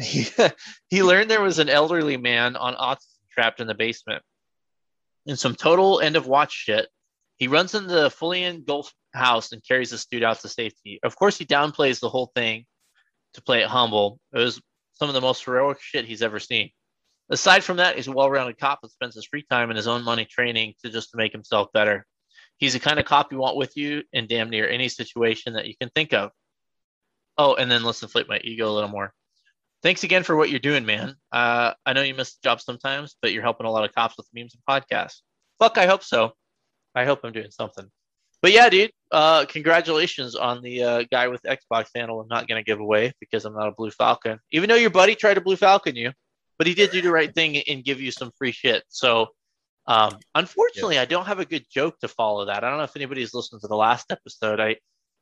he, 0.00 0.26
he 0.88 1.02
learned 1.02 1.30
there 1.30 1.42
was 1.42 1.58
an 1.58 1.68
elderly 1.68 2.16
man 2.16 2.56
on 2.56 2.74
oxygen 2.78 3.26
trapped 3.30 3.60
in 3.60 3.66
the 3.66 3.74
basement. 3.74 4.22
In 5.26 5.36
some 5.36 5.54
total 5.54 6.00
end 6.00 6.16
of 6.16 6.26
watch 6.26 6.52
shit, 6.52 6.88
he 7.38 7.48
runs 7.48 7.74
into 7.74 7.88
the 7.88 8.10
fully 8.10 8.44
engulfed 8.44 8.94
house 9.14 9.52
and 9.52 9.66
carries 9.66 9.90
this 9.90 10.06
dude 10.06 10.24
out 10.24 10.40
to 10.40 10.48
safety. 10.48 10.98
Of 11.02 11.16
course, 11.16 11.38
he 11.38 11.46
downplays 11.46 12.00
the 12.00 12.08
whole 12.08 12.30
thing 12.34 12.66
to 13.34 13.42
play 13.42 13.62
it 13.62 13.68
humble. 13.68 14.18
It 14.32 14.38
was 14.38 14.60
some 14.94 15.08
of 15.08 15.14
the 15.14 15.20
most 15.20 15.44
heroic 15.44 15.80
shit 15.80 16.04
he's 16.04 16.22
ever 16.22 16.40
seen. 16.40 16.70
Aside 17.30 17.62
from 17.62 17.76
that, 17.76 17.96
he's 17.96 18.08
a 18.08 18.12
well-rounded 18.12 18.58
cop 18.58 18.80
that 18.82 18.90
spends 18.90 19.14
his 19.14 19.26
free 19.26 19.44
time 19.48 19.70
and 19.70 19.76
his 19.76 19.86
own 19.86 20.02
money 20.02 20.24
training 20.24 20.74
to 20.82 20.90
just 20.90 21.10
to 21.10 21.16
make 21.16 21.32
himself 21.32 21.68
better. 21.72 22.06
He's 22.56 22.72
the 22.72 22.80
kind 22.80 22.98
of 22.98 23.04
cop 23.04 23.30
you 23.30 23.38
want 23.38 23.56
with 23.56 23.76
you 23.76 24.02
in 24.12 24.26
damn 24.26 24.50
near 24.50 24.68
any 24.68 24.88
situation 24.88 25.52
that 25.52 25.66
you 25.66 25.74
can 25.80 25.90
think 25.90 26.12
of. 26.12 26.30
Oh, 27.36 27.54
and 27.54 27.70
then 27.70 27.84
let's 27.84 28.02
inflate 28.02 28.28
my 28.28 28.40
ego 28.42 28.68
a 28.68 28.72
little 28.72 28.88
more. 28.90 29.12
Thanks 29.82 30.02
again 30.02 30.24
for 30.24 30.34
what 30.34 30.50
you're 30.50 30.58
doing, 30.58 30.84
man. 30.84 31.14
Uh, 31.30 31.74
I 31.86 31.92
know 31.92 32.02
you 32.02 32.14
miss 32.14 32.34
the 32.34 32.40
job 32.42 32.60
sometimes, 32.60 33.14
but 33.22 33.32
you're 33.32 33.44
helping 33.44 33.66
a 33.66 33.70
lot 33.70 33.84
of 33.84 33.94
cops 33.94 34.16
with 34.16 34.26
memes 34.34 34.56
and 34.56 34.62
podcasts. 34.68 35.20
Fuck, 35.60 35.78
I 35.78 35.86
hope 35.86 36.02
so. 36.02 36.32
I 36.94 37.04
hope 37.04 37.20
I'm 37.24 37.32
doing 37.32 37.50
something. 37.50 37.86
But 38.40 38.52
yeah, 38.52 38.68
dude, 38.68 38.92
uh, 39.10 39.46
congratulations 39.46 40.36
on 40.36 40.62
the 40.62 40.82
uh, 40.82 41.04
guy 41.10 41.28
with 41.28 41.42
Xbox 41.42 41.86
handle. 41.94 42.20
I'm 42.20 42.28
not 42.28 42.46
going 42.46 42.62
to 42.62 42.64
give 42.64 42.78
away 42.78 43.12
because 43.20 43.44
I'm 43.44 43.54
not 43.54 43.68
a 43.68 43.72
Blue 43.72 43.90
Falcon, 43.90 44.38
even 44.52 44.68
though 44.68 44.76
your 44.76 44.90
buddy 44.90 45.14
tried 45.16 45.34
to 45.34 45.40
Blue 45.40 45.56
Falcon 45.56 45.96
you, 45.96 46.12
but 46.56 46.66
he 46.66 46.74
did 46.74 46.90
do 46.90 47.02
the 47.02 47.10
right 47.10 47.34
thing 47.34 47.56
and 47.56 47.84
give 47.84 48.00
you 48.00 48.12
some 48.12 48.30
free 48.38 48.52
shit. 48.52 48.84
So, 48.88 49.28
um, 49.86 50.18
unfortunately, 50.34 50.96
yeah. 50.96 51.02
I 51.02 51.06
don't 51.06 51.26
have 51.26 51.40
a 51.40 51.44
good 51.44 51.64
joke 51.68 51.98
to 52.00 52.08
follow 52.08 52.44
that. 52.44 52.62
I 52.62 52.68
don't 52.68 52.78
know 52.78 52.84
if 52.84 52.96
anybody's 52.96 53.34
listened 53.34 53.62
to 53.62 53.68
the 53.68 53.76
last 53.76 54.12
episode. 54.12 54.60
I 54.60 54.76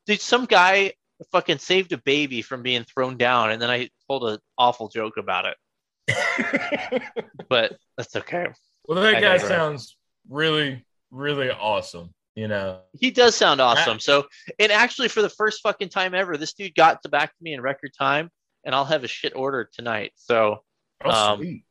did 0.06 0.20
some 0.20 0.44
guy 0.44 0.92
fucking 1.32 1.58
saved 1.58 1.92
a 1.92 1.98
baby 1.98 2.42
from 2.42 2.62
being 2.62 2.84
thrown 2.84 3.16
down, 3.16 3.50
and 3.50 3.62
then 3.62 3.70
I 3.70 3.88
told 4.08 4.24
an 4.24 4.38
awful 4.58 4.88
joke 4.88 5.16
about 5.16 5.46
it. 5.46 7.02
but 7.48 7.76
that's 7.96 8.14
okay. 8.16 8.46
Well, 8.86 9.00
that 9.00 9.16
I 9.16 9.20
guy 9.20 9.38
sounds 9.38 9.96
really, 10.28 10.84
really 11.10 11.50
awesome 11.50 12.10
you 12.36 12.48
know? 12.48 12.80
He 12.92 13.10
does 13.10 13.34
sound 13.34 13.60
awesome. 13.60 13.98
So 13.98 14.26
and 14.60 14.70
actually 14.70 15.08
for 15.08 15.22
the 15.22 15.28
first 15.28 15.62
fucking 15.62 15.88
time 15.88 16.14
ever 16.14 16.36
this 16.36 16.52
dude 16.52 16.74
got 16.76 17.02
to 17.02 17.08
back 17.08 17.30
to 17.30 17.42
me 17.42 17.54
in 17.54 17.60
record 17.60 17.92
time 17.98 18.30
and 18.64 18.74
i'll 18.74 18.84
have 18.84 19.02
a 19.02 19.08
shit 19.08 19.34
order 19.34 19.68
tonight. 19.72 20.12
So 20.14 20.62
oh, 21.04 21.10
um 21.10 21.38
sweet. 21.38 21.64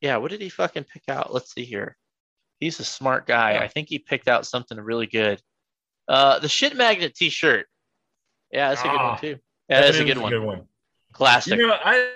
yeah 0.00 0.16
what 0.16 0.30
did 0.30 0.40
he 0.40 0.48
fucking 0.48 0.84
pick 0.84 1.02
out? 1.08 1.34
Let's 1.34 1.52
see 1.52 1.64
here. 1.64 1.96
He's 2.60 2.80
a 2.80 2.84
smart 2.84 3.26
guy. 3.26 3.54
Yeah. 3.54 3.60
i 3.60 3.68
think 3.68 3.88
he 3.88 3.98
picked 3.98 4.28
out 4.28 4.46
something 4.46 4.78
really 4.78 5.06
good. 5.06 5.42
Uh 6.08 6.38
the 6.38 6.48
shit 6.48 6.76
magnet 6.76 7.14
t-shirt. 7.14 7.66
Yeah 8.52 8.70
that's 8.70 8.82
a 8.82 8.84
good 8.84 8.92
one 8.92 9.00
ah, 9.00 9.16
too. 9.16 9.38
Yeah 9.68 9.80
that's 9.80 9.98
a 9.98 10.04
good, 10.04 10.16
a 10.16 10.28
good 10.28 10.42
one. 10.42 10.62
Classic. 11.12 11.58
You 11.58 11.66
know 11.66 11.76
i 11.84 12.10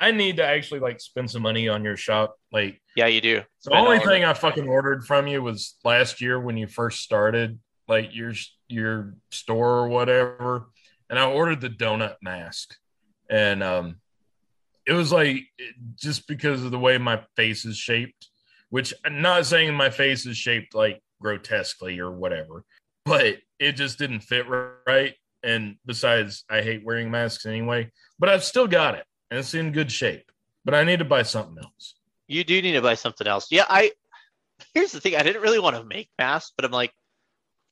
I 0.00 0.10
need 0.10 0.36
to 0.36 0.44
actually 0.44 0.80
like 0.80 1.00
spend 1.00 1.30
some 1.30 1.42
money 1.42 1.68
on 1.68 1.84
your 1.84 1.96
shop. 1.96 2.36
Like, 2.50 2.81
yeah, 2.96 3.06
you 3.06 3.20
do. 3.20 3.42
The 3.64 3.74
only 3.74 3.98
thing 4.00 4.24
I 4.24 4.34
fucking 4.34 4.68
ordered 4.68 5.04
from 5.04 5.26
you 5.26 5.42
was 5.42 5.76
last 5.84 6.20
year 6.20 6.38
when 6.38 6.56
you 6.56 6.66
first 6.66 7.00
started, 7.00 7.58
like 7.88 8.14
your 8.14 8.32
your 8.68 9.14
store 9.30 9.78
or 9.78 9.88
whatever, 9.88 10.68
and 11.08 11.18
I 11.18 11.24
ordered 11.30 11.60
the 11.60 11.70
donut 11.70 12.16
mask, 12.22 12.76
and 13.30 13.62
um, 13.62 13.96
it 14.86 14.92
was 14.92 15.12
like 15.12 15.46
just 15.94 16.26
because 16.26 16.64
of 16.64 16.70
the 16.70 16.78
way 16.78 16.98
my 16.98 17.22
face 17.36 17.64
is 17.64 17.76
shaped, 17.76 18.28
which 18.70 18.92
I'm 19.04 19.22
not 19.22 19.46
saying 19.46 19.74
my 19.74 19.90
face 19.90 20.26
is 20.26 20.36
shaped 20.36 20.74
like 20.74 21.02
grotesquely 21.20 21.98
or 21.98 22.10
whatever, 22.10 22.64
but 23.04 23.38
it 23.58 23.72
just 23.72 23.98
didn't 23.98 24.20
fit 24.20 24.46
right. 24.86 25.14
And 25.44 25.76
besides, 25.86 26.44
I 26.50 26.62
hate 26.62 26.84
wearing 26.84 27.10
masks 27.10 27.46
anyway, 27.46 27.90
but 28.18 28.28
I've 28.28 28.44
still 28.44 28.68
got 28.68 28.94
it 28.94 29.04
and 29.30 29.38
it's 29.38 29.54
in 29.54 29.72
good 29.72 29.90
shape. 29.90 30.30
But 30.64 30.74
I 30.74 30.84
need 30.84 31.00
to 31.00 31.04
buy 31.04 31.22
something 31.22 31.58
else. 31.58 31.94
You 32.28 32.44
do 32.44 32.60
need 32.62 32.72
to 32.72 32.82
buy 32.82 32.94
something 32.94 33.26
else. 33.26 33.48
Yeah, 33.50 33.64
I. 33.68 33.92
Here's 34.74 34.92
the 34.92 35.00
thing. 35.00 35.16
I 35.16 35.22
didn't 35.22 35.42
really 35.42 35.58
want 35.58 35.76
to 35.76 35.84
make 35.84 36.08
masks, 36.18 36.52
but 36.56 36.64
I'm 36.64 36.70
like, 36.70 36.92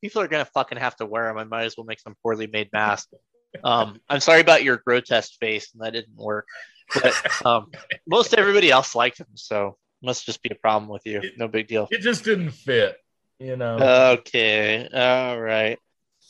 people 0.03 0.23
are 0.23 0.29
gonna 0.29 0.45
fucking 0.45 0.79
have 0.79 0.97
to 0.97 1.07
wear 1.07 1.29
them. 1.29 1.39
I 1.39 1.45
might 1.45 1.65
as 1.65 1.77
well 1.77 1.87
make 1.87 2.01
some 2.01 2.17
poorly 2.23 2.47
made 2.47 2.71
mask. 2.73 3.09
Um, 3.65 4.01
I'm 4.09 4.21
sorry 4.21 4.41
about 4.41 4.63
your 4.65 4.77
grotesque 4.77 5.33
face, 5.41 5.73
and 5.73 5.83
that 5.83 5.93
didn't 5.93 6.17
work. 6.17 6.47
But 6.95 7.47
um, 7.47 7.71
most 8.07 8.35
everybody 8.35 8.71
else 8.71 8.95
liked 8.95 9.19
them, 9.19 9.29
so 9.35 9.77
must 10.03 10.27
just 10.27 10.43
be 10.43 10.51
a 10.51 10.57
problem 10.57 10.91
with 10.91 11.07
you. 11.07 11.23
No 11.37 11.49
big 11.49 11.69
deal. 11.69 11.89
It 11.91 12.01
just 12.01 12.25
didn't 12.25 12.51
fit, 12.51 12.97
you 13.39 13.57
know. 13.57 14.15
Okay, 14.19 14.89
all 14.93 15.41
right. 15.41 15.79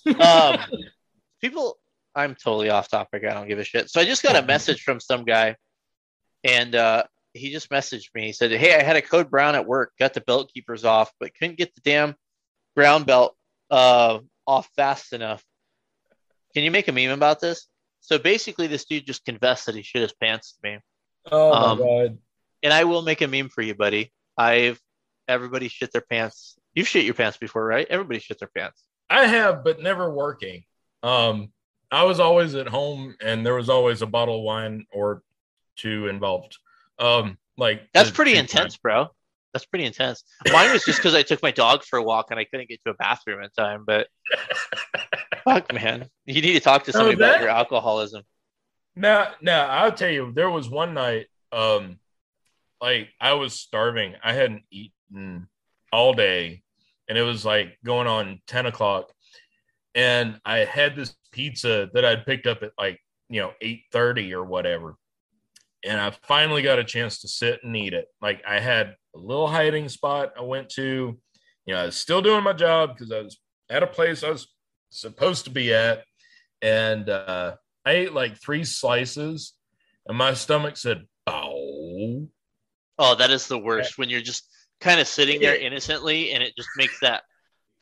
Um, 0.07 0.59
people 1.41 1.79
I'm 2.15 2.35
totally 2.35 2.71
off 2.71 2.89
topic. 2.89 3.25
I 3.25 3.35
don't 3.35 3.49
give 3.49 3.59
a 3.59 3.65
shit. 3.65 3.91
So 3.91 4.01
I 4.01 4.05
just 4.05 4.23
got 4.23 4.37
a 4.37 4.43
message 4.43 4.83
from 4.83 5.01
some 5.01 5.25
guy, 5.25 5.57
and 6.45 6.75
uh, 6.75 7.05
he 7.33 7.51
just 7.53 7.71
messaged 7.71 8.15
me. 8.15 8.27
He 8.27 8.33
said, 8.33 8.51
"Hey, 8.53 8.75
I 8.75 8.83
had 8.83 8.97
a 8.97 9.03
code 9.03 9.31
brown 9.31 9.55
at 9.55 9.67
work. 9.67 9.93
Got 9.99 10.15
the 10.15 10.21
belt 10.21 10.51
keepers 10.53 10.85
off, 10.85 11.13
but 11.21 11.35
couldn't 11.35 11.59
get 11.59 11.75
the 11.75 11.81
damn 11.83 12.15
brown 12.75 13.05
belt 13.05 13.37
uh, 13.71 14.19
off 14.47 14.69
fast 14.77 15.13
enough. 15.13 15.45
Can 16.55 16.65
you 16.65 16.71
make 16.71 16.89
a 16.89 16.93
meme 16.93 17.11
about 17.11 17.41
this?" 17.41 17.67
So 18.01 18.19
basically, 18.19 18.67
this 18.67 18.85
dude 18.85 19.07
just 19.07 19.25
confessed 19.25 19.67
that 19.67 19.75
he 19.75 19.83
shit 19.83 20.03
his 20.03 20.13
pants 20.13 20.53
to 20.53 20.71
me. 20.71 20.79
Oh 21.31 21.53
um, 21.53 21.79
my 21.79 21.85
god! 21.85 22.19
And 22.63 22.73
I 22.73 22.85
will 22.85 23.03
make 23.03 23.21
a 23.21 23.29
meme 23.29 23.49
for 23.49 23.63
you, 23.63 23.75
buddy. 23.75 24.13
I've 24.37 24.81
everybody 25.29 25.69
shit 25.69 25.93
their 25.93 26.01
pants. 26.01 26.57
You've 26.75 26.89
shit 26.89 27.05
your 27.05 27.15
pants 27.15 27.39
before, 27.39 27.65
right? 27.65 27.87
Everybody 27.89 28.21
shit 28.21 28.39
their 28.39 28.51
pants. 28.55 28.83
I 29.09 29.27
have, 29.27 29.65
but 29.65 29.81
never 29.81 30.11
working. 30.11 30.65
Um, 31.03 31.53
I 31.91 32.05
was 32.05 32.21
always 32.21 32.55
at 32.55 32.69
home, 32.69 33.17
and 33.21 33.45
there 33.45 33.55
was 33.55 33.69
always 33.69 34.03
a 34.03 34.07
bottle 34.07 34.39
of 34.39 34.43
wine 34.43 34.87
or 34.93 35.23
two 35.77 36.09
involved. 36.09 36.59
Um, 37.01 37.39
like 37.57 37.89
that's 37.93 38.11
pretty 38.11 38.35
intense, 38.37 38.75
time. 38.75 38.81
bro. 38.83 39.07
That's 39.53 39.67
pretty 39.67 39.85
intense. 39.85 40.23
Mine 40.53 40.73
was 40.73 40.85
just 40.85 40.99
because 40.99 41.15
I 41.15 41.23
took 41.23 41.43
my 41.43 41.51
dog 41.51 41.83
for 41.83 41.99
a 41.99 42.03
walk 42.03 42.27
and 42.31 42.39
I 42.39 42.45
couldn't 42.45 42.69
get 42.69 42.81
to 42.85 42.91
a 42.91 42.95
bathroom 42.95 43.43
in 43.43 43.51
time. 43.51 43.85
But 43.85 44.07
fuck, 45.45 45.73
man, 45.73 46.09
you 46.25 46.41
need 46.41 46.53
to 46.53 46.61
talk 46.61 46.85
to 46.85 46.93
somebody 46.93 47.17
that, 47.17 47.31
about 47.31 47.41
your 47.41 47.51
alcoholism. 47.51 48.23
Now, 48.95 49.33
now 49.41 49.67
I'll 49.67 49.93
tell 49.93 50.11
you, 50.11 50.33
there 50.35 50.51
was 50.51 50.69
one 50.69 50.95
night, 50.95 51.27
um, 51.51 51.99
like 52.81 53.09
I 53.21 53.33
was 53.33 53.55
starving. 53.55 54.15
I 54.23 54.35
hadn't 54.35 54.63
eaten 54.71 55.49
all 55.93 56.13
day, 56.15 56.63
and 57.09 57.19
it 57.19 57.23
was 57.23 57.45
like 57.45 57.77
going 57.85 58.07
on 58.07 58.41
ten 58.47 58.67
o'clock, 58.67 59.11
and 59.95 60.41
I 60.45 60.59
had 60.59 60.95
this 60.95 61.15
pizza 61.33 61.91
that 61.95 62.05
I'd 62.05 62.27
picked 62.27 62.47
up 62.47 62.63
at 62.63 62.73
like, 62.79 63.01
you 63.29 63.41
know, 63.41 63.53
8:30 63.61 64.33
or 64.33 64.45
whatever. 64.45 64.97
And 65.85 66.01
I 66.01 66.11
finally 66.27 66.63
got 66.63 66.79
a 66.79 66.85
chance 66.85 67.21
to 67.21 67.29
sit 67.29 67.61
and 67.63 67.77
eat 67.77 67.95
it. 67.95 68.07
Like 68.21 68.43
I 68.47 68.61
had 68.61 68.95
a 69.15 69.19
little 69.19 69.49
hiding 69.49 69.89
spot 69.89 70.33
I 70.39 70.43
went 70.43 70.69
to. 70.71 71.19
You 71.67 71.75
know, 71.75 71.81
I 71.81 71.87
was 71.87 71.97
still 71.97 72.23
doing 72.23 72.45
my 72.45 72.53
job 72.53 72.91
because 72.95 73.13
I 73.13 73.21
was 73.21 73.39
at 73.71 73.83
a 73.83 73.87
place 73.87 74.23
I 74.23 74.31
was 74.31 74.49
supposed 74.91 75.45
to 75.45 75.51
be 75.51 75.73
at. 75.73 76.05
And 76.63 77.09
uh, 77.09 77.57
I 77.87 77.93
ate 77.93 78.13
like 78.13 78.41
three 78.41 78.65
slices 78.65 79.55
and 80.07 80.19
my 80.19 80.35
stomach 80.35 80.77
said, 80.77 81.07
"Oh." 81.27 82.29
Oh, 82.99 83.15
that 83.15 83.31
is 83.31 83.47
the 83.47 83.59
worst 83.59 83.97
when 83.97 84.11
you're 84.11 84.21
just 84.21 84.47
kind 84.81 85.01
of 85.01 85.07
sitting 85.07 85.41
there 85.41 85.57
innocently 85.57 86.33
and 86.33 86.43
it 86.43 86.55
just 86.57 86.69
makes 86.77 87.01
that 87.01 87.23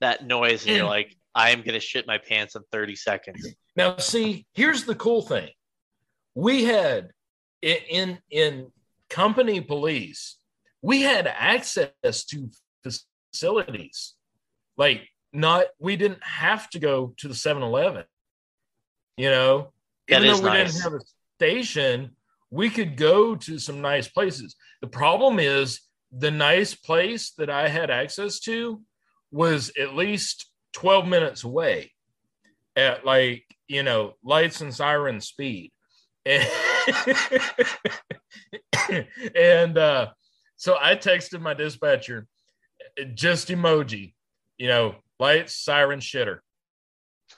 that 0.01 0.25
noise 0.25 0.65
and 0.67 0.77
you're 0.77 0.87
like 0.87 1.17
I 1.35 1.51
am 1.51 1.61
going 1.61 1.75
to 1.75 1.81
shit 1.81 2.07
my 2.07 2.19
pants 2.19 2.57
in 2.57 2.63
30 2.73 2.97
seconds. 2.97 3.47
Now, 3.77 3.97
see, 3.99 4.47
here's 4.55 4.85
the 4.85 4.95
cool 4.95 5.23
thing. 5.23 5.49
We 6.35 6.65
had 6.65 7.11
in 7.63 8.19
in 8.31 8.73
company 9.09 9.61
police, 9.61 10.37
we 10.83 11.03
had 11.03 11.27
access 11.27 12.25
to 12.25 12.51
facilities. 12.83 14.15
Like 14.77 15.09
not 15.33 15.67
we 15.79 15.97
didn't 15.97 16.23
have 16.23 16.71
to 16.71 16.79
go 16.79 17.15
to 17.19 17.29
the 17.29 17.35
7-Eleven. 17.35 18.05
You 19.17 19.31
know, 19.31 19.73
that 20.09 20.23
even 20.23 20.37
though 20.37 20.43
we 20.43 20.49
nice. 20.49 20.75
didn't 20.75 20.85
have 20.85 20.95
a 20.95 21.05
station, 21.37 22.17
we 22.51 22.71
could 22.71 22.97
go 22.97 23.35
to 23.35 23.59
some 23.59 23.81
nice 23.81 24.09
places. 24.09 24.57
The 24.81 24.87
problem 24.87 25.39
is 25.39 25.81
the 26.13 26.31
nice 26.31 26.75
place 26.75 27.33
that 27.33 27.51
I 27.51 27.69
had 27.69 27.91
access 27.91 28.41
to 28.41 28.81
was 29.31 29.73
at 29.79 29.95
least 29.95 30.47
12 30.73 31.07
minutes 31.07 31.45
away 31.45 31.93
at 32.77 33.05
like, 33.05 33.45
you 33.67 33.83
know, 33.83 34.15
lights 34.25 34.61
and 34.61 34.75
siren 34.75 35.21
speed. 35.21 35.73
And, 36.27 36.47
and 39.35 39.79
uh, 39.79 40.09
so 40.57 40.77
I 40.81 40.95
texted 40.95 41.41
my 41.41 41.55
dispatcher, 41.55 42.27
just 43.15 43.49
emoji, 43.49 44.15
you 44.57 44.69
know, 44.69 44.97
lights, 45.19 45.55
siren, 45.55 46.01
shitter. 46.01 46.39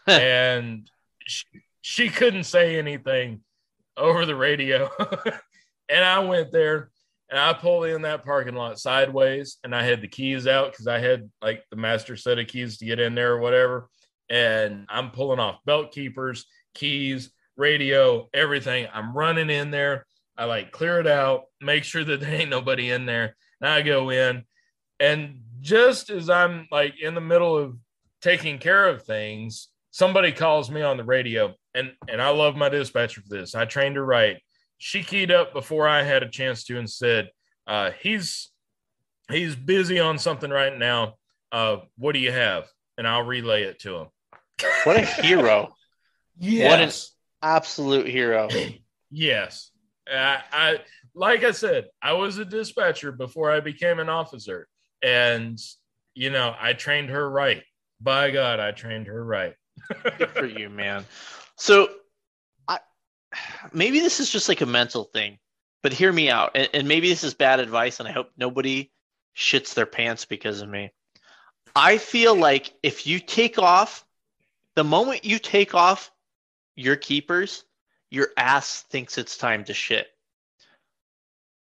and 0.06 0.88
she, 1.26 1.46
she 1.82 2.08
couldn't 2.08 2.44
say 2.44 2.78
anything 2.78 3.40
over 3.96 4.26
the 4.26 4.36
radio. 4.36 4.90
and 5.88 6.04
I 6.04 6.20
went 6.20 6.52
there 6.52 6.90
and 7.30 7.38
I 7.38 7.52
pulled 7.52 7.86
in 7.86 8.02
that 8.02 8.24
parking 8.24 8.54
lot 8.54 8.78
sideways 8.78 9.58
and 9.62 9.74
I 9.74 9.84
had 9.84 10.00
the 10.00 10.08
keys 10.08 10.46
out 10.46 10.72
because 10.72 10.86
I 10.86 10.98
had 10.98 11.30
like 11.40 11.64
the 11.70 11.76
master 11.76 12.16
set 12.16 12.38
of 12.38 12.48
keys 12.48 12.78
to 12.78 12.84
get 12.84 13.00
in 13.00 13.14
there 13.14 13.34
or 13.34 13.40
whatever. 13.40 13.88
And 14.28 14.86
I'm 14.88 15.10
pulling 15.10 15.40
off 15.40 15.64
belt 15.64 15.92
keepers, 15.92 16.46
keys, 16.74 17.30
radio, 17.60 18.28
everything. 18.34 18.88
I'm 18.92 19.16
running 19.16 19.50
in 19.50 19.70
there. 19.70 20.06
I 20.36 20.44
like 20.44 20.72
clear 20.72 20.98
it 20.98 21.06
out, 21.06 21.44
make 21.60 21.84
sure 21.84 22.02
that 22.02 22.20
there 22.20 22.34
ain't 22.34 22.50
nobody 22.50 22.90
in 22.90 23.06
there. 23.06 23.36
Now 23.60 23.74
I 23.74 23.82
go 23.82 24.10
in. 24.10 24.44
And 24.98 25.42
just 25.60 26.10
as 26.10 26.28
I'm 26.28 26.66
like 26.70 26.94
in 27.00 27.14
the 27.14 27.20
middle 27.20 27.56
of 27.56 27.76
taking 28.22 28.58
care 28.58 28.88
of 28.88 29.04
things, 29.04 29.68
somebody 29.90 30.32
calls 30.32 30.70
me 30.70 30.82
on 30.82 30.96
the 30.96 31.04
radio. 31.04 31.54
And 31.74 31.92
and 32.08 32.20
I 32.20 32.30
love 32.30 32.56
my 32.56 32.68
dispatcher 32.68 33.20
for 33.20 33.28
this. 33.28 33.54
I 33.54 33.64
trained 33.64 33.96
her 33.96 34.04
right 34.04 34.38
she 34.82 35.02
keyed 35.02 35.30
up 35.30 35.52
before 35.52 35.86
I 35.86 36.02
had 36.02 36.22
a 36.22 36.28
chance 36.30 36.64
to 36.64 36.78
and 36.78 36.88
said, 36.88 37.28
uh, 37.66 37.90
he's 38.00 38.50
he's 39.30 39.54
busy 39.54 40.00
on 40.00 40.18
something 40.18 40.50
right 40.50 40.76
now. 40.76 41.16
Uh, 41.52 41.80
what 41.98 42.12
do 42.12 42.18
you 42.18 42.32
have? 42.32 42.66
and 43.00 43.08
I'll 43.08 43.22
relay 43.22 43.62
it 43.62 43.78
to 43.80 43.96
him. 43.96 44.06
What 44.84 44.96
a 44.96 45.00
hero. 45.00 45.74
Yes. 46.42 46.70
What 46.70 46.80
an 46.80 46.90
absolute 47.42 48.06
hero. 48.06 48.48
Yes. 49.12 49.72
I, 50.08 50.38
I 50.52 50.78
like 51.16 51.42
I 51.42 51.50
said, 51.50 51.88
I 52.00 52.12
was 52.12 52.38
a 52.38 52.44
dispatcher 52.44 53.10
before 53.10 53.50
I 53.50 53.58
became 53.58 53.98
an 53.98 54.08
officer. 54.08 54.68
And 55.02 55.58
you 56.14 56.30
know, 56.30 56.54
I 56.60 56.74
trained 56.74 57.10
her 57.10 57.28
right. 57.28 57.62
By 58.00 58.30
God, 58.30 58.60
I 58.60 58.70
trained 58.70 59.08
her 59.08 59.24
right. 59.24 59.54
Good 60.16 60.30
for 60.30 60.46
you, 60.58 60.68
man. 60.68 61.04
So 61.56 61.88
I 62.68 62.78
maybe 63.72 64.00
this 64.00 64.20
is 64.20 64.30
just 64.30 64.48
like 64.48 64.60
a 64.60 64.66
mental 64.66 65.04
thing, 65.04 65.38
but 65.82 65.92
hear 65.92 66.12
me 66.12 66.30
out. 66.30 66.52
And, 66.54 66.68
and 66.72 66.88
maybe 66.88 67.08
this 67.08 67.24
is 67.24 67.34
bad 67.34 67.60
advice, 67.60 67.98
and 67.98 68.08
I 68.08 68.12
hope 68.12 68.30
nobody 68.36 68.90
shits 69.36 69.74
their 69.74 69.86
pants 69.86 70.24
because 70.24 70.60
of 70.60 70.68
me. 70.68 70.92
I 71.74 71.98
feel 71.98 72.34
like 72.34 72.72
if 72.82 73.06
you 73.06 73.20
take 73.20 73.58
off, 73.58 74.04
the 74.74 74.84
moment 74.84 75.24
you 75.24 75.38
take 75.38 75.74
off 75.74 76.10
your 76.76 76.96
keepers, 76.96 77.64
your 78.10 78.28
ass 78.36 78.82
thinks 78.90 79.18
it's 79.18 79.36
time 79.36 79.64
to 79.64 79.74
shit. 79.74 80.08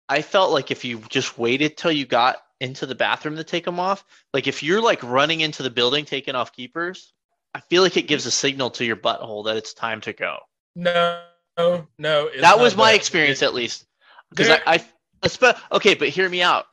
I 0.10 0.22
felt 0.22 0.52
like 0.52 0.72
if 0.72 0.86
you 0.86 1.02
just 1.10 1.38
waited 1.38 1.78
till 1.78 1.92
you 1.92 2.06
got 2.06 2.38
into 2.60 2.86
the 2.86 2.96
bathroom 2.96 3.36
to 3.36 3.44
take 3.44 3.66
them 3.66 3.80
off, 3.80 4.06
like 4.34 4.48
if 4.48 4.64
you're 4.64 4.82
like 4.82 5.04
running 5.04 5.42
into 5.42 5.64
the 5.64 5.70
building 5.70 6.06
taking 6.06 6.36
off 6.36 6.54
keepers, 6.54 7.14
I 7.54 7.60
feel 7.60 7.84
like 7.84 7.98
it 7.98 8.08
gives 8.08 8.26
a 8.26 8.32
signal 8.32 8.70
to 8.72 8.86
your 8.86 8.96
butthole 8.96 9.46
that 9.46 9.58
it's 9.58 9.74
time 9.74 10.02
to 10.02 10.14
go. 10.14 10.38
No, 10.76 11.24
no, 11.58 11.88
no. 11.98 12.30
that 12.40 12.60
was 12.60 12.76
my 12.76 12.92
that. 12.92 12.98
experience, 12.98 13.42
at 13.42 13.54
least. 13.54 13.86
Because 14.30 14.50
I, 14.50 14.62
I 14.66 14.86
espe- 15.24 15.60
okay, 15.72 15.96
but 15.96 16.10
hear 16.10 16.30
me 16.30 16.42
out. 16.42 16.66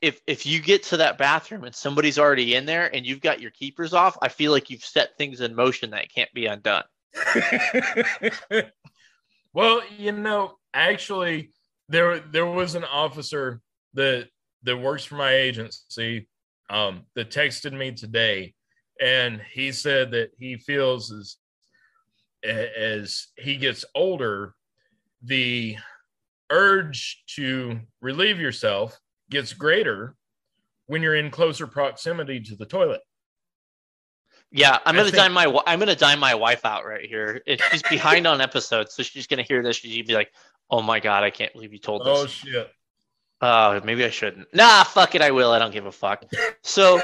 If 0.00 0.20
if 0.26 0.46
you 0.46 0.60
get 0.60 0.82
to 0.84 0.96
that 0.98 1.18
bathroom 1.18 1.64
and 1.64 1.74
somebody's 1.74 2.18
already 2.18 2.54
in 2.54 2.66
there 2.66 2.92
and 2.92 3.06
you've 3.06 3.20
got 3.20 3.40
your 3.40 3.50
keepers 3.52 3.92
off, 3.92 4.18
I 4.20 4.28
feel 4.28 4.50
like 4.50 4.70
you've 4.70 4.84
set 4.84 5.16
things 5.16 5.40
in 5.40 5.54
motion 5.54 5.90
that 5.90 6.12
can't 6.12 6.32
be 6.32 6.46
undone. 6.46 6.84
well, 9.52 9.82
you 9.98 10.12
know, 10.12 10.54
actually, 10.74 11.50
there 11.88 12.20
there 12.20 12.46
was 12.46 12.74
an 12.74 12.84
officer 12.84 13.60
that 13.94 14.28
that 14.62 14.76
works 14.76 15.04
for 15.04 15.16
my 15.16 15.32
agency 15.34 16.28
um, 16.70 17.02
that 17.14 17.30
texted 17.30 17.72
me 17.72 17.92
today, 17.92 18.54
and 19.00 19.40
he 19.52 19.72
said 19.72 20.10
that 20.12 20.30
he 20.38 20.56
feels 20.56 21.12
as 21.12 21.36
as 22.44 23.28
he 23.36 23.56
gets 23.56 23.84
older, 23.94 24.54
the 25.22 25.76
urge 26.50 27.22
to 27.36 27.80
relieve 28.00 28.40
yourself 28.40 28.98
gets 29.30 29.52
greater 29.52 30.14
when 30.86 31.02
you're 31.02 31.14
in 31.14 31.30
closer 31.30 31.66
proximity 31.66 32.40
to 32.40 32.56
the 32.56 32.66
toilet. 32.66 33.00
Yeah, 34.52 34.78
I'm 34.84 34.94
gonna 34.94 35.04
think- 35.04 35.16
dime 35.16 35.32
my 35.32 35.62
I'm 35.66 35.78
gonna 35.78 35.96
dime 35.96 36.18
my 36.20 36.34
wife 36.34 36.64
out 36.64 36.84
right 36.84 37.04
here. 37.04 37.42
If 37.46 37.60
she's 37.70 37.82
behind 37.82 38.26
on 38.26 38.40
episodes, 38.40 38.94
so 38.94 39.02
she's 39.02 39.26
gonna 39.26 39.42
hear 39.42 39.62
this. 39.62 39.76
She'd 39.76 40.06
be 40.06 40.14
like, 40.14 40.32
"Oh 40.70 40.82
my 40.82 41.00
god, 41.00 41.24
I 41.24 41.30
can't 41.30 41.52
believe 41.52 41.72
you 41.72 41.78
told 41.78 42.02
this." 42.02 42.18
Oh 42.18 42.26
shit! 42.26 42.70
Oh, 43.40 43.80
maybe 43.82 44.04
I 44.04 44.10
shouldn't. 44.10 44.54
Nah, 44.54 44.84
fuck 44.84 45.14
it, 45.14 45.22
I 45.22 45.30
will. 45.30 45.52
I 45.52 45.58
don't 45.58 45.72
give 45.72 45.86
a 45.86 45.92
fuck. 45.92 46.24
So 46.62 47.00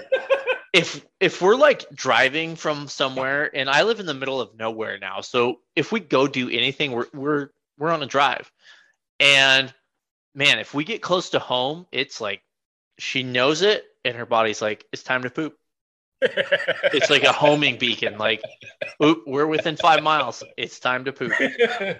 if 0.72 1.04
if 1.20 1.42
we're 1.42 1.56
like 1.56 1.88
driving 1.94 2.54
from 2.54 2.86
somewhere, 2.86 3.50
and 3.54 3.68
I 3.68 3.82
live 3.82 3.98
in 3.98 4.06
the 4.06 4.14
middle 4.14 4.40
of 4.40 4.56
nowhere 4.56 4.98
now, 4.98 5.20
so 5.20 5.60
if 5.74 5.90
we 5.90 6.00
go 6.00 6.28
do 6.28 6.48
anything, 6.48 6.92
we're 6.92 7.06
we're 7.12 7.48
we're 7.78 7.90
on 7.90 8.02
a 8.02 8.06
drive, 8.06 8.50
and 9.18 9.72
man, 10.34 10.58
if 10.60 10.72
we 10.72 10.84
get 10.84 11.02
close 11.02 11.30
to 11.30 11.38
home, 11.40 11.86
it's 11.90 12.20
like 12.20 12.42
she 12.98 13.22
knows 13.22 13.62
it, 13.62 13.84
and 14.04 14.16
her 14.16 14.26
body's 14.26 14.62
like, 14.62 14.86
it's 14.92 15.02
time 15.02 15.22
to 15.22 15.30
poop. 15.30 15.58
It's 16.92 17.10
like 17.10 17.22
a 17.24 17.32
homing 17.32 17.78
beacon. 17.78 18.18
Like, 18.18 18.42
oop, 19.02 19.22
we're 19.26 19.46
within 19.46 19.76
five 19.76 20.02
miles. 20.02 20.42
It's 20.56 20.78
time 20.80 21.04
to 21.04 21.12
poop. 21.12 21.32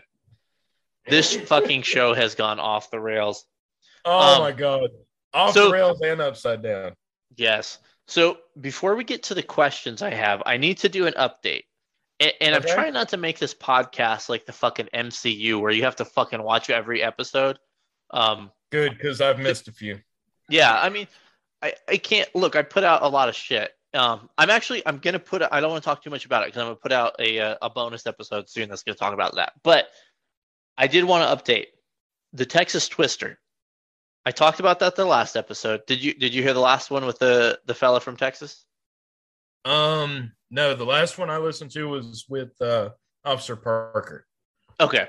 This 1.09 1.37
fucking 1.37 1.83
show 1.83 2.15
has 2.15 2.35
gone 2.35 2.59
off 2.59 2.91
the 2.91 2.99
rails. 2.99 3.45
oh 4.05 4.35
Um, 4.37 4.43
my 4.43 4.51
god! 4.53 4.91
Off 5.33 5.55
so- 5.55 5.67
the 5.67 5.73
rails 5.73 6.01
and 6.01 6.21
upside 6.21 6.63
down. 6.63 6.95
Yes. 7.37 7.79
So 8.09 8.39
before 8.61 8.95
we 8.97 9.05
get 9.05 9.23
to 9.25 9.35
the 9.35 9.43
questions 9.43 10.03
I 10.03 10.11
have, 10.11 10.43
I 10.47 10.57
need 10.57 10.79
to 10.79 10.89
do 10.89 11.07
an 11.07 11.13
update. 11.15 11.63
And, 12.19 12.33
and 12.41 12.55
I'm 12.55 12.63
trying 12.63 12.93
not 12.95 13.09
to 13.11 13.17
make 13.19 13.39
this 13.39 13.53
podcast 13.55 14.29
like 14.29 14.47
the 14.47 14.53
fucking 14.53 14.89
MCU 14.95 15.61
where 15.61 15.71
you 15.73 15.83
have 15.85 15.97
to 15.97 16.05
fucking 16.05 16.43
watch 16.43 16.71
every 16.71 17.03
episode. 17.03 17.59
Um, 18.13 18.51
Good 18.73 18.93
because 18.93 19.21
I've 19.21 19.39
missed 19.39 19.69
a 19.69 19.73
few. 19.73 20.01
yeah, 20.49 20.77
I 20.81 20.89
mean, 20.89 21.07
I, 21.63 21.75
I 21.89 21.97
can't 21.99 22.33
look. 22.35 22.57
I 22.57 22.63
put 22.63 22.83
out 22.85 23.03
a 23.03 23.09
lot 23.09 23.29
of 23.29 23.35
shit. 23.37 23.71
Um, 23.95 24.29
I'm 24.37 24.51
actually 24.51 24.83
I'm 24.87 24.99
gonna 24.99 25.19
put. 25.19 25.43
I 25.51 25.61
don't 25.61 25.71
want 25.71 25.83
to 25.83 25.89
talk 25.89 26.03
too 26.03 26.11
much 26.11 26.27
about 26.27 26.43
it 26.43 26.49
because 26.49 26.61
I'm 26.61 26.67
gonna 26.67 26.77
put 26.77 26.93
out 26.93 27.15
a 27.19 27.39
uh, 27.39 27.57
a 27.63 27.71
bonus 27.71 28.07
episode 28.07 28.49
soon 28.49 28.69
that's 28.69 28.83
gonna 28.83 28.97
talk 28.97 29.15
about 29.15 29.37
that. 29.37 29.53
But 29.63 29.87
I 30.77 30.87
did 30.87 31.05
want 31.05 31.29
to 31.29 31.53
update 31.53 31.67
the 32.33 32.47
Texas 32.47 32.89
Twister. 32.89 33.39
I 34.25 34.33
talked 34.33 34.61
about 34.61 34.81
that 34.81 34.97
the 34.97 35.05
last 35.05 35.37
episode. 35.37 35.87
Did 35.87 36.03
you 36.03 36.15
did 36.15 36.35
you 36.35 36.43
hear 36.43 36.53
the 36.53 36.61
last 36.61 36.91
one 36.91 37.07
with 37.07 37.19
the 37.19 37.61
the 37.65 37.75
fella 37.75 38.01
from 38.01 38.17
Texas? 38.17 38.65
Um, 39.65 40.33
no, 40.51 40.75
the 40.75 40.85
last 40.85 41.19
one 41.19 41.31
I 41.31 41.39
listened 41.39 41.71
to 41.73 41.89
was 41.89 42.25
with 42.29 42.61
uh, 42.61 42.91
Officer 43.25 43.57
Parker. 43.57 44.27
Okay. 44.79 45.09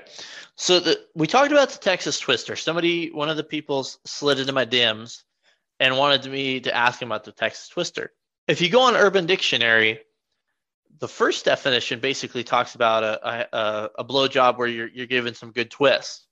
So 0.56 0.80
the 0.80 1.00
we 1.14 1.26
talked 1.26 1.52
about 1.52 1.70
the 1.70 1.78
Texas 1.78 2.18
Twister. 2.18 2.56
Somebody, 2.56 3.10
one 3.10 3.28
of 3.28 3.36
the 3.36 3.44
people 3.44 3.84
slid 4.04 4.38
into 4.40 4.52
my 4.52 4.64
DMs 4.64 5.22
and 5.78 5.96
wanted 5.96 6.30
me 6.30 6.60
to 6.60 6.74
ask 6.74 7.00
him 7.00 7.08
about 7.08 7.24
the 7.24 7.32
Texas 7.32 7.68
Twister. 7.68 8.12
If 8.48 8.60
you 8.62 8.70
go 8.70 8.80
on 8.80 8.96
Urban 8.96 9.26
Dictionary, 9.26 10.00
the 10.98 11.08
first 11.08 11.44
definition 11.44 12.00
basically 12.00 12.42
talks 12.42 12.74
about 12.74 13.04
a 13.04 13.56
a, 13.56 13.90
a 13.98 14.04
blowjob 14.04 14.56
where 14.58 14.66
you're 14.66 14.88
you're 14.88 15.06
given 15.06 15.34
some 15.34 15.52
good 15.52 15.70
twists. 15.70 16.26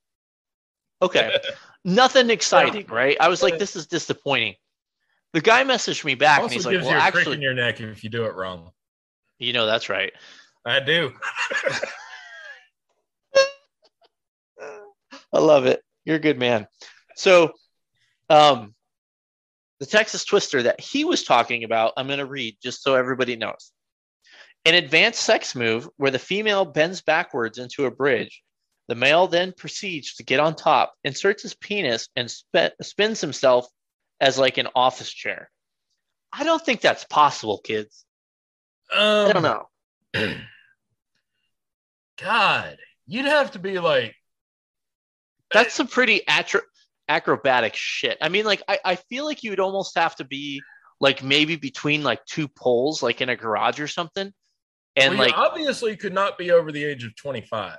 Okay. 1.03 1.37
Nothing 1.85 2.31
exciting, 2.31 2.87
right? 2.87 3.17
I 3.21 3.29
was 3.29 3.43
like, 3.43 3.59
this 3.59 3.77
is 3.77 3.87
disappointing. 3.87 4.55
The 5.35 5.41
guy 5.41 5.63
messaged 5.63 6.05
me 6.05 6.15
back 6.15 6.39
and 6.39 6.45
also 6.45 6.55
he's 6.55 6.67
like, 6.67 6.81
well, 6.81 6.91
actually, 6.91 7.37
in 7.37 7.43
your 7.43 7.55
neck 7.55 7.81
if 7.81 8.03
you 8.03 8.11
do 8.11 8.25
it 8.25 8.35
wrong. 8.35 8.73
you 9.39 9.53
know 9.53 9.67
that's 9.67 9.89
right. 9.89 10.13
I 10.65 10.81
do. 10.81 11.13
I 15.33 15.39
love 15.39 15.67
it. 15.67 15.83
You're 16.05 16.17
a 16.17 16.21
good 16.21 16.39
man. 16.39 16.67
So, 17.15 17.53
um, 18.31 18.75
the 19.79 19.87
Texas 19.87 20.25
Twister 20.25 20.63
that 20.63 20.81
he 20.81 21.05
was 21.05 21.25
talking 21.25 21.65
about, 21.65 21.93
I'm 21.97 22.07
going 22.07 22.19
to 22.19 22.27
read 22.27 22.57
just 22.63 22.83
so 22.83 22.95
everybody 22.95 23.37
knows. 23.37 23.73
An 24.65 24.75
advanced 24.75 25.21
sex 25.21 25.55
move 25.55 25.89
where 25.97 26.11
the 26.11 26.19
female 26.19 26.65
bends 26.65 27.03
backwards 27.03 27.59
into 27.59 27.87
a 27.87 27.91
bridge. 27.91 28.43
The 28.89 28.95
male 28.95 29.27
then 29.27 29.53
proceeds 29.53 30.15
to 30.15 30.25
get 30.25 30.41
on 30.41 30.55
top, 30.55 30.95
inserts 31.05 31.43
his 31.43 31.55
penis, 31.55 32.09
and 32.17 32.31
sp- 32.31 32.75
spins 32.83 33.21
himself 33.21 33.67
as 34.21 34.39
like 34.39 34.59
an 34.59 34.69
office 34.75 35.13
chair. 35.13 35.51
I 36.33 36.45
don't 36.45 36.65
think 36.65 36.81
that's 36.81 37.05
possible, 37.05 37.59
kids. 37.59 38.05
Um, 38.93 39.29
I 39.29 39.33
don't 39.33 39.43
know. 39.43 39.69
God, 42.19 42.79
you'd 43.07 43.27
have 43.27 43.53
to 43.53 43.59
be 43.59 43.79
like, 43.79 44.15
That's 45.53 45.75
some 45.75 45.89
pretty 45.89 46.23
atro- 46.29 46.63
acrobatic 47.09 47.75
shit. 47.75 48.19
I 48.21 48.29
mean, 48.29 48.45
like, 48.45 48.63
I, 48.69 48.79
I 48.85 48.95
feel 48.97 49.25
like 49.25 49.43
you 49.43 49.51
would 49.51 49.61
almost 49.61 49.97
have 49.97 50.17
to 50.17 50.25
be 50.25 50.61
like 51.01 51.23
maybe 51.23 51.57
between 51.57 52.03
like 52.03 52.25
two 52.27 52.49
poles, 52.49 53.03
like 53.03 53.21
in 53.21 53.29
a 53.29 53.37
garage 53.37 53.81
or 53.81 53.89
something. 53.89 54.33
And 54.97 55.19
well, 55.19 55.29
like, 55.29 55.37
obviously 55.37 55.97
could 55.97 56.15
not 56.15 56.39
be 56.39 56.51
over 56.51 56.73
the 56.73 56.83
age 56.85 57.05
of 57.05 57.15
25. 57.17 57.77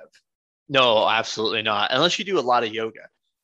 no, 0.68 1.08
absolutely 1.08 1.62
not. 1.62 1.90
Unless 1.92 2.18
you 2.18 2.24
do 2.24 2.38
a 2.38 2.40
lot 2.40 2.62
of 2.64 2.72
yoga. 2.72 3.00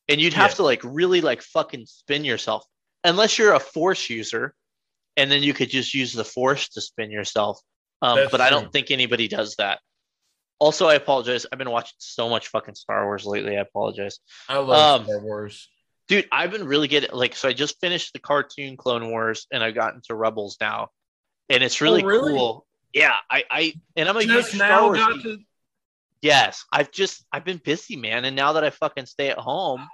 And 0.08 0.20
you'd 0.20 0.34
have 0.34 0.50
Yeah. 0.52 0.56
to 0.56 0.62
like 0.64 0.80
really 0.84 1.20
like 1.22 1.42
fucking 1.42 1.86
spin 1.86 2.24
yourself. 2.24 2.64
Unless 3.04 3.38
you're 3.38 3.54
a 3.54 3.60
force 3.60 4.08
user, 4.10 4.54
and 5.16 5.30
then 5.30 5.42
you 5.42 5.54
could 5.54 5.70
just 5.70 5.92
use 5.94 6.12
the 6.12 6.24
force 6.24 6.68
to 6.70 6.80
spin 6.80 7.10
yourself. 7.10 7.60
Um, 8.02 8.28
but 8.30 8.40
I 8.40 8.50
don't 8.50 8.72
think 8.72 8.90
anybody 8.90 9.28
does 9.28 9.56
that. 9.56 9.78
Also, 10.58 10.86
I 10.88 10.94
apologize. 10.94 11.46
I've 11.50 11.58
been 11.58 11.70
watching 11.70 11.94
so 11.98 12.28
much 12.28 12.48
fucking 12.48 12.74
Star 12.74 13.04
Wars 13.06 13.24
lately. 13.26 13.56
I 13.56 13.60
apologize. 13.60 14.18
I 14.48 14.58
love 14.58 15.00
Um, 15.02 15.06
Star 15.06 15.20
Wars. 15.20 15.68
Dude 16.08 16.28
i've 16.30 16.50
been 16.50 16.66
really 16.66 16.88
getting 16.88 17.10
like 17.12 17.34
so 17.34 17.48
i 17.48 17.52
just 17.52 17.80
finished 17.80 18.12
the 18.12 18.18
cartoon 18.18 18.76
clone 18.76 19.08
wars 19.10 19.46
and 19.50 19.62
I've 19.62 19.74
gotten 19.74 20.00
to 20.08 20.14
rebels 20.14 20.58
now 20.60 20.88
and 21.48 21.62
it's 21.62 21.80
really, 21.80 22.02
Oh, 22.02 22.06
really? 22.06 22.32
cool 22.34 22.66
yeah 22.92 23.14
i 23.30 23.44
i 23.50 23.74
and 23.96 24.08
i'm 24.08 24.16
a 24.16 24.24
Just 24.24 24.50
huge 24.52 24.62
Star 24.62 24.82
Wars 24.82 24.98
to. 25.22 25.38
yes 26.22 26.64
i've 26.72 26.90
just 26.92 27.24
i've 27.32 27.44
been 27.44 27.60
busy 27.64 27.96
man 27.96 28.24
and 28.24 28.36
now 28.36 28.52
that 28.52 28.64
i 28.64 28.70
fucking 28.70 29.06
stay 29.06 29.28
at 29.30 29.38
home 29.38 29.86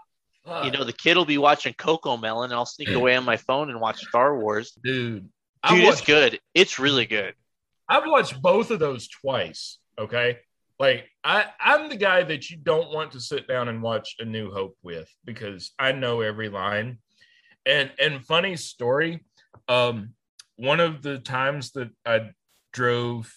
you 0.65 0.70
know 0.73 0.82
the 0.85 0.93
kid 0.93 1.16
will 1.16 1.24
be 1.24 1.39
watching 1.39 1.73
CoComelon 1.74 2.45
and 2.45 2.53
i'll 2.55 2.66
sneak 2.66 2.89
away 2.91 3.15
on 3.15 3.24
my 3.24 3.37
phone 3.37 3.70
and 3.70 3.81
watch 3.81 4.01
star 4.01 4.37
wars 4.37 4.73
dude, 4.82 5.28
dude 5.69 5.78
it's 5.78 5.87
watched, 5.87 6.07
good 6.07 6.41
it's 6.55 6.78
really 6.78 7.07
good 7.07 7.35
I've 7.89 8.07
watched 8.07 8.41
both 8.41 8.70
of 8.70 8.78
those 8.78 9.09
twice. 9.09 9.78
Okay. 9.99 10.39
Like 10.81 11.11
I, 11.23 11.44
I'm 11.61 11.90
the 11.90 11.97
guy 11.97 12.23
that 12.23 12.48
you 12.48 12.57
don't 12.57 12.90
want 12.90 13.12
to 13.12 13.20
sit 13.20 13.47
down 13.47 13.69
and 13.69 13.82
watch 13.82 14.16
A 14.19 14.24
New 14.24 14.51
Hope 14.51 14.78
with 14.82 15.15
because 15.27 15.73
I 15.78 15.93
know 15.93 16.23
every 16.23 16.48
line. 16.48 16.98
And 17.66 17.93
and 18.01 18.24
funny 18.24 18.57
story, 18.57 19.23
um, 19.69 20.15
one 20.57 20.81
of 20.81 21.02
the 21.02 21.19
times 21.19 21.73
that 21.73 21.90
I 22.07 22.31
drove 22.73 23.31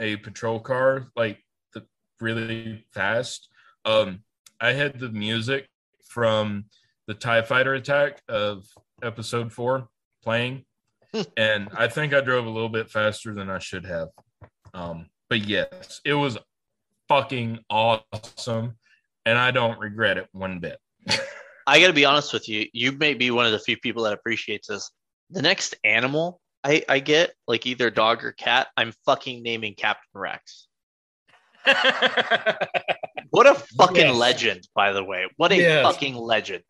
a 0.00 0.16
patrol 0.16 0.58
car 0.58 1.06
like 1.14 1.38
the 1.72 1.86
really 2.20 2.84
fast, 2.92 3.48
um, 3.84 4.24
I 4.60 4.72
had 4.72 4.98
the 4.98 5.10
music 5.10 5.68
from 6.04 6.64
the 7.06 7.14
TIE 7.14 7.42
fighter 7.42 7.74
attack 7.74 8.20
of 8.28 8.64
episode 9.04 9.52
four 9.52 9.88
playing. 10.24 10.64
and 11.36 11.68
I 11.76 11.86
think 11.86 12.12
I 12.12 12.20
drove 12.20 12.46
a 12.46 12.50
little 12.50 12.68
bit 12.68 12.90
faster 12.90 13.32
than 13.34 13.48
I 13.48 13.60
should 13.60 13.86
have. 13.86 14.08
Um, 14.74 15.06
but 15.30 15.46
yes, 15.46 16.00
it 16.04 16.14
was 16.14 16.36
fucking 17.08 17.60
awesome. 17.70 18.76
And 19.26 19.38
I 19.38 19.50
don't 19.50 19.78
regret 19.78 20.16
it 20.18 20.28
one 20.32 20.60
bit. 20.60 20.78
I 21.66 21.80
got 21.80 21.88
to 21.88 21.92
be 21.92 22.04
honest 22.04 22.32
with 22.32 22.48
you. 22.48 22.66
You 22.72 22.92
may 22.92 23.14
be 23.14 23.30
one 23.30 23.46
of 23.46 23.52
the 23.52 23.58
few 23.58 23.76
people 23.76 24.04
that 24.04 24.14
appreciates 24.14 24.68
this. 24.68 24.90
The 25.30 25.42
next 25.42 25.74
animal 25.84 26.40
I, 26.64 26.84
I 26.88 26.98
get, 27.00 27.32
like 27.46 27.66
either 27.66 27.90
dog 27.90 28.24
or 28.24 28.32
cat, 28.32 28.68
I'm 28.76 28.92
fucking 29.04 29.42
naming 29.42 29.74
Captain 29.74 30.08
Rex. 30.14 30.66
what 33.30 33.46
a 33.46 33.54
fucking 33.54 33.96
yes. 33.96 34.16
legend, 34.16 34.68
by 34.74 34.92
the 34.92 35.04
way. 35.04 35.26
What 35.36 35.52
a 35.52 35.56
yes. 35.56 35.84
fucking 35.84 36.14
legend. 36.14 36.62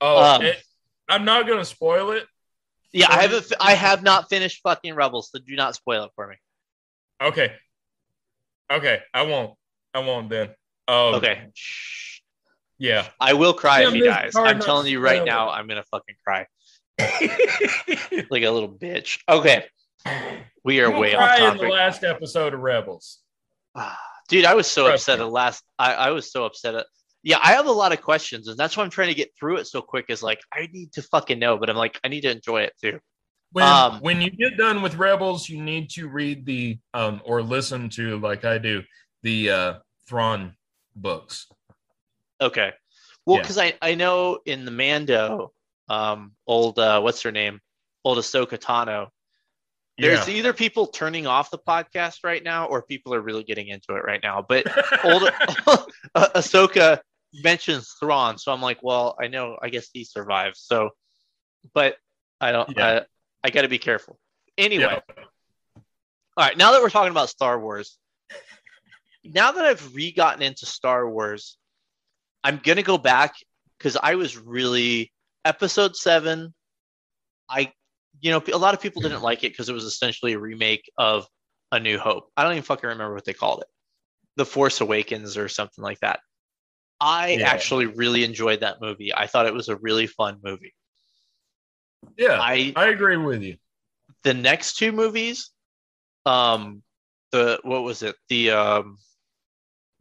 Oh, 0.00 0.22
um, 0.22 0.42
it, 0.42 0.62
I'm 1.08 1.24
not 1.24 1.46
gonna 1.46 1.64
spoil 1.64 2.12
it. 2.12 2.24
Yeah, 2.92 3.06
I 3.10 3.22
haven't. 3.22 3.52
I 3.60 3.74
have 3.74 4.02
not 4.02 4.28
finished 4.28 4.60
fucking 4.62 4.94
Rebels, 4.94 5.30
so 5.30 5.40
do 5.44 5.56
not 5.56 5.74
spoil 5.74 6.04
it 6.04 6.10
for 6.14 6.26
me. 6.26 6.36
Okay. 7.20 7.52
Okay, 8.70 9.00
I 9.12 9.22
won't. 9.22 9.57
I 9.98 10.06
won't 10.06 10.30
then. 10.30 10.48
Um, 10.86 11.14
okay. 11.16 11.48
Yeah. 12.78 13.08
I 13.20 13.34
will 13.34 13.52
cry 13.52 13.80
yeah, 13.80 13.88
if 13.88 13.94
he 13.94 14.00
dies. 14.02 14.36
I'm 14.36 14.60
telling 14.60 14.86
you 14.86 15.00
right 15.00 15.24
now, 15.24 15.50
I'm 15.50 15.66
gonna 15.66 15.84
fucking 15.90 16.14
cry. 16.24 16.46
like 16.98 18.42
a 18.42 18.50
little 18.50 18.68
bitch. 18.68 19.18
Okay. 19.28 19.66
We 20.64 20.80
are 20.80 20.96
way 20.96 21.14
off 21.14 21.38
topic. 21.38 21.62
in 21.62 21.68
the 21.68 21.72
last 21.72 22.04
episode 22.04 22.54
of 22.54 22.60
Rebels. 22.60 23.18
Dude, 24.28 24.44
I 24.44 24.54
was 24.54 24.66
so 24.66 24.86
Trust 24.86 25.02
upset 25.02 25.18
me. 25.18 25.24
at 25.24 25.32
last. 25.32 25.64
I, 25.78 25.94
I 25.94 26.10
was 26.10 26.30
so 26.30 26.44
upset 26.44 26.74
at. 26.74 26.86
Yeah, 27.24 27.38
I 27.42 27.52
have 27.52 27.66
a 27.66 27.72
lot 27.72 27.92
of 27.92 28.00
questions, 28.00 28.46
and 28.46 28.56
that's 28.56 28.76
why 28.76 28.84
I'm 28.84 28.90
trying 28.90 29.08
to 29.08 29.14
get 29.14 29.32
through 29.38 29.56
it 29.56 29.66
so 29.66 29.82
quick. 29.82 30.06
Is 30.08 30.22
like 30.22 30.40
I 30.52 30.68
need 30.72 30.92
to 30.92 31.02
fucking 31.02 31.38
know, 31.38 31.56
but 31.58 31.68
I'm 31.68 31.76
like 31.76 31.98
I 32.04 32.08
need 32.08 32.20
to 32.20 32.30
enjoy 32.30 32.62
it 32.62 32.74
too. 32.80 33.00
When 33.52 33.64
um, 33.64 34.00
when 34.00 34.20
you 34.20 34.30
get 34.30 34.56
done 34.56 34.82
with 34.82 34.96
Rebels, 34.96 35.48
you 35.48 35.60
need 35.60 35.90
to 35.90 36.08
read 36.08 36.46
the 36.46 36.78
um 36.94 37.20
or 37.24 37.42
listen 37.42 37.88
to 37.90 38.18
like 38.18 38.44
I 38.44 38.58
do 38.58 38.82
the 39.22 39.50
uh 39.50 39.74
Thrawn 40.08 40.56
books. 40.96 41.46
Okay. 42.40 42.72
Well, 43.26 43.38
because 43.38 43.56
yeah. 43.56 43.72
I 43.82 43.90
I 43.90 43.94
know 43.94 44.38
in 44.46 44.64
the 44.64 44.70
Mando, 44.70 45.52
um, 45.88 46.32
old 46.46 46.78
uh, 46.78 47.00
what's 47.00 47.22
her 47.22 47.32
name, 47.32 47.60
old 48.04 48.18
Ahsoka 48.18 48.58
Tano, 48.58 49.08
there's 49.98 50.28
yeah. 50.28 50.34
either 50.34 50.52
people 50.52 50.86
turning 50.86 51.26
off 51.26 51.50
the 51.50 51.58
podcast 51.58 52.18
right 52.22 52.42
now 52.42 52.66
or 52.66 52.82
people 52.82 53.12
are 53.14 53.20
really 53.20 53.42
getting 53.42 53.68
into 53.68 53.96
it 53.96 54.04
right 54.04 54.20
now. 54.22 54.44
But 54.48 54.66
old 55.04 55.22
Ahsoka 56.16 57.00
mentions 57.34 57.94
Thrawn, 58.00 58.38
so 58.38 58.52
I'm 58.52 58.62
like, 58.62 58.78
well, 58.82 59.16
I 59.20 59.26
know, 59.26 59.58
I 59.60 59.68
guess 59.68 59.88
he 59.92 60.04
survives. 60.04 60.60
So, 60.60 60.90
but 61.74 61.96
I 62.40 62.52
don't. 62.52 62.74
Yeah. 62.76 63.00
I, 63.44 63.48
I 63.48 63.50
got 63.50 63.62
to 63.62 63.68
be 63.68 63.78
careful. 63.78 64.18
Anyway, 64.56 64.84
all 64.84 65.82
right. 66.38 66.56
Now 66.56 66.72
that 66.72 66.80
we're 66.80 66.90
talking 66.90 67.10
about 67.10 67.28
Star 67.28 67.60
Wars, 67.60 67.98
now 69.32 69.52
that 69.52 69.64
I've 69.64 69.94
re-gotten 69.94 70.42
into 70.42 70.66
Star 70.66 71.08
Wars, 71.08 71.56
I'm 72.42 72.60
gonna 72.62 72.82
go 72.82 72.98
back 72.98 73.34
because 73.78 73.96
I 74.00 74.14
was 74.14 74.36
really 74.36 75.12
Episode 75.44 75.96
Seven. 75.96 76.54
I 77.48 77.72
you 78.20 78.30
know, 78.30 78.42
a 78.52 78.58
lot 78.58 78.74
of 78.74 78.80
people 78.80 79.02
didn't 79.02 79.22
like 79.22 79.44
it 79.44 79.52
because 79.52 79.68
it 79.68 79.74
was 79.74 79.84
essentially 79.84 80.32
a 80.32 80.38
remake 80.38 80.90
of 80.98 81.26
A 81.72 81.78
New 81.78 81.98
Hope. 81.98 82.30
I 82.36 82.42
don't 82.42 82.52
even 82.52 82.64
fucking 82.64 82.88
remember 82.88 83.14
what 83.14 83.24
they 83.24 83.32
called 83.32 83.60
it. 83.60 83.68
The 84.36 84.46
Force 84.46 84.80
Awakens 84.80 85.36
or 85.36 85.48
something 85.48 85.82
like 85.82 86.00
that. 86.00 86.20
I 87.00 87.36
yeah. 87.38 87.48
actually 87.48 87.86
really 87.86 88.24
enjoyed 88.24 88.60
that 88.60 88.80
movie. 88.80 89.14
I 89.14 89.26
thought 89.26 89.46
it 89.46 89.54
was 89.54 89.68
a 89.68 89.76
really 89.76 90.06
fun 90.06 90.38
movie. 90.42 90.74
Yeah, 92.16 92.38
I 92.40 92.72
I 92.74 92.88
agree 92.88 93.16
with 93.16 93.42
you. 93.42 93.56
The 94.24 94.34
next 94.34 94.76
two 94.76 94.92
movies, 94.92 95.50
um, 96.26 96.82
the 97.30 97.60
what 97.62 97.84
was 97.84 98.02
it? 98.02 98.16
The 98.28 98.50
um, 98.50 98.98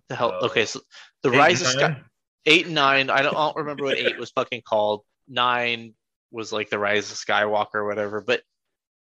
the 0.09 0.15
hell? 0.15 0.33
Uh, 0.41 0.45
okay, 0.45 0.65
so 0.65 0.79
the 1.23 1.31
Rise 1.31 1.61
of 1.61 1.67
Sky, 1.67 2.01
eight 2.45 2.65
and 2.65 2.75
nine. 2.75 3.09
I 3.09 3.21
don't, 3.21 3.35
I 3.35 3.45
don't 3.45 3.55
remember 3.57 3.85
what 3.85 3.97
eight 3.97 4.17
was 4.17 4.31
fucking 4.31 4.61
called. 4.61 5.03
Nine 5.27 5.93
was 6.31 6.51
like 6.51 6.69
the 6.69 6.79
Rise 6.79 7.11
of 7.11 7.17
Skywalker 7.17 7.75
or 7.75 7.85
whatever. 7.85 8.21
But 8.21 8.41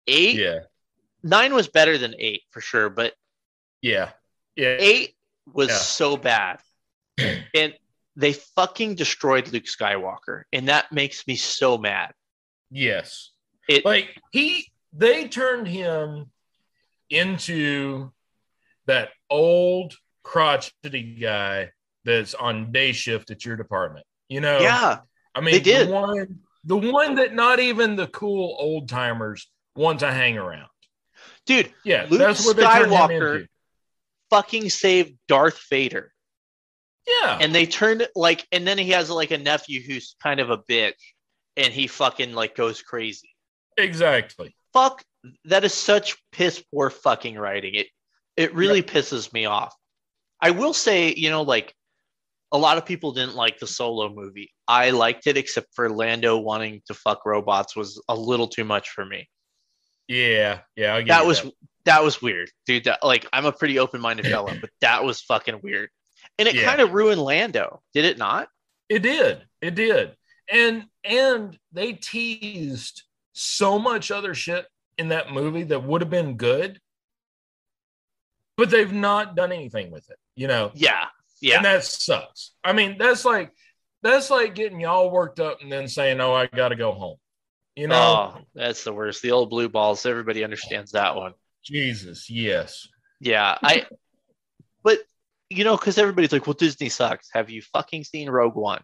eight, 0.06 0.36
yeah, 0.36 0.60
nine 1.22 1.54
was 1.54 1.68
better 1.68 1.98
than 1.98 2.14
eight 2.18 2.42
for 2.50 2.60
sure. 2.60 2.90
But 2.90 3.14
yeah, 3.82 4.10
yeah, 4.56 4.76
eight 4.78 5.14
was 5.52 5.68
yeah. 5.68 5.76
so 5.76 6.16
bad, 6.16 6.60
and 7.54 7.74
they 8.16 8.32
fucking 8.32 8.96
destroyed 8.96 9.48
Luke 9.52 9.64
Skywalker, 9.64 10.42
and 10.52 10.68
that 10.68 10.92
makes 10.92 11.26
me 11.26 11.36
so 11.36 11.78
mad. 11.78 12.12
Yes, 12.70 13.30
it 13.68 13.84
like 13.84 14.20
he 14.30 14.70
they 14.92 15.28
turned 15.28 15.66
him 15.66 16.30
into 17.08 18.12
that 18.86 19.10
old 19.28 19.94
crotchety 20.22 21.18
guy 21.20 21.70
that's 22.04 22.34
on 22.34 22.72
day 22.72 22.92
shift 22.92 23.30
at 23.30 23.44
your 23.44 23.56
department. 23.56 24.06
You 24.28 24.40
know, 24.40 24.60
yeah. 24.60 24.98
I 25.34 25.40
mean, 25.40 25.54
they 25.54 25.60
did. 25.60 25.88
The 25.88 25.92
one, 25.92 26.38
the 26.64 26.76
one 26.76 27.14
that 27.16 27.34
not 27.34 27.60
even 27.60 27.96
the 27.96 28.06
cool 28.06 28.56
old 28.58 28.88
timers 28.88 29.50
want 29.74 30.00
to 30.00 30.12
hang 30.12 30.38
around. 30.38 30.68
Dude, 31.46 31.72
yeah, 31.84 32.06
Luke 32.08 32.20
that's 32.20 32.44
what 32.44 32.56
Skywalker 32.56 33.46
fucking 34.30 34.70
saved 34.70 35.14
Darth 35.28 35.60
Vader. 35.68 36.12
Yeah. 37.06 37.38
And 37.40 37.54
they 37.54 37.66
turned 37.66 38.06
like 38.14 38.46
and 38.52 38.66
then 38.66 38.78
he 38.78 38.90
has 38.90 39.10
like 39.10 39.30
a 39.30 39.38
nephew 39.38 39.82
who's 39.82 40.16
kind 40.22 40.40
of 40.40 40.50
a 40.50 40.58
bitch 40.58 40.94
and 41.56 41.72
he 41.72 41.86
fucking 41.86 42.34
like 42.34 42.54
goes 42.54 42.82
crazy. 42.82 43.30
Exactly. 43.76 44.54
Fuck 44.72 45.02
that 45.46 45.64
is 45.64 45.74
such 45.74 46.16
piss 46.32 46.62
poor 46.72 46.90
fucking 46.90 47.36
writing. 47.36 47.74
It 47.74 47.88
it 48.36 48.54
really 48.54 48.82
pisses 48.82 49.32
me 49.32 49.46
off. 49.46 49.74
I 50.42 50.50
will 50.50 50.72
say, 50.74 51.14
you 51.14 51.30
know, 51.30 51.42
like 51.42 51.74
a 52.52 52.58
lot 52.58 52.78
of 52.78 52.86
people 52.86 53.12
didn't 53.12 53.36
like 53.36 53.58
the 53.58 53.66
solo 53.66 54.12
movie. 54.12 54.52
I 54.66 54.90
liked 54.90 55.26
it, 55.26 55.36
except 55.36 55.68
for 55.74 55.88
Lando 55.88 56.38
wanting 56.38 56.82
to 56.86 56.94
fuck 56.94 57.24
robots 57.24 57.76
was 57.76 58.02
a 58.08 58.14
little 58.14 58.48
too 58.48 58.64
much 58.64 58.90
for 58.90 59.04
me. 59.04 59.28
Yeah, 60.08 60.60
yeah, 60.74 61.00
that 61.02 61.24
was 61.24 61.42
that. 61.42 61.52
that. 61.84 62.02
was 62.02 62.20
weird, 62.20 62.50
dude. 62.66 62.84
That, 62.84 62.98
like, 63.04 63.26
I'm 63.32 63.46
a 63.46 63.52
pretty 63.52 63.78
open 63.78 64.00
minded 64.00 64.26
fellow, 64.30 64.52
but 64.60 64.70
that 64.80 65.04
was 65.04 65.20
fucking 65.20 65.60
weird, 65.62 65.90
and 66.38 66.48
it 66.48 66.56
yeah. 66.56 66.64
kind 66.64 66.80
of 66.80 66.92
ruined 66.92 67.20
Lando, 67.20 67.80
did 67.94 68.04
it 68.04 68.18
not? 68.18 68.48
It 68.88 69.00
did, 69.00 69.44
it 69.62 69.76
did, 69.76 70.16
and 70.50 70.86
and 71.04 71.56
they 71.72 71.92
teased 71.92 73.04
so 73.32 73.78
much 73.78 74.10
other 74.10 74.34
shit 74.34 74.66
in 74.98 75.08
that 75.08 75.32
movie 75.32 75.62
that 75.64 75.84
would 75.84 76.00
have 76.00 76.10
been 76.10 76.36
good, 76.36 76.80
but 78.56 78.68
they've 78.68 78.92
not 78.92 79.36
done 79.36 79.52
anything 79.52 79.92
with 79.92 80.10
it. 80.10 80.18
You 80.36 80.48
know? 80.48 80.70
Yeah, 80.74 81.06
yeah. 81.40 81.56
And 81.56 81.64
that 81.64 81.84
sucks. 81.84 82.52
I 82.64 82.72
mean, 82.72 82.96
that's 82.98 83.24
like 83.24 83.52
that's 84.02 84.30
like 84.30 84.54
getting 84.54 84.80
y'all 84.80 85.10
worked 85.10 85.40
up 85.40 85.62
and 85.62 85.70
then 85.70 85.88
saying, 85.88 86.20
"Oh, 86.20 86.32
I 86.32 86.46
got 86.46 86.68
to 86.68 86.76
go 86.76 86.92
home." 86.92 87.16
You 87.76 87.88
know? 87.88 87.96
Oh, 87.96 88.40
that's 88.54 88.84
the 88.84 88.92
worst. 88.92 89.22
The 89.22 89.32
old 89.32 89.50
blue 89.50 89.68
balls. 89.68 90.04
Everybody 90.06 90.44
understands 90.44 90.92
that 90.92 91.16
one. 91.16 91.34
Jesus, 91.64 92.28
yes. 92.30 92.88
Yeah, 93.20 93.56
I. 93.62 93.86
but 94.82 94.98
you 95.50 95.64
know, 95.64 95.76
because 95.76 95.98
everybody's 95.98 96.32
like, 96.32 96.46
"Well, 96.46 96.54
Disney 96.54 96.88
sucks." 96.88 97.28
Have 97.32 97.50
you 97.50 97.62
fucking 97.62 98.04
seen 98.04 98.30
Rogue 98.30 98.56
One? 98.56 98.82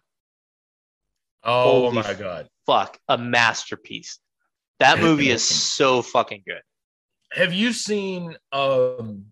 Oh 1.43 1.89
Holy 1.89 1.95
my 1.95 2.13
god! 2.13 2.47
Fuck, 2.65 2.99
a 3.07 3.17
masterpiece. 3.17 4.19
That 4.79 4.99
movie 4.99 5.29
is 5.29 5.43
so 5.43 6.03
fucking 6.03 6.43
good. 6.45 6.61
Have 7.31 7.53
you 7.53 7.73
seen 7.73 8.37
um 8.51 9.25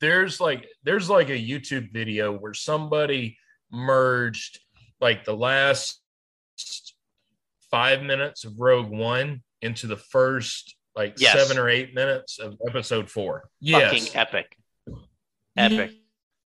there's 0.00 0.40
like 0.40 0.66
there's 0.84 1.10
like 1.10 1.28
a 1.28 1.32
YouTube 1.32 1.92
video 1.92 2.32
where 2.32 2.54
somebody 2.54 3.36
merged 3.70 4.60
like 5.00 5.24
the 5.24 5.36
last 5.36 6.02
five 7.70 8.02
minutes 8.02 8.44
of 8.44 8.58
Rogue 8.58 8.90
One 8.90 9.42
into 9.62 9.86
the 9.86 9.96
first 9.96 10.76
like 10.96 11.14
yes. 11.18 11.32
seven 11.32 11.58
or 11.60 11.68
eight 11.68 11.94
minutes 11.94 12.38
of 12.38 12.56
episode 12.66 13.10
four. 13.10 13.48
Yes. 13.60 13.92
Fucking 13.92 14.20
epic. 14.20 14.56
Epic. 15.56 15.92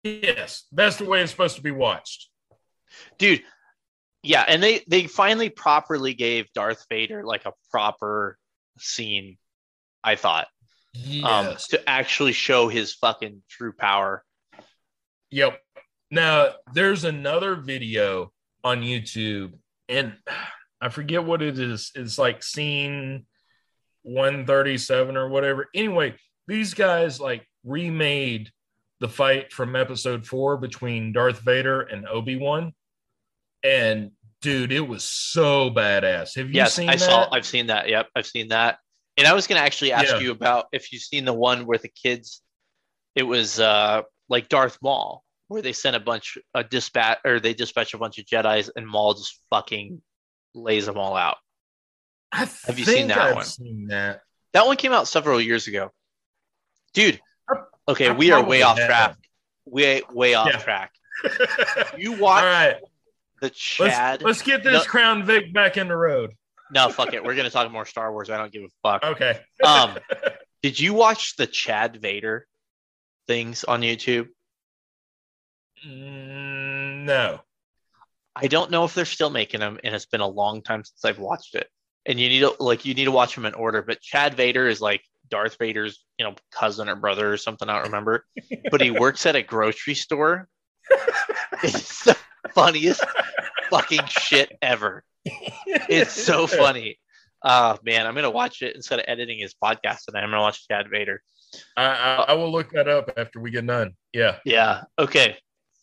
Yes. 0.04 0.66
That's 0.72 0.98
the 0.98 1.06
way 1.06 1.22
it's 1.22 1.32
supposed 1.32 1.56
to 1.56 1.64
be 1.64 1.72
watched. 1.72 2.30
Dude. 3.18 3.44
Yeah, 4.24 4.44
and 4.48 4.62
they 4.62 4.82
they 4.88 5.06
finally 5.06 5.50
properly 5.50 6.16
gave 6.16 6.52
Darth 6.54 6.88
Vader 6.90 7.24
like 7.24 7.46
a 7.46 7.54
proper 7.70 8.40
scene, 8.80 9.38
I 10.04 10.16
thought. 10.16 10.48
Um, 10.96 11.12
yes. 11.12 11.26
um, 11.28 11.58
to 11.72 11.90
actually 11.90 12.32
show 12.32 12.68
his 12.68 12.94
fucking 12.94 13.42
true 13.50 13.74
power. 13.74 14.24
Yep. 15.32 15.60
Now 16.12 16.54
there's 16.74 17.04
another 17.04 17.56
video 17.56 18.32
on 18.64 18.82
YouTube, 18.82 19.54
and 19.90 20.14
I 20.80 20.90
forget 20.90 21.24
what 21.24 21.42
it 21.42 21.60
is. 21.60 21.92
It's 21.96 22.18
like 22.18 22.44
scene 22.44 23.26
137 24.04 25.18
or 25.18 25.30
whatever. 25.30 25.68
Anyway, 25.74 26.16
these 26.48 26.74
guys 26.74 27.20
like 27.20 27.48
remade 27.64 28.52
the 29.00 29.10
fight 29.10 29.52
from 29.52 29.76
episode 29.76 30.26
four 30.26 30.58
between 30.58 31.12
Darth 31.12 31.40
Vader 31.40 31.82
and 31.82 32.08
Obi 32.08 32.38
Wan, 32.38 32.74
and 33.64 34.12
dude, 34.42 34.72
it 34.72 34.88
was 34.88 35.04
so 35.04 35.70
badass. 35.70 36.36
Have 36.36 36.48
you 36.48 36.56
yes, 36.56 36.76
seen 36.76 36.90
I 36.90 36.94
that? 36.96 37.00
saw. 37.00 37.30
I've 37.32 37.46
seen 37.46 37.68
that. 37.68 37.90
Yep, 37.90 38.08
I've 38.16 38.28
seen 38.28 38.50
that. 38.50 38.78
And 39.18 39.28
I 39.28 39.34
was 39.34 39.48
going 39.48 39.60
to 39.60 39.66
actually 39.66 39.92
ask 39.94 40.14
Yeah. 40.14 40.20
you 40.20 40.32
about 40.32 40.68
if 40.72 40.92
you've 40.92 41.02
seen 41.02 41.26
the 41.26 41.34
one 41.34 41.66
where 41.66 41.78
the 41.78 41.90
kids. 41.90 42.42
It 43.16 43.24
was 43.24 43.62
uh, 43.62 44.02
like 44.28 44.50
Darth 44.50 44.78
Maul, 44.82 45.24
where 45.48 45.62
they 45.62 45.72
sent 45.72 45.96
a 45.96 46.02
bunch 46.02 46.38
a 46.54 46.66
dispatch 46.66 47.20
or 47.24 47.40
they 47.40 47.54
dispatch 47.54 47.94
a 47.94 47.98
bunch 47.98 48.20
of 48.20 48.26
Jedi's, 48.26 48.70
and 48.76 48.86
Maul 48.86 49.14
just 49.14 49.40
fucking 49.50 50.02
lays 50.54 50.86
them 50.86 50.98
all 50.98 51.16
out. 51.16 51.38
I 52.34 52.40
Have 52.66 52.78
you 52.78 52.84
seen 52.84 53.08
that 53.08 53.18
I've 53.20 53.36
one? 53.36 53.46
Seen 53.46 53.88
that. 53.88 54.20
That 54.52 54.66
one 54.68 54.76
came 54.76 54.92
out 54.92 55.08
several 55.08 55.40
years 55.40 55.68
ago, 55.68 55.92
dude. 56.94 57.22
Okay, 57.88 58.10
I 58.10 58.12
we 58.12 58.32
are 58.32 58.44
way 58.44 58.64
off 58.64 58.76
track. 58.78 59.16
Way 59.66 60.02
way 60.12 60.34
off 60.34 60.48
Yeah. 60.52 60.58
track. 60.60 60.92
You 61.98 62.12
watch 62.14 62.44
right, 62.44 62.76
the 63.40 63.50
Chad. 63.50 64.22
let's, 64.22 64.24
let's 64.24 64.42
get 64.42 64.62
this. 64.62 64.86
Crown 64.86 65.24
Vic 65.24 65.54
back 65.54 65.78
in 65.78 65.88
the 65.88 65.96
road. 65.96 66.32
No, 66.76 66.90
fuck 66.90 67.14
it. 67.14 67.24
We're 67.24 67.36
gonna 67.36 67.50
talk 67.50 67.72
more 67.72 67.86
Star 67.86 68.12
Wars. 68.12 68.30
I 68.30 68.38
don't 68.38 68.52
give 68.52 68.64
a 68.64 68.70
fuck. 68.84 69.04
Okay. 69.04 69.40
Um, 69.64 69.98
did 70.62 70.78
you 70.78 70.94
watch 70.94 71.38
the 71.38 71.48
Chad 71.48 72.02
Vader 72.02 72.46
things 73.28 73.64
on 73.64 73.80
YouTube? 73.80 74.28
Mm, 75.88 77.06
no. 77.06 77.40
I 78.36 78.48
don't 78.48 78.72
know 78.72 78.84
if 78.84 78.94
they're 78.94 79.06
still 79.06 79.30
making 79.30 79.62
them, 79.62 79.80
and 79.86 79.96
it's 79.96 80.06
been 80.06 80.20
a 80.20 80.28
long 80.28 80.62
time 80.62 80.84
since 80.84 81.06
I've 81.06 81.18
watched 81.18 81.56
it. 81.56 81.70
And 82.06 82.20
you 82.20 82.28
need 82.28 82.42
to 82.42 82.56
like 82.60 82.84
you 82.84 82.94
need 82.94 83.06
to 83.06 83.12
watch 83.12 83.36
them 83.36 83.46
in 83.46 83.54
order. 83.54 83.82
But 83.82 84.02
Chad 84.02 84.34
Vader 84.34 84.68
is 84.68 84.82
like 84.82 85.02
Darth 85.30 85.56
Vader's, 85.58 86.04
you 86.20 86.26
know, 86.26 86.36
cousin 86.52 86.90
or 86.90 86.98
brother 86.98 87.32
or 87.32 87.38
something. 87.38 87.70
I 87.70 87.76
don't 87.76 87.86
remember. 87.86 88.26
But 88.70 88.82
he 88.82 88.92
works 88.92 89.26
at 89.26 89.38
a 89.38 89.42
grocery 89.42 89.96
store. 89.96 90.50
It's 91.64 92.04
the 92.04 92.18
funniest 92.54 93.04
fucking 93.70 94.06
shit 94.08 94.52
ever. 94.62 95.06
It's 95.26 96.14
so 96.14 96.48
funny. 96.48 97.00
Oh 97.44 97.78
man, 97.84 98.08
I'm 98.08 98.16
gonna 98.16 98.32
watch 98.32 98.62
it 98.62 98.76
instead 98.76 99.00
of 99.00 99.06
editing 99.08 99.40
his 99.40 99.54
podcast, 99.54 100.08
and 100.08 100.18
I'm 100.18 100.30
gonna 100.30 100.42
watch 100.42 100.68
Chad 100.68 100.88
Vader. 100.90 101.22
I, 101.78 101.86
I, 101.86 102.16
I 102.30 102.34
will 102.34 102.52
look 102.52 102.72
that 102.72 102.88
up 102.88 103.12
after 103.18 103.40
we 103.40 103.52
get 103.52 103.66
done. 103.66 103.94
Yeah. 104.14 104.38
Yeah. 104.46 104.84
Okay. 105.00 105.38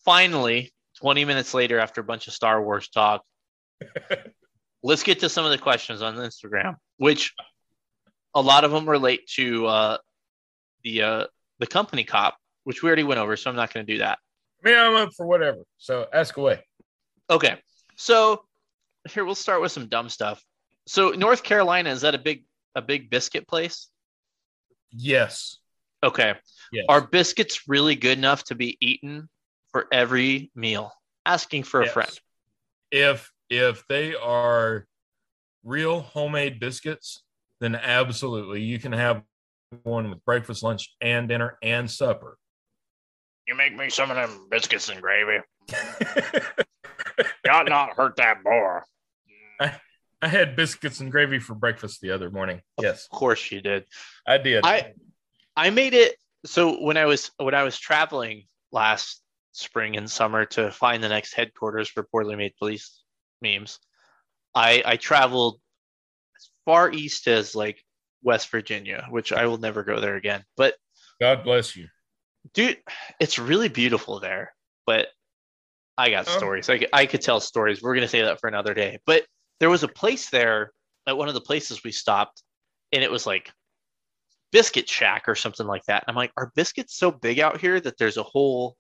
Finally, 0.05 0.73
20 1.01 1.25
minutes 1.25 1.55
later, 1.55 1.79
after 1.79 2.01
a 2.01 2.05
bunch 2.05 2.27
of 2.27 2.35
Star 2.35 2.63
Wars 2.63 2.89
talk, 2.89 3.23
let's 4.83 5.03
get 5.03 5.21
to 5.21 5.29
some 5.29 5.45
of 5.45 5.51
the 5.51 5.59
questions 5.59 6.03
on 6.03 6.17
Instagram, 6.17 6.77
which 6.99 7.35
a 8.35 8.41
lot 8.41 8.65
of 8.65 8.71
them 8.71 8.89
relate 8.89 9.27
to 9.37 9.67
uh, 9.67 9.99
the 10.85 11.03
uh, 11.03 11.25
the 11.59 11.67
company 11.67 12.05
cop, 12.05 12.37
which 12.65 12.83
we 12.83 12.89
already 12.89 13.05
went 13.05 13.21
over, 13.21 13.37
so 13.37 13.51
I'm 13.51 13.57
not 13.57 13.73
going 13.73 13.87
to 13.87 13.93
do 13.93 13.99
that. 13.99 14.19
I 14.65 14.69
mean, 14.69 14.79
I'm 14.79 14.95
up 14.95 15.11
for 15.17 15.27
whatever. 15.27 15.65
So 15.79 16.07
ask 16.13 16.37
away. 16.37 16.63
Okay. 17.31 17.57
So 17.97 18.45
here 19.11 19.25
we'll 19.25 19.35
start 19.35 19.61
with 19.61 19.73
some 19.73 19.87
dumb 19.87 20.09
stuff. 20.09 20.43
So 20.87 21.11
North 21.11 21.43
Carolina 21.43 21.91
is 21.91 22.03
that 22.03 22.15
a 22.15 22.19
big 22.19 22.45
a 22.75 22.83
big 22.83 23.11
biscuit 23.11 23.47
place? 23.47 23.89
Yes. 24.91 25.59
Okay. 26.03 26.35
Yes. 26.73 26.87
Are 26.89 27.01
biscuits 27.07 27.69
really 27.69 27.95
good 27.95 28.19
enough 28.19 28.45
to 28.45 28.55
be 28.55 28.77
eaten 28.81 29.29
for 29.71 29.87
every 29.93 30.51
meal? 30.55 30.93
Asking 31.25 31.63
for 31.63 31.83
a 31.83 31.85
Yes. 31.85 31.93
friend. 31.93 32.21
If 32.91 33.33
if 33.49 33.87
they 33.89 34.15
are 34.15 34.87
real 35.63 36.01
homemade 36.01 36.59
biscuits, 36.59 37.23
then 37.61 37.75
absolutely 37.77 38.63
you 38.63 38.79
can 38.79 38.93
have 38.93 39.23
one 39.85 40.11
with 40.11 40.25
breakfast, 40.25 40.63
lunch, 40.63 40.95
and 41.01 41.29
dinner 41.29 41.59
and 41.63 41.91
supper. 41.91 42.39
You 43.47 43.55
make 43.55 43.75
me 43.77 43.91
some 43.91 44.11
of 44.11 44.17
them 44.17 44.49
biscuits 44.51 44.89
and 44.89 45.01
gravy. 45.01 45.39
You 47.45 47.51
ought 47.51 47.69
not 47.69 47.97
hurt 47.97 48.17
that 48.17 48.43
boar. 48.45 48.85
I 49.61 50.29
had 50.29 50.55
biscuits 50.55 51.01
and 51.01 51.11
gravy 51.11 51.41
for 51.41 51.55
breakfast 51.55 52.01
the 52.01 52.13
other 52.13 52.31
morning. 52.31 52.63
Yes, 52.81 53.09
Of 53.11 53.19
course 53.19 53.51
you 53.51 53.61
did. 53.61 53.85
I 54.27 54.39
did. 54.39 54.65
I 54.65 54.93
I 55.57 55.71
made 55.71 55.95
it 55.95 56.17
so 56.47 56.83
when 56.83 56.97
I 56.97 57.07
was 57.07 57.31
when 57.39 57.55
I 57.55 57.65
was 57.65 57.79
traveling 57.79 58.45
last 58.71 59.21
spring 59.51 59.97
and 59.97 60.11
summer 60.11 60.45
to 60.47 60.71
find 60.71 61.03
the 61.03 61.09
next 61.09 61.35
headquarters 61.35 61.89
for 61.89 62.05
poorly 62.05 62.37
made 62.37 62.55
police 62.57 63.03
memes, 63.41 63.81
I 64.55 64.83
I 64.87 64.97
traveled 64.97 65.61
as 66.37 66.51
far 66.65 66.93
east 66.93 67.27
as 67.27 67.57
like 67.57 67.83
West 68.23 68.49
Virginia, 68.51 69.07
which 69.11 69.33
I 69.33 69.47
will 69.47 69.59
never 69.59 69.83
go 69.83 69.99
there 70.01 70.15
again. 70.15 70.45
But 70.57 70.75
God 71.21 71.43
bless 71.43 71.75
you. 71.75 71.89
dude, 72.55 72.79
it's 73.19 73.41
really 73.41 73.69
beautiful 73.69 74.21
there. 74.21 74.55
But 74.87 75.09
I 75.99 76.11
got 76.11 76.29
Oh. 76.29 76.37
stories. 76.37 76.69
I, 76.69 76.79
could- 76.79 76.89
I 76.93 77.07
could 77.07 77.21
tell 77.23 77.41
stories. 77.41 77.83
We're 77.83 77.95
gonna 77.95 78.09
say 78.09 78.23
that 78.23 78.41
for 78.41 78.49
another 78.49 78.75
day. 78.75 78.99
But 79.07 79.25
there 79.61 79.71
was 79.71 79.83
a 79.83 79.89
place 79.89 80.31
there 80.31 80.73
at 81.07 81.17
one 81.17 81.29
of 81.29 81.35
the 81.35 81.41
places 81.41 81.83
we 81.85 81.93
stopped, 81.93 82.43
and 82.93 83.03
it 83.03 83.11
was 83.11 83.27
like 83.27 83.51
Biscuit 84.53 84.89
Shack 84.89 85.29
or 85.29 85.35
something 85.35 85.67
like 85.67 85.85
that. 85.85 86.05
I'm 86.09 86.15
like, 86.15 86.33
are 86.37 86.53
biscuits 86.55 86.97
so 86.97 87.11
big 87.11 87.41
out 87.41 87.61
here 87.61 87.81
that 87.81 87.97
there's 87.99 88.17
a 88.17 88.23
whole 88.23 88.77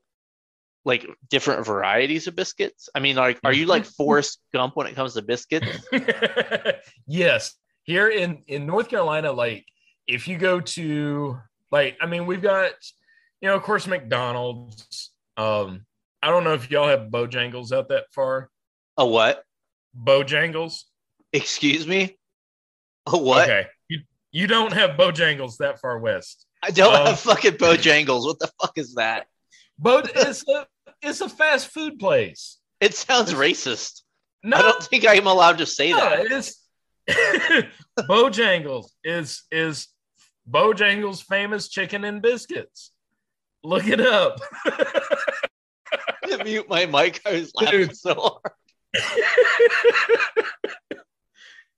like 0.84 1.06
different 1.30 1.64
varieties 1.64 2.26
of 2.26 2.34
biscuits? 2.34 2.88
I 2.94 3.00
mean, 3.00 3.16
like, 3.16 3.38
are 3.44 3.52
you 3.52 3.66
like 3.66 3.84
Forrest 3.98 4.40
Gump 4.52 4.74
when 4.76 4.86
it 4.86 4.94
comes 4.94 5.14
to 5.14 5.22
biscuits? 5.22 5.66
yes 7.06 7.54
here 7.84 8.08
in 8.08 8.42
in 8.46 8.64
north 8.66 8.88
carolina 8.88 9.32
like 9.32 9.64
if 10.06 10.28
you 10.28 10.38
go 10.38 10.60
to 10.60 11.36
like 11.72 11.96
i 12.00 12.06
mean 12.06 12.26
we've 12.26 12.42
got 12.42 12.70
you 13.40 13.48
know 13.48 13.56
of 13.56 13.62
course 13.62 13.86
mcdonald's 13.88 15.10
um 15.36 15.84
i 16.22 16.28
don't 16.28 16.44
know 16.44 16.54
if 16.54 16.70
y'all 16.70 16.88
have 16.88 17.08
bojangles 17.10 17.72
out 17.72 17.88
that 17.88 18.04
far 18.12 18.48
A 18.96 19.06
what? 19.06 19.44
bojangles 19.96 20.82
Excuse 21.34 21.86
me? 21.86 22.18
A 23.06 23.16
what? 23.16 23.48
okay 23.48 23.66
you, 23.88 24.00
you 24.32 24.46
don't 24.46 24.72
have 24.72 24.90
bojangles 24.98 25.56
that 25.58 25.80
far 25.80 25.98
west 25.98 26.46
I 26.64 26.70
don't 26.70 26.94
Um, 26.94 27.06
have 27.06 27.18
fucking 27.30 27.54
Bojangles. 27.54 28.24
What 28.24 28.38
the 28.38 28.48
fuck 28.60 28.78
is 28.78 28.94
that? 28.94 29.26
Bo 29.78 29.98
it's 30.04 30.44
a 30.48 30.66
it's 31.02 31.20
a 31.20 31.28
fast 31.28 31.68
food 31.68 31.98
place 31.98 32.58
It 32.80 32.94
sounds 32.94 33.34
racist. 33.34 34.02
no 34.44 34.56
I 34.58 34.62
don't 34.62 34.82
think 34.84 35.04
I'm 35.08 35.26
allowed 35.26 35.58
to 35.58 35.66
say 35.66 35.90
no, 35.90 35.96
that. 35.98 36.26
it's 36.30 36.58
bojangles 38.08 38.86
is 39.04 39.42
is 39.50 39.88
bojangles 40.48 41.22
famous 41.24 41.68
chicken 41.68 42.04
and 42.04 42.22
biscuits 42.22 42.92
look 43.64 43.86
it 43.88 44.00
up 44.00 44.38
to 46.28 46.44
mute 46.44 46.68
my 46.68 46.86
mic. 46.86 47.20
I 47.26 47.32
was 47.32 47.52
laughing 47.54 47.80
Dude. 47.80 47.96
so 47.96 48.14
hard. 48.14 48.52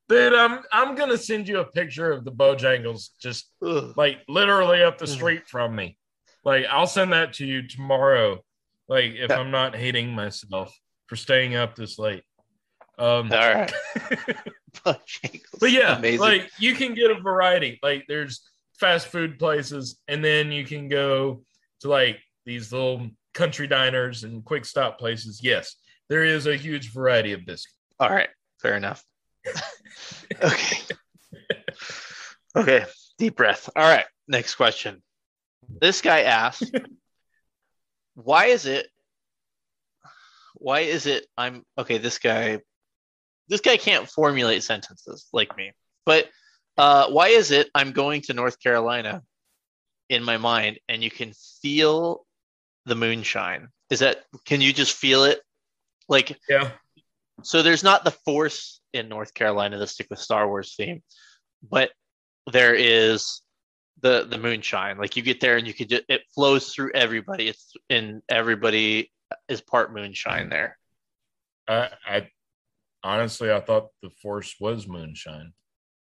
Dude, 0.09 0.35
I'm 0.35 0.61
I'm 0.71 0.95
gonna 0.97 1.17
send 1.17 1.49
you 1.49 1.61
a 1.61 1.65
picture 1.65 2.13
of 2.13 2.25
the 2.25 2.33
Bojangles 2.33 3.09
just 3.21 3.51
Ugh. 3.65 3.95
like 3.97 4.19
literally 4.29 4.83
up 4.83 4.99
the 4.99 5.07
street 5.07 5.49
from 5.49 5.75
me. 5.75 5.97
Like 6.45 6.67
I'll 6.71 6.87
send 6.87 7.13
that 7.15 7.33
to 7.35 7.47
you 7.47 7.67
tomorrow. 7.67 8.41
Like 8.87 9.13
if 9.15 9.31
Yeah. 9.31 9.39
I'm 9.39 9.51
not 9.51 9.75
hating 9.75 10.11
myself 10.11 10.77
for 11.07 11.17
staying 11.17 11.55
up 11.55 11.75
this 11.75 11.99
late. 11.99 12.23
Um 12.99 13.33
All 13.33 13.39
right. 13.55 13.73
But 14.85 15.01
yeah, 15.71 15.97
Amazing. 15.97 16.19
like 16.21 16.51
you 16.59 16.75
can 16.75 16.95
get 16.95 17.11
a 17.11 17.15
variety. 17.21 17.79
Like 17.83 18.05
there's 18.09 18.43
fast 18.79 19.07
food 19.07 19.39
places, 19.39 20.01
and 20.09 20.23
then 20.23 20.51
you 20.53 20.65
can 20.67 20.89
go 20.89 21.45
to 21.81 21.89
like 21.89 22.19
these 22.45 22.73
little 22.73 23.09
country 23.35 23.67
diners 23.67 24.25
and 24.25 24.45
quick 24.45 24.65
stop 24.65 24.99
places. 24.99 25.41
Yes, 25.43 25.77
there 26.09 26.25
is 26.25 26.47
a 26.47 26.57
huge 26.57 26.93
variety 26.93 27.33
of 27.33 27.45
biscuits. 27.45 27.77
All 27.99 28.11
right. 28.11 28.29
Fair 28.61 28.77
enough. 28.77 29.05
okay. 30.43 30.79
okay. 32.57 32.85
Deep 33.19 33.37
breath. 33.37 33.69
All 33.77 33.83
right. 33.83 34.07
Next 34.27 34.55
question. 34.55 35.03
This 35.81 36.01
guy 36.01 36.23
asks, 36.23 36.71
why 38.15 38.47
is 38.47 38.67
it, 38.67 38.89
why 40.55 40.81
is 40.81 41.07
it 41.07 41.27
I'm, 41.37 41.65
okay, 41.77 41.99
this 41.99 42.19
guy, 42.19 42.61
this 43.49 43.61
guy 43.61 43.77
can't 43.77 44.09
formulate 44.09 44.63
sentences 44.63 45.27
like 45.33 45.57
me, 45.57 45.73
but 46.07 46.29
uh, 46.77 47.09
why 47.09 47.29
is 47.29 47.51
it 47.51 47.69
I'm 47.75 47.93
going 47.93 48.23
to 48.23 48.35
North 48.35 48.59
Carolina 48.61 49.23
in 50.09 50.25
my 50.25 50.39
mind 50.39 50.79
and 50.89 51.03
you 51.03 51.11
can 51.11 51.33
feel 51.63 52.25
the 52.87 52.95
moonshine? 52.95 53.69
Is 53.91 54.01
that, 54.01 54.25
can 54.45 54.61
you 54.61 54.73
just 54.73 54.97
feel 54.97 55.25
it? 55.25 55.41
Like, 56.09 56.39
Yeah. 56.49 56.71
so 57.43 57.63
there's 57.63 57.85
not 57.85 58.05
the 58.05 58.11
force 58.11 58.81
in 58.93 59.09
North 59.09 59.35
Carolina 59.35 59.79
to 59.79 59.87
stick 59.87 60.07
with 60.11 60.19
Star 60.19 60.47
Wars 60.49 60.75
theme, 60.77 61.03
but 61.69 61.91
there 62.53 62.75
is 62.75 63.41
the 64.03 64.27
the 64.29 64.37
moonshine. 64.37 64.99
Like 64.99 65.17
you 65.17 65.23
get 65.23 65.41
there 65.41 65.57
and 65.57 65.67
you 65.67 65.73
could 65.73 65.89
just 65.89 66.03
it 66.11 66.23
flows 66.35 66.73
through 66.75 66.91
everybody. 66.95 67.49
It's 67.49 67.73
and 67.89 68.21
everybody 68.29 69.11
is 69.49 69.63
part 69.63 69.95
moonshine 69.95 70.51
there. 70.51 70.77
I, 71.67 71.89
I 72.07 72.29
honestly 73.03 73.51
I 73.51 73.61
thought 73.61 73.89
the 74.03 74.11
force 74.11 74.55
was 74.61 74.87
moonshine. 74.87 75.55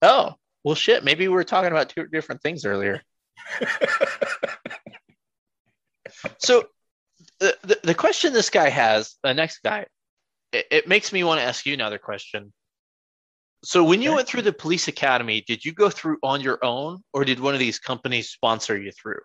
Oh 0.04 0.36
Well, 0.64 0.76
shit. 0.76 1.04
Maybe 1.04 1.28
we 1.28 1.34
were 1.34 1.44
talking 1.44 1.72
about 1.72 1.90
two 1.90 2.06
different 2.06 2.44
things 2.44 2.66
earlier. 2.66 3.02
so, 6.38 6.68
the, 7.40 7.58
the, 7.64 7.80
the 7.84 7.96
question 7.96 8.34
this 8.34 8.50
guy 8.50 8.70
has, 8.70 9.16
the 9.24 9.34
next 9.34 9.60
guy, 9.64 9.86
it, 10.52 10.66
it 10.72 10.88
makes 10.88 11.12
me 11.12 11.24
want 11.24 11.40
to 11.40 11.44
ask 11.44 11.66
you 11.66 11.74
another 11.74 11.98
question. 11.98 12.54
So, 13.64 13.84
when 13.84 14.02
you 14.02 14.10
Okay. 14.10 14.16
went 14.18 14.28
through 14.28 14.44
the 14.44 14.54
police 14.54 14.88
academy, 14.88 15.42
did 15.42 15.66
you 15.66 15.74
go 15.74 15.90
through 15.90 16.18
on 16.24 16.42
your 16.42 16.64
own, 16.64 17.04
or 17.14 17.26
did 17.26 17.40
one 17.40 17.54
of 17.54 17.60
these 17.60 17.80
companies 17.80 18.30
sponsor 18.30 18.78
you 18.78 18.92
through? 18.92 19.22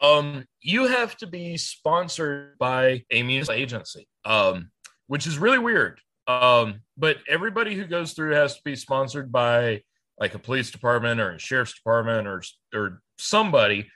Um, 0.00 0.46
you 0.60 0.86
have 0.88 1.16
to 1.18 1.26
be 1.26 1.56
sponsored 1.56 2.58
by 2.58 3.04
a 3.10 3.22
municipal 3.22 3.60
agency, 3.60 4.08
um, 4.24 4.70
which 5.06 5.26
is 5.26 5.38
really 5.38 5.58
weird. 5.58 6.00
Um, 6.26 6.80
but 6.96 7.18
everybody 7.28 7.74
who 7.74 7.84
goes 7.84 8.12
through 8.12 8.34
has 8.34 8.56
to 8.56 8.62
be 8.64 8.74
sponsored 8.76 9.30
by 9.30 9.82
like 10.18 10.34
a 10.34 10.38
police 10.38 10.70
department 10.70 11.20
or 11.20 11.32
a 11.32 11.38
sheriff's 11.38 11.74
department 11.74 12.26
or 12.26 12.42
or 12.74 13.02
somebody. 13.18 13.90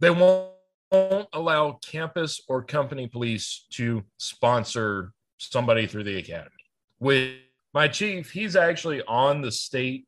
They 0.00 0.10
won't, 0.10 0.50
won't 0.94 1.28
allow 1.32 1.78
campus 1.84 2.40
or 2.48 2.62
company 2.62 3.08
police 3.08 3.66
to 3.72 4.02
sponsor 4.18 5.12
somebody 5.38 5.86
through 5.86 6.04
the 6.04 6.18
academy. 6.18 6.50
With 7.00 7.34
my 7.72 7.88
chief, 7.88 8.30
he's 8.30 8.56
actually 8.56 9.02
on 9.02 9.42
the 9.42 9.50
state 9.50 10.06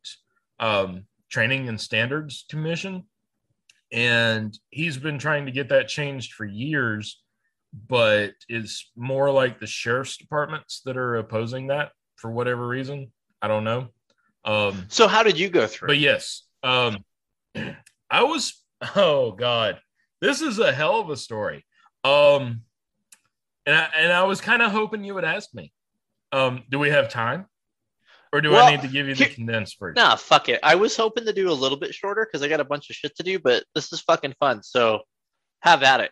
um, 0.61 1.05
training 1.31 1.69
and 1.69 1.81
standards 1.81 2.45
commission 2.49 3.05
and 3.93 4.59
he's 4.71 4.97
been 4.97 5.19
trying 5.19 5.47
to 5.47 5.53
get 5.53 5.69
that 5.69 5.89
changed 5.89 6.33
for 6.33 6.45
years 6.45 7.23
but 7.89 8.33
it's 8.49 8.91
more 8.97 9.31
like 9.31 9.61
the 9.61 9.67
sheriff's 9.67 10.17
departments 10.17 10.81
that 10.85 10.97
are 10.97 11.17
opposing 11.17 11.69
that 11.69 11.93
for 12.17 12.31
whatever 12.31 12.67
reason 12.67 13.11
i 13.43 13.49
don't 13.49 13.65
know 13.65 13.89
um 14.45 14.87
So, 14.89 15.09
how 15.09 15.23
did 15.23 15.39
you 15.39 15.49
go 15.49 15.67
through? 15.67 15.89
but 15.89 15.99
yes 15.99 16.47
um 16.63 16.99
i 17.55 18.23
was 18.23 18.63
oh 18.97 19.33
god 19.33 19.79
this 20.21 20.41
is 20.41 20.59
a 20.59 20.73
hell 20.73 21.01
of 21.01 21.11
a 21.11 21.17
story 21.17 21.65
um 22.05 22.63
and 23.67 23.77
i 23.77 23.89
and 23.97 24.13
i 24.13 24.23
was 24.25 24.41
kind 24.41 24.63
of 24.63 24.71
hoping 24.71 25.05
you 25.05 25.15
would 25.15 25.25
ask 25.25 25.55
me 25.55 25.73
um 26.33 26.63
do 26.71 26.79
we 26.79 26.91
have 26.91 27.09
time 27.09 27.47
or 28.33 28.41
do 28.41 28.51
Well, 28.51 28.67
i 28.67 28.71
need 28.73 28.83
to 28.83 28.89
give 28.89 29.07
you 29.09 29.15
the 29.15 29.25
here- 29.25 29.35
condensed 29.35 29.79
version 29.79 29.95
Nah, 29.97 30.17
fuck 30.17 30.49
it. 30.49 30.61
I 30.63 30.75
was 30.75 30.97
hoping 30.97 31.25
to 31.27 31.33
do 31.33 31.51
a 31.51 31.53
little 31.53 31.79
bit 31.79 31.95
shorter 31.95 32.27
because 32.27 32.43
I 32.43 32.49
got 32.49 32.61
a 32.61 32.65
bunch 32.65 32.91
of 32.91 32.97
shit 32.97 33.17
to 33.17 33.23
do, 33.23 33.39
but 33.39 33.65
this 33.75 33.93
is 33.93 34.01
fucking 34.01 34.35
fun. 34.41 34.63
So, 34.63 35.03
have 35.61 35.83
at 35.83 36.01
it. 36.01 36.11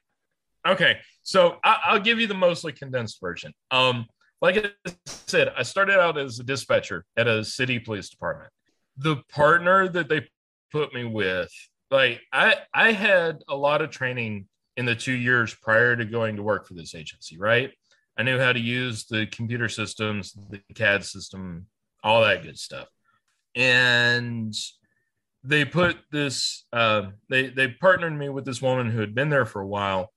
Okay, 0.66 0.98
so 1.22 1.58
I, 1.64 1.80
I'll 1.86 2.00
give 2.00 2.18
you 2.20 2.26
the 2.26 2.34
mostly 2.34 2.72
condensed 2.72 3.20
version. 3.20 3.52
Um, 3.70 4.06
like 4.40 4.56
I 4.86 4.92
said, 5.06 5.52
I 5.56 5.64
started 5.64 5.98
out 6.00 6.16
as 6.16 6.38
a 6.38 6.44
dispatcher 6.44 7.04
at 7.16 7.26
a 7.26 7.44
city 7.44 7.78
police 7.78 8.08
department. 8.08 8.50
The 8.96 9.16
partner 9.28 9.88
that 9.88 10.08
they 10.08 10.28
put 10.72 10.94
me 10.94 11.04
with, 11.04 11.50
like 11.90 12.20
I, 12.32 12.56
I 12.72 12.92
had 12.92 13.42
a 13.48 13.56
lot 13.56 13.82
of 13.82 13.90
training 13.90 14.46
in 14.76 14.86
the 14.86 14.94
two 14.94 15.12
years 15.12 15.54
prior 15.54 15.94
to 15.96 16.04
going 16.04 16.36
to 16.36 16.42
work 16.42 16.66
for 16.66 16.74
this 16.74 16.94
agency. 16.94 17.38
Right, 17.38 17.70
I 18.18 18.22
knew 18.22 18.38
how 18.38 18.52
to 18.52 18.60
use 18.60 19.06
the 19.06 19.26
computer 19.26 19.68
systems, 19.68 20.36
the 20.50 20.60
CAD 20.74 21.04
system, 21.04 21.66
all 22.02 22.22
that 22.22 22.42
good 22.42 22.58
stuff, 22.58 22.88
and 23.54 24.54
they 25.44 25.64
put 25.64 25.98
this. 26.10 26.64
Uh, 26.72 27.10
they 27.28 27.48
they 27.48 27.68
partnered 27.68 28.18
me 28.18 28.28
with 28.28 28.44
this 28.44 28.62
woman 28.62 28.90
who 28.90 29.00
had 29.00 29.14
been 29.14 29.28
there 29.28 29.46
for 29.46 29.60
a 29.60 29.66
while 29.66 30.10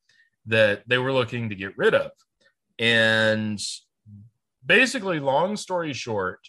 that 0.48 0.84
they 0.88 0.98
were 0.98 1.12
looking 1.12 1.50
to 1.50 1.56
get 1.56 1.78
rid 1.78 1.94
of. 1.94 2.12
And 2.80 3.62
basically, 4.66 5.20
long 5.20 5.56
story 5.58 5.94
short, 5.94 6.40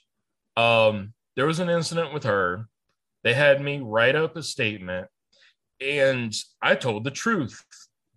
um, 0.57 1.13
there 1.37 1.47
was 1.47 1.61
an 1.61 1.69
incident 1.69 2.15
with 2.15 2.25
her. 2.25 2.67
They 3.25 3.35
had 3.35 3.61
me 3.61 3.81
write 3.81 4.17
up 4.17 4.37
a 4.37 4.43
statement, 4.43 5.09
and 5.81 6.33
I 6.63 6.75
told 6.75 7.05
the 7.05 7.11
truth 7.11 7.65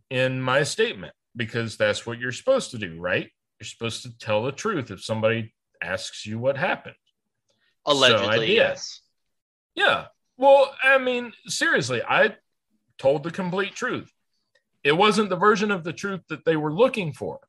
in 0.10 0.42
my 0.42 0.64
statement 0.64 1.14
because 1.36 1.78
that's 1.78 2.06
what 2.06 2.20
you're 2.20 2.32
supposed 2.32 2.72
to 2.72 2.78
do, 2.78 3.00
right? 3.00 3.30
You're 3.60 3.68
supposed 3.68 4.04
to 4.04 4.18
tell 4.18 4.44
the 4.44 4.52
truth 4.52 4.92
if 4.92 5.04
somebody 5.04 5.54
asks 5.82 6.26
you 6.26 6.40
what 6.40 6.58
happened. 6.58 6.96
Allegedly, 7.86 8.48
did. 8.48 8.56
yes. 8.56 9.02
Yeah. 9.76 10.06
Well, 10.38 10.74
I 10.84 10.98
mean, 10.98 11.34
seriously, 11.48 12.02
I 12.08 12.36
told 12.98 13.24
the 13.24 13.32
complete 13.32 13.76
truth. 13.76 14.12
It 14.84 14.94
wasn't 14.94 15.30
the 15.30 15.36
version 15.36 15.72
of 15.72 15.84
the 15.84 15.94
truth 15.94 16.22
that 16.30 16.46
they 16.46 16.56
were 16.56 16.74
looking 16.74 17.14
for. 17.14 17.40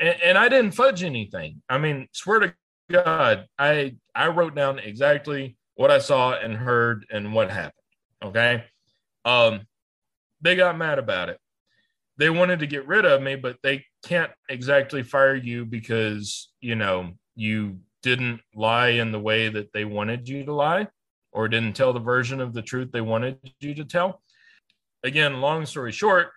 And, 0.00 0.16
and 0.24 0.38
I 0.38 0.48
didn't 0.48 0.72
fudge 0.72 1.02
anything. 1.02 1.62
I 1.68 1.78
mean, 1.78 2.08
swear 2.12 2.40
to 2.40 2.54
God, 2.90 3.46
I 3.58 3.96
I 4.14 4.28
wrote 4.28 4.54
down 4.54 4.78
exactly 4.78 5.56
what 5.80 5.90
I 5.90 5.98
saw 5.98 6.34
and 6.34 6.54
heard 6.54 7.06
and 7.10 7.32
what 7.32 7.50
happened. 7.50 7.72
Okay. 8.22 8.64
Um, 9.24 9.62
they 10.42 10.54
got 10.54 10.76
mad 10.76 10.98
about 10.98 11.30
it. 11.30 11.38
They 12.18 12.28
wanted 12.28 12.58
to 12.58 12.66
get 12.66 12.86
rid 12.86 13.06
of 13.06 13.22
me, 13.22 13.34
but 13.36 13.56
they 13.62 13.86
can't 14.04 14.30
exactly 14.50 15.02
fire 15.02 15.34
you 15.34 15.64
because 15.64 16.50
you 16.60 16.74
know 16.74 17.12
you 17.34 17.78
didn't 18.02 18.42
lie 18.54 18.88
in 18.88 19.10
the 19.10 19.18
way 19.18 19.48
that 19.48 19.72
they 19.72 19.86
wanted 19.86 20.28
you 20.28 20.44
to 20.44 20.52
lie 20.52 20.86
or 21.32 21.48
didn't 21.48 21.76
tell 21.76 21.94
the 21.94 21.98
version 21.98 22.42
of 22.42 22.52
the 22.52 22.60
truth 22.60 22.92
they 22.92 23.00
wanted 23.00 23.38
you 23.60 23.74
to 23.76 23.84
tell. 23.86 24.20
Again, 25.02 25.40
long 25.40 25.64
story 25.64 25.92
short, 25.92 26.28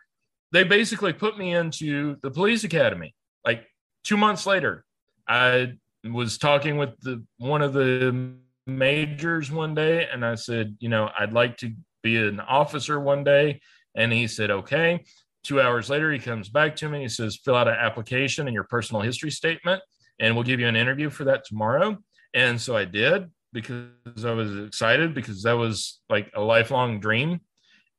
they 0.53 0.64
basically 0.64 1.11
put 1.11 1.38
me 1.38 1.53
into 1.53 2.15
the 2.22 2.32
police 2.32 2.64
academy. 2.64 3.14
Like 3.45 3.68
two 4.06 4.15
months 4.15 4.45
later, 4.45 4.86
I 5.28 5.74
was 6.10 6.38
talking 6.38 6.78
with 6.78 6.98
the 7.02 7.26
one 7.40 7.61
of 7.61 7.74
the 7.74 8.38
majors 8.65 9.52
one 9.52 9.76
day, 9.76 10.07
and 10.11 10.26
I 10.26 10.35
said, 10.35 10.76
you 10.80 10.90
know, 10.90 11.10
I'd 11.18 11.34
like 11.34 11.57
to 11.57 11.73
be 12.02 12.18
an 12.18 12.40
officer 12.40 12.99
one 12.99 13.23
day. 13.23 13.61
And 13.95 14.11
he 14.11 14.27
said, 14.27 14.52
okay. 14.52 15.03
Two 15.44 15.60
hours 15.60 15.90
later, 15.90 16.11
he 16.11 16.19
comes 16.19 16.49
back 16.49 16.76
to 16.77 16.90
me. 16.90 17.02
He 17.02 17.10
says, 17.10 17.40
fill 17.44 17.56
out 17.56 17.68
an 17.68 17.76
application 17.76 18.48
and 18.48 18.53
your 18.53 18.64
personal 18.64 19.02
history 19.02 19.31
statement, 19.31 19.81
and 20.19 20.35
we'll 20.35 20.45
give 20.45 20.60
you 20.60 20.68
an 20.68 20.76
interview 20.76 21.10
for 21.10 21.26
that 21.26 21.44
tomorrow. 21.45 21.98
And 22.34 22.60
so 22.60 22.76
I 22.76 22.85
did 22.85 23.30
because 23.52 24.26
I 24.26 24.31
was 24.31 24.57
excited 24.65 25.14
because 25.14 25.44
that 25.44 25.53
was 25.53 26.02
like 26.10 26.31
a 26.35 26.41
lifelong 26.41 26.99
dream. 26.99 27.41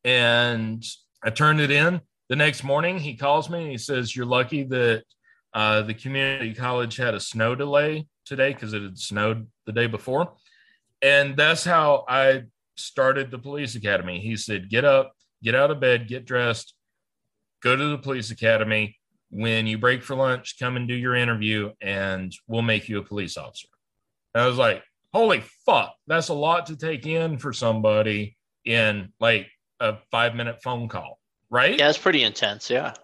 And 0.04 0.82
I 1.22 1.30
turned 1.30 1.60
it 1.60 1.70
in. 1.70 2.00
The 2.28 2.36
next 2.36 2.64
morning, 2.64 2.98
he 2.98 3.16
calls 3.16 3.50
me 3.50 3.62
and 3.62 3.70
he 3.70 3.78
says, 3.78 4.16
You're 4.16 4.26
lucky 4.26 4.64
that 4.64 5.04
uh, 5.52 5.82
the 5.82 5.94
community 5.94 6.54
college 6.54 6.96
had 6.96 7.14
a 7.14 7.20
snow 7.20 7.54
delay 7.54 8.06
today 8.24 8.52
because 8.52 8.72
it 8.72 8.82
had 8.82 8.98
snowed 8.98 9.46
the 9.66 9.72
day 9.72 9.86
before. 9.86 10.32
And 11.04 11.36
that's 11.36 11.64
how 11.64 12.06
I 12.08 12.44
started 12.76 13.30
the 13.30 13.38
police 13.38 13.74
academy. 13.74 14.20
He 14.20 14.36
said, 14.36 14.70
Get 14.70 14.86
up, 14.86 15.12
get 15.42 15.54
out 15.54 15.70
of 15.70 15.78
bed, 15.78 16.08
get 16.08 16.24
dressed, 16.24 16.74
go 17.62 17.76
to 17.76 17.88
the 17.88 17.98
police 17.98 18.30
academy. 18.30 18.96
When 19.28 19.66
you 19.66 19.76
break 19.76 20.02
for 20.02 20.16
lunch, 20.16 20.58
come 20.58 20.76
and 20.76 20.88
do 20.88 20.94
your 20.94 21.14
interview, 21.14 21.72
and 21.80 22.32
we'll 22.46 22.62
make 22.62 22.88
you 22.88 22.98
a 22.98 23.02
police 23.02 23.36
officer. 23.36 23.68
And 24.32 24.44
I 24.44 24.46
was 24.46 24.56
like, 24.56 24.82
holy 25.12 25.42
fuck, 25.66 25.94
that's 26.06 26.28
a 26.28 26.34
lot 26.34 26.66
to 26.66 26.76
take 26.76 27.06
in 27.06 27.36
for 27.36 27.52
somebody 27.52 28.36
in 28.64 29.12
like 29.20 29.48
a 29.80 29.96
five 30.10 30.34
minute 30.34 30.62
phone 30.62 30.88
call, 30.88 31.18
right? 31.50 31.78
Yeah, 31.78 31.90
it's 31.90 31.98
pretty 31.98 32.22
intense. 32.22 32.70
Yeah. 32.70 32.94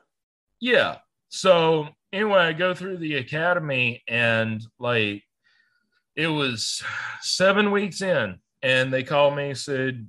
Yeah. 0.58 0.98
So 1.28 1.88
anyway, 2.12 2.38
I 2.38 2.52
go 2.54 2.74
through 2.74 2.98
the 2.98 3.16
academy 3.16 4.02
and 4.08 4.62
like 4.78 5.22
it 6.20 6.28
was 6.28 6.82
seven 7.22 7.70
weeks 7.70 8.02
in, 8.02 8.36
and 8.62 8.92
they 8.92 9.02
called 9.02 9.34
me, 9.34 9.54
said, 9.54 10.06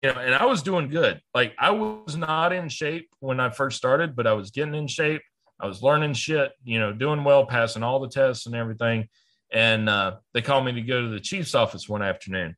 you 0.00 0.12
know, 0.12 0.20
and 0.20 0.32
I 0.32 0.46
was 0.46 0.62
doing 0.62 0.88
good. 0.88 1.20
Like 1.34 1.54
I 1.58 1.72
was 1.72 2.16
not 2.16 2.52
in 2.52 2.68
shape 2.68 3.08
when 3.18 3.40
I 3.40 3.50
first 3.50 3.76
started, 3.76 4.14
but 4.14 4.28
I 4.28 4.32
was 4.34 4.52
getting 4.52 4.76
in 4.76 4.86
shape. 4.86 5.22
I 5.60 5.66
was 5.66 5.82
learning 5.82 6.14
shit, 6.14 6.52
you 6.62 6.78
know, 6.78 6.92
doing 6.92 7.24
well, 7.24 7.46
passing 7.46 7.82
all 7.82 7.98
the 7.98 8.08
tests 8.08 8.46
and 8.46 8.54
everything. 8.54 9.08
And 9.52 9.88
uh, 9.88 10.18
they 10.32 10.40
called 10.40 10.64
me 10.64 10.72
to 10.72 10.82
go 10.82 11.02
to 11.02 11.08
the 11.08 11.20
chief's 11.20 11.56
office 11.56 11.88
one 11.88 12.02
afternoon. 12.02 12.54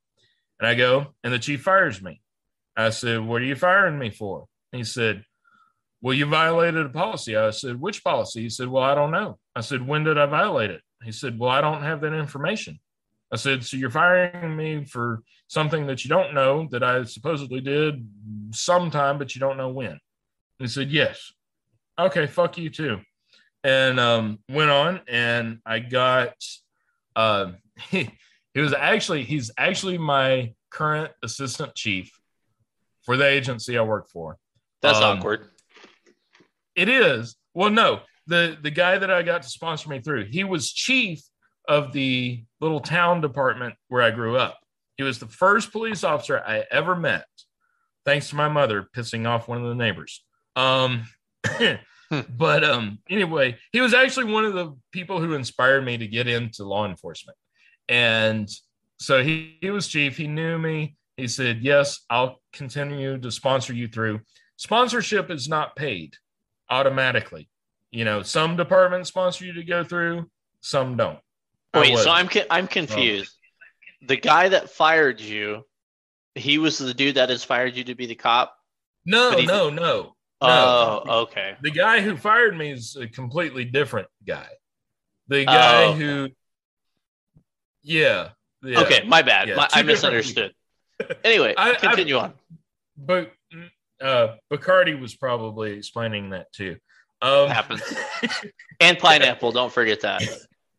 And 0.61 0.69
I 0.69 0.75
go, 0.75 1.07
and 1.25 1.33
the 1.33 1.39
chief 1.39 1.63
fires 1.63 2.03
me. 2.03 2.21
I 2.77 2.91
said, 2.91 3.21
What 3.21 3.41
are 3.41 3.47
you 3.47 3.57
firing 3.57 3.99
me 3.99 4.11
for? 4.11 4.45
He 4.71 4.85
said, 4.85 5.25
Well, 6.03 6.15
you 6.15 6.27
violated 6.27 6.85
a 6.85 6.91
policy. 6.91 7.37
I 7.37 7.51
said, 7.51 7.81
Which 7.81 8.05
policy? 8.05 8.43
He 8.43 8.51
said, 8.51 8.69
Well, 8.69 8.85
I 8.85 8.95
don't 8.95 9.11
know. 9.11 9.39
I 9.57 9.63
said, 9.63 9.87
When 9.87 10.05
did 10.05 10.19
I 10.19 10.27
violate 10.27 10.71
it? 10.71 10.83
He 11.05 11.13
said, 11.13 11.39
Well, 11.39 11.51
I 11.51 11.61
don't 11.61 11.83
have 11.83 12.01
that 12.03 12.13
information. 12.13 12.79
I 13.33 13.37
said, 13.37 13.65
So 13.65 13.77
you're 13.77 13.91
firing 13.91 14.57
me 14.57 14.85
for 14.85 15.23
something 15.49 15.87
that 15.87 16.05
you 16.05 16.09
don't 16.09 16.35
know 16.35 16.69
that 16.71 16.83
I 16.83 17.05
supposedly 17.05 17.61
did 17.61 18.07
sometime, 18.53 19.19
but 19.19 19.35
you 19.35 19.41
don't 19.41 19.57
know 19.57 19.69
when. 19.71 19.99
He 20.59 20.67
said, 20.67 20.91
Yes. 20.91 21.33
Okay, 21.99 22.27
fuck 22.27 22.57
you 22.59 22.71
too. 22.71 23.01
And 23.65 24.01
um, 24.01 24.39
went 24.49 24.71
on, 24.71 25.01
and 25.09 25.59
I 25.65 25.79
got, 25.79 26.35
uh, 27.15 27.53
he, 27.91 28.11
he 28.55 28.61
was 28.61 28.73
actually, 28.75 29.25
he's 29.25 29.51
actually 29.57 29.99
my 29.99 30.53
current 30.71 31.13
assistant 31.23 31.75
chief 31.75 32.11
for 33.03 33.17
the 33.17 33.27
agency 33.27 33.77
I 33.79 33.83
work 33.83 34.09
for. 34.11 34.37
That's 34.81 34.99
Um, 34.99 35.19
awkward. 35.19 35.49
It 36.75 36.89
is. 36.89 37.37
Well, 37.55 37.71
no, 37.71 38.01
the 38.27 38.57
the 38.63 38.71
guy 38.71 38.99
that 38.99 39.11
I 39.11 39.23
got 39.23 39.43
to 39.43 39.49
sponsor 39.49 39.89
me 39.89 40.01
through, 40.01 40.27
he 40.27 40.45
was 40.45 40.73
chief 40.73 41.23
of 41.69 41.93
the 41.93 42.45
little 42.61 42.81
town 42.81 43.21
department 43.21 43.75
where 43.89 44.03
I 44.03 44.11
grew 44.11 44.37
up. 44.37 44.59
He 44.97 45.03
was 45.03 45.19
the 45.19 45.27
first 45.27 45.73
police 45.73 46.05
officer 46.05 46.43
I 46.45 46.65
ever 46.71 46.95
met, 46.95 47.27
thanks 48.05 48.31
to 48.31 48.37
my 48.37 48.49
mother 48.49 48.89
pissing 48.97 49.27
off 49.27 49.49
one 49.49 49.63
of 49.63 49.69
the 49.69 49.75
neighbors. 49.75 50.25
Um, 50.57 51.05
but 52.29 52.65
um, 52.65 52.99
anyway, 53.09 53.57
he 53.73 53.81
was 53.81 53.95
actually 53.95 54.33
one 54.33 54.45
of 54.45 54.55
the 54.55 54.77
people 54.93 55.21
who 55.21 55.35
inspired 55.35 55.85
me 55.85 55.97
to 55.99 56.07
get 56.07 56.29
into 56.29 56.65
law 56.65 56.87
enforcement. 56.87 57.39
And 57.89 58.49
so 58.99 59.23
he, 59.23 59.59
he 59.61 59.71
was 59.71 59.89
chief. 59.89 60.17
He 60.17 60.27
knew 60.27 60.59
me. 60.59 60.97
He 61.17 61.29
said, 61.29 61.61
Yes, 61.63 62.01
I'll 62.11 62.41
continue 62.53 63.19
to 63.19 63.31
sponsor 63.31 63.73
you 63.73 63.89
through. 63.89 64.21
Sponsorship 64.57 65.31
is 65.31 65.49
not 65.49 65.77
paid 65.77 66.15
automatically. 66.71 67.49
You 67.93 68.05
know, 68.05 68.23
some 68.23 68.57
departments 68.57 69.11
sponsor 69.11 69.45
you 69.45 69.53
to 69.53 69.63
go 69.63 69.85
through, 69.85 70.29
some 70.61 70.97
don't. 70.97 71.19
Wait, 71.75 71.97
so 71.99 72.11
I'm 72.11 72.29
I'm 72.51 72.67
confused. 72.67 73.33
Oh. 73.35 74.07
The 74.09 74.17
guy 74.17 74.49
that 74.49 74.71
fired 74.71 75.21
you, 75.21 75.65
he 76.35 76.59
was 76.59 76.79
the 76.79 76.93
dude 76.93 77.15
that 77.17 77.31
inspired 77.31 77.77
you 77.77 77.85
to 77.85 77.95
be 77.95 78.07
the 78.07 78.15
cop. 78.15 78.57
No, 79.05 79.39
no, 79.39 79.71
no. 79.71 80.17
Oh, 80.41 81.03
no. 81.05 81.13
okay. 81.23 81.55
The 81.63 81.71
guy 81.71 82.01
who 82.01 82.17
fired 82.17 82.57
me 82.57 82.73
is 82.73 82.97
a 82.97 83.07
completely 83.07 83.65
different 83.65 84.09
guy. 84.27 84.49
The 85.29 85.45
guy 85.45 85.85
oh. 85.85 85.93
who, 85.93 86.29
yeah, 87.83 88.31
yeah, 88.63 88.81
Okay, 88.81 89.05
my 89.07 89.23
bad. 89.23 89.49
Yeah, 89.49 89.57
my, 89.57 89.69
I 89.73 89.83
misunderstood. 89.83 90.53
anyway, 91.25 91.55
I, 91.57 91.75
continue 91.75 92.17
I, 92.17 92.25
on. 92.25 92.35
But 92.97 93.33
uh, 94.01 94.37
Bacardi 94.51 95.01
was 95.01 95.15
probably 95.15 95.73
explaining 95.73 96.31
that 96.31 96.53
too. 96.53 96.77
Um, 97.23 97.49
happens. 97.49 97.83
and 98.81 98.99
pineapple, 98.99 99.53
don't 99.53 99.73
forget 99.73 100.01
that. 100.01 100.23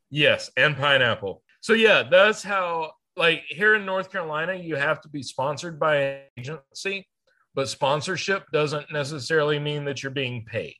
Yes, 0.09 0.51
and 0.57 0.77
pineapple. 0.77 1.41
So 1.61 1.73
yeah, 1.73 2.03
that's 2.03 2.43
how. 2.43 2.91
Like 3.15 3.43
here 3.47 3.75
in 3.75 3.85
North 3.85 4.11
Carolina, 4.11 4.55
you 4.55 4.75
have 4.75 4.99
to 5.01 5.07
be 5.09 5.21
sponsored 5.21 5.79
by 5.79 5.97
an 5.97 6.21
agency, 6.39 7.07
but 7.53 7.69
sponsorship 7.69 8.43
doesn't 8.51 8.91
necessarily 8.91 9.59
mean 9.59 9.85
that 9.85 10.01
you're 10.01 10.11
being 10.11 10.45
paid. 10.45 10.77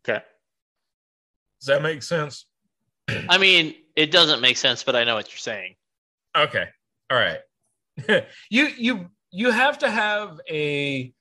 Okay. 0.00 0.24
Does 1.60 1.66
that 1.66 1.82
make 1.82 2.02
sense? 2.02 2.46
I 3.28 3.36
mean, 3.36 3.74
it 3.94 4.10
doesn't 4.10 4.40
make 4.40 4.56
sense, 4.56 4.82
but 4.82 4.96
I 4.96 5.04
know 5.04 5.16
what 5.16 5.30
you're 5.30 5.38
saying. 5.38 5.74
Okay. 6.34 6.64
All 7.10 7.18
right. 7.18 7.40
you 8.50 8.68
you 8.78 9.10
you 9.30 9.50
have 9.50 9.78
to 9.80 9.90
have 9.90 10.40
a 10.48 11.12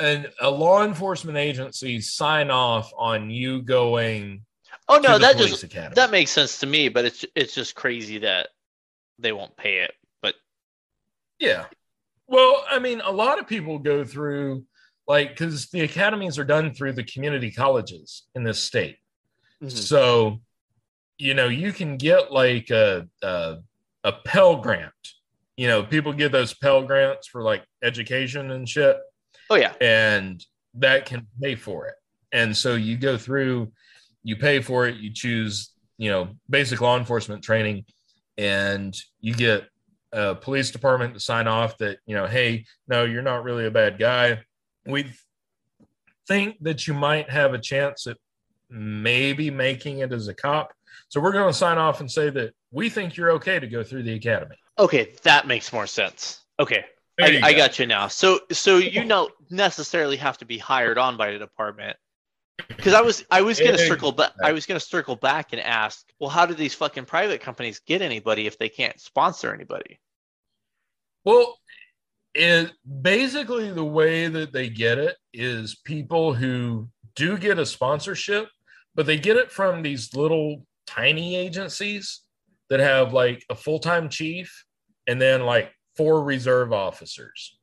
an, 0.00 0.26
a 0.40 0.50
law 0.50 0.84
enforcement 0.84 1.38
agency 1.38 2.00
sign 2.00 2.50
off 2.50 2.92
on 2.96 3.30
you 3.30 3.62
going. 3.62 4.42
Oh 4.88 4.98
no, 4.98 5.18
that 5.18 5.36
just 5.36 5.62
academy. 5.62 5.94
that 5.94 6.10
makes 6.10 6.30
sense 6.30 6.58
to 6.60 6.66
me, 6.66 6.88
but 6.88 7.04
it's 7.04 7.24
it's 7.34 7.54
just 7.54 7.74
crazy 7.74 8.18
that 8.18 8.48
they 9.18 9.32
won't 9.32 9.56
pay 9.56 9.78
it. 9.78 9.92
But 10.20 10.34
yeah, 11.38 11.66
well, 12.26 12.64
I 12.68 12.78
mean, 12.78 13.00
a 13.00 13.12
lot 13.12 13.38
of 13.38 13.46
people 13.46 13.78
go 13.78 14.04
through 14.04 14.64
like 15.06 15.30
because 15.30 15.68
the 15.70 15.82
academies 15.82 16.38
are 16.38 16.44
done 16.44 16.72
through 16.72 16.92
the 16.92 17.04
community 17.04 17.50
colleges 17.50 18.24
in 18.34 18.42
this 18.42 18.62
state, 18.62 18.96
mm-hmm. 19.62 19.68
so 19.68 20.40
you 21.18 21.34
know 21.34 21.48
you 21.48 21.72
can 21.72 21.96
get 21.96 22.32
like 22.32 22.70
a, 22.70 23.06
a 23.22 23.58
a 24.04 24.12
Pell 24.12 24.56
Grant. 24.56 24.92
You 25.56 25.68
know, 25.68 25.82
people 25.82 26.12
get 26.12 26.32
those 26.32 26.54
Pell 26.54 26.82
Grants 26.82 27.28
for 27.28 27.42
like 27.42 27.64
education 27.82 28.50
and 28.50 28.68
shit. 28.68 28.96
Oh 29.50 29.56
yeah. 29.56 29.74
And 29.80 30.44
that 30.74 31.04
can 31.04 31.26
pay 31.42 31.56
for 31.56 31.88
it. 31.88 31.94
And 32.32 32.56
so 32.56 32.76
you 32.76 32.96
go 32.96 33.18
through, 33.18 33.72
you 34.22 34.36
pay 34.36 34.60
for 34.60 34.86
it, 34.86 34.96
you 34.96 35.12
choose, 35.12 35.72
you 35.98 36.10
know, 36.10 36.28
basic 36.48 36.80
law 36.80 36.96
enforcement 36.96 37.42
training, 37.42 37.84
and 38.38 38.96
you 39.20 39.34
get 39.34 39.64
a 40.12 40.34
police 40.34 40.70
department 40.70 41.14
to 41.14 41.20
sign 41.20 41.48
off 41.48 41.76
that, 41.78 41.98
you 42.06 42.14
know, 42.14 42.26
hey, 42.26 42.64
no, 42.88 43.04
you're 43.04 43.22
not 43.22 43.44
really 43.44 43.66
a 43.66 43.70
bad 43.70 43.98
guy. 43.98 44.38
We 44.86 45.12
think 46.28 46.56
that 46.60 46.86
you 46.86 46.94
might 46.94 47.28
have 47.28 47.52
a 47.52 47.58
chance 47.58 48.06
at 48.06 48.16
maybe 48.70 49.50
making 49.50 49.98
it 49.98 50.12
as 50.12 50.28
a 50.28 50.34
cop. 50.34 50.72
So 51.08 51.20
we're 51.20 51.32
going 51.32 51.48
to 51.48 51.58
sign 51.58 51.76
off 51.76 52.00
and 52.00 52.10
say 52.10 52.30
that 52.30 52.54
we 52.70 52.88
think 52.88 53.16
you're 53.16 53.32
okay 53.32 53.58
to 53.58 53.66
go 53.66 53.82
through 53.82 54.04
the 54.04 54.14
academy. 54.14 54.56
Okay, 54.78 55.12
that 55.24 55.46
makes 55.46 55.72
more 55.72 55.86
sense. 55.86 56.40
Okay, 56.60 56.84
I, 57.20 57.30
go. 57.32 57.38
I, 57.42 57.52
got 57.52 57.78
you 57.78 57.86
now. 57.86 58.06
So 58.06 58.40
so 58.52 58.78
you 58.78 59.04
don't 59.04 59.32
necessarily 59.50 60.16
have 60.16 60.38
to 60.38 60.44
be 60.44 60.58
hired 60.58 60.98
on 60.98 61.16
by 61.16 61.32
the 61.32 61.38
department. 61.38 61.96
Because 62.68 62.94
I 62.94 63.00
was 63.00 63.24
I 63.30 63.42
was 63.42 63.58
gonna 63.58 63.78
circle 63.78 64.12
back 64.12 64.32
I 64.42 64.52
was 64.52 64.66
gonna 64.66 64.80
circle 64.80 65.16
back 65.16 65.52
and 65.52 65.60
ask, 65.60 66.06
well, 66.18 66.30
how 66.30 66.46
do 66.46 66.54
these 66.54 66.74
fucking 66.74 67.06
private 67.06 67.40
companies 67.40 67.80
get 67.80 68.02
anybody 68.02 68.46
if 68.46 68.58
they 68.58 68.68
can't 68.68 68.98
sponsor 69.00 69.52
anybody? 69.54 69.98
Well, 71.24 71.58
it 72.34 72.72
basically 73.02 73.70
the 73.70 73.84
way 73.84 74.28
that 74.28 74.52
they 74.52 74.68
get 74.68 74.98
it 74.98 75.16
is 75.32 75.80
people 75.84 76.32
who 76.34 76.88
do 77.16 77.38
get 77.38 77.58
a 77.58 77.66
sponsorship, 77.66 78.48
but 78.94 79.06
they 79.06 79.18
get 79.18 79.36
it 79.36 79.50
from 79.50 79.82
these 79.82 80.14
little 80.14 80.64
tiny 80.86 81.36
agencies 81.36 82.22
that 82.68 82.80
have 82.80 83.12
like 83.12 83.44
a 83.50 83.54
full-time 83.54 84.08
chief 84.08 84.64
and 85.06 85.20
then 85.20 85.42
like 85.42 85.72
four 85.96 86.22
reserve 86.22 86.72
officers 86.72 87.59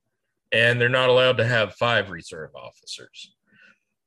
and 0.52 0.80
they're 0.80 0.90
not 0.90 1.10
allowed 1.10 1.38
to 1.38 1.45
have 1.45 1.76
five 1.76 2.10
reserve 2.10 2.52
officers. 2.56 3.34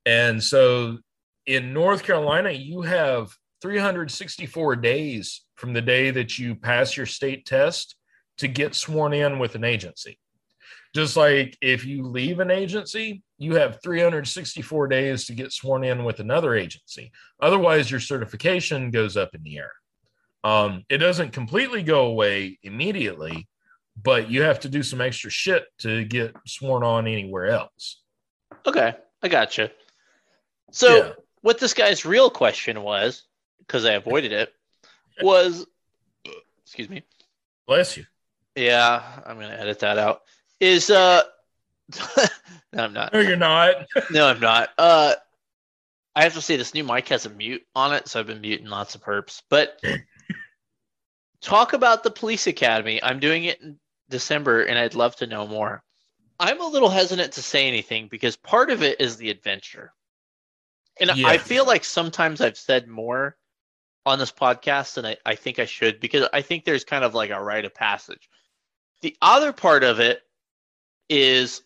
And 0.06 0.42
so 0.42 0.98
in 1.46 1.72
north 1.72 2.02
carolina 2.02 2.50
you 2.50 2.82
have 2.82 3.34
364 3.62 4.76
days 4.76 5.44
from 5.56 5.72
the 5.72 5.82
day 5.82 6.10
that 6.10 6.38
you 6.38 6.54
pass 6.54 6.96
your 6.96 7.06
state 7.06 7.46
test 7.46 7.96
to 8.38 8.48
get 8.48 8.74
sworn 8.74 9.12
in 9.12 9.38
with 9.38 9.54
an 9.54 9.64
agency. 9.64 10.18
Just 10.94 11.16
like 11.16 11.56
if 11.60 11.84
you 11.84 12.06
leave 12.06 12.40
an 12.40 12.50
agency 12.50 13.22
you 13.38 13.54
have 13.54 13.82
364 13.82 14.88
days 14.88 15.24
to 15.24 15.34
get 15.34 15.52
sworn 15.52 15.82
in 15.82 16.04
with 16.04 16.20
another 16.20 16.54
agency. 16.54 17.10
Otherwise 17.40 17.90
your 17.90 18.00
certification 18.00 18.90
goes 18.90 19.16
up 19.16 19.34
in 19.34 19.42
the 19.42 19.58
air. 19.58 19.72
Um, 20.44 20.84
it 20.88 20.98
doesn't 20.98 21.32
completely 21.32 21.82
go 21.82 22.06
away 22.06 22.58
immediately, 22.62 23.48
but 24.02 24.30
you 24.30 24.42
have 24.42 24.60
to 24.60 24.68
do 24.68 24.82
some 24.82 25.00
extra 25.00 25.30
shit 25.30 25.64
to 25.78 26.04
get 26.04 26.34
sworn 26.46 26.82
on 26.82 27.06
anywhere 27.06 27.46
else. 27.46 28.00
Okay, 28.66 28.94
I 29.22 29.28
gotcha. 29.28 29.70
So, 30.70 30.96
yeah. 30.96 31.12
what 31.42 31.58
this 31.58 31.74
guy's 31.74 32.04
real 32.04 32.30
question 32.30 32.82
was, 32.82 33.24
because 33.58 33.84
I 33.84 33.94
avoided 33.94 34.32
it, 34.32 34.52
was, 35.22 35.66
excuse 36.62 36.88
me, 36.88 37.02
bless 37.66 37.96
you. 37.96 38.04
Yeah, 38.54 39.02
I'm 39.24 39.36
gonna 39.36 39.54
edit 39.54 39.78
that 39.80 39.98
out. 39.98 40.22
Is 40.60 40.90
uh, 40.90 41.22
no, 42.72 42.84
I'm 42.84 42.92
not. 42.92 43.12
No, 43.12 43.20
you're 43.20 43.36
not. 43.36 43.86
no, 44.10 44.26
I'm 44.26 44.40
not. 44.40 44.70
Uh, 44.76 45.14
I 46.14 46.24
have 46.24 46.34
to 46.34 46.42
say 46.42 46.56
this 46.56 46.74
new 46.74 46.84
mic 46.84 47.08
has 47.08 47.26
a 47.26 47.30
mute 47.30 47.62
on 47.74 47.94
it, 47.94 48.08
so 48.08 48.20
I've 48.20 48.26
been 48.26 48.40
muting 48.40 48.66
lots 48.66 48.94
of 48.94 49.02
perps. 49.02 49.42
But 49.48 49.80
talk 51.40 51.72
about 51.72 52.02
the 52.02 52.10
police 52.10 52.46
academy. 52.46 53.02
I'm 53.02 53.20
doing 53.20 53.44
it 53.44 53.60
in 53.60 53.78
December 54.10 54.62
and 54.62 54.78
I'd 54.78 54.94
love 54.94 55.16
to 55.16 55.26
know 55.26 55.46
more. 55.46 55.82
I'm 56.38 56.60
a 56.60 56.66
little 56.66 56.88
hesitant 56.88 57.32
to 57.34 57.42
say 57.42 57.68
anything 57.68 58.08
because 58.08 58.36
part 58.36 58.70
of 58.70 58.82
it 58.82 59.00
is 59.00 59.16
the 59.16 59.30
adventure. 59.30 59.92
And 61.00 61.10
yeah. 61.14 61.28
I 61.28 61.38
feel 61.38 61.66
like 61.66 61.84
sometimes 61.84 62.40
I've 62.40 62.58
said 62.58 62.88
more 62.88 63.36
on 64.06 64.18
this 64.18 64.32
podcast 64.32 64.94
than 64.94 65.06
I, 65.06 65.16
I 65.24 65.34
think 65.34 65.58
I 65.58 65.66
should 65.66 66.00
because 66.00 66.28
I 66.32 66.42
think 66.42 66.64
there's 66.64 66.84
kind 66.84 67.04
of 67.04 67.14
like 67.14 67.30
a 67.30 67.42
rite 67.42 67.64
of 67.64 67.74
passage. 67.74 68.28
The 69.02 69.16
other 69.22 69.52
part 69.52 69.84
of 69.84 70.00
it 70.00 70.22
is 71.08 71.62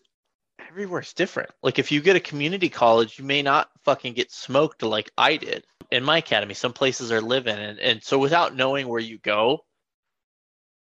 everywhere's 0.69 1.13
different. 1.13 1.51
Like 1.63 1.79
if 1.79 1.91
you 1.91 2.01
get 2.01 2.15
a 2.15 2.21
community 2.21 2.69
college, 2.69 3.19
you 3.19 3.25
may 3.25 3.41
not 3.41 3.69
fucking 3.83 4.13
get 4.13 4.31
smoked 4.31 4.83
like 4.83 5.11
I 5.17 5.37
did 5.37 5.65
in 5.91 6.03
my 6.03 6.17
academy. 6.17 6.53
Some 6.53 6.73
places 6.73 7.11
are 7.11 7.21
living, 7.21 7.57
and, 7.57 7.79
and 7.79 8.03
so 8.03 8.19
without 8.19 8.55
knowing 8.55 8.87
where 8.87 8.99
you 8.99 9.17
go, 9.19 9.65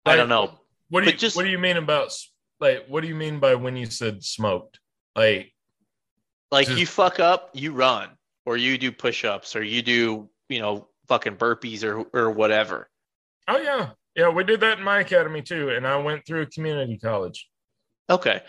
like, 0.05 0.13
I 0.13 0.15
don't 0.17 0.29
know. 0.29 0.58
What 0.89 1.03
do 1.03 1.11
you 1.11 1.15
just, 1.17 1.35
What 1.35 1.43
do 1.43 1.49
you 1.49 1.59
mean 1.59 1.77
about 1.77 2.15
like? 2.59 2.85
What 2.87 3.01
do 3.01 3.07
you 3.07 3.15
mean 3.15 3.39
by 3.39 3.55
when 3.55 3.75
you 3.75 3.85
said 3.85 4.23
smoked? 4.23 4.79
Like, 5.15 5.53
like 6.51 6.67
just, 6.67 6.79
you 6.79 6.85
fuck 6.85 7.19
up, 7.19 7.51
you 7.53 7.73
run, 7.73 8.09
or 8.45 8.57
you 8.57 8.77
do 8.77 8.91
push-ups, 8.91 9.55
or 9.55 9.63
you 9.63 9.81
do 9.81 10.29
you 10.49 10.59
know 10.59 10.87
fucking 11.07 11.37
burpees 11.37 11.83
or 11.83 12.05
or 12.13 12.31
whatever. 12.31 12.89
Oh 13.47 13.57
yeah, 13.57 13.91
yeah. 14.15 14.29
We 14.29 14.43
did 14.43 14.61
that 14.61 14.79
in 14.79 14.83
my 14.83 14.99
academy 15.01 15.41
too, 15.41 15.69
and 15.69 15.85
I 15.85 15.97
went 15.97 16.25
through 16.25 16.47
community 16.47 16.97
college. 16.97 17.47
Okay, 18.09 18.41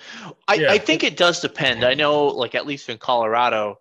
I, 0.48 0.54
yeah. 0.54 0.72
I 0.72 0.78
think 0.78 1.04
it 1.04 1.18
does 1.18 1.40
depend. 1.40 1.84
I 1.84 1.92
know, 1.92 2.26
like 2.28 2.54
at 2.54 2.66
least 2.66 2.88
in 2.88 2.96
Colorado, 2.96 3.78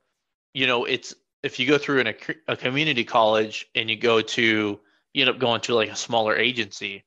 you 0.53 0.67
know, 0.67 0.83
it's 0.83 1.15
if 1.43 1.59
you 1.59 1.65
go 1.65 1.77
through 1.77 1.99
in 1.99 2.07
a, 2.07 2.15
a 2.49 2.57
community 2.57 3.05
college 3.05 3.67
and 3.75 3.89
you 3.89 3.95
go 3.95 4.19
to 4.19 4.79
you 5.13 5.21
end 5.21 5.29
up 5.29 5.39
going 5.39 5.61
to 5.61 5.75
like 5.75 5.89
a 5.89 5.95
smaller 5.95 6.35
agency 6.35 7.05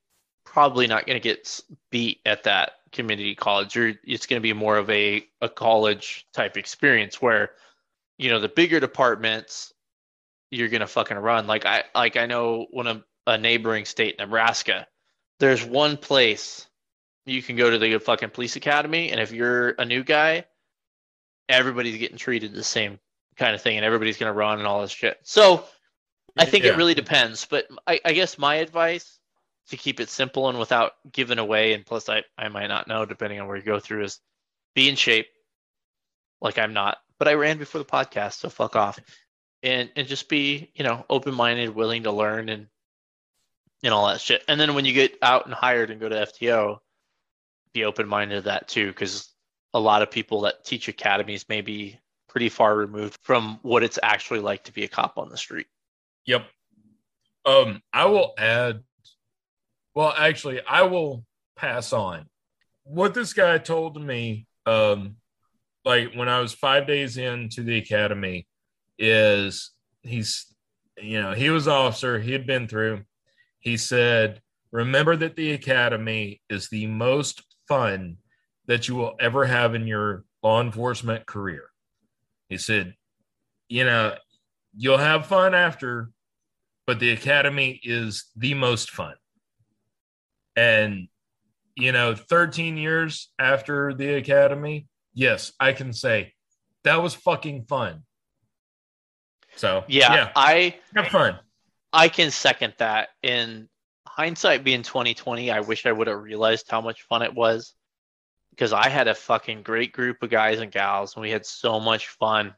probably 0.52 0.86
not 0.86 1.06
going 1.06 1.16
to 1.16 1.22
get 1.22 1.60
beat 1.90 2.20
at 2.26 2.44
that 2.44 2.72
community 2.92 3.34
college 3.34 3.76
or 3.76 3.94
it's 4.04 4.26
going 4.26 4.40
to 4.40 4.42
be 4.42 4.52
more 4.52 4.76
of 4.76 4.88
a, 4.90 5.26
a 5.40 5.48
college 5.48 6.26
type 6.34 6.56
experience 6.58 7.22
where 7.22 7.52
you 8.18 8.30
know 8.30 8.38
the 8.38 8.48
bigger 8.48 8.78
departments 8.78 9.72
you're 10.50 10.68
going 10.68 10.80
to 10.82 10.86
fucking 10.86 11.16
run 11.16 11.46
like 11.46 11.64
i 11.64 11.82
like 11.94 12.18
i 12.18 12.26
know 12.26 12.66
when 12.70 12.86
a, 12.86 13.02
a 13.26 13.38
neighboring 13.38 13.86
state 13.86 14.18
nebraska 14.18 14.86
there's 15.40 15.64
one 15.64 15.96
place 15.96 16.66
you 17.24 17.42
can 17.42 17.56
go 17.56 17.70
to 17.70 17.78
the 17.78 17.98
fucking 17.98 18.30
police 18.30 18.56
academy, 18.56 19.10
and 19.10 19.20
if 19.20 19.32
you're 19.32 19.70
a 19.70 19.84
new 19.84 20.02
guy, 20.02 20.44
everybody's 21.48 21.98
getting 21.98 22.16
treated 22.16 22.52
the 22.52 22.64
same 22.64 22.98
kind 23.36 23.54
of 23.54 23.62
thing, 23.62 23.76
and 23.76 23.84
everybody's 23.86 24.16
gonna 24.18 24.32
run 24.32 24.58
and 24.58 24.66
all 24.66 24.82
this 24.82 24.90
shit. 24.90 25.18
So 25.22 25.64
I 26.36 26.44
think 26.44 26.64
Yeah. 26.64 26.72
it 26.72 26.76
really 26.76 26.94
depends. 26.94 27.46
But 27.46 27.68
I, 27.86 28.00
I 28.04 28.12
guess 28.12 28.38
my 28.38 28.56
advice 28.56 29.18
to 29.72 29.76
keep 29.78 30.00
it 30.00 30.10
simple 30.10 30.50
and 30.50 30.58
without 30.58 30.92
giving 31.10 31.38
away, 31.38 31.72
and 31.72 31.84
plus 31.84 32.08
I, 32.08 32.22
I 32.36 32.48
might 32.48 32.66
not 32.66 32.88
know 32.88 33.06
depending 33.06 33.40
on 33.40 33.48
where 33.48 33.56
you 33.56 33.62
go 33.62 33.80
through, 33.80 34.04
is 34.04 34.20
be 34.74 34.88
in 34.88 34.96
shape. 34.96 35.28
Like 36.42 36.58
I'm 36.58 36.74
not, 36.74 36.98
but 37.18 37.26
I 37.26 37.34
ran 37.34 37.56
before 37.56 37.78
the 37.78 37.84
podcast, 37.86 38.34
so 38.34 38.50
fuck 38.50 38.76
off. 38.76 38.98
And 39.62 39.90
and 39.96 40.06
just 40.06 40.28
be, 40.28 40.70
you 40.74 40.84
know, 40.84 41.06
open 41.08 41.34
minded, 41.34 41.74
willing 41.74 42.02
to 42.02 42.12
learn 42.12 42.50
and 42.50 42.66
and 43.82 43.94
all 43.94 44.08
that 44.08 44.20
shit. 44.20 44.42
And 44.46 44.60
then 44.60 44.74
when 44.74 44.84
you 44.84 44.92
get 44.92 45.16
out 45.22 45.46
and 45.46 45.54
hired 45.54 45.90
and 45.90 46.00
go 46.00 46.08
to 46.08 46.26
FTO, 46.26 46.78
be 47.72 47.84
open 47.84 48.06
minded 48.06 48.34
to 48.34 48.40
that 48.42 48.68
too, 48.68 48.88
because 48.88 49.32
a 49.72 49.80
lot 49.80 50.02
of 50.02 50.10
people 50.10 50.42
that 50.42 50.64
teach 50.64 50.88
academies 50.88 51.48
may 51.48 51.62
be 51.62 51.98
pretty 52.28 52.50
far 52.50 52.76
removed 52.76 53.16
from 53.22 53.58
what 53.62 53.82
it's 53.82 53.98
actually 54.02 54.40
like 54.40 54.64
to 54.64 54.72
be 54.72 54.84
a 54.84 54.88
cop 54.88 55.16
on 55.16 55.30
the 55.30 55.36
street. 55.36 55.66
Yep. 56.26 56.44
Um, 57.46 57.82
I 57.92 58.04
will 58.06 58.34
add. 58.36 58.82
Well, 59.94 60.14
actually, 60.16 60.60
I 60.66 60.82
will 60.82 61.24
pass 61.56 61.92
on 61.92 62.26
what 62.84 63.14
this 63.14 63.32
guy 63.32 63.58
told 63.58 64.00
me. 64.00 64.46
Um, 64.66 65.16
like 65.84 66.14
when 66.14 66.28
I 66.28 66.40
was 66.40 66.52
five 66.52 66.86
days 66.86 67.16
into 67.16 67.62
the 67.62 67.78
academy, 67.78 68.46
is 68.98 69.72
he's, 70.02 70.54
you 70.96 71.20
know, 71.20 71.32
he 71.32 71.50
was 71.50 71.66
officer. 71.66 72.20
He 72.20 72.32
had 72.32 72.46
been 72.46 72.68
through. 72.68 73.02
He 73.58 73.76
said, 73.76 74.40
"Remember 74.70 75.16
that 75.16 75.36
the 75.36 75.52
academy 75.52 76.40
is 76.48 76.68
the 76.68 76.86
most 76.86 77.42
fun 77.68 78.18
that 78.66 78.88
you 78.88 78.94
will 78.94 79.16
ever 79.20 79.44
have 79.44 79.74
in 79.74 79.86
your 79.86 80.24
law 80.42 80.60
enforcement 80.60 81.26
career." 81.26 81.68
He 82.48 82.58
said, 82.58 82.94
"You 83.68 83.84
know, 83.84 84.16
you'll 84.76 84.98
have 84.98 85.26
fun 85.26 85.54
after, 85.54 86.10
but 86.86 87.00
the 87.00 87.10
academy 87.10 87.80
is 87.82 88.30
the 88.36 88.54
most 88.54 88.90
fun. 88.90 89.14
And, 90.56 91.08
you 91.76 91.92
know, 91.92 92.14
13 92.14 92.76
years 92.76 93.30
after 93.38 93.94
the 93.94 94.14
academy, 94.14 94.86
yes, 95.14 95.52
I 95.58 95.72
can 95.72 95.92
say 95.92 96.34
that 96.84 97.02
was 97.02 97.14
fucking 97.14 97.64
fun. 97.64 98.02
So, 99.56 99.84
Yeah, 99.88 100.14
yeah, 100.14 100.32
I 100.34 100.76
have 100.94 101.08
fun. 101.08 101.38
I 101.92 102.08
can 102.08 102.30
second 102.30 102.74
that. 102.78 103.10
In 103.22 103.68
hindsight 104.06 104.64
being 104.64 104.82
2020, 104.82 105.50
I 105.50 105.60
wish 105.60 105.86
I 105.86 105.92
would 105.92 106.06
have 106.06 106.22
realized 106.22 106.70
how 106.70 106.80
much 106.80 107.02
fun 107.02 107.22
it 107.22 107.34
was 107.34 107.74
because 108.50 108.72
I 108.72 108.88
had 108.88 109.08
a 109.08 109.14
fucking 109.14 109.62
great 109.62 109.92
group 109.92 110.22
of 110.22 110.30
guys 110.30 110.60
and 110.60 110.70
gals 110.70 111.14
and 111.14 111.22
we 111.22 111.30
had 111.30 111.46
so 111.46 111.80
much 111.80 112.08
fun. 112.08 112.54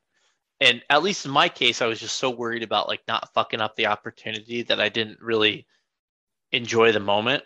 And 0.61 0.83
at 0.91 1.03
least 1.03 1.27
in 1.27 1.33
my 1.33 1.49
case, 1.49 1.83
I 1.83 1.87
was 1.87 2.01
just 2.01 2.17
so 2.17 2.31
worried 2.31 2.63
about 2.63 2.89
like 2.89 3.03
not 3.07 3.33
fucking 3.35 3.61
up 3.61 3.77
the 3.77 3.87
opportunity 3.87 4.63
that 4.63 4.81
I 4.81 4.89
didn't 4.89 5.21
really 5.21 5.67
enjoy 6.53 6.93
the 6.93 7.01
moment. 7.01 7.45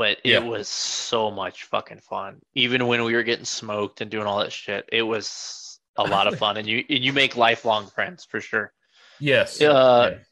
But 0.00 0.24
Yeah. 0.24 0.38
it 0.38 0.46
was 0.46 0.66
so 0.66 1.30
much 1.30 1.64
fucking 1.64 2.00
fun. 2.00 2.40
Even 2.54 2.86
when 2.86 3.04
we 3.04 3.12
were 3.12 3.22
getting 3.22 3.44
smoked 3.44 4.00
and 4.00 4.10
doing 4.10 4.26
all 4.26 4.38
that 4.38 4.50
shit, 4.50 4.88
it 4.90 5.02
was 5.02 5.78
a 5.96 6.04
lot 6.04 6.26
of 6.26 6.38
fun. 6.42 6.56
And 6.56 6.66
you 6.66 6.82
and 6.88 7.04
you 7.04 7.12
make 7.12 7.36
lifelong 7.36 7.86
friends 7.86 8.24
for 8.24 8.40
sure. 8.40 8.72
Yes. 9.18 9.60
Uh, 9.60 10.12
Yes. 10.12 10.26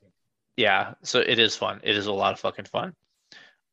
Yeah, 0.56 0.94
so 1.02 1.20
it 1.20 1.38
is 1.38 1.54
fun. 1.54 1.80
It 1.84 1.96
is 1.96 2.06
a 2.06 2.12
lot 2.12 2.32
of 2.32 2.40
fucking 2.40 2.64
fun. 2.64 2.94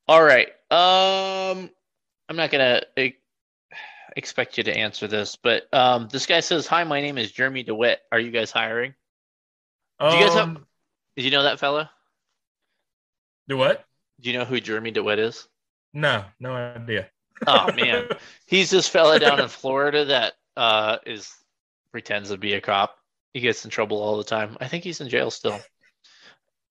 All 0.06 0.22
right. 0.22 0.50
Um 0.70 1.70
I'm 2.28 2.36
not 2.36 2.52
going 2.52 2.84
to 2.98 3.14
expect 4.18 4.58
you 4.58 4.66
to 4.66 4.76
answer 4.76 5.08
this, 5.08 5.38
but 5.38 5.74
um 5.74 6.10
this 6.12 6.26
guy 6.26 6.42
says, 6.42 6.68
"Hi, 6.68 6.84
my 6.84 7.00
name 7.00 7.18
is 7.18 7.32
Jeremy 7.32 7.64
Dewitte. 7.64 8.02
Are 8.12 8.20
you 8.20 8.32
guys 8.32 8.52
hiring?" 8.52 8.94
Do 10.02 10.08
you 10.08 10.22
guys 10.26 10.34
have 10.34 10.50
Um, 10.50 10.68
Did 11.16 11.24
you 11.24 11.32
know 11.32 11.44
that 11.44 11.58
fella? 11.62 11.90
do 13.48 13.56
what? 13.56 13.86
Do 14.20 14.30
you 14.30 14.38
know 14.38 14.44
who 14.44 14.60
Jeremy 14.60 14.92
Dewitte 14.92 15.20
is? 15.20 15.48
No, 15.96 16.26
no 16.40 16.54
idea. 16.54 17.08
Oh 17.48 17.72
man. 17.76 18.08
He's 18.46 18.70
this 18.70 18.88
fella 18.88 19.20
down 19.20 19.40
in 19.40 19.48
Florida 19.48 20.06
that 20.06 20.34
uh 20.56 20.98
is 21.06 21.34
pretends 21.92 22.30
to 22.30 22.38
be 22.38 22.54
a 22.54 22.62
cop. 22.62 22.98
He 23.34 23.40
gets 23.40 23.66
in 23.66 23.72
trouble 23.72 24.02
all 24.02 24.18
the 24.18 24.24
time. 24.24 24.58
I 24.62 24.68
think 24.68 24.84
he's 24.84 25.02
in 25.02 25.10
jail 25.10 25.32
still. 25.32 25.60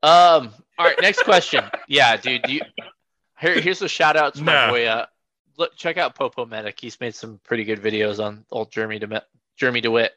Um. 0.02 0.50
All 0.78 0.86
right. 0.86 1.00
Next 1.00 1.22
question. 1.22 1.64
Yeah, 1.88 2.16
dude. 2.16 2.46
You 2.48 2.60
here? 3.40 3.60
Here's 3.60 3.82
a 3.82 3.88
shout 3.88 4.16
out 4.16 4.34
to 4.34 4.42
my 4.42 4.70
boy. 4.70 4.86
Uh, 4.86 5.06
look, 5.56 5.74
check 5.76 5.96
out 5.96 6.14
Popo 6.14 6.44
Medic. 6.44 6.78
He's 6.78 7.00
made 7.00 7.14
some 7.14 7.40
pretty 7.44 7.64
good 7.64 7.82
videos 7.82 8.22
on 8.22 8.44
old 8.50 8.70
Jeremy 8.70 8.98
Dewitte. 8.98 9.24
Jeremy 9.56 9.80
Dewitte. 9.80 10.12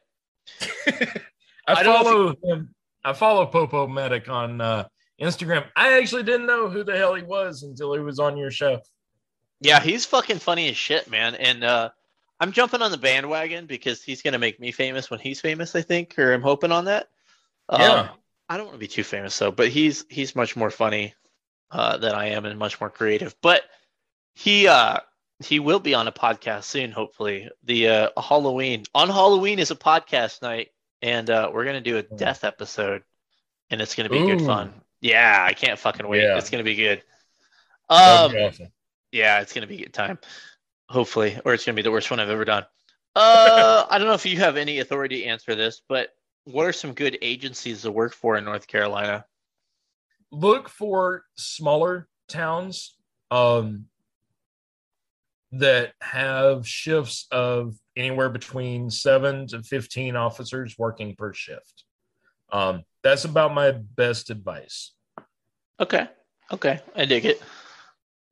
I, 0.88 1.22
I 1.68 1.84
follow 1.84 2.36
him. 2.44 2.74
I 3.04 3.14
follow 3.14 3.46
Popo 3.46 3.88
Medic 3.88 4.30
on 4.30 4.60
uh, 4.60 4.88
Instagram. 5.22 5.66
I 5.76 5.98
actually 5.98 6.24
didn't 6.24 6.48
know 6.48 6.70
who 6.70 6.84
the 6.84 6.98
hell 6.98 7.16
he 7.16 7.24
was 7.24 7.64
until 7.64 7.94
he 7.94 8.00
was 8.00 8.20
on 8.20 8.38
your 8.38 8.52
show. 8.52 8.80
Yeah, 9.60 9.80
he's 9.80 10.06
fucking 10.06 10.40
funny 10.40 10.70
as 10.70 10.78
shit, 10.78 11.10
man. 11.10 11.36
And 11.36 11.64
uh, 11.64 11.90
I'm 12.40 12.52
jumping 12.52 12.82
on 12.82 12.92
the 12.92 12.98
bandwagon 12.98 13.66
because 13.66 14.04
he's 14.04 14.22
gonna 14.22 14.40
make 14.40 14.60
me 14.60 14.72
famous 14.72 15.10
when 15.10 15.20
he's 15.20 15.42
famous. 15.42 15.76
I 15.76 15.82
think, 15.82 16.18
or 16.20 16.34
I'm 16.34 16.42
hoping 16.42 16.72
on 16.72 16.86
that. 16.86 17.10
Um, 17.70 17.82
Yeah. 17.82 18.10
I 18.50 18.56
don't 18.56 18.68
want 18.68 18.76
to 18.76 18.80
be 18.80 18.88
too 18.88 19.04
famous 19.04 19.38
though, 19.38 19.52
but 19.52 19.68
he's 19.70 20.06
he's 20.10 20.36
much 20.36 20.56
more 20.56 20.70
funny 20.70 21.14
uh, 21.72 21.98
than 21.98 22.14
I 22.14 22.28
am 22.28 22.46
and 22.46 22.58
much 22.58 22.80
more 22.80 22.90
creative. 22.90 23.36
But 23.42 23.64
he 24.36 24.68
uh, 24.68 25.00
he 25.44 25.60
will 25.60 25.80
be 25.80 25.94
on 25.94 26.08
a 26.08 26.12
podcast 26.12 26.64
soon, 26.64 26.92
hopefully. 26.92 27.50
The 27.64 27.88
uh, 27.90 28.10
Halloween 28.22 28.86
on 28.96 29.10
Halloween 29.10 29.60
is 29.60 29.72
a 29.72 29.76
podcast 29.76 30.42
night, 30.42 30.70
and 31.02 31.30
uh, 31.30 31.52
we're 31.54 31.66
gonna 31.66 31.82
do 31.82 31.98
a 31.98 32.04
death 32.04 32.44
episode, 32.44 33.04
and 33.70 33.82
it's 33.82 33.96
gonna 33.96 34.10
be 34.10 34.20
good 34.20 34.42
fun. 34.42 34.74
Yeah, 35.02 35.38
I 35.42 35.54
can't 35.54 35.78
fucking 35.78 36.08
wait. 36.08 36.24
Yeah. 36.24 36.38
It's 36.38 36.50
gonna 36.50 36.64
be 36.64 36.76
good. 36.76 37.04
Um, 37.90 38.32
be 38.32 38.38
awesome. 38.40 38.68
Yeah, 39.18 39.42
it's 39.42 39.52
gonna 39.52 39.68
be 39.68 39.76
a 39.76 39.86
good 39.86 39.94
time. 39.94 40.20
Hopefully, 40.90 41.38
or 41.44 41.54
it's 41.54 41.66
gonna 41.66 41.76
be 41.76 41.82
the 41.82 41.92
worst 41.92 42.10
one 42.12 42.20
I've 42.20 42.30
ever 42.30 42.46
done. 42.46 42.66
Uh, 43.20 43.84
I 43.90 43.98
don't 43.98 44.06
know 44.06 44.14
if 44.14 44.28
you 44.28 44.38
have 44.38 44.58
any 44.58 44.78
authority 44.78 45.24
to 45.24 45.26
answer 45.28 45.56
this, 45.56 45.82
but 45.90 46.10
what 46.44 46.68
are 46.68 46.72
some 46.72 46.94
good 46.94 47.18
agencies 47.24 47.82
to 47.82 47.92
work 47.92 48.14
for 48.14 48.38
in 48.38 48.46
North 48.46 48.68
Carolina? 48.68 49.26
Look 50.32 50.70
for 50.70 51.24
smaller 51.36 52.08
towns 52.30 52.96
um, 53.32 53.86
that 55.52 55.94
have 56.00 56.68
shifts 56.68 57.26
of 57.32 57.74
anywhere 57.96 58.30
between 58.30 58.92
seven 58.92 59.48
to 59.48 59.64
15 59.64 60.16
officers 60.16 60.76
working 60.78 61.16
per 61.16 61.34
shift. 61.34 61.86
Um, 62.52 62.84
that's 63.02 63.26
about 63.26 63.52
my 63.52 63.72
best 63.72 64.30
advice. 64.30 64.92
Okay, 65.80 66.08
okay, 66.52 66.82
I 66.96 67.06
dig 67.06 67.26
it. 67.26 67.42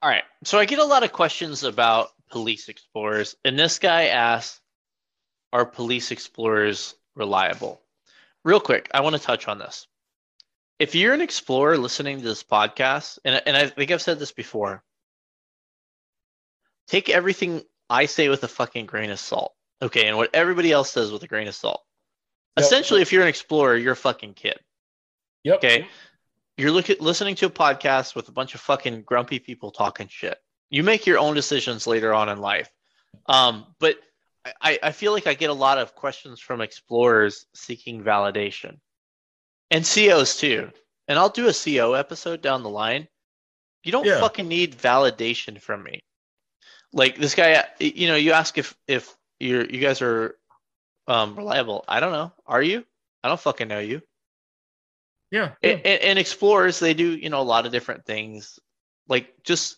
All 0.01 0.09
right, 0.09 0.23
so 0.43 0.59
I 0.59 0.65
get 0.65 0.80
a 0.80 0.85
lot 0.85 1.03
of 1.03 1.11
questions 1.11 1.63
about 1.63 2.09
police 2.30 2.69
explorers, 2.69 3.35
and 3.43 3.57
this 3.57 3.80
guy 3.80 4.07
asks, 4.07 4.61
"Are 5.51 5.65
police 5.65 6.11
explorers 6.11 6.95
reliable?" 7.15 7.81
Real 8.43 8.59
quick, 8.59 8.89
I 8.93 9.01
want 9.01 9.15
to 9.15 9.22
touch 9.22 9.47
on 9.47 9.57
this. 9.57 9.88
If 10.77 10.93
you're 10.93 11.13
an 11.13 11.22
explorer 11.22 11.77
listening 11.77 12.17
to 12.17 12.23
this 12.23 12.43
podcast, 12.43 13.17
and, 13.26 13.41
and 13.45 13.55
I 13.57 13.67
think 13.67 13.89
I've 13.91 14.01
said 14.01 14.19
this 14.19 14.34
before, 14.34 14.84
take 16.88 17.09
everything 17.09 17.63
I 17.89 18.05
say 18.05 18.30
with 18.30 18.43
a 18.43 18.47
fucking 18.47 18.85
grain 18.85 19.09
of 19.09 19.19
salt. 19.19 19.55
Okay, 19.81 20.07
and 20.07 20.17
what 20.17 20.30
everybody 20.34 20.72
else 20.72 20.91
says 20.91 21.11
with 21.11 21.23
a 21.23 21.27
grain 21.27 21.47
of 21.47 21.55
salt. 21.55 21.84
Yep. 22.57 22.65
Essentially, 22.65 23.01
if 23.01 23.11
you're 23.11 23.22
an 23.22 23.27
explorer, 23.27 23.76
you're 23.76 23.93
a 23.93 23.97
fucking 23.97 24.34
kid. 24.34 24.59
Yep. 25.43 25.57
Okay. 25.57 25.88
You're 26.57 26.72
looking 26.72 26.95
listening 26.99 27.36
to 27.36 27.48
a 27.48 27.49
podcast 27.49 28.15
with 28.15 28.30
a 28.30 28.32
bunch 28.32 28.56
of 28.56 28.61
fucking 28.61 29.02
grumpy 29.02 29.40
people 29.40 29.72
talking 29.72 30.07
shit. 30.07 30.38
You 30.69 30.84
make 30.84 31.06
your 31.06 31.19
own 31.19 31.36
decisions 31.36 31.86
later 31.86 32.14
on 32.14 32.30
in 32.30 32.40
life. 32.40 32.69
Um, 33.27 33.65
but 33.80 33.98
I, 34.61 34.80
I 34.82 34.91
feel 34.91 35.11
like 35.11 35.27
I 35.27 35.34
get 35.34 35.49
a 35.49 35.53
lot 35.53 35.77
of 35.77 35.95
questions 35.95 36.40
from 36.40 36.61
explorers 36.61 37.45
seeking 37.53 38.03
validation. 38.03 38.80
And 39.69 39.84
COs 39.84 40.38
too. 40.38 40.72
And 41.07 41.19
I'll 41.19 41.30
do 41.30 41.48
a 41.49 41.53
CO 41.53 41.94
episode 41.94 42.41
down 42.41 42.64
the 42.64 42.69
line. 42.69 43.07
You 43.84 43.91
don't 43.91 44.06
Yeah. 44.06 44.19
fucking 44.19 44.48
need 44.48 44.77
validation 44.77 45.61
from 45.61 45.84
me. 45.84 46.03
Like 46.94 47.18
this 47.18 47.36
guy, 47.36 47.65
you 47.80 48.07
know, 48.07 48.15
you 48.15 48.32
ask 48.32 48.57
if 48.57 48.76
if 48.88 49.14
you're 49.40 49.65
you 49.65 49.82
guys 49.82 50.02
are 50.02 50.38
um 51.07 51.36
reliable. 51.36 51.84
I 51.88 51.99
don't 51.99 52.14
know. 52.14 52.32
Are 52.45 52.61
you? 52.61 52.86
I 53.23 53.27
don't 53.27 53.40
fucking 53.40 53.68
know 53.68 53.80
you 53.80 54.02
Yeah. 55.31 55.52
and, 55.64 55.81
and, 55.85 56.02
and 56.02 56.19
explorers 56.19 56.80
they 56.80 56.93
do 56.93 57.15
you 57.15 57.30
know 57.30 57.41
a 57.41 57.43
lot 57.43 57.65
of 57.65 57.72
different 57.72 58.06
things 58.06 58.60
like 59.10 59.34
just 59.43 59.77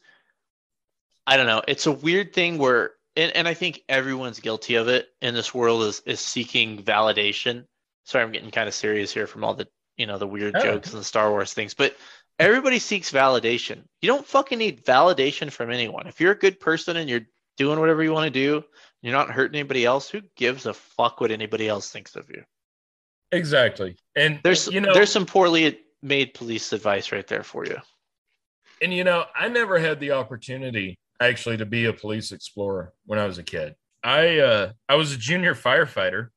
i 1.25 1.37
don't 1.37 1.47
know 1.47 1.61
it's 1.67 1.85
a 1.87 1.91
weird 1.91 2.33
thing 2.33 2.57
where 2.57 2.91
and, 3.15 3.31
and 3.35 3.47
i 3.47 3.53
think 3.53 3.81
everyone's 3.89 4.39
guilty 4.39 4.75
of 4.75 4.87
it 4.87 5.07
in 5.21 5.33
this 5.33 5.53
world 5.53 5.83
is 5.83 6.01
is 6.05 6.19
seeking 6.19 6.83
validation 6.83 7.65
sorry 8.03 8.23
i'm 8.23 8.31
getting 8.31 8.51
kind 8.51 8.67
of 8.67 8.73
serious 8.73 9.13
here 9.13 9.25
from 9.27 9.43
all 9.43 9.53
the 9.53 9.67
you 9.95 10.05
know 10.05 10.17
the 10.17 10.27
weird 10.27 10.55
Oh. 10.55 10.61
jokes 10.61 10.91
and 10.91 10.99
the 10.99 11.03
star 11.05 11.29
wars 11.31 11.53
things 11.53 11.73
but 11.73 11.95
Everybody 12.39 12.77
seeks 12.77 13.11
validation. 13.11 13.81
You 13.99 14.09
don't 14.09 14.23
fucking 14.23 14.59
need 14.59 14.85
validation 14.85 15.51
from 15.51 15.71
anyone. 15.71 16.05
If 16.05 16.21
you're 16.21 16.33
a 16.33 16.37
good 16.37 16.59
person 16.59 16.95
and 16.95 17.09
you're 17.09 17.25
doing 17.57 17.79
whatever 17.79 18.03
you 18.03 18.13
want 18.13 18.25
to 18.25 18.29
do, 18.29 18.63
you're 19.01 19.15
not 19.15 19.31
hurting 19.31 19.57
anybody 19.57 19.85
else, 19.85 20.07
who 20.07 20.21
gives 20.35 20.67
a 20.67 20.75
fuck 20.75 21.19
what 21.19 21.31
anybody 21.31 21.67
else 21.67 21.89
thinks 21.89 22.15
of 22.15 22.29
you? 22.29 22.43
Exactly. 23.31 23.97
And 24.15 24.41
There's 24.43 24.67
you 24.67 24.81
know 24.81 24.93
there's 24.93 25.11
some 25.11 25.25
poorly 25.25 25.79
made 26.01 26.33
police 26.33 26.71
advice 26.73 27.11
right 27.11 27.27
there 27.27 27.43
for 27.43 27.65
you. 27.65 27.77
and 28.81 28.93
you 28.93 29.03
know, 29.03 29.25
I 29.35 29.47
never 29.47 29.79
had 29.79 29.99
the 29.99 30.11
opportunity 30.11 30.99
actually 31.19 31.57
to 31.57 31.65
be 31.65 31.85
a 31.85 31.93
police 31.93 32.31
explorer 32.31 32.93
when 33.05 33.19
I 33.19 33.25
was 33.25 33.37
a 33.37 33.43
kid. 33.43 33.75
I 34.03 34.39
uh 34.39 34.71
I 34.87 34.95
was 34.95 35.13
a 35.13 35.17
junior 35.17 35.55
firefighter. 35.55 36.29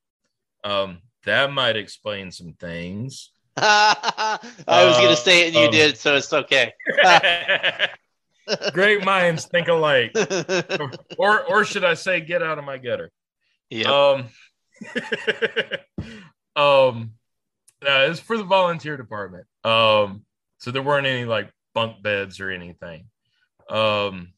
Um 0.65 1.01
that 1.25 1.53
might 1.53 1.77
explain 1.77 2.31
some 2.33 2.55
things. 2.55 3.31
I 3.57 4.39
was 4.69 4.99
Uh, 4.99 5.03
gonna 5.03 5.17
say 5.17 5.43
it 5.43 5.49
and 5.49 5.57
you 5.57 5.67
um, 5.67 5.71
did, 5.71 5.99
so 5.99 6.17
it's 6.17 6.33
okay. 6.33 6.73
Great 8.73 9.05
minds 9.05 9.47
think 9.47 9.69
alike. 9.69 10.17
Or 11.17 11.43
or 11.45 11.65
should 11.65 11.85
I 11.85 11.95
say 11.95 12.21
get 12.21 12.43
out 12.43 12.59
of 12.59 12.65
my 12.65 12.79
gutter? 12.79 13.11
yeah. 13.71 13.93
Um, 13.93 14.29
um, 16.57 17.13
uh, 17.83 18.09
it's 18.11 18.21
for 18.21 18.37
the 18.37 18.45
volunteer 18.45 18.97
department. 18.97 19.47
Um, 19.65 20.25
so 20.59 20.71
there 20.71 20.83
weren't 20.83 21.07
any 21.07 21.25
like 21.25 21.51
bunk 21.75 22.03
beds 22.03 22.41
or 22.41 22.51
anything. 22.51 23.07
Um, 23.69 24.33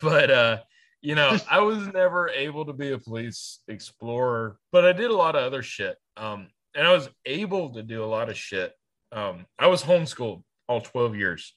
but 0.00 0.30
uh, 0.30 0.58
you 1.02 1.14
know, 1.14 1.36
I 1.50 1.60
was 1.60 1.86
never 1.88 2.28
able 2.28 2.66
to 2.66 2.72
be 2.72 2.92
a 2.92 2.98
police 2.98 3.60
explorer, 3.68 4.58
but 4.72 4.84
I 4.84 4.92
did 4.92 5.10
a 5.10 5.16
lot 5.16 5.36
of 5.36 5.44
other 5.44 5.62
shit. 5.62 5.96
Um, 6.16 6.48
and 6.74 6.86
I 6.86 6.92
was 6.92 7.08
able 7.26 7.70
to 7.74 7.82
do 7.82 8.04
a 8.04 8.06
lot 8.06 8.28
of 8.28 8.36
shit. 8.36 8.72
Um, 9.12 9.46
I 9.58 9.66
was 9.66 9.82
homeschooled 9.82 10.42
all 10.68 10.80
12 10.80 11.16
years. 11.16 11.54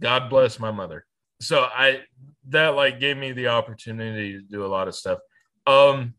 God 0.00 0.28
bless 0.28 0.58
my 0.58 0.70
mother. 0.70 1.06
So 1.40 1.60
I 1.62 2.02
that 2.48 2.70
like 2.70 3.00
gave 3.00 3.16
me 3.16 3.32
the 3.32 3.48
opportunity 3.48 4.32
to 4.32 4.42
do 4.42 4.64
a 4.64 4.68
lot 4.68 4.88
of 4.88 4.94
stuff. 4.94 5.20
Um, 5.66 6.14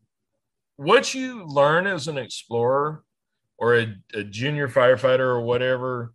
what 0.82 1.14
you 1.14 1.44
learn 1.44 1.86
as 1.86 2.08
an 2.08 2.18
explorer 2.18 3.04
or 3.58 3.76
a, 3.76 3.94
a 4.14 4.24
junior 4.24 4.68
firefighter 4.68 5.20
or 5.20 5.40
whatever, 5.40 6.14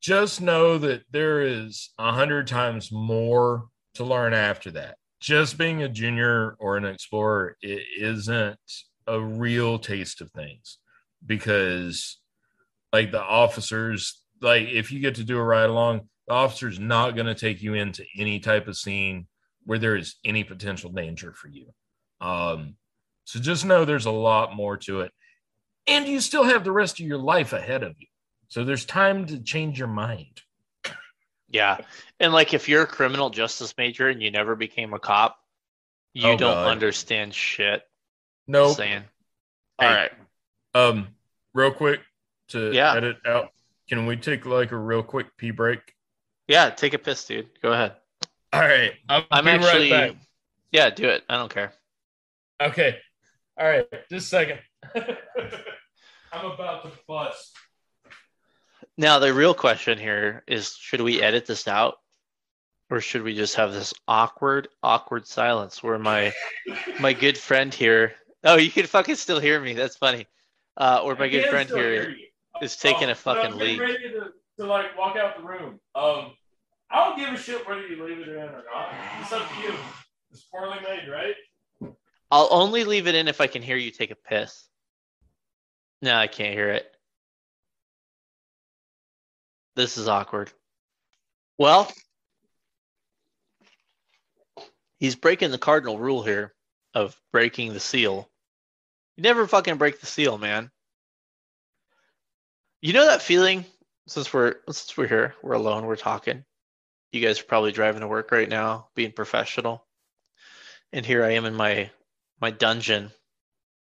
just 0.00 0.40
know 0.40 0.78
that 0.78 1.02
there 1.10 1.42
is 1.42 1.90
a 1.98 2.12
hundred 2.12 2.46
times 2.46 2.90
more 2.92 3.66
to 3.94 4.04
learn 4.04 4.32
after 4.34 4.70
that. 4.72 4.96
Just 5.20 5.58
being 5.58 5.82
a 5.82 5.88
junior 5.88 6.56
or 6.58 6.76
an 6.76 6.84
explorer 6.84 7.56
it 7.60 7.82
isn't 8.00 8.58
a 9.06 9.20
real 9.20 9.78
taste 9.78 10.20
of 10.20 10.30
things 10.30 10.78
because 11.24 12.18
like 12.92 13.10
the 13.10 13.22
officers, 13.22 14.22
like 14.40 14.68
if 14.68 14.92
you 14.92 15.00
get 15.00 15.16
to 15.16 15.24
do 15.24 15.38
a 15.38 15.42
ride 15.42 15.70
along, 15.70 16.08
the 16.26 16.34
officer's 16.34 16.78
not 16.78 17.14
going 17.16 17.26
to 17.26 17.34
take 17.34 17.62
you 17.62 17.74
into 17.74 18.04
any 18.16 18.38
type 18.38 18.68
of 18.68 18.76
scene 18.76 19.26
where 19.64 19.78
there 19.78 19.96
is 19.96 20.16
any 20.24 20.44
potential 20.44 20.90
danger 20.90 21.32
for 21.32 21.48
you. 21.48 21.66
Um, 22.20 22.74
so 23.28 23.38
just 23.38 23.66
know 23.66 23.84
there's 23.84 24.06
a 24.06 24.10
lot 24.10 24.56
more 24.56 24.78
to 24.78 25.02
it. 25.02 25.12
And 25.86 26.08
you 26.08 26.18
still 26.20 26.44
have 26.44 26.64
the 26.64 26.72
rest 26.72 26.98
of 26.98 27.04
your 27.06 27.18
life 27.18 27.52
ahead 27.52 27.82
of 27.82 27.94
you. 27.98 28.06
So 28.48 28.64
there's 28.64 28.86
time 28.86 29.26
to 29.26 29.38
change 29.38 29.78
your 29.78 29.88
mind. 29.88 30.40
Yeah. 31.50 31.76
And 32.18 32.32
like 32.32 32.54
if 32.54 32.70
you're 32.70 32.84
a 32.84 32.86
criminal 32.86 33.28
justice 33.28 33.74
major 33.76 34.08
and 34.08 34.22
you 34.22 34.30
never 34.30 34.56
became 34.56 34.94
a 34.94 34.98
cop, 34.98 35.36
you 36.14 36.28
Oh, 36.28 36.36
don't 36.38 36.54
God. 36.54 36.68
understand 36.68 37.34
shit. 37.34 37.82
Nope. 38.46 38.78
Saying. 38.78 39.04
Hey. 39.78 39.86
All 39.86 39.92
right. 39.92 40.12
Um, 40.74 41.08
real 41.52 41.70
quick 41.70 42.00
to 42.48 42.72
Yeah. 42.72 42.94
edit 42.94 43.18
out. 43.26 43.52
Can 43.90 44.06
we 44.06 44.16
take 44.16 44.46
like 44.46 44.72
a 44.72 44.76
real 44.76 45.02
quick 45.02 45.36
pee 45.36 45.50
break? 45.50 45.80
Yeah, 46.46 46.70
take 46.70 46.94
a 46.94 46.98
piss, 46.98 47.26
dude. 47.26 47.48
Go 47.60 47.74
ahead. 47.74 47.94
All 48.54 48.60
right. 48.60 48.94
I'm 49.10 49.44
be 49.44 49.50
actually 49.50 49.92
right 49.92 50.12
back. 50.14 50.22
Yeah, 50.72 50.88
do 50.88 51.08
it. 51.10 51.24
I 51.28 51.36
don't 51.36 51.52
care. 51.52 51.74
Okay. 52.60 52.98
All 53.58 53.66
right. 53.68 53.86
Just 54.10 54.26
a 54.26 54.28
second. 54.28 54.58
I'm 56.32 56.50
about 56.50 56.82
to 56.84 56.90
bust. 57.06 57.56
Now 58.96 59.18
the 59.18 59.32
real 59.32 59.54
question 59.54 59.98
here 59.98 60.42
is 60.46 60.74
should 60.76 61.00
we 61.00 61.22
edit 61.22 61.46
this 61.46 61.66
out? 61.66 61.96
Or 62.90 63.00
should 63.00 63.22
we 63.22 63.34
just 63.34 63.56
have 63.56 63.72
this 63.72 63.92
awkward, 64.06 64.68
awkward 64.82 65.26
silence 65.26 65.82
where 65.82 65.98
my 65.98 66.32
my 67.00 67.12
good 67.12 67.36
friend 67.36 67.72
here 67.74 68.14
Oh, 68.44 68.56
you 68.56 68.70
can 68.70 68.86
fucking 68.86 69.16
still 69.16 69.40
hear 69.40 69.60
me. 69.60 69.72
That's 69.74 69.96
funny. 69.96 70.26
Uh, 70.76 71.00
or 71.02 71.16
my 71.16 71.24
I 71.24 71.28
good 71.28 71.46
friend 71.50 71.68
still 71.68 71.78
here 71.82 72.02
hear 72.02 72.10
you. 72.10 72.26
is 72.62 72.76
taking 72.76 73.08
Oh, 73.08 73.12
a 73.12 73.14
fucking 73.16 73.50
but 73.50 73.58
leak. 73.60 73.80
ready 73.80 74.10
to, 74.12 74.28
to 74.60 74.64
like 74.66 74.96
walk 74.96 75.16
out 75.16 75.36
the 75.36 75.42
room. 75.42 75.80
Um, 75.96 76.30
I 76.90 77.04
don't 77.04 77.18
give 77.18 77.34
a 77.34 77.36
shit 77.36 77.66
whether 77.68 77.84
you 77.86 78.02
leave 78.04 78.20
it 78.20 78.28
in 78.28 78.36
or 78.36 78.62
not. 78.72 78.94
It's 79.20 79.32
up 79.32 79.46
to 79.48 79.60
you. 79.60 79.74
It's 80.30 80.44
poorly 80.44 80.78
made, 80.82 81.08
right? 81.10 81.34
I'll 82.30 82.48
only 82.50 82.84
leave 82.84 83.06
it 83.06 83.14
in 83.14 83.28
if 83.28 83.40
I 83.40 83.46
can 83.46 83.62
hear 83.62 83.76
you 83.76 83.90
take 83.90 84.10
a 84.10 84.16
piss. 84.16 84.68
No, 86.02 86.14
I 86.14 86.26
can't 86.26 86.54
hear 86.54 86.70
it. 86.70 86.90
This 89.74 89.96
is 89.96 90.08
awkward. 90.08 90.50
Well, 91.56 91.90
he's 94.98 95.16
breaking 95.16 95.50
the 95.50 95.58
cardinal 95.58 95.98
rule 95.98 96.22
here 96.22 96.54
of 96.94 97.20
breaking 97.32 97.72
the 97.72 97.80
seal. 97.80 98.28
You 99.16 99.22
never 99.22 99.46
fucking 99.46 99.76
break 99.76 100.00
the 100.00 100.06
seal, 100.06 100.38
man. 100.38 100.70
You 102.80 102.92
know 102.92 103.06
that 103.06 103.22
feeling 103.22 103.64
since 104.06 104.32
we're 104.32 104.56
since 104.66 104.96
we're 104.96 105.08
here, 105.08 105.34
we're 105.42 105.54
alone, 105.54 105.86
we're 105.86 105.96
talking. 105.96 106.44
You 107.12 107.20
guys 107.20 107.40
are 107.40 107.44
probably 107.44 107.72
driving 107.72 108.00
to 108.00 108.06
work 108.08 108.30
right 108.30 108.48
now, 108.48 108.88
being 108.94 109.12
professional. 109.12 109.84
And 110.92 111.04
here 111.04 111.24
I 111.24 111.32
am 111.32 111.44
in 111.44 111.54
my 111.54 111.90
my 112.40 112.50
dungeon 112.50 113.10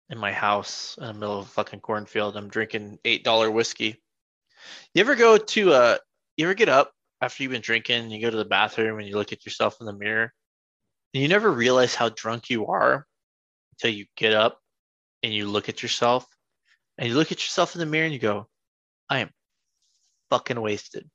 in 0.09 0.17
my 0.17 0.31
house 0.31 0.97
in 0.99 1.07
the 1.07 1.13
middle 1.13 1.39
of 1.39 1.45
a 1.45 1.49
fucking 1.49 1.80
cornfield. 1.80 2.38
I'm 2.38 2.49
drinking 2.49 2.99
eight 3.05 3.23
dollar 3.23 3.49
whiskey. 3.49 4.01
You 4.93 5.01
ever 5.01 5.15
go 5.15 5.38
to 5.38 5.73
uh 5.73 5.97
you 6.38 6.45
ever 6.45 6.53
get 6.53 6.69
up 6.69 6.93
after 7.21 7.43
you've 7.43 7.51
been 7.51 7.61
drinking, 7.61 8.01
and 8.03 8.11
you 8.11 8.21
go 8.21 8.30
to 8.30 8.38
the 8.38 8.45
bathroom 8.45 8.99
and 8.99 9.07
you 9.07 9.15
look 9.15 9.31
at 9.31 9.45
yourself 9.45 9.77
in 9.80 9.85
the 9.85 9.93
mirror, 9.93 10.34
and 11.13 11.23
you 11.23 11.30
never 11.30 11.51
realize 11.51 11.95
how 11.95 12.09
drunk 12.09 12.49
you 12.49 12.67
are 12.67 13.05
until 13.73 13.97
you 13.97 14.05
get 14.17 14.34
up 14.34 14.59
and 15.23 15.34
you 15.34 15.47
look 15.47 15.69
at 15.69 15.81
yourself 15.81 16.25
and 16.97 17.07
you 17.07 17.15
look 17.15 17.31
at 17.31 17.39
yourself 17.39 17.75
in 17.75 17.80
the 17.80 17.85
mirror 17.85 18.05
and 18.05 18.13
you 18.13 18.19
go, 18.19 18.47
I 19.09 19.19
am 19.19 19.30
fucking 20.30 20.59
wasted. 20.59 21.09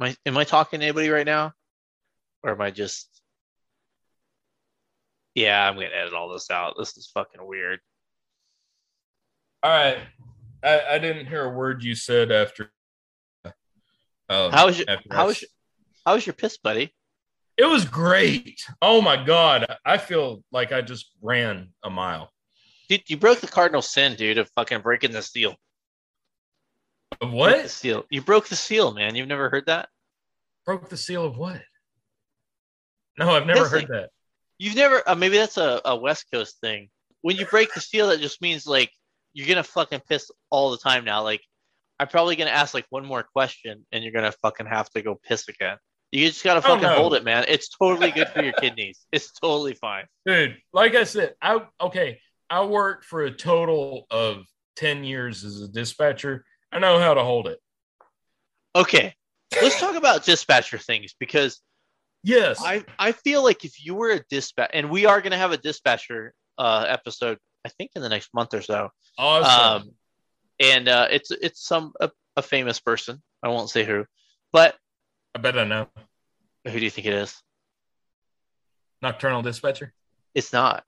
Am 0.00 0.08
I, 0.08 0.16
am 0.26 0.36
I 0.36 0.44
talking 0.44 0.80
to 0.80 0.86
anybody 0.86 1.08
right 1.08 1.26
now? 1.26 1.52
Or 2.42 2.52
am 2.52 2.60
I 2.60 2.70
just 2.70 3.17
yeah, 5.38 5.68
I'm 5.68 5.74
gonna 5.74 5.86
edit 5.86 6.12
all 6.14 6.28
this 6.32 6.50
out. 6.50 6.74
This 6.78 6.96
is 6.96 7.10
fucking 7.14 7.44
weird. 7.46 7.80
All 9.62 9.70
right. 9.70 9.98
I, 10.62 10.82
I 10.94 10.98
didn't 10.98 11.26
hear 11.26 11.44
a 11.44 11.50
word 11.50 11.82
you 11.84 11.94
said 11.94 12.32
after. 12.32 12.72
Um, 14.30 14.52
How 14.52 14.66
was 14.66 14.78
your 14.78 14.90
after 14.90 15.08
how 15.14 15.26
was 15.26 15.40
your, 15.40 15.48
how 16.04 16.14
was 16.14 16.26
your 16.26 16.34
piss, 16.34 16.58
buddy? 16.58 16.92
It 17.56 17.64
was 17.64 17.84
great. 17.84 18.60
Oh 18.82 19.00
my 19.00 19.22
god, 19.24 19.66
I 19.84 19.96
feel 19.98 20.42
like 20.52 20.70
I 20.72 20.80
just 20.82 21.10
ran 21.22 21.70
a 21.82 21.90
mile. 21.90 22.30
Dude, 22.88 23.02
you 23.08 23.16
broke 23.16 23.40
the 23.40 23.46
cardinal 23.48 23.82
sin, 23.82 24.16
dude, 24.16 24.38
of 24.38 24.50
fucking 24.54 24.80
breaking 24.80 25.12
the 25.12 25.22
seal. 25.22 25.56
Of 27.12 27.18
Broke 27.20 27.30
the 27.30 27.36
What? 27.36 27.70
seal? 27.70 28.04
You 28.10 28.22
broke 28.22 28.48
the 28.48 28.56
seal, 28.56 28.92
man. 28.92 29.14
You've 29.14 29.28
never 29.28 29.48
heard 29.50 29.66
that? 29.66 29.88
Broke 30.66 30.88
the 30.88 30.96
seal 30.96 31.24
of 31.24 31.36
what? 31.38 31.60
No, 33.18 33.30
I've 33.30 33.46
never 33.46 33.64
Pissing. 33.64 33.70
heard 33.70 33.88
that. 33.88 34.10
You've 34.58 34.76
never 34.76 35.02
uh, 35.08 35.14
maybe 35.14 35.36
that's 35.38 35.56
a, 35.56 35.80
a 35.84 35.96
West 35.96 36.26
Coast 36.32 36.58
thing. 36.60 36.88
When 37.22 37.36
you 37.36 37.46
break 37.46 37.72
the 37.74 37.80
seal, 37.80 38.08
that 38.08 38.20
just 38.20 38.40
means 38.42 38.66
like 38.66 38.90
you're 39.32 39.46
gonna 39.48 39.62
fucking 39.62 40.00
piss 40.08 40.30
all 40.50 40.70
the 40.70 40.78
time 40.78 41.04
now. 41.04 41.22
Like 41.22 41.40
I'm 42.00 42.08
probably 42.08 42.36
gonna 42.36 42.50
ask 42.50 42.74
like 42.74 42.86
one 42.90 43.04
more 43.06 43.22
question 43.22 43.86
and 43.92 44.02
you're 44.02 44.12
gonna 44.12 44.32
fucking 44.42 44.66
have 44.66 44.88
to 44.90 45.02
go 45.02 45.14
piss 45.26 45.48
again. 45.48 45.76
You 46.10 46.26
just 46.26 46.42
gotta 46.42 46.58
Oh, 46.60 46.74
fucking 46.74 46.82
no. 46.88 46.94
hold 46.96 47.14
it, 47.14 47.24
man. 47.24 47.44
It's 47.48 47.68
totally 47.68 48.10
good 48.10 48.28
for 48.28 48.42
your 48.42 48.52
kidneys. 48.54 49.04
It's 49.12 49.30
totally 49.32 49.74
fine. 49.74 50.06
Dude, 50.26 50.56
like 50.72 50.94
I 50.94 51.04
said, 51.04 51.34
I 51.42 51.60
okay, 51.80 52.20
I 52.50 52.64
worked 52.64 53.04
for 53.04 53.22
a 53.24 53.30
total 53.30 54.06
of 54.10 54.44
10 54.76 55.04
years 55.04 55.44
as 55.44 55.60
a 55.60 55.68
dispatcher. 55.68 56.44
I 56.72 56.78
know 56.78 56.98
how 56.98 57.14
to 57.14 57.22
hold 57.22 57.46
it. 57.48 57.58
Okay, 58.76 59.14
let's 59.60 59.78
talk 59.80 59.96
about 59.96 60.24
dispatcher 60.24 60.78
things 60.78 61.14
because 61.18 61.60
Yes. 62.22 62.60
I 62.62 62.84
I 62.98 63.12
feel 63.12 63.42
like 63.44 63.64
if 63.64 63.84
you 63.84 63.94
were 63.94 64.10
a 64.10 64.20
dispatch, 64.30 64.70
and 64.74 64.90
we 64.90 65.06
are 65.06 65.20
going 65.20 65.32
to 65.32 65.38
have 65.38 65.52
a 65.52 65.56
dispatcher 65.56 66.34
uh, 66.58 66.84
episode, 66.88 67.38
I 67.64 67.68
think 67.70 67.92
in 67.94 68.02
the 68.02 68.08
next 68.08 68.30
month 68.34 68.54
or 68.54 68.62
so. 68.62 68.90
awesome. 69.16 69.82
Um, 69.82 69.90
and 70.60 70.88
uh, 70.88 71.06
it's 71.10 71.30
it's 71.30 71.64
some 71.64 71.92
a, 72.00 72.10
a 72.36 72.42
famous 72.42 72.80
person. 72.80 73.22
I 73.42 73.48
won't 73.48 73.70
say 73.70 73.84
who, 73.84 74.04
but 74.52 74.76
I 75.34 75.38
bet 75.38 75.56
I 75.58 75.64
know. 75.64 75.86
who 76.64 76.72
do 76.72 76.84
you 76.84 76.90
think 76.90 77.06
it 77.06 77.12
is? 77.14 77.40
Nocturnal 79.00 79.42
dispatcher. 79.42 79.92
It's 80.34 80.52
not, 80.52 80.84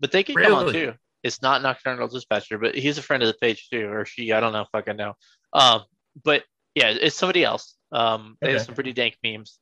but 0.00 0.10
they 0.10 0.22
can 0.24 0.34
come 0.34 0.52
on 0.54 0.66
Really? 0.66 0.72
too. 0.86 0.94
It's 1.22 1.40
not 1.40 1.62
Nocturnal 1.62 2.08
Dispatcher, 2.08 2.58
but 2.58 2.74
he's 2.74 2.98
a 2.98 3.02
friend 3.02 3.22
of 3.22 3.28
the 3.28 3.38
page 3.40 3.68
too, 3.70 3.86
or 3.88 4.04
she. 4.04 4.32
I 4.32 4.40
don't 4.40 4.52
know 4.52 4.62
if 4.62 4.68
I 4.74 4.80
can 4.80 4.96
know. 4.96 5.14
Um, 5.52 5.82
but 6.24 6.42
Yeah, 6.74 6.88
it's 6.90 7.14
somebody 7.16 7.44
else. 7.44 7.76
Um, 7.92 8.36
they 8.40 8.52
have 8.52 8.62
some 8.62 8.74
pretty 8.74 8.92
dank 8.92 9.16
memes. 9.22 9.58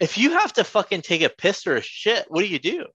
If 0.00 0.18
you 0.18 0.32
have 0.32 0.52
to 0.54 0.64
fucking 0.64 1.02
take 1.02 1.22
a 1.22 1.28
piss 1.28 1.66
or 1.66 1.76
a 1.76 1.82
shit, 1.82 2.26
what 2.28 2.40
do 2.40 2.46
you 2.46 2.58
do? 2.58 2.86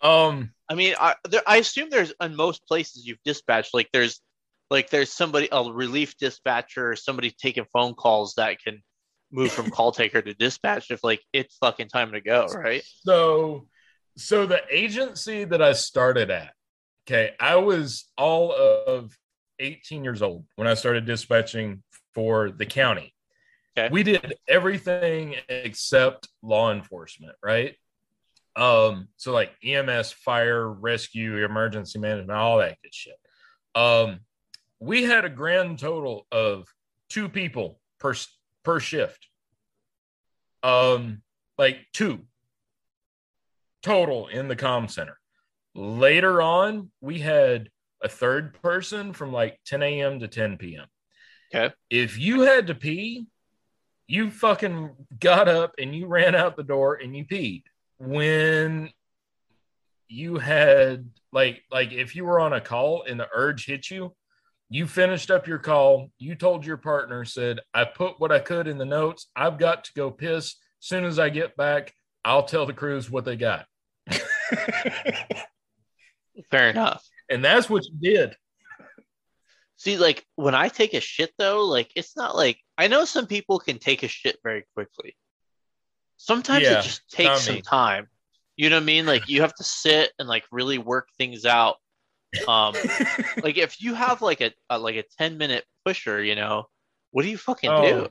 Um, 0.00 0.52
I 0.68 0.74
mean, 0.74 0.94
I, 0.98 1.14
there, 1.28 1.42
I 1.46 1.56
assume 1.56 1.90
there's 1.90 2.12
in 2.20 2.36
most 2.36 2.66
places 2.66 3.06
you've 3.06 3.22
dispatched, 3.24 3.74
like 3.74 3.88
there's, 3.92 4.20
like 4.70 4.90
there's 4.90 5.12
somebody, 5.12 5.48
a 5.50 5.62
relief 5.62 6.16
dispatcher, 6.16 6.92
or 6.92 6.96
somebody 6.96 7.30
taking 7.30 7.64
phone 7.72 7.94
calls 7.94 8.34
that 8.36 8.62
can 8.62 8.82
move 9.32 9.50
from 9.50 9.70
call 9.70 9.92
taker 9.92 10.22
to 10.22 10.34
dispatch 10.34 10.90
if 10.90 11.02
like 11.02 11.20
it's 11.32 11.56
fucking 11.56 11.88
time 11.88 12.12
to 12.12 12.20
go, 12.20 12.46
right? 12.46 12.84
so 13.04 13.66
so 14.16 14.46
the 14.46 14.62
agency 14.70 15.44
that 15.44 15.60
I 15.60 15.72
started 15.72 16.30
at, 16.30 16.52
okay, 17.06 17.32
I 17.40 17.56
was 17.56 18.04
all 18.16 18.52
of 18.52 19.16
18 19.58 20.04
years 20.04 20.22
old 20.22 20.44
when 20.56 20.68
I 20.68 20.74
started 20.74 21.04
dispatching 21.04 21.82
for 22.14 22.50
the 22.50 22.66
county. 22.66 23.13
Okay. 23.76 23.88
We 23.90 24.02
did 24.02 24.34
everything 24.48 25.34
except 25.48 26.28
law 26.42 26.72
enforcement, 26.72 27.34
right? 27.42 27.74
Um, 28.56 29.08
so 29.16 29.32
like 29.32 29.52
EMS, 29.64 30.12
fire, 30.12 30.68
rescue, 30.70 31.44
emergency 31.44 31.98
management, 31.98 32.38
all 32.38 32.58
that 32.58 32.78
good 32.82 32.94
shit. 32.94 33.16
Um, 33.74 34.20
we 34.78 35.02
had 35.02 35.24
a 35.24 35.30
grand 35.30 35.80
total 35.80 36.26
of 36.30 36.68
two 37.08 37.28
people 37.28 37.80
per 37.98 38.14
per 38.62 38.78
shift. 38.78 39.26
Um, 40.62 41.22
like 41.58 41.78
two 41.92 42.20
total 43.82 44.28
in 44.28 44.48
the 44.48 44.56
comm 44.56 44.90
center. 44.90 45.18
Later 45.74 46.40
on, 46.40 46.90
we 47.00 47.18
had 47.18 47.68
a 48.02 48.08
third 48.08 48.60
person 48.62 49.12
from 49.12 49.32
like 49.32 49.58
10 49.66 49.82
a.m. 49.82 50.20
to 50.20 50.28
10 50.28 50.56
p.m. 50.56 50.86
Okay. 51.54 51.74
If 51.90 52.18
you 52.18 52.42
had 52.42 52.68
to 52.68 52.74
pee, 52.74 53.26
you 54.06 54.30
fucking 54.30 54.90
got 55.18 55.48
up 55.48 55.74
and 55.78 55.94
you 55.94 56.06
ran 56.06 56.34
out 56.34 56.56
the 56.56 56.62
door 56.62 56.94
and 56.94 57.16
you 57.16 57.24
peed. 57.24 57.62
When 57.98 58.90
you 60.08 60.38
had 60.38 61.08
like 61.32 61.62
like 61.70 61.92
if 61.92 62.14
you 62.14 62.24
were 62.24 62.38
on 62.38 62.52
a 62.52 62.60
call 62.60 63.04
and 63.08 63.18
the 63.18 63.28
urge 63.34 63.66
hit 63.66 63.90
you, 63.90 64.14
you 64.68 64.86
finished 64.86 65.30
up 65.30 65.46
your 65.46 65.58
call, 65.58 66.10
you 66.18 66.34
told 66.34 66.66
your 66.66 66.76
partner, 66.76 67.24
said, 67.24 67.60
I 67.72 67.84
put 67.84 68.18
what 68.18 68.32
I 68.32 68.40
could 68.40 68.66
in 68.66 68.78
the 68.78 68.84
notes. 68.84 69.28
I've 69.36 69.58
got 69.58 69.84
to 69.84 69.92
go 69.94 70.10
piss. 70.10 70.56
Soon 70.80 71.04
as 71.04 71.18
I 71.18 71.28
get 71.28 71.56
back, 71.56 71.94
I'll 72.24 72.42
tell 72.44 72.66
the 72.66 72.72
crews 72.72 73.10
what 73.10 73.24
they 73.24 73.36
got. 73.36 73.66
Fair 76.50 76.70
enough. 76.70 77.06
And 77.30 77.44
that's 77.44 77.70
what 77.70 77.84
you 77.84 77.92
did. 78.00 78.36
See, 79.76 79.96
like 79.98 80.24
when 80.36 80.54
I 80.54 80.68
take 80.68 80.94
a 80.94 81.00
shit 81.00 81.32
though, 81.38 81.64
like 81.64 81.90
it's 81.96 82.16
not 82.16 82.36
like 82.36 82.58
I 82.78 82.86
know 82.86 83.04
some 83.04 83.26
people 83.26 83.58
can 83.58 83.78
take 83.78 84.02
a 84.02 84.08
shit 84.08 84.38
very 84.42 84.64
quickly. 84.74 85.16
Sometimes 86.16 86.64
Yeah, 86.64 86.78
it 86.80 86.82
just 86.82 87.08
takes 87.10 87.42
some 87.42 87.56
me. 87.56 87.62
time. 87.62 88.08
You 88.56 88.70
know 88.70 88.76
what 88.76 88.82
I 88.82 88.86
mean? 88.86 89.04
Like 89.06 89.28
you 89.28 89.42
have 89.42 89.54
to 89.56 89.64
sit 89.64 90.12
and 90.18 90.28
like 90.28 90.44
really 90.52 90.78
work 90.78 91.08
things 91.18 91.44
out. 91.44 91.76
Um, 92.46 92.74
like 93.42 93.58
if 93.58 93.80
you 93.82 93.94
have 93.94 94.22
like 94.22 94.40
a, 94.40 94.52
a 94.70 94.78
like 94.78 94.96
a 94.96 95.04
ten 95.18 95.38
minute 95.38 95.64
pusher, 95.84 96.22
you 96.22 96.36
know, 96.36 96.66
what 97.10 97.22
do 97.22 97.28
you 97.28 97.36
fucking 97.36 97.70
Oh. 97.70 97.82
do? 97.82 98.08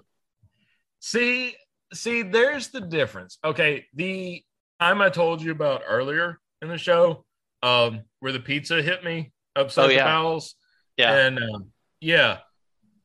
See, 0.99 1.56
see, 1.94 2.22
there's 2.23 2.69
the 2.69 2.81
difference. 2.81 3.38
Okay, 3.44 3.85
the 3.94 4.44
time 4.80 5.02
I 5.02 5.10
told 5.10 5.41
you 5.41 5.52
about 5.52 5.81
earlier 5.88 6.40
in 6.61 6.68
the 6.68 6.77
show, 6.77 7.26
um, 7.61 8.02
where 8.19 8.31
the 8.31 8.40
pizza 8.40 8.81
hit 8.81 9.03
me 9.03 9.31
upside 9.56 9.85
Oh, 9.85 9.88
the 9.90 9.95
yeah. 9.95 10.06
bowels, 10.06 10.56
Yeah, 10.97 11.13
and 11.13 11.39
um, 11.39 11.71
yeah, 11.99 12.39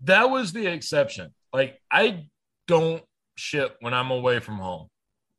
that 0.02 0.30
was 0.30 0.52
the 0.52 0.66
exception. 0.66 1.34
Like, 1.52 1.80
I 1.90 2.26
don't 2.66 3.02
ship 3.36 3.76
when 3.80 3.94
I'm 3.94 4.10
away 4.10 4.40
from 4.40 4.58
home. 4.58 4.88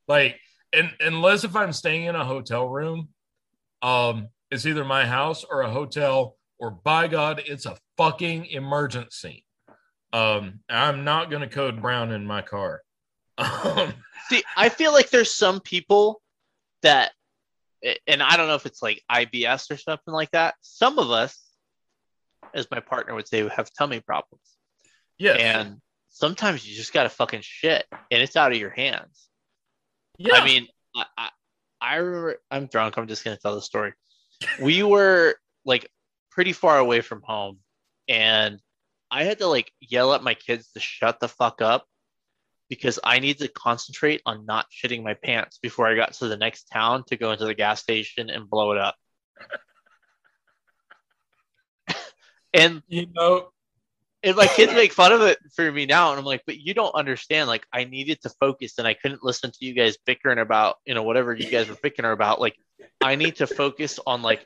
Like, 0.08 0.40
and 0.74 0.92
unless 1.00 1.44
if 1.44 1.56
I'm 1.56 1.74
staying 1.74 2.06
in 2.06 2.16
a 2.16 2.26
hotel 2.26 2.68
room, 2.68 3.10
um, 3.82 4.30
it's 4.52 4.66
either 4.66 4.84
my 4.84 5.06
house 5.06 5.44
or 5.50 5.62
a 5.62 5.70
hotel, 5.70 6.36
or 6.58 6.72
by 6.72 7.08
God, 7.08 7.42
it's 7.46 7.66
a 7.66 7.78
fucking 7.98 8.48
emergency. 8.48 9.46
Um, 10.12 10.62
I'm 10.70 11.04
not 11.04 11.30
gonna 11.30 11.48
code 11.48 11.82
brown 11.82 12.12
in 12.12 12.26
my 12.26 12.42
car. 12.42 12.82
Um, 13.38 13.94
See, 14.28 14.44
I 14.58 14.70
feel 14.70 14.92
like 14.92 15.10
there's 15.10 15.34
some 15.34 15.60
people 15.60 16.22
that, 16.84 17.12
and 18.06 18.22
I 18.22 18.38
don't 18.38 18.48
know 18.48 18.56
if 18.56 18.66
it's 18.66 18.82
like 18.82 19.02
IBS 19.10 19.72
or 19.72 19.78
something 19.78 20.14
like 20.14 20.30
that. 20.32 20.56
Some 20.62 21.00
of 21.00 21.10
us, 21.10 21.49
as 22.54 22.70
my 22.72 22.80
partner 22.80 23.16
would 23.16 23.28
say, 23.28 23.48
have 23.50 23.70
tummy 23.78 24.00
problems. 24.00 24.44
yeah, 25.18 25.34
And 25.34 25.82
sometimes 26.10 26.68
you 26.68 26.76
just 26.76 26.94
got 26.94 27.04
to 27.04 27.10
fucking 27.10 27.42
shit 27.44 27.86
and 28.12 28.22
it's 28.22 28.36
out 28.36 28.52
of 28.52 28.58
your 28.58 28.70
hands. 28.70 29.28
yeah. 30.18 30.36
I 30.36 30.46
mean, 30.46 30.68
I, 30.96 31.06
I, 31.18 31.30
I 31.82 31.96
remember, 31.98 32.42
I'm 32.52 32.68
drunk. 32.68 32.98
I'm 32.98 33.08
just 33.08 33.24
going 33.24 33.36
to 33.36 33.42
tell 33.42 33.56
the 33.56 33.62
story. 33.62 33.94
We 34.62 34.84
were 34.84 35.36
like 35.66 35.90
pretty 36.32 36.54
far 36.54 36.78
away 36.78 37.02
from 37.02 37.22
home 37.22 37.60
and 38.08 38.60
I 39.12 39.24
had 39.24 39.40
to 39.40 39.48
like 39.48 39.72
yell 39.80 40.14
at 40.14 40.24
my 40.24 40.34
kids 40.34 40.70
to 40.74 40.80
shut 40.80 41.20
the 41.20 41.28
fuck 41.28 41.62
up 41.62 41.86
because 42.70 43.00
I 43.04 43.20
need 43.20 43.40
to 43.40 43.48
concentrate 43.48 44.22
on 44.26 44.46
not 44.46 44.68
shitting 44.72 45.04
my 45.04 45.16
pants 45.16 45.58
before 45.62 45.88
I 45.88 45.96
got 45.96 46.14
to 46.14 46.28
the 46.28 46.38
next 46.38 46.66
town 46.66 47.04
to 47.08 47.18
go 47.18 47.32
into 47.32 47.46
the 47.46 47.56
gas 47.56 47.82
station 47.82 48.30
and 48.30 48.50
blow 48.50 48.72
it 48.72 48.78
up. 48.78 48.96
And 52.54 52.82
you 52.88 53.08
know, 53.14 53.50
and 54.24 54.36
my 54.36 54.48
kids 54.48 54.74
make 54.74 54.92
fun 54.94 55.12
of 55.12 55.22
it 55.22 55.38
for 55.56 55.72
me 55.72 55.86
now 55.86 56.10
and 56.12 56.20
i'm 56.20 56.26
like 56.26 56.42
but 56.46 56.58
you 56.58 56.74
don't 56.74 56.94
understand 56.94 57.48
like 57.48 57.66
i 57.72 57.84
needed 57.86 58.20
to 58.22 58.30
focus 58.40 58.78
and 58.78 58.86
i 58.88 58.94
couldn't 58.94 59.24
listen 59.24 59.50
to 59.52 59.58
you 59.66 59.74
guys 59.74 59.98
bickering 60.06 60.40
about 60.40 60.76
you 60.86 60.94
know 60.94 61.04
whatever 61.04 61.34
you 61.34 61.50
guys 61.50 61.70
were 61.70 61.78
bickering 61.82 62.12
about. 62.12 62.42
Like 62.42 62.56
i 63.02 63.16
need 63.16 63.38
to 63.38 63.48
focus 63.48 64.00
on 64.06 64.22
like 64.22 64.46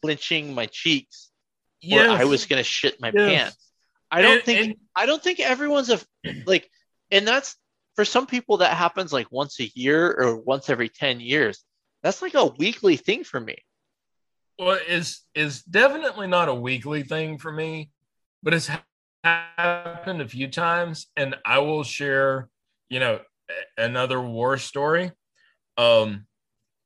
clenching 0.00 0.54
my 0.54 0.66
cheeks 0.66 1.30
or 1.92 1.98
i 2.00 2.24
was 2.24 2.46
gonna 2.46 2.62
shit 2.62 3.00
my 3.00 3.10
Yes. 3.14 3.28
pants. 3.42 3.70
I 4.12 4.22
don't 4.22 4.34
And- 4.36 4.44
think 4.44 4.60
and- 4.66 4.74
i 4.94 5.06
don't 5.06 5.22
think 5.22 5.40
everyone's 5.40 5.90
a 5.90 5.98
like 6.46 6.68
and 7.10 7.26
that's 7.26 7.56
for 7.96 8.04
some 8.04 8.26
people 8.28 8.58
that 8.58 8.76
happens 8.76 9.12
like 9.12 9.26
once 9.32 9.58
a 9.60 9.70
year 9.74 10.12
or 10.12 10.36
once 10.36 10.70
every 10.70 10.88
10 10.88 11.18
years 11.20 11.64
that's 12.02 12.22
like 12.22 12.34
a 12.34 12.46
weekly 12.46 12.96
thing 12.96 13.24
for 13.24 13.40
me 13.40 13.56
well, 14.60 14.78
is 14.86 15.22
is 15.34 15.62
definitely 15.62 16.26
not 16.26 16.50
a 16.50 16.54
weekly 16.54 17.02
thing 17.02 17.38
for 17.38 17.50
me, 17.50 17.90
but 18.42 18.52
it's 18.52 18.70
happened 19.24 20.20
a 20.20 20.28
few 20.28 20.48
times, 20.48 21.06
and 21.16 21.34
I 21.46 21.60
will 21.60 21.82
share, 21.82 22.48
you 22.90 23.00
know, 23.00 23.20
another 23.78 24.20
war 24.20 24.58
story. 24.58 25.12
Um, 25.78 26.26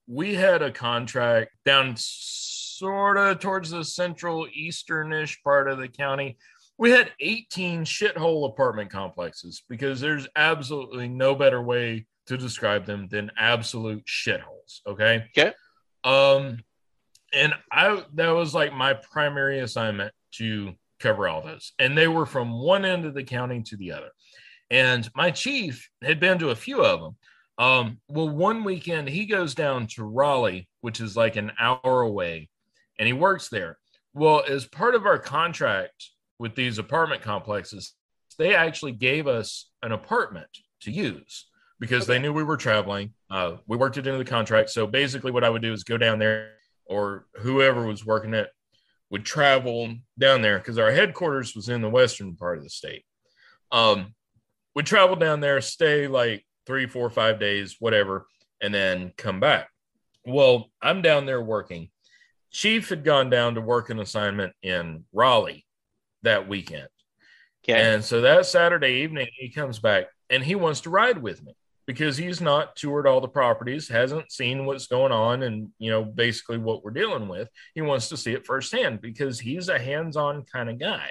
we 0.07 0.35
had 0.35 0.63
a 0.63 0.71
contract 0.71 1.51
down 1.65 1.95
sort 1.97 3.17
of 3.17 3.41
towards 3.41 3.71
the 3.71 3.85
central 3.85 4.47
easternish 4.57 5.43
part 5.43 5.69
of 5.69 5.79
the 5.79 5.89
county. 5.89 6.39
We 6.79 6.93
had 6.93 7.11
18 7.19 7.85
shithole 7.85 8.49
apartment 8.49 8.91
complexes 8.91 9.63
because 9.69 10.01
there's 10.01 10.29
absolutely 10.37 11.09
no 11.09 11.35
better 11.35 11.63
way 11.63 12.07
to 12.27 12.37
describe 12.37 12.87
them 12.87 13.09
than 13.09 13.33
absolute 13.37 14.05
shitholes. 14.07 14.81
Okay. 14.87 15.25
Okay. 15.37 15.53
Um, 16.05 16.59
and 17.35 17.55
I 17.71 18.03
that 18.15 18.31
was 18.31 18.55
like 18.55 18.73
my 18.73 18.95
primary 18.95 19.61
assignment 19.61 20.13
to 20.33 20.75
cover 21.01 21.29
all 21.29 21.43
those, 21.43 21.73
and 21.79 21.97
they 21.97 22.09
were 22.09 22.27
from 22.27 22.61
one 22.61 22.85
end 22.85 23.05
of 23.05 23.15
the 23.15 23.25
county 23.25 23.63
to 23.63 23.77
the 23.77 23.93
other. 23.93 24.11
And 24.71 25.09
my 25.15 25.31
chief 25.31 25.89
had 26.03 26.21
been 26.21 26.39
to 26.39 26.51
a 26.51 26.57
few 26.57 26.83
of 26.83 27.01
them. 27.01 27.17
Um, 27.57 27.99
well, 28.09 28.29
one 28.29 28.65
weekend 28.65 29.09
he 29.09 29.27
goes 29.27 29.55
down 29.55 29.87
to 29.89 30.05
Raleigh, 30.05 30.69
which 30.81 31.01
is 31.01 31.17
like 31.17 31.37
an 31.37 31.53
hour 31.59 32.01
away, 32.01 32.49
and 32.99 33.07
he 33.07 33.13
works 33.13 33.49
there. 33.49 33.79
Well, 34.15 34.43
as 34.49 34.65
part 34.67 34.95
of 34.95 35.07
our 35.07 35.19
contract 35.19 36.11
with 36.39 36.55
these 36.55 36.79
apartment 36.79 37.23
complexes, 37.23 37.95
they 38.39 38.55
actually 38.55 38.93
gave 38.93 39.27
us 39.27 39.71
an 39.83 39.93
apartment 39.93 40.49
to 40.83 40.91
use 40.91 41.47
because 41.81 42.07
they 42.07 42.19
knew 42.19 42.33
we 42.33 42.43
were 42.43 42.57
traveling. 42.57 43.13
Uh, 43.31 43.57
we 43.67 43.77
worked 43.77 43.97
it 43.97 44.07
into 44.07 44.19
the 44.19 44.25
contract. 44.25 44.71
So 44.71 44.87
basically, 44.87 45.31
what 45.31 45.45
I 45.45 45.51
would 45.51 45.63
do 45.63 45.73
is 45.73 45.85
go 45.85 45.99
down 45.99 46.19
there, 46.19 46.53
or 46.87 47.27
whoever 47.37 47.87
was 47.87 48.05
working 48.05 48.35
it 48.35 48.51
would 49.11 49.25
travel 49.25 49.95
down 50.19 50.43
there 50.43 50.59
because 50.59 50.79
our 50.79 50.91
headquarters 50.91 51.55
was 51.55 51.69
in 51.69 51.83
the 51.83 51.89
western 51.89 52.37
part 52.37 52.59
of 52.59 52.65
the 52.65 52.71
state. 52.71 53.05
Um, 53.71 54.15
would 54.75 54.87
travel 54.87 55.17
down 55.17 55.41
there, 55.41 55.61
stay 55.61 56.09
like 56.09 56.45
three, 56.67 56.87
four, 56.87 57.09
five 57.11 57.39
days, 57.39 57.77
whatever, 57.79 58.27
and 58.61 58.75
then 58.75 59.13
come 59.17 59.41
back. 59.41 59.69
Well, 60.27 60.71
I'm 60.83 61.03
down 61.03 61.27
there 61.27 61.43
working. 61.43 61.91
Chief 62.51 62.89
had 62.89 63.05
gone 63.05 63.31
down 63.31 63.55
to 63.55 63.61
work 63.61 63.91
an 63.91 64.01
assignment 64.01 64.53
in 64.63 65.05
Raleigh 65.13 65.67
that 66.23 66.49
weekend. 66.49 66.89
okay 67.65 67.81
And 67.81 68.05
so 68.05 68.23
that 68.23 68.47
Saturday 68.47 69.03
evening, 69.03 69.29
he 69.37 69.51
comes 69.51 69.79
back 69.79 70.07
and 70.31 70.43
he 70.43 70.55
wants 70.55 70.83
to 70.83 70.91
ride 70.91 71.21
with 71.21 71.43
me 71.45 71.55
because 71.87 72.17
he's 72.17 72.41
not 72.41 72.77
toured 72.77 73.07
all 73.07 73.21
the 73.21 73.29
properties, 73.29 73.89
hasn't 73.89 74.33
seen 74.33 74.65
what's 74.67 74.87
going 74.87 75.13
on, 75.13 75.43
and 75.43 75.69
you 75.79 75.91
know, 75.91 76.03
basically 76.05 76.59
what 76.59 76.83
we're 76.85 76.91
dealing 76.93 77.29
with. 77.29 77.49
He 77.75 77.83
wants 77.83 78.09
to 78.09 78.17
see 78.17 78.33
it 78.33 78.47
firsthand 78.47 79.01
because 79.01 79.39
he's 79.41 79.69
a 79.69 79.79
hands 79.79 80.17
on 80.17 80.45
kind 80.45 80.71
of 80.71 80.79
guy. 80.79 81.11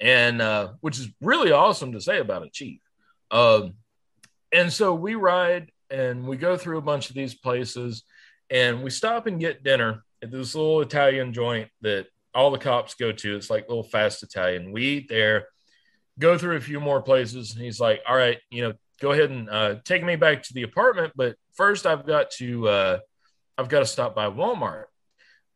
and 0.00 0.42
uh, 0.42 0.72
which 0.80 0.98
is 0.98 1.08
really 1.20 1.52
awesome 1.52 1.92
to 1.92 2.00
say 2.00 2.18
about 2.18 2.42
a 2.44 2.50
chief. 2.50 2.80
Um, 3.30 3.74
and 4.52 4.72
so 4.72 4.94
we 4.94 5.14
ride 5.14 5.70
and 5.90 6.26
we 6.26 6.36
go 6.36 6.56
through 6.56 6.78
a 6.78 6.82
bunch 6.82 7.08
of 7.08 7.14
these 7.16 7.34
places, 7.34 8.02
and 8.50 8.82
we 8.82 8.90
stop 8.90 9.26
and 9.26 9.40
get 9.40 9.62
dinner 9.62 10.02
at 10.22 10.30
this 10.30 10.54
little 10.54 10.80
Italian 10.80 11.32
joint 11.32 11.68
that 11.82 12.06
all 12.34 12.50
the 12.50 12.58
cops 12.58 12.94
go 12.94 13.12
to. 13.12 13.36
It's 13.36 13.50
like 13.50 13.68
little 13.68 13.82
fast 13.84 14.22
Italian. 14.22 14.72
We 14.72 14.82
eat 14.84 15.08
there, 15.08 15.48
go 16.18 16.36
through 16.38 16.56
a 16.56 16.60
few 16.60 16.80
more 16.80 17.02
places, 17.02 17.52
and 17.54 17.62
he's 17.64 17.78
like, 17.80 18.00
"All 18.08 18.16
right, 18.16 18.38
you 18.50 18.62
know, 18.62 18.72
go 19.00 19.12
ahead 19.12 19.30
and 19.30 19.48
uh, 19.48 19.76
take 19.84 20.04
me 20.04 20.16
back 20.16 20.42
to 20.44 20.54
the 20.54 20.62
apartment, 20.62 21.12
but 21.16 21.36
first 21.54 21.86
I've 21.86 22.06
got 22.06 22.30
to 22.32 22.68
uh, 22.68 22.98
I've 23.58 23.68
got 23.68 23.80
to 23.80 23.86
stop 23.86 24.14
by 24.14 24.26
Walmart." 24.26 24.84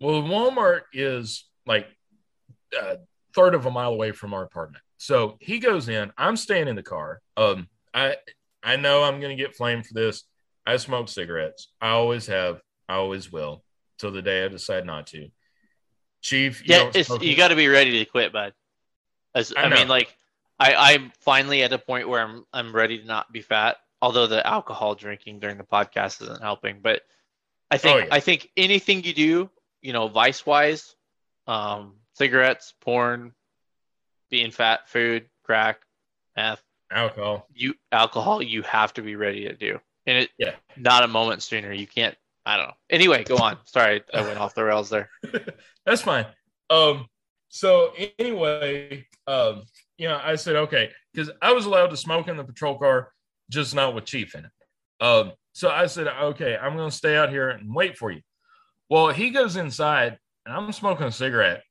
Well, 0.00 0.22
Walmart 0.22 0.82
is 0.92 1.46
like 1.66 1.88
a 2.78 2.98
third 3.34 3.54
of 3.54 3.66
a 3.66 3.70
mile 3.70 3.92
away 3.92 4.12
from 4.12 4.34
our 4.34 4.42
apartment. 4.42 4.82
So 4.98 5.36
he 5.40 5.58
goes 5.58 5.88
in. 5.88 6.12
I'm 6.16 6.36
staying 6.36 6.68
in 6.68 6.76
the 6.76 6.82
car. 6.82 7.20
Um, 7.36 7.68
I 7.94 8.16
I 8.62 8.76
know 8.76 9.02
I'm 9.02 9.20
going 9.20 9.36
to 9.36 9.42
get 9.42 9.54
flamed 9.54 9.86
for 9.86 9.94
this. 9.94 10.24
I 10.66 10.76
smoke 10.78 11.08
cigarettes. 11.08 11.68
I 11.80 11.90
always 11.90 12.26
have. 12.26 12.60
I 12.88 12.94
always 12.94 13.30
will 13.30 13.62
till 13.98 14.10
the 14.10 14.22
day 14.22 14.44
I 14.44 14.48
decide 14.48 14.84
not 14.86 15.06
to. 15.08 15.28
Chief, 16.22 16.66
you 16.66 16.74
yeah, 16.74 16.90
it's, 16.92 17.10
you 17.20 17.36
got 17.36 17.48
to 17.48 17.56
be 17.56 17.68
ready 17.68 17.98
to 17.98 18.04
quit, 18.04 18.32
bud. 18.32 18.52
As, 19.34 19.52
I, 19.56 19.62
I 19.62 19.68
mean, 19.68 19.86
like 19.86 20.16
I, 20.58 20.94
I'm 20.94 21.12
finally 21.20 21.62
at 21.62 21.72
a 21.72 21.78
point 21.78 22.08
where 22.08 22.20
I'm 22.20 22.44
I'm 22.52 22.74
ready 22.74 22.98
to 22.98 23.04
not 23.04 23.32
be 23.32 23.42
fat. 23.42 23.76
Although 24.00 24.26
the 24.26 24.46
alcohol 24.46 24.94
drinking 24.94 25.40
during 25.40 25.56
the 25.56 25.64
podcast 25.64 26.22
isn't 26.22 26.42
helping, 26.42 26.80
but 26.82 27.02
I 27.70 27.78
think 27.78 27.94
oh, 27.94 27.98
yeah. 27.98 28.08
I 28.10 28.20
think 28.20 28.50
anything 28.56 29.04
you 29.04 29.14
do, 29.14 29.50
you 29.80 29.92
know, 29.92 30.08
vice 30.08 30.44
wise, 30.44 30.94
um, 31.46 31.94
cigarettes, 32.14 32.74
porn, 32.80 33.32
being 34.30 34.50
fat, 34.50 34.88
food, 34.88 35.26
crack, 35.44 35.80
meth, 36.36 36.62
alcohol. 36.90 37.46
You 37.54 37.74
alcohol, 37.90 38.42
you 38.42 38.62
have 38.62 38.92
to 38.94 39.02
be 39.02 39.16
ready 39.16 39.44
to 39.48 39.54
do, 39.54 39.80
and 40.06 40.18
it 40.18 40.30
yeah, 40.38 40.54
not 40.76 41.02
a 41.02 41.08
moment 41.08 41.42
sooner. 41.42 41.72
You 41.72 41.86
can't. 41.86 42.16
I 42.44 42.56
don't 42.56 42.68
know. 42.68 42.74
Anyway, 42.90 43.24
go 43.24 43.38
on. 43.38 43.58
Sorry, 43.64 44.02
I 44.14 44.20
went 44.20 44.38
off 44.38 44.54
the 44.54 44.62
rails 44.62 44.90
there. 44.90 45.10
That's 45.86 46.02
fine. 46.02 46.26
Um. 46.70 47.06
So 47.48 47.92
anyway, 48.18 49.06
um, 49.26 49.64
you 49.98 50.08
know, 50.08 50.20
I 50.22 50.36
said 50.36 50.56
okay 50.56 50.90
because 51.12 51.30
I 51.40 51.52
was 51.52 51.66
allowed 51.66 51.88
to 51.88 51.96
smoke 51.96 52.28
in 52.28 52.36
the 52.36 52.44
patrol 52.44 52.78
car, 52.78 53.12
just 53.50 53.74
not 53.74 53.94
with 53.94 54.04
Chief 54.04 54.34
in 54.34 54.44
it. 54.44 55.04
Um. 55.04 55.32
So 55.52 55.70
I 55.70 55.86
said 55.86 56.06
okay, 56.06 56.56
I'm 56.56 56.76
going 56.76 56.90
to 56.90 56.96
stay 56.96 57.16
out 57.16 57.30
here 57.30 57.48
and 57.48 57.74
wait 57.74 57.96
for 57.96 58.10
you. 58.10 58.20
Well, 58.90 59.08
he 59.08 59.30
goes 59.30 59.56
inside 59.56 60.18
and 60.44 60.54
I'm 60.54 60.70
smoking 60.72 61.06
a 61.06 61.12
cigarette, 61.12 61.62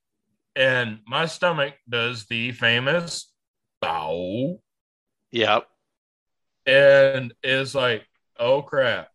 and 0.55 0.99
my 1.07 1.27
stomach 1.27 1.75
does 1.87 2.25
the 2.25 2.51
famous 2.51 3.31
bow. 3.81 4.59
Yep. 5.31 5.67
And 6.65 7.33
it's 7.43 7.75
like, 7.75 8.05
oh 8.39 8.61
crap. 8.61 9.09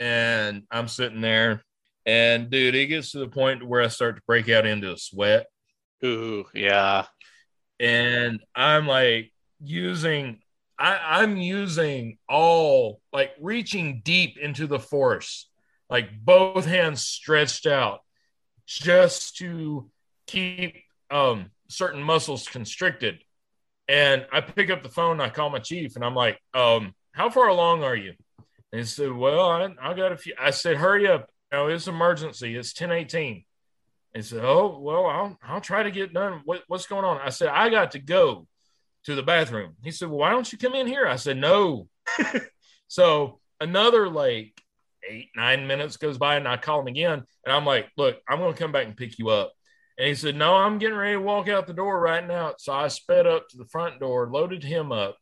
And 0.00 0.62
I'm 0.70 0.88
sitting 0.88 1.20
there, 1.20 1.62
and 2.06 2.50
dude, 2.50 2.74
it 2.74 2.86
gets 2.86 3.12
to 3.12 3.18
the 3.18 3.28
point 3.28 3.66
where 3.66 3.82
I 3.82 3.88
start 3.88 4.16
to 4.16 4.22
break 4.26 4.48
out 4.48 4.66
into 4.66 4.92
a 4.92 4.96
sweat. 4.96 5.46
Ooh, 6.04 6.44
yeah. 6.52 7.06
And 7.80 8.40
I'm 8.54 8.86
like 8.86 9.32
using 9.60 10.40
I, 10.78 11.20
I'm 11.20 11.36
using 11.36 12.18
all 12.28 13.00
like 13.12 13.32
reaching 13.40 14.02
deep 14.04 14.38
into 14.38 14.66
the 14.66 14.78
force, 14.78 15.48
like 15.88 16.08
both 16.20 16.66
hands 16.66 17.02
stretched 17.02 17.66
out, 17.66 18.00
just 18.66 19.36
to 19.36 19.90
keep 20.26 20.76
um, 21.10 21.50
certain 21.68 22.02
muscles 22.02 22.48
constricted. 22.48 23.22
And 23.86 24.26
I 24.32 24.40
pick 24.40 24.70
up 24.70 24.82
the 24.82 24.88
phone, 24.88 25.20
I 25.20 25.28
call 25.28 25.50
my 25.50 25.58
chief, 25.58 25.94
and 25.94 26.04
I'm 26.04 26.14
like, 26.14 26.40
um, 26.54 26.94
"How 27.12 27.30
far 27.30 27.48
along 27.48 27.84
are 27.84 27.96
you?" 27.96 28.14
And 28.72 28.80
he 28.80 28.84
said, 28.84 29.12
"Well, 29.12 29.48
I, 29.48 29.68
I 29.80 29.94
got 29.94 30.12
a 30.12 30.16
few." 30.16 30.34
I 30.40 30.50
said, 30.50 30.76
"Hurry 30.76 31.06
up! 31.06 31.30
You 31.52 31.58
know, 31.58 31.68
it's 31.68 31.86
emergency. 31.86 32.56
It's 32.56 32.72
ten 32.72 32.88
10:18." 32.88 33.44
He 34.14 34.22
said, 34.22 34.44
"Oh, 34.44 34.78
well, 34.80 35.06
I'll 35.06 35.38
I'll 35.42 35.60
try 35.60 35.82
to 35.82 35.90
get 35.90 36.14
done. 36.14 36.42
What, 36.44 36.62
what's 36.68 36.86
going 36.86 37.04
on?" 37.04 37.20
I 37.20 37.30
said, 37.30 37.48
"I 37.48 37.68
got 37.68 37.92
to 37.92 37.98
go 37.98 38.46
to 39.04 39.14
the 39.14 39.22
bathroom." 39.22 39.74
He 39.82 39.90
said, 39.90 40.08
"Well, 40.08 40.18
why 40.18 40.30
don't 40.30 40.50
you 40.50 40.58
come 40.58 40.74
in 40.74 40.86
here?" 40.86 41.06
I 41.06 41.16
said, 41.16 41.36
"No." 41.36 41.88
so 42.88 43.40
another 43.60 44.08
like 44.08 44.60
eight 45.08 45.30
nine 45.34 45.66
minutes 45.66 45.96
goes 45.96 46.16
by, 46.16 46.36
and 46.36 46.46
I 46.46 46.56
call 46.56 46.80
him 46.80 46.86
again, 46.86 47.24
and 47.44 47.54
I'm 47.54 47.66
like, 47.66 47.90
"Look, 47.96 48.20
I'm 48.28 48.38
going 48.38 48.52
to 48.52 48.58
come 48.58 48.72
back 48.72 48.86
and 48.86 48.96
pick 48.96 49.18
you 49.18 49.30
up." 49.30 49.52
And 49.98 50.08
he 50.08 50.14
said, 50.14 50.36
No, 50.36 50.56
I'm 50.56 50.78
getting 50.78 50.96
ready 50.96 51.14
to 51.14 51.20
walk 51.20 51.48
out 51.48 51.66
the 51.66 51.72
door 51.72 52.00
right 52.00 52.26
now. 52.26 52.54
So 52.58 52.72
I 52.72 52.88
sped 52.88 53.26
up 53.26 53.48
to 53.48 53.56
the 53.56 53.66
front 53.66 54.00
door, 54.00 54.28
loaded 54.30 54.64
him 54.64 54.90
up. 54.90 55.16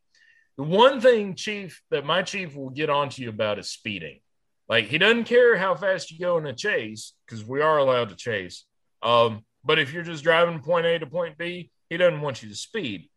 The 0.57 0.63
one 0.63 1.01
thing, 1.01 1.35
Chief, 1.35 1.81
that 1.91 2.05
my 2.05 2.21
chief 2.21 2.55
will 2.55 2.69
get 2.69 2.89
onto 2.89 3.21
you 3.21 3.29
about 3.29 3.59
is 3.59 3.69
speeding. 3.69 4.19
Like 4.67 4.85
he 4.85 4.97
doesn't 4.97 5.25
care 5.25 5.57
how 5.57 5.75
fast 5.75 6.11
you 6.11 6.19
go 6.19 6.37
in 6.37 6.45
a 6.45 6.53
chase, 6.53 7.13
because 7.25 7.43
we 7.43 7.61
are 7.61 7.77
allowed 7.77 8.09
to 8.09 8.15
chase. 8.15 8.65
Um, 9.03 9.43
but 9.63 9.79
if 9.79 9.93
you're 9.93 10.03
just 10.03 10.23
driving 10.23 10.59
point 10.59 10.85
A 10.85 10.99
to 10.99 11.05
point 11.05 11.37
B, 11.37 11.71
he 11.89 11.97
doesn't 11.97 12.21
want 12.21 12.41
you 12.41 12.49
to 12.49 12.55
speed. 12.55 13.09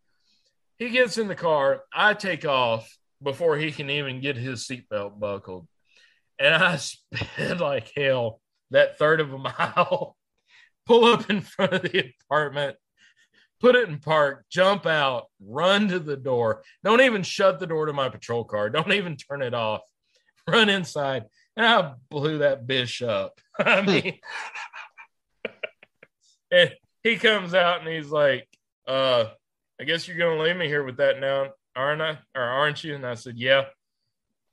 He 0.79 0.91
gets 0.91 1.17
in 1.17 1.29
the 1.29 1.35
car. 1.35 1.83
I 1.93 2.15
take 2.15 2.45
off 2.45 2.89
before 3.23 3.57
he 3.57 3.73
can 3.73 3.89
even 3.89 4.21
get 4.21 4.37
his 4.37 4.67
seatbelt 4.67 5.19
buckled. 5.19 5.67
And 6.39 6.55
I 6.55 6.77
sped 6.77 7.61
like 7.61 7.93
hell 7.97 8.41
that 8.71 8.99
third 8.99 9.21
of 9.21 9.33
a 9.33 9.39
mile 9.39 10.17
pull 10.87 11.05
up 11.05 11.29
in 11.31 11.41
front 11.41 11.73
of 11.73 11.83
the 11.83 12.13
apartment, 12.23 12.77
put 13.61 13.75
it 13.75 13.89
in 13.89 13.99
park, 13.99 14.45
jump 14.51 14.87
out, 14.87 15.25
run 15.41 15.89
to 15.89 15.99
the 15.99 16.17
door. 16.17 16.63
Don't 16.85 17.01
even 17.01 17.23
shut 17.23 17.59
the 17.59 17.67
door 17.67 17.87
to 17.87 17.93
my 17.93 18.09
patrol 18.09 18.45
car. 18.45 18.71
Don't 18.71 18.93
even 18.93 19.17
turn 19.17 19.43
it 19.43 19.55
off. 19.55 19.83
Run 20.49 20.69
inside. 20.69 21.25
And 21.57 21.67
I 21.67 21.95
blew 22.11 22.39
that 22.39 22.67
bitch 22.67 23.07
up. 23.07 23.41
I 23.59 23.83
mean, 23.83 24.19
and 26.51 26.73
he 27.03 27.17
comes 27.17 27.55
out 27.55 27.81
and 27.81 27.89
he's 27.89 28.11
like, 28.11 28.49
uh, 28.87 29.27
I 29.81 29.85
guess 29.85 30.07
you're 30.07 30.19
going 30.19 30.39
to 30.39 30.45
leave 30.45 30.57
me 30.57 30.69
here 30.69 30.85
with 30.85 30.99
that 30.99 31.21
now, 31.21 31.51
aren't 31.75 32.03
I? 32.03 32.19
Or 32.35 32.43
aren't 32.43 32.83
you? 32.85 32.95
And 32.95 33.07
I 33.07 33.15
said, 33.15 33.37
Yeah. 33.37 33.65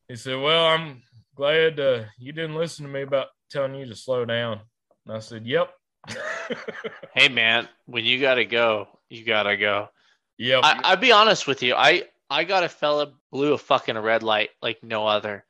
He 0.07 0.15
said, 0.15 0.39
Well, 0.39 0.65
I'm 0.65 1.01
glad 1.35 1.79
uh, 1.79 2.03
you 2.17 2.33
didn't 2.33 2.55
listen 2.55 2.85
to 2.85 2.91
me 2.91 3.01
about 3.01 3.27
telling 3.49 3.75
you 3.75 3.85
to 3.85 3.95
slow 3.95 4.25
down. 4.25 4.59
And 5.05 5.15
I 5.15 5.19
said, 5.19 5.45
Yep 5.45 5.69
hey 7.15 7.29
man, 7.29 7.67
when 7.85 8.05
you 8.05 8.19
gotta 8.19 8.45
go, 8.45 8.87
you 9.09 9.23
gotta 9.23 9.57
go. 9.57 9.89
Yeah. 10.37 10.59
I'll 10.63 10.97
be 10.97 11.11
honest 11.11 11.47
with 11.47 11.63
you. 11.63 11.75
I 11.75 12.03
I 12.29 12.43
got 12.43 12.63
a 12.63 12.69
fella 12.69 13.13
blew 13.31 13.53
a 13.53 13.57
fucking 13.57 13.97
red 13.97 14.23
light 14.23 14.49
like 14.61 14.83
no 14.83 15.07
other. 15.07 15.45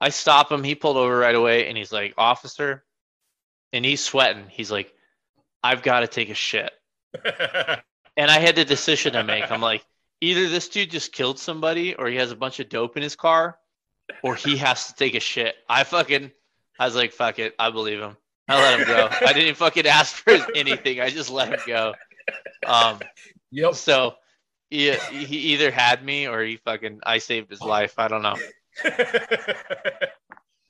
I 0.00 0.08
stop 0.10 0.50
him. 0.50 0.62
He 0.62 0.74
pulled 0.74 0.96
over 0.96 1.16
right 1.16 1.34
away, 1.34 1.68
and 1.68 1.76
he's 1.76 1.92
like, 1.92 2.14
"Officer," 2.16 2.84
and 3.72 3.84
he's 3.84 4.02
sweating. 4.02 4.46
He's 4.48 4.70
like, 4.70 4.94
"I've 5.62 5.82
got 5.82 6.00
to 6.00 6.06
take 6.06 6.30
a 6.30 6.34
shit." 6.34 6.72
and 8.16 8.30
I 8.30 8.38
had 8.38 8.56
the 8.56 8.64
decision 8.64 9.14
to 9.14 9.24
make. 9.24 9.50
I'm 9.50 9.60
like, 9.60 9.84
either 10.20 10.48
this 10.48 10.68
dude 10.68 10.90
just 10.90 11.12
killed 11.12 11.38
somebody, 11.38 11.94
or 11.94 12.08
he 12.08 12.16
has 12.16 12.30
a 12.30 12.36
bunch 12.36 12.60
of 12.60 12.68
dope 12.68 12.96
in 12.96 13.02
his 13.02 13.16
car, 13.16 13.58
or 14.22 14.34
he 14.34 14.56
has 14.58 14.88
to 14.88 14.94
take 14.94 15.14
a 15.14 15.20
shit. 15.20 15.54
I 15.68 15.84
fucking, 15.84 16.30
I 16.78 16.84
was 16.84 16.96
like, 16.96 17.12
"Fuck 17.12 17.38
it," 17.38 17.54
I 17.58 17.70
believe 17.70 18.00
him. 18.00 18.16
I 18.48 18.60
let 18.60 18.80
him 18.80 18.86
go. 18.86 19.08
I 19.26 19.32
didn't 19.32 19.54
fucking 19.54 19.86
ask 19.86 20.16
for 20.16 20.36
anything. 20.54 21.00
I 21.00 21.10
just 21.10 21.30
let 21.30 21.50
him 21.50 21.60
go. 21.66 21.94
Um, 22.66 22.98
yep. 23.50 23.74
So 23.74 24.14
he, 24.70 24.92
he 24.92 25.36
either 25.52 25.70
had 25.70 26.04
me 26.04 26.26
or 26.26 26.42
he 26.42 26.56
fucking 26.56 27.00
I 27.04 27.18
saved 27.18 27.50
his 27.50 27.60
life. 27.60 27.94
I 27.98 28.08
don't 28.08 28.22
know. 28.22 28.36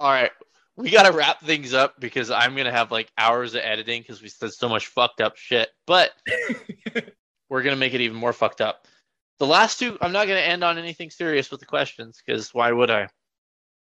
All 0.00 0.10
right, 0.10 0.30
we 0.80 0.90
got 0.90 1.04
to 1.04 1.12
wrap 1.12 1.40
things 1.40 1.74
up 1.74 2.00
because 2.00 2.30
I'm 2.30 2.56
gonna 2.56 2.72
have 2.72 2.90
like 2.90 3.12
hours 3.18 3.54
of 3.54 3.62
editing 3.62 4.02
because 4.02 4.22
we 4.22 4.28
said 4.28 4.52
so 4.52 4.68
much 4.68 4.86
fucked 4.86 5.20
up 5.20 5.36
shit. 5.36 5.68
But 5.86 6.10
we're 7.48 7.62
gonna 7.62 7.76
make 7.76 7.94
it 7.94 8.00
even 8.00 8.16
more 8.16 8.32
fucked 8.32 8.60
up. 8.60 8.86
The 9.38 9.46
last 9.46 9.78
two, 9.78 9.96
I'm 10.00 10.12
not 10.12 10.26
gonna 10.26 10.40
end 10.40 10.64
on 10.64 10.78
anything 10.78 11.10
serious 11.10 11.50
with 11.50 11.60
the 11.60 11.66
questions 11.66 12.22
because 12.24 12.52
why 12.52 12.72
would 12.72 12.90
I? 12.90 13.08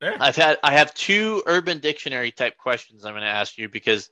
Yeah. 0.04 0.18
I've 0.20 0.36
had 0.36 0.58
I 0.64 0.74
have 0.74 0.94
two 0.94 1.44
Urban 1.46 1.80
Dictionary 1.80 2.32
type 2.32 2.58
questions 2.58 3.06
I'm 3.06 3.14
going 3.14 3.24
to 3.24 3.30
ask 3.30 3.58
you 3.58 3.70
because 3.70 4.10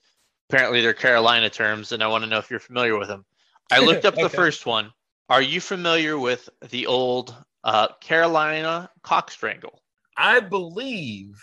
apparently 0.49 0.81
they're 0.81 0.93
Carolina 0.93 1.49
terms, 1.49 1.91
and 1.91 2.02
I 2.02 2.07
want 2.07 2.23
to 2.23 2.30
know 2.30 2.38
if 2.38 2.49
you're 2.49 2.61
familiar 2.61 2.98
with 2.98 3.10
them. 3.10 3.26
I 3.69 3.80
looked 3.80 4.06
up 4.06 4.14
okay. 4.15 4.23
the 4.23 4.30
first 4.30 4.65
one. 4.65 4.93
Are 5.27 5.41
you 5.41 5.60
familiar 5.60 6.18
with 6.18 6.49
the 6.69 6.88
old 6.88 7.35
uh, 7.65 7.89
Carolina 7.99 8.89
cock 9.02 9.31
strangle? 9.31 9.81
I 10.15 10.39
believe 10.39 11.41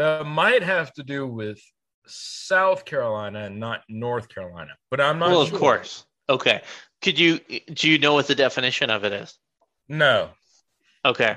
that 0.00 0.26
might 0.26 0.62
have 0.62 0.92
to 0.94 1.02
do 1.02 1.26
with 1.26 1.60
South 2.06 2.84
Carolina 2.84 3.44
and 3.44 3.60
not 3.60 3.82
North 3.88 4.28
Carolina, 4.28 4.72
but 4.90 5.00
I'm 5.00 5.18
not. 5.18 5.30
Well, 5.30 5.46
sure. 5.46 5.54
of 5.54 5.60
course. 5.60 6.06
Okay. 6.28 6.62
Could 7.02 7.18
you 7.18 7.40
do 7.72 7.90
you 7.90 7.98
know 7.98 8.14
what 8.14 8.26
the 8.26 8.34
definition 8.34 8.90
of 8.90 9.04
it 9.04 9.12
is? 9.12 9.38
No. 9.88 10.30
Okay 11.04 11.36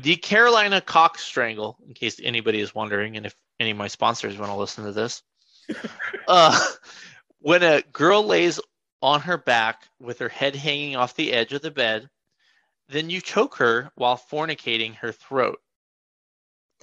the 0.00 0.16
Carolina 0.16 0.80
cock 0.80 1.18
strangle, 1.18 1.78
in 1.86 1.94
case 1.94 2.20
anybody 2.22 2.60
is 2.60 2.74
wondering, 2.74 3.16
and 3.16 3.26
if 3.26 3.34
any 3.60 3.70
of 3.70 3.76
my 3.76 3.88
sponsors 3.88 4.38
want 4.38 4.50
to 4.50 4.56
listen 4.56 4.84
to 4.84 4.92
this, 4.92 5.22
uh, 6.28 6.58
when 7.40 7.62
a 7.62 7.82
girl 7.92 8.24
lays 8.24 8.60
on 9.02 9.20
her 9.20 9.38
back 9.38 9.82
with 10.00 10.18
her 10.18 10.28
head 10.28 10.56
hanging 10.56 10.96
off 10.96 11.14
the 11.14 11.32
edge 11.32 11.52
of 11.52 11.62
the 11.62 11.70
bed. 11.70 12.08
Then 12.88 13.08
you 13.08 13.20
choke 13.20 13.56
her 13.56 13.90
while 13.94 14.20
fornicating 14.30 14.94
her 14.96 15.12
throat. 15.12 15.58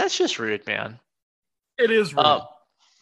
That's 0.01 0.17
just 0.17 0.39
rude, 0.39 0.65
man. 0.65 0.99
It 1.77 1.91
is 1.91 2.11
rude. 2.11 2.25
Um, 2.25 2.41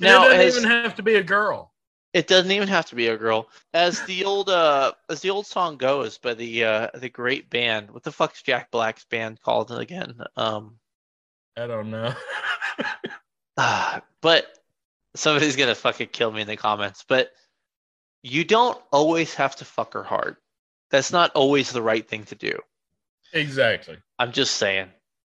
now, 0.02 0.26
it 0.26 0.32
doesn't 0.32 0.42
as- 0.42 0.58
even 0.58 0.70
have 0.70 0.96
to 0.96 1.02
be 1.02 1.16
a 1.16 1.24
girl. 1.24 1.72
It 2.12 2.28
doesn't 2.28 2.52
even 2.52 2.68
have 2.68 2.88
to 2.88 2.96
be 2.96 3.08
a 3.08 3.16
girl. 3.16 3.48
As 3.74 4.02
the 4.02 4.26
old 4.26 4.50
uh 4.50 4.92
as 5.10 5.22
the 5.22 5.30
old 5.30 5.46
song 5.46 5.78
goes 5.78 6.18
by 6.18 6.34
the 6.34 6.66
uh 6.66 6.88
the 6.96 7.08
great 7.08 7.50
band. 7.50 7.92
What 7.92 8.04
the 8.04 8.12
fuck's 8.12 8.42
Jack 8.42 8.70
Black's 8.72 9.06
band 9.06 9.40
called 9.42 9.72
again? 9.72 10.20
Um 10.36 10.80
I 11.56 11.68
don't 11.68 11.90
know. 11.90 12.14
ah, 13.58 14.02
but 14.22 14.46
somebody's 15.16 15.56
gonna 15.56 15.76
fucking 15.76 16.08
kill 16.08 16.32
me 16.32 16.42
in 16.42 16.48
the 16.48 16.58
comments. 16.58 17.06
But 17.08 17.32
you 18.24 18.44
don't 18.44 18.82
always 18.92 19.36
have 19.36 19.56
to 19.58 19.66
fuck 19.66 19.94
her 19.94 20.04
hard. 20.04 20.36
That's 20.90 21.14
not 21.14 21.32
always 21.36 21.72
the 21.72 21.82
right 21.82 22.06
thing 22.06 22.26
to 22.26 22.36
do. 22.36 22.60
exactly. 23.32 24.00
I'm 24.18 24.34
just 24.34 24.56
saying. 24.56 24.90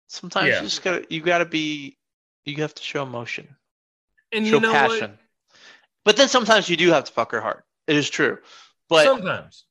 Sometimes 0.08 0.48
Yeah. 0.48 0.56
you 0.56 0.62
just 0.62 0.82
gotta 0.82 1.06
you 1.08 1.20
gotta 1.20 1.44
be 1.44 1.96
you 2.44 2.56
have 2.62 2.74
to 2.74 2.82
show 2.82 3.02
emotion. 3.02 3.56
And 4.32 4.46
show 4.46 4.54
you 4.56 4.60
know 4.60 4.72
passion. 4.72 5.18
But 6.04 6.16
then 6.16 6.28
sometimes 6.28 6.68
you 6.68 6.76
do 6.76 6.90
have 6.90 7.04
to 7.04 7.12
fuck 7.12 7.32
her 7.32 7.40
hard. 7.40 7.62
It 7.86 7.96
is 7.96 8.08
true. 8.10 8.38
But? 8.88 9.04
Sometimes. 9.04 9.64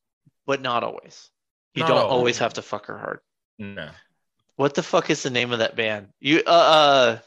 but 0.45 0.61
not 0.61 0.83
always. 0.83 1.29
You 1.73 1.81
Not 1.81 1.89
don't 1.89 1.97
always. 1.97 2.11
always 2.11 2.37
have 2.39 2.53
to 2.53 2.61
fuck 2.61 2.85
her 2.85 2.97
hard. 2.97 3.19
No. 3.59 3.89
What 4.55 4.73
the 4.75 4.81
fuck 4.83 5.09
is 5.09 5.21
the 5.23 5.29
name 5.29 5.51
of 5.51 5.59
that 5.59 5.75
band? 5.75 6.07
You 6.19 6.41
uh, 6.45 6.49
uh 6.49 7.19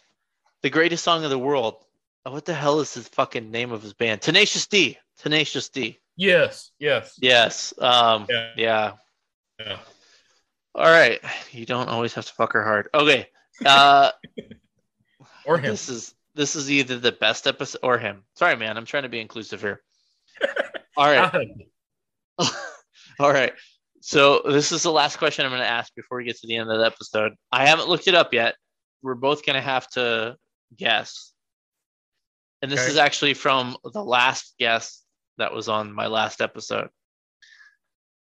the 0.62 0.70
greatest 0.70 1.04
song 1.04 1.24
of 1.24 1.30
the 1.30 1.38
world. 1.38 1.76
Uh, 2.24 2.30
What 2.30 2.44
the 2.44 2.54
hell 2.54 2.80
is 2.80 2.94
the 2.94 3.02
fucking 3.02 3.50
name 3.50 3.72
of 3.72 3.82
his 3.82 3.92
band? 3.94 4.20
Tenacious 4.22 4.66
D. 4.66 4.98
Tenacious 5.18 5.68
D. 5.68 5.98
Yes. 6.16 6.70
Yes. 6.78 7.16
Yes. 7.20 7.74
Um 7.78 8.26
Yeah. 8.28 8.52
yeah. 8.56 8.92
Yeah. 9.58 9.78
All 10.74 10.84
right. 10.90 11.20
You 11.52 11.66
don't 11.66 11.88
always 11.88 12.14
have 12.14 12.26
to 12.26 12.32
fuck 12.32 12.52
her 12.52 12.62
hard. 12.64 12.88
Okay. 12.94 13.28
Uh 13.64 14.10
Or 15.46 15.56
him. 15.58 15.70
this 15.70 15.88
is 15.88 16.14
this 16.34 16.54
is 16.54 16.70
either 16.70 16.98
the 16.98 17.12
best 17.12 17.46
episode 17.46 17.80
or 17.82 17.98
him. 17.98 18.24
Sorry, 18.36 18.56
man. 18.56 18.76
I'm 18.76 18.84
trying 18.84 19.02
to 19.04 19.08
be 19.08 19.20
inclusive 19.20 19.60
here. 19.60 19.82
All 20.96 21.06
right. 21.10 21.48
All 23.18 23.32
right. 23.32 23.52
So 24.00 24.42
this 24.46 24.70
is 24.72 24.82
the 24.82 24.92
last 24.92 25.16
question 25.16 25.44
I'm 25.44 25.50
going 25.50 25.60
to 25.62 25.66
ask 25.68 25.94
before 25.94 26.18
we 26.18 26.24
get 26.24 26.36
to 26.38 26.46
the 26.46 26.56
end 26.56 26.70
of 26.70 26.78
the 26.78 26.86
episode. 26.86 27.32
I 27.50 27.66
haven't 27.66 27.88
looked 27.88 28.06
it 28.06 28.14
up 28.14 28.32
yet. 28.32 28.54
We're 29.02 29.14
both 29.14 29.44
going 29.44 29.54
to 29.56 29.60
have 29.62 29.88
to 29.90 30.36
guess. 30.76 31.32
And 32.62 32.70
this 32.70 32.80
Okay. 32.80 32.90
is 32.90 32.96
actually 32.96 33.34
from 33.34 33.76
the 33.92 34.04
last 34.04 34.54
guest 34.58 35.04
that 35.38 35.52
was 35.52 35.68
on 35.68 35.92
my 35.92 36.06
last 36.06 36.40
episode. 36.40 36.88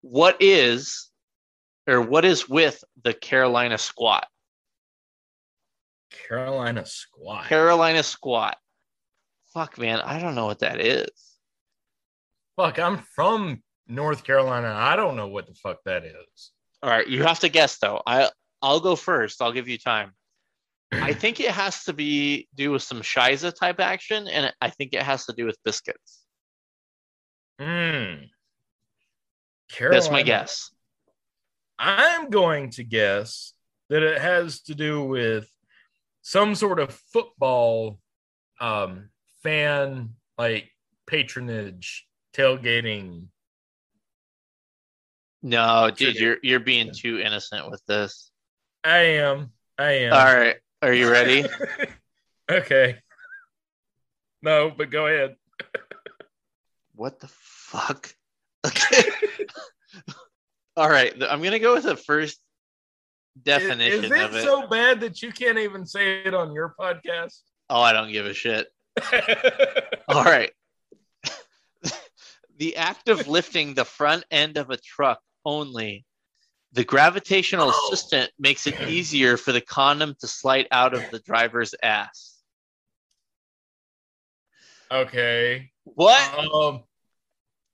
What 0.00 0.36
is 0.40 1.10
or 1.88 2.02
what 2.02 2.24
is 2.24 2.48
with 2.48 2.84
the 3.02 3.14
Carolina 3.14 3.78
squat? 3.78 4.26
Carolina 6.28 6.84
squat. 6.84 7.46
Carolina 7.46 8.02
squat. 8.02 8.56
Fuck 9.54 9.78
man, 9.78 10.00
I 10.00 10.20
don't 10.20 10.34
know 10.34 10.46
what 10.46 10.60
that 10.60 10.80
is. 10.80 11.10
Fuck, 12.56 12.78
I'm 12.78 12.98
from 12.98 13.62
North 13.86 14.24
Carolina. 14.24 14.72
I 14.76 14.96
don't 14.96 15.16
know 15.16 15.28
what 15.28 15.46
the 15.46 15.54
fuck 15.54 15.78
that 15.86 16.04
is. 16.04 16.52
All 16.82 16.90
right, 16.90 17.08
you 17.08 17.22
have 17.24 17.40
to 17.40 17.48
guess 17.48 17.78
though. 17.78 18.02
I 18.06 18.30
I'll 18.60 18.80
go 18.80 18.94
first. 18.94 19.40
I'll 19.40 19.52
give 19.52 19.68
you 19.68 19.78
time. 19.78 20.12
I 20.92 21.12
think 21.14 21.40
it 21.40 21.50
has 21.50 21.84
to 21.84 21.92
be 21.92 22.48
do 22.54 22.72
with 22.72 22.82
some 22.82 23.00
Shiza 23.00 23.54
type 23.54 23.80
action, 23.80 24.28
and 24.28 24.52
I 24.60 24.70
think 24.70 24.92
it 24.92 25.02
has 25.02 25.24
to 25.26 25.32
do 25.32 25.46
with 25.46 25.56
biscuits. 25.64 26.24
Hmm. 27.58 28.24
That's 29.80 30.10
my 30.10 30.22
guess. 30.22 30.70
I'm 31.78 32.30
going 32.30 32.70
to 32.70 32.84
guess 32.84 33.52
that 33.88 34.02
it 34.02 34.20
has 34.20 34.60
to 34.62 34.74
do 34.74 35.04
with 35.04 35.50
some 36.22 36.54
sort 36.54 36.80
of 36.80 36.92
football 37.12 37.98
um, 38.60 39.10
fan 39.42 40.10
like 40.36 40.70
patronage, 41.06 42.06
tailgating. 42.34 43.26
No, 45.42 45.90
dude, 45.94 46.16
you're 46.16 46.38
you're 46.42 46.60
being 46.60 46.90
too 46.92 47.20
innocent 47.20 47.70
with 47.70 47.84
this. 47.86 48.30
I 48.82 48.98
am. 48.98 49.52
I 49.78 49.90
am. 49.92 50.12
All 50.12 50.36
right, 50.36 50.56
are 50.82 50.92
you 50.92 51.10
ready? 51.10 51.44
okay. 52.50 52.96
No, 54.42 54.70
but 54.76 54.90
go 54.90 55.06
ahead. 55.06 55.36
what 56.94 57.20
the 57.20 57.28
fuck? 57.28 58.14
Okay. 58.66 59.02
All 60.78 60.88
right, 60.88 61.12
I'm 61.28 61.42
gonna 61.42 61.58
go 61.58 61.74
with 61.74 61.82
the 61.84 61.96
first 61.96 62.38
definition 63.42 64.04
Is, 64.04 64.10
is 64.10 64.10
of 64.24 64.34
it 64.34 64.38
it. 64.38 64.44
so 64.44 64.68
bad 64.68 65.00
that 65.00 65.20
you 65.22 65.32
can't 65.32 65.58
even 65.58 65.84
say 65.84 66.20
it 66.22 66.34
on 66.34 66.52
your 66.52 66.74
podcast? 66.78 67.40
oh, 67.68 67.80
I 67.80 67.92
don't 67.92 68.12
give 68.12 68.26
a 68.26 68.32
shit. 68.34 68.68
All 70.08 70.22
right. 70.24 70.52
the 72.58 72.76
act 72.76 73.08
of 73.08 73.26
lifting 73.26 73.74
the 73.74 73.84
front 73.84 74.24
end 74.30 74.56
of 74.56 74.70
a 74.70 74.76
truck 74.76 75.20
only. 75.44 76.04
The 76.74 76.84
gravitational 76.84 77.72
Oh. 77.74 77.86
assistant 77.88 78.30
makes 78.38 78.66
it 78.68 78.80
easier 78.82 79.36
for 79.36 79.50
the 79.52 79.60
condom 79.60 80.14
to 80.20 80.28
slide 80.28 80.68
out 80.70 80.94
of 80.94 81.02
the 81.10 81.18
driver's 81.18 81.74
ass. 81.82 82.36
okay. 84.90 85.70
What? 85.84 86.22
Um, 86.54 86.84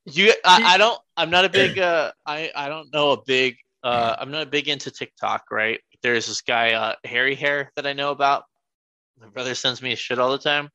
You 0.06 0.32
I, 0.44 0.74
I 0.74 0.78
don't 0.78 0.98
I'm 1.16 1.31
not 1.31 1.45
a 1.45 1.49
big 1.49 1.78
uh 1.78 2.12
I 2.27 2.51
I 2.55 2.69
don't 2.69 2.93
know 2.93 3.12
a 3.12 3.23
big 3.24 3.57
uh 3.82 4.16
I'm 4.19 4.31
not 4.31 4.43
a 4.43 4.51
big 4.51 4.69
into 4.69 4.91
TikTok, 4.91 5.51
right? 5.51 5.81
There's 6.03 6.27
this 6.27 6.43
guy 6.43 6.73
uh 6.73 6.95
Harry 7.05 7.35
Hair 7.35 7.73
that 7.77 7.86
I 7.86 7.93
know 7.93 8.11
about. 8.11 8.45
My 9.20 9.28
brother 9.28 9.55
sends 9.55 9.81
me 9.82 9.95
shit 9.95 10.19
all 10.19 10.32
the 10.32 10.39
time. 10.39 10.69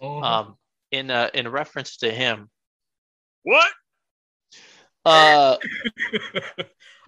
mhm. 0.00 0.24
Um 0.24 0.56
in 0.90 1.10
uh 1.10 1.30
in 1.34 1.48
reference 1.48 1.98
to 1.98 2.10
him. 2.10 2.48
what? 3.42 3.70
Uh 5.04 5.56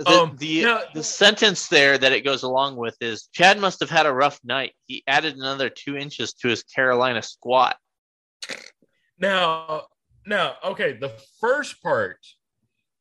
the, 0.00 0.06
Um, 0.06 0.36
the, 0.40 0.88
the 0.94 1.02
sentence 1.04 1.68
there 1.68 1.96
that 1.96 2.10
it 2.12 2.22
goes 2.22 2.42
along 2.42 2.74
with 2.76 2.96
is 3.00 3.28
Chad 3.32 3.60
must 3.60 3.78
have 3.80 3.90
had 3.90 4.06
a 4.06 4.12
rough 4.12 4.40
night. 4.42 4.72
He 4.86 5.04
added 5.06 5.36
another 5.36 5.70
two 5.70 5.96
inches 5.96 6.32
to 6.34 6.48
his 6.48 6.64
Carolina 6.64 7.22
squat. 7.22 7.76
Now, 9.18 9.86
now, 10.26 10.56
okay, 10.64 10.94
the 10.94 11.12
first 11.40 11.80
part 11.82 12.18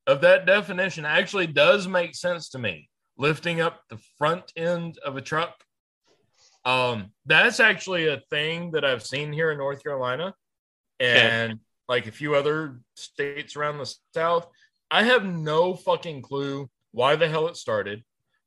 of 0.07 0.21
that 0.21 0.45
definition 0.45 1.05
actually 1.05 1.47
does 1.47 1.87
make 1.87 2.15
sense 2.15 2.49
to 2.49 2.59
me. 2.59 2.89
Lifting 3.17 3.61
up 3.61 3.81
the 3.89 3.99
front 4.17 4.51
end 4.55 4.97
of 5.05 5.17
a 5.17 5.21
truck. 5.21 5.55
Um, 6.65 7.11
that's 7.25 7.59
actually 7.59 8.07
a 8.07 8.21
thing 8.29 8.71
that 8.71 8.85
I've 8.85 9.03
seen 9.03 9.31
here 9.31 9.51
in 9.51 9.57
North 9.57 9.83
Carolina 9.83 10.33
and 10.99 11.59
like 11.87 12.07
a 12.07 12.11
few 12.11 12.35
other 12.35 12.79
states 12.95 13.55
around 13.55 13.77
the 13.77 13.93
south. 14.13 14.47
I 14.89 15.03
have 15.03 15.25
no 15.25 15.75
fucking 15.75 16.21
clue 16.21 16.69
why 16.91 17.15
the 17.15 17.27
hell 17.27 17.47
it 17.47 17.57
started, 17.57 18.03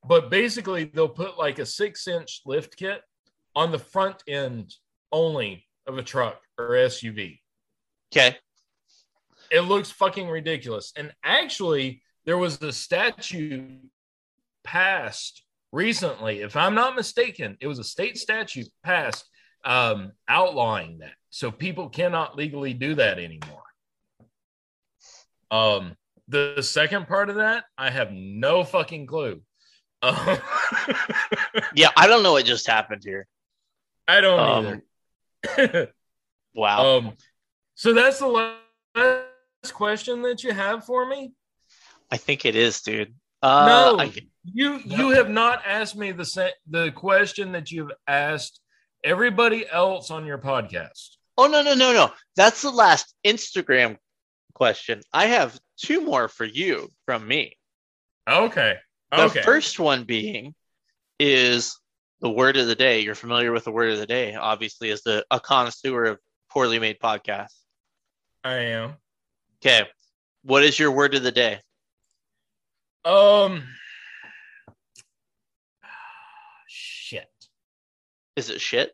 but 0.06 0.30
basically 0.30 0.84
they'll 0.84 1.08
put 1.08 1.38
like 1.38 1.58
a 1.58 1.66
six 1.66 2.08
inch 2.08 2.42
lift 2.46 2.76
kit 2.76 3.02
on 3.54 3.70
the 3.70 3.78
front 3.78 4.22
end 4.28 4.74
only 5.12 5.66
of 5.86 5.98
a 5.98 6.02
truck 6.02 6.40
or 6.58 6.70
SUV. 6.70 7.40
Okay. 8.12 8.36
It 9.51 9.60
looks 9.62 9.90
fucking 9.90 10.28
ridiculous. 10.28 10.93
And 10.97 11.12
actually, 11.24 12.02
there 12.24 12.39
was 12.39 12.60
a 12.62 12.73
statute 12.73 13.81
passed 14.64 15.43
recently, 15.73 16.40
if 16.40 16.56
I'm 16.56 16.74
not 16.74 16.97
mistaken, 16.97 17.56
it 17.60 17.66
was 17.66 17.78
a 17.78 17.85
state 17.85 18.16
statute 18.18 18.68
passed 18.82 19.28
um, 19.64 20.12
outlawing 20.28 20.98
that. 20.98 21.12
So 21.31 21.51
people 21.51 21.89
cannot 21.89 22.36
legally 22.36 22.73
do 22.73 22.94
that 22.94 23.18
anymore. 23.18 23.62
Um, 25.51 25.97
the 26.28 26.62
second 26.62 27.06
part 27.06 27.28
of 27.31 27.36
that, 27.36 27.64
I 27.77 27.90
have 27.90 28.12
no 28.12 28.64
fucking 28.64 29.06
clue. 29.06 29.43
Um, 30.02 30.16
Yeah, 31.74 31.89
I 31.97 32.06
don't 32.06 32.23
know 32.23 32.32
what 32.32 32.44
just 32.44 32.66
happened 32.66 33.02
here. 33.05 33.27
I 34.09 34.20
don't 34.20 34.40
Um, 34.40 34.82
either. 35.59 35.93
Wow. 36.55 36.97
um, 36.97 37.12
so 37.74 37.93
that's 37.93 38.18
the 38.18 38.27
last 38.28 38.56
question 39.74 40.22
that 40.22 40.43
you 40.44 40.52
have 40.52 40.84
for 40.84 41.06
me. 41.06 41.32
I 42.10 42.16
think 42.16 42.44
it 42.44 42.55
is, 42.56 42.80
dude. 42.82 43.14
Uh, 43.43 43.66
No. 43.66 43.98
I, 44.01 44.12
You 44.44 44.78
you 44.84 45.10
have 45.10 45.28
not 45.28 45.62
asked 45.66 45.97
me 45.97 46.12
the 46.12 46.52
the 46.70 46.93
question 46.93 47.52
that 47.52 47.70
you've 47.72 47.90
asked 48.06 48.60
everybody 49.05 49.66
else 49.68 50.10
on 50.10 50.24
your 50.24 50.38
podcast. 50.38 51.16
oh 51.38 51.47
no 51.48 51.62
no 51.62 51.74
no 51.74 51.93
no! 51.93 52.12
That's 52.36 52.62
the 52.62 52.70
last 52.70 53.14
Instagram 53.26 53.97
question. 54.55 55.02
I 55.12 55.26
have 55.26 55.59
two 55.76 56.01
more 56.01 56.28
for 56.28 56.44
you 56.44 56.90
from 57.05 57.26
me. 57.26 57.56
Okay. 58.28 58.76
The 59.10 59.22
Okay. 59.24 59.43
first 59.43 59.78
one 59.78 60.05
being 60.05 60.55
is 61.20 61.76
the 62.20 62.30
word 62.30 62.56
of 62.56 62.66
the 62.66 62.74
day. 62.74 63.01
You're 63.01 63.14
familiar 63.14 63.52
with 63.52 63.64
the 63.64 63.70
word 63.72 63.93
of 63.93 63.98
the 63.98 64.06
day, 64.06 64.34
obviously, 64.34 64.90
as 64.90 65.02
the 65.02 65.24
a 65.30 65.38
connoisseur 65.40 66.05
of 66.05 66.18
poorly 66.51 66.78
made 66.78 66.98
podcasts. 67.01 67.59
I 68.44 68.55
am. 68.78 68.94
Okay. 69.62 69.86
What 70.42 70.62
is 70.62 70.78
your 70.78 70.90
word 70.90 71.14
of 71.14 71.22
the 71.22 71.32
day? 71.32 71.60
Um, 73.04 73.62
shit. 76.68 77.28
Is 78.36 78.50
it 78.50 78.60
shit? 78.60 78.92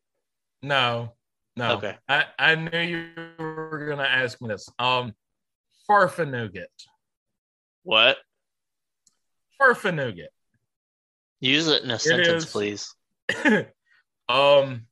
No, 0.63 1.15
no. 1.57 1.73
Okay. 1.73 1.97
I, 2.09 2.25
I 2.39 2.55
knew 2.55 2.79
you 2.79 3.09
were 3.39 3.87
gonna 3.89 4.05
ask 4.05 4.41
me 4.41 4.49
this. 4.49 4.69
Um, 4.79 5.15
farfanougat. 5.89 6.67
What? 7.83 8.19
Farfanougat. 9.61 10.29
Use 11.41 11.69
it 11.69 11.83
in 11.83 11.91
a 11.91 11.99
sentence, 11.99 12.45
is. 12.45 12.51
please. 12.51 12.95
um, 14.29 14.87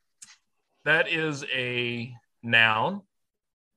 that 0.85 1.09
is 1.09 1.45
a 1.55 2.13
noun, 2.43 3.03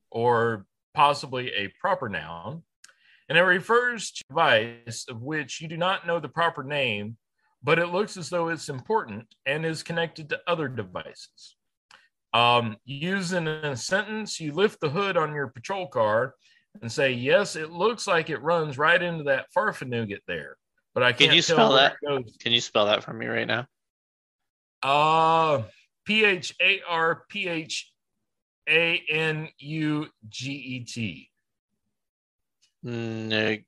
or 0.09 0.65
possibly 0.93 1.51
a 1.53 1.67
proper 1.79 2.09
noun, 2.09 2.63
and 3.29 3.37
it 3.37 3.41
refers 3.41 4.11
to 4.11 4.23
a 4.29 4.33
device 4.33 5.05
of 5.09 5.21
which 5.21 5.61
you 5.61 5.67
do 5.67 5.77
not 5.77 6.05
know 6.05 6.19
the 6.19 6.29
proper 6.29 6.63
name, 6.63 7.17
but 7.63 7.79
it 7.79 7.87
looks 7.87 8.17
as 8.17 8.29
though 8.29 8.49
it's 8.49 8.69
important 8.69 9.25
and 9.45 9.65
is 9.65 9.83
connected 9.83 10.29
to 10.29 10.39
other 10.47 10.67
devices. 10.67 11.55
Um, 12.33 12.77
used 12.83 13.33
in 13.33 13.47
a 13.47 13.75
sentence, 13.75 14.39
you 14.39 14.53
lift 14.53 14.81
the 14.81 14.89
hood 14.89 15.17
on 15.17 15.33
your 15.33 15.47
patrol 15.47 15.87
car 15.87 16.33
and 16.81 16.91
say, 16.91 17.11
"Yes, 17.11 17.55
it 17.55 17.71
looks 17.71 18.07
like 18.07 18.29
it 18.29 18.41
runs 18.41 18.77
right 18.77 19.01
into 19.01 19.23
that 19.25 19.47
farfanougat 19.55 20.21
there." 20.27 20.57
But 20.95 21.03
I 21.03 21.11
Can 21.13 21.27
can't 21.27 21.35
you 21.35 21.41
tell 21.43 21.55
spell 21.57 21.73
that? 21.73 21.95
goes. 22.05 22.35
Can 22.39 22.51
you 22.51 22.61
spell 22.61 22.87
that 22.87 23.03
for 23.03 23.13
me 23.13 23.27
right 23.27 23.47
now? 23.47 23.67
Uh, 24.81 25.63
P 26.05 26.23
H 26.25 26.55
A 26.61 26.81
R 26.87 27.23
P 27.29 27.47
H 27.47 27.92
A 28.67 29.03
N 29.09 29.49
U 29.59 30.07
G 30.29 30.51
E 30.51 30.79
T. 30.81 31.29
Nug- 32.85 33.65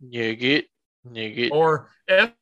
Nugget. 0.00 0.66
Nugget. 1.04 1.52
Or 1.52 1.90
F 2.08 2.32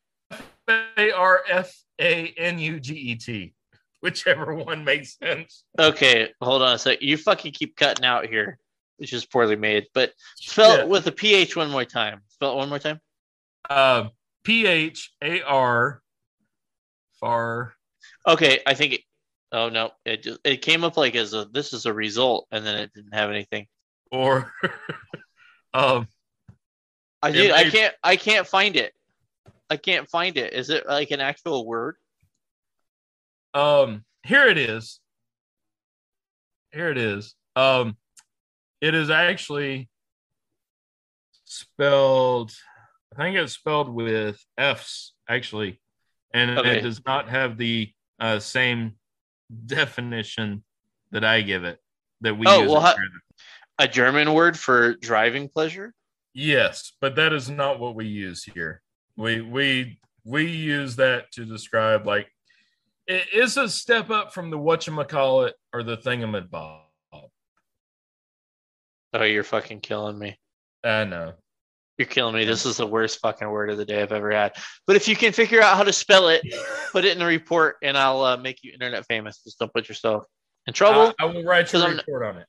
A 0.68 1.12
R 1.12 1.42
F 1.48 1.72
A 2.00 2.34
N 2.36 2.58
U 2.58 2.80
G 2.80 2.94
E 2.94 3.16
T, 3.16 3.54
whichever 4.00 4.54
one 4.54 4.84
makes 4.84 5.18
sense. 5.18 5.64
Okay, 5.78 6.32
hold 6.40 6.62
on 6.62 6.74
a 6.74 6.78
sec. 6.78 7.02
You 7.02 7.16
fucking 7.16 7.52
keep 7.52 7.76
cutting 7.76 8.04
out 8.04 8.26
here, 8.26 8.58
which 8.96 9.12
is 9.12 9.24
poorly 9.24 9.56
made. 9.56 9.86
But 9.94 10.12
spell 10.36 10.80
it 10.80 10.88
with 10.88 11.06
a 11.06 11.12
PH 11.12 11.56
one 11.56 11.70
more 11.70 11.84
time. 11.84 12.22
Spell 12.28 12.52
it 12.52 12.56
one 12.56 12.68
more 12.68 12.78
time. 12.78 13.00
Uh, 13.68 14.08
P 14.42 14.66
H 14.66 15.12
A 15.22 15.42
R 15.42 16.02
far. 17.20 17.74
Okay, 18.26 18.60
I 18.66 18.74
think. 18.74 19.04
Oh 19.54 19.68
no, 19.68 19.92
it 20.04 20.24
just 20.24 20.40
it 20.42 20.62
came 20.62 20.82
up 20.82 20.96
like 20.96 21.14
as 21.14 21.32
a 21.32 21.44
this 21.44 21.72
is 21.72 21.86
a 21.86 21.92
result, 21.92 22.48
and 22.50 22.66
then 22.66 22.76
it 22.76 22.92
didn't 22.92 23.14
have 23.14 23.30
anything. 23.30 23.68
Or 24.10 24.52
um, 25.74 26.08
I 27.22 27.30
did. 27.30 27.52
I 27.52 27.70
can't. 27.70 27.94
I 28.02 28.16
can't 28.16 28.48
find 28.48 28.74
it. 28.74 28.94
I 29.70 29.76
can't 29.76 30.08
find 30.08 30.36
it. 30.36 30.54
Is 30.54 30.70
it 30.70 30.88
like 30.88 31.12
an 31.12 31.20
actual 31.20 31.64
word? 31.64 31.94
um, 33.54 34.04
here 34.24 34.48
it 34.48 34.58
is. 34.58 34.98
Here 36.72 36.90
it 36.90 36.98
is. 36.98 37.36
Um, 37.54 37.96
it 38.80 38.96
is 38.96 39.08
actually 39.08 39.88
spelled. 41.44 42.50
I 43.16 43.22
think 43.22 43.36
it's 43.36 43.52
spelled 43.52 43.88
with 43.88 44.44
F's 44.58 45.12
actually, 45.28 45.80
and 46.32 46.58
Okay. 46.58 46.78
it 46.78 46.82
does 46.82 47.00
not 47.06 47.28
have 47.28 47.56
the 47.56 47.92
uh, 48.18 48.40
same 48.40 48.96
definition 49.66 50.64
that 51.10 51.24
I 51.24 51.42
give 51.42 51.64
it. 51.64 51.78
That 52.20 52.36
we 52.36 52.46
Oh, 52.46 52.62
use. 52.62 52.70
well, 52.70 52.80
here. 52.82 52.96
A 53.78 53.88
German 53.88 54.32
word 54.34 54.58
for 54.58 54.94
driving 54.94 55.48
pleasure? 55.48 55.92
Yes, 56.32 56.92
but 57.00 57.16
that 57.16 57.32
is 57.32 57.50
not 57.50 57.78
what 57.80 57.94
we 57.94 58.06
use 58.06 58.42
here. 58.44 58.82
We 59.16 59.40
we 59.40 59.98
we 60.24 60.46
use 60.46 60.96
that 60.96 61.30
to 61.32 61.44
describe 61.44 62.06
like 62.06 62.28
it 63.06 63.26
is 63.32 63.56
a 63.56 63.68
step 63.68 64.10
up 64.10 64.32
from 64.32 64.50
the 64.50 64.58
whatchamacallit 64.58 65.52
or 65.72 65.82
the 65.82 65.96
thingamabob. 65.96 66.80
Oh, 69.12 69.22
you're 69.22 69.44
fucking 69.44 69.80
killing 69.80 70.18
me. 70.18 70.38
I 70.82 71.04
know. 71.04 71.34
You're 71.98 72.06
killing 72.06 72.34
me. 72.34 72.44
This 72.44 72.66
is 72.66 72.76
the 72.76 72.86
worst 72.86 73.20
fucking 73.20 73.48
word 73.48 73.70
of 73.70 73.78
the 73.78 73.84
day 73.84 74.02
I've 74.02 74.12
ever 74.12 74.32
had. 74.32 74.52
But 74.86 74.96
if 74.96 75.06
you 75.06 75.14
can 75.14 75.32
figure 75.32 75.62
out 75.62 75.76
how 75.76 75.84
to 75.84 75.92
spell 75.92 76.28
it, 76.28 76.42
put 76.90 77.04
it 77.04 77.12
in 77.12 77.18
the 77.18 77.24
report, 77.24 77.76
and 77.82 77.96
I'll 77.96 78.22
uh, 78.22 78.36
make 78.36 78.64
you 78.64 78.72
internet 78.72 79.06
famous. 79.06 79.40
Just 79.44 79.60
don't 79.60 79.72
put 79.72 79.88
yourself 79.88 80.26
in 80.66 80.74
trouble. 80.74 81.14
I, 81.20 81.24
I 81.24 81.26
will 81.26 81.44
write 81.44 81.72
you 81.72 81.80
a 81.80 81.94
report 81.94 82.24
on 82.24 82.38
it. 82.38 82.46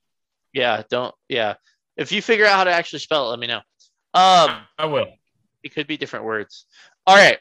yeah, 0.52 0.82
don't. 0.90 1.14
Yeah, 1.28 1.54
if 1.96 2.10
you 2.10 2.20
figure 2.22 2.44
out 2.44 2.56
how 2.56 2.64
to 2.64 2.72
actually 2.72 2.98
spell 2.98 3.26
it, 3.26 3.30
let 3.30 3.38
me 3.38 3.46
know. 3.46 3.60
Um, 4.14 4.62
I 4.78 4.86
will. 4.86 5.06
it 5.62 5.74
could 5.74 5.86
be 5.86 5.96
different 5.96 6.24
words. 6.24 6.66
All 7.06 7.16
right. 7.16 7.38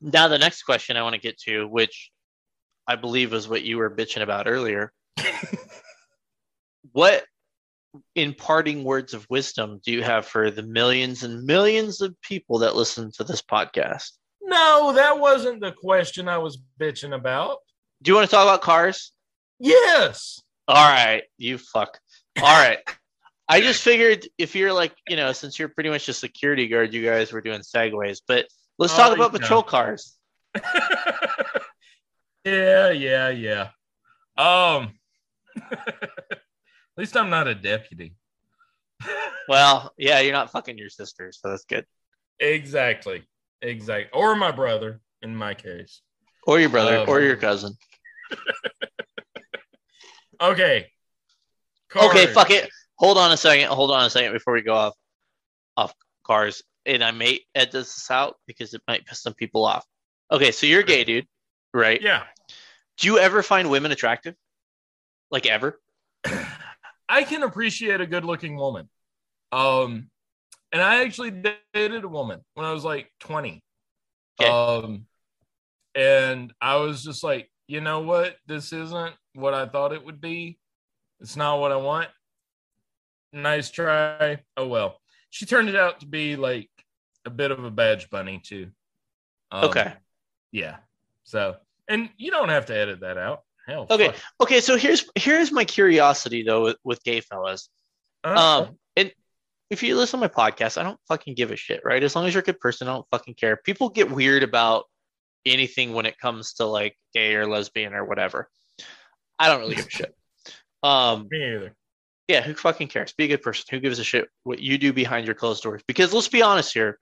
Now 0.00 0.28
the 0.28 0.38
next 0.38 0.62
question 0.62 0.96
I 0.96 1.02
want 1.02 1.14
to 1.14 1.20
get 1.20 1.38
to, 1.40 1.66
which 1.66 2.10
I 2.86 2.96
believe 2.96 3.34
is 3.34 3.48
what 3.48 3.62
you 3.62 3.78
were 3.78 3.90
bitching 3.90 4.22
about 4.22 4.48
earlier. 4.48 4.92
what 6.92 7.24
imparting 8.14 8.84
words 8.84 9.14
of 9.14 9.26
wisdom 9.30 9.80
do 9.84 9.92
you 9.92 10.02
have 10.02 10.26
for 10.26 10.50
the 10.50 10.62
millions 10.62 11.22
and 11.22 11.44
millions 11.44 12.00
of 12.00 12.14
people 12.22 12.58
that 12.58 12.76
listen 12.76 13.10
to 13.12 13.24
this 13.24 13.42
podcast? 13.42 14.12
No, 14.42 14.92
that 14.94 15.18
wasn't 15.18 15.60
the 15.60 15.72
question 15.72 16.28
I 16.28 16.38
was 16.38 16.58
bitching 16.80 17.14
about. 17.14 17.58
Do 18.02 18.10
you 18.10 18.14
want 18.16 18.28
to 18.28 18.34
talk 18.34 18.44
about 18.44 18.62
cars? 18.62 19.12
Yes. 19.58 20.40
All 20.68 20.88
right, 20.88 21.22
you 21.36 21.58
fuck. 21.58 21.98
All 22.38 22.44
right. 22.44 22.78
I 23.48 23.60
just 23.60 23.82
figured 23.82 24.26
if 24.38 24.54
you're 24.54 24.72
like, 24.72 24.94
you 25.08 25.16
know, 25.16 25.32
since 25.32 25.58
you're 25.58 25.68
pretty 25.68 25.90
much 25.90 26.08
a 26.08 26.12
security 26.12 26.68
guard, 26.68 26.94
you 26.94 27.04
guys 27.04 27.32
were 27.32 27.40
doing 27.40 27.60
segues, 27.60 28.20
but 28.26 28.46
let's 28.78 28.94
talk 28.94 29.10
Oh, 29.10 29.14
about 29.14 29.32
yeah. 29.32 29.38
patrol 29.40 29.62
cars. 29.64 30.16
yeah, 32.44 32.90
yeah, 32.90 33.28
yeah. 33.28 33.68
Um 34.36 34.92
least 37.00 37.16
I'm 37.16 37.30
not 37.30 37.48
a 37.48 37.54
deputy. 37.54 38.14
Well, 39.48 39.92
yeah, 39.96 40.20
you're 40.20 40.32
not 40.32 40.52
fucking 40.52 40.78
your 40.78 40.90
sister, 40.90 41.32
so 41.32 41.48
that's 41.50 41.64
good. 41.64 41.84
Exactly. 42.38 43.24
Exactly. 43.62 44.10
Or 44.12 44.36
my 44.36 44.52
brother 44.52 45.00
in 45.22 45.34
my 45.34 45.54
case. 45.54 46.02
Or 46.46 46.60
your 46.60 46.68
brother, 46.68 46.98
Um, 46.98 47.08
or 47.08 47.20
your 47.20 47.36
cousin. 47.36 47.74
Okay. 50.40 50.86
Okay, 51.94 52.26
fuck 52.28 52.50
it. 52.50 52.70
Hold 52.96 53.18
on 53.18 53.30
a 53.32 53.36
second. 53.36 53.68
Hold 53.68 53.90
on 53.90 54.04
a 54.04 54.10
second 54.10 54.32
before 54.32 54.54
we 54.54 54.62
go 54.62 54.74
off 54.74 54.94
off 55.76 55.94
cars. 56.24 56.62
And 56.86 57.04
I 57.04 57.10
may 57.10 57.40
edit 57.54 57.72
this 57.72 58.10
out 58.10 58.36
because 58.46 58.72
it 58.72 58.80
might 58.88 59.04
piss 59.04 59.20
some 59.22 59.34
people 59.34 59.66
off. 59.66 59.84
Okay, 60.32 60.50
so 60.50 60.66
you're 60.66 60.82
gay, 60.82 61.04
dude, 61.04 61.26
right? 61.74 62.00
Yeah. 62.00 62.22
Do 62.96 63.08
you 63.08 63.18
ever 63.18 63.42
find 63.42 63.68
women 63.68 63.92
attractive? 63.92 64.34
Like 65.30 65.46
ever? 65.46 65.78
I 67.10 67.24
can 67.24 67.42
appreciate 67.42 68.00
a 68.00 68.06
good 68.06 68.24
looking 68.24 68.56
woman. 68.56 68.88
Um 69.52 70.08
and 70.72 70.80
I 70.80 71.02
actually 71.02 71.32
dated 71.74 72.04
a 72.04 72.08
woman 72.08 72.40
when 72.54 72.64
I 72.64 72.72
was 72.72 72.84
like 72.84 73.10
20. 73.20 73.62
Okay. 74.40 74.50
Um 74.50 75.06
and 75.94 76.52
I 76.60 76.76
was 76.76 77.02
just 77.02 77.24
like, 77.24 77.50
you 77.66 77.80
know 77.80 78.00
what? 78.00 78.36
This 78.46 78.72
isn't 78.72 79.14
what 79.34 79.54
I 79.54 79.66
thought 79.66 79.92
it 79.92 80.04
would 80.04 80.20
be. 80.20 80.58
It's 81.20 81.36
not 81.36 81.58
what 81.58 81.72
I 81.72 81.76
want. 81.76 82.08
Nice 83.32 83.70
try. 83.70 84.38
Oh 84.56 84.68
well. 84.68 84.98
She 85.30 85.46
turned 85.46 85.68
it 85.68 85.76
out 85.76 86.00
to 86.00 86.06
be 86.06 86.36
like 86.36 86.70
a 87.24 87.30
bit 87.30 87.50
of 87.50 87.62
a 87.64 87.70
badge 87.70 88.08
bunny 88.10 88.40
too. 88.42 88.68
Um, 89.50 89.64
Okay. 89.64 89.92
Yeah. 90.52 90.76
So, 91.24 91.56
and 91.88 92.08
you 92.16 92.30
don't 92.30 92.48
have 92.48 92.66
to 92.66 92.76
edit 92.76 93.00
that 93.00 93.18
out. 93.18 93.42
Hell. 93.66 93.86
Okay. 93.90 94.06
fuck. 94.08 94.16
Okay, 94.42 94.60
so 94.60 94.76
here's 94.76 95.04
here's 95.14 95.52
my 95.52 95.64
curiosity 95.64 96.42
though 96.42 96.62
with, 96.64 96.76
with 96.84 97.02
gay 97.04 97.20
fellas. 97.20 97.68
Uh, 98.24 98.64
Um, 98.68 98.78
and 98.96 99.12
if 99.70 99.82
you 99.82 99.96
listen 99.96 100.20
to 100.20 100.26
my 100.26 100.32
podcast, 100.32 100.78
I 100.78 100.82
don't 100.82 100.98
fucking 101.08 101.34
give 101.34 101.50
a 101.50 101.56
shit, 101.56 101.80
right? 101.84 102.02
As 102.02 102.16
long 102.16 102.26
as 102.26 102.34
you're 102.34 102.42
a 102.42 102.44
good 102.44 102.60
person, 102.60 102.88
I 102.88 102.92
don't 102.92 103.06
fucking 103.10 103.34
care. 103.34 103.56
People 103.64 103.88
get 103.88 104.10
weird 104.10 104.42
about 104.42 104.84
anything 105.46 105.92
when 105.94 106.06
it 106.06 106.18
comes 106.18 106.54
to 106.54 106.64
like 106.66 106.96
gay 107.14 107.34
or 107.34 107.46
lesbian 107.46 107.94
or 107.94 108.04
whatever. 108.04 108.48
I 109.38 109.48
don't 109.48 109.60
really 109.60 109.76
give 109.76 109.86
a 109.86 109.90
shit. 109.90 110.14
Um, 110.82 111.28
me 111.30 111.54
either. 111.54 111.74
yeah, 112.28 112.40
who 112.42 112.54
fucking 112.54 112.88
cares? 112.88 113.12
Be 113.12 113.24
a 113.24 113.28
good 113.28 113.42
person. 113.42 113.64
Who 113.70 113.80
gives 113.80 113.98
a 113.98 114.04
shit 114.04 114.28
what 114.44 114.58
you 114.60 114.76
do 114.78 114.92
behind 114.92 115.26
your 115.26 115.34
closed 115.34 115.62
doors? 115.62 115.82
Because 115.86 116.12
let's 116.12 116.28
be 116.28 116.42
honest 116.42 116.74
here, 116.74 116.98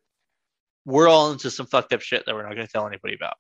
we're 0.85 1.09
all 1.09 1.33
into 1.33 1.51
some 1.51 1.67
fucked 1.67 1.93
up 1.93 2.01
shit 2.01 2.27
that 2.27 2.35
we're 2.35 2.43
not 2.43 2.55
going 2.55 2.67
to 2.67 2.73
tell 2.73 2.87
anybody 2.87 3.15
about. 3.15 3.35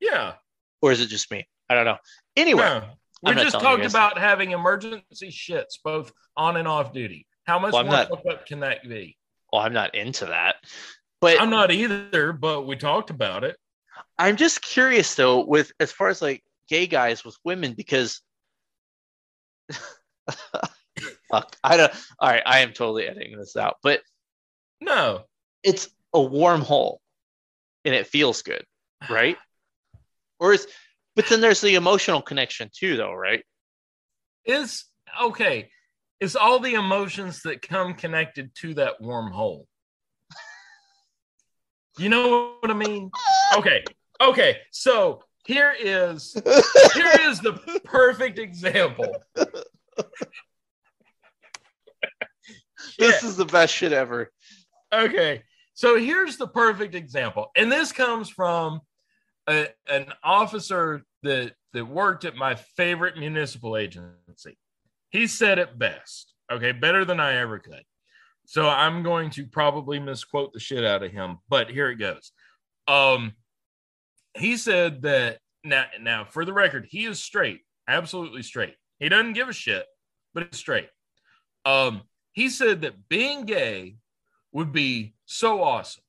Yeah. 0.00 0.34
Or 0.82 0.92
is 0.92 1.00
it 1.00 1.06
just 1.06 1.30
me? 1.30 1.46
I 1.68 1.74
don't 1.74 1.84
know. 1.84 1.98
Anyway, 2.36 2.62
No. 2.62 2.84
We 3.22 3.34
just 3.34 3.58
talked 3.58 3.84
about 3.86 4.18
having 4.18 4.50
emergency 4.50 5.28
shits 5.30 5.78
both 5.82 6.12
on 6.36 6.56
and 6.58 6.68
off 6.68 6.92
duty. 6.92 7.26
How 7.46 7.58
much 7.58 7.72
Well, 7.72 7.84
more 7.84 7.92
not- 7.92 8.26
up 8.26 8.46
can 8.46 8.60
that 8.60 8.82
be? 8.86 9.16
well, 9.52 9.62
I'm 9.62 9.72
not 9.72 9.94
into 9.94 10.26
that. 10.26 10.56
But 11.20 11.40
I'm 11.40 11.48
not 11.50 11.70
either, 11.70 12.32
but 12.34 12.62
we 12.66 12.76
talked 12.76 13.08
about 13.10 13.44
it. 13.44 13.56
I'm 14.18 14.36
just 14.36 14.60
curious 14.60 15.14
though, 15.14 15.44
with 15.44 15.72
as 15.80 15.90
far 15.90 16.08
as 16.08 16.20
like 16.20 16.44
gay 16.68 16.86
guys 16.86 17.24
with 17.24 17.36
women, 17.44 17.72
because 17.72 18.20
fuck. 21.30 21.56
I 21.64 21.76
don't. 21.76 21.92
All 22.18 22.28
right, 22.30 22.42
I 22.44 22.60
am 22.60 22.72
totally 22.72 23.06
editing 23.06 23.38
this 23.38 23.56
out, 23.56 23.76
but 23.82 24.00
No. 24.80 25.24
it's 25.62 25.88
a 26.12 26.20
warm 26.20 26.60
hole, 26.60 27.00
and 27.84 27.94
it 27.94 28.06
feels 28.06 28.42
good, 28.42 28.64
right? 29.08 29.38
Or 30.40 30.52
is, 30.52 30.66
but 31.16 31.26
then 31.28 31.40
there's 31.40 31.60
the 31.60 31.74
emotional 31.74 32.22
connection 32.22 32.70
too, 32.74 32.96
though, 32.96 33.14
right? 33.14 33.44
Is 34.44 34.84
okay. 35.22 35.70
It's 36.20 36.36
all 36.36 36.58
the 36.58 36.74
emotions 36.74 37.42
that 37.42 37.62
come 37.62 37.94
connected 37.94 38.54
to 38.56 38.74
that 38.74 39.00
warm 39.00 39.32
hole. 39.32 39.66
You 41.98 42.08
know 42.08 42.54
what 42.60 42.70
I 42.70 42.74
mean? 42.74 43.10
Okay. 43.56 43.84
Okay. 44.20 44.58
So 44.70 45.22
here 45.46 45.74
is 45.78 46.34
here 46.94 47.10
is 47.22 47.40
the 47.40 47.52
perfect 47.84 48.38
example. 48.38 49.14
This 52.98 53.22
is 53.22 53.36
the 53.36 53.44
best 53.44 53.74
shit 53.74 53.92
ever. 53.92 54.30
Okay. 54.92 55.42
So 55.74 55.98
here's 55.98 56.36
the 56.36 56.48
perfect 56.48 56.94
example. 56.94 57.50
And 57.56 57.70
this 57.70 57.92
comes 57.92 58.28
from 58.28 58.80
a, 59.46 59.68
an 59.88 60.06
officer 60.22 61.04
that 61.22 61.54
that 61.72 61.84
worked 61.84 62.24
at 62.24 62.36
my 62.36 62.54
favorite 62.54 63.16
municipal 63.16 63.76
agency. 63.76 64.56
He 65.10 65.26
said 65.26 65.58
it 65.58 65.78
best. 65.78 66.32
Okay, 66.50 66.72
better 66.72 67.04
than 67.04 67.20
I 67.20 67.36
ever 67.36 67.58
could. 67.58 67.82
So 68.46 68.68
I'm 68.68 69.02
going 69.02 69.30
to 69.30 69.46
probably 69.46 69.98
misquote 69.98 70.52
the 70.52 70.60
shit 70.60 70.84
out 70.84 71.02
of 71.02 71.10
him, 71.10 71.38
but 71.48 71.70
here 71.70 71.90
it 71.90 71.96
goes. 71.96 72.32
Um 72.86 73.32
he 74.36 74.56
said 74.56 75.02
that 75.02 75.38
now 75.64 75.86
now 76.00 76.24
for 76.24 76.44
the 76.44 76.52
record, 76.52 76.86
he 76.88 77.06
is 77.06 77.20
straight, 77.20 77.60
absolutely 77.88 78.42
straight. 78.42 78.74
He 78.98 79.08
doesn't 79.08 79.32
give 79.32 79.48
a 79.48 79.52
shit, 79.52 79.86
but 80.34 80.44
it's 80.44 80.58
straight. 80.58 80.88
Um 81.64 82.02
he 82.32 82.48
said 82.48 82.82
that 82.82 83.08
being 83.08 83.46
gay 83.46 83.96
would 84.52 84.72
be 84.72 85.14
so 85.24 85.62
awesome 85.62 86.02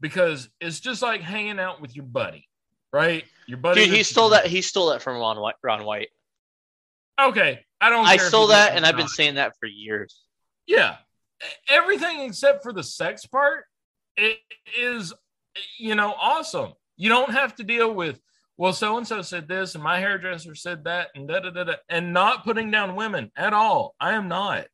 because 0.00 0.48
it's 0.60 0.80
just 0.80 1.02
like 1.02 1.20
hanging 1.20 1.58
out 1.58 1.80
with 1.80 1.96
your 1.96 2.04
buddy, 2.04 2.48
right? 2.92 3.24
Your 3.46 3.58
buddy. 3.58 3.84
Dude, 3.84 3.94
he 3.94 4.02
stole 4.02 4.30
that. 4.30 4.46
He 4.46 4.62
stole 4.62 4.90
that 4.90 5.02
from 5.02 5.18
Ron 5.18 5.40
White. 5.40 5.56
Ron 5.62 5.84
White. 5.84 6.08
Okay, 7.20 7.60
I 7.80 7.90
don't. 7.90 8.06
I 8.06 8.16
stole 8.16 8.48
that, 8.48 8.76
and 8.76 8.86
I've 8.86 8.96
been 8.96 9.08
saying 9.08 9.36
that 9.36 9.54
for 9.58 9.66
years. 9.66 10.20
Yeah, 10.66 10.96
everything 11.68 12.20
except 12.20 12.62
for 12.62 12.72
the 12.72 12.82
sex 12.82 13.26
part, 13.26 13.64
it 14.16 14.38
is, 14.78 15.12
you 15.78 15.94
know, 15.94 16.14
awesome. 16.20 16.72
You 16.96 17.08
don't 17.08 17.30
have 17.30 17.54
to 17.56 17.64
deal 17.64 17.92
with. 17.92 18.20
Well, 18.56 18.72
so 18.72 18.96
and 18.96 19.06
so 19.06 19.22
said 19.22 19.48
this, 19.48 19.74
and 19.74 19.84
my 19.84 20.00
hairdresser 20.00 20.54
said 20.54 20.84
that, 20.84 21.08
and 21.14 21.28
da 21.28 21.40
da 21.40 21.50
da 21.50 21.64
da, 21.64 21.74
and 21.88 22.12
not 22.12 22.44
putting 22.44 22.70
down 22.70 22.96
women 22.96 23.30
at 23.36 23.52
all. 23.52 23.94
I 24.00 24.14
am 24.14 24.28
not. 24.28 24.66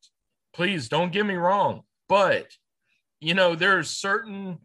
Please 0.54 0.88
don't 0.88 1.12
get 1.12 1.26
me 1.26 1.34
wrong, 1.34 1.82
but 2.08 2.46
you 3.20 3.34
know, 3.34 3.54
there's 3.54 3.90
certain 3.90 4.58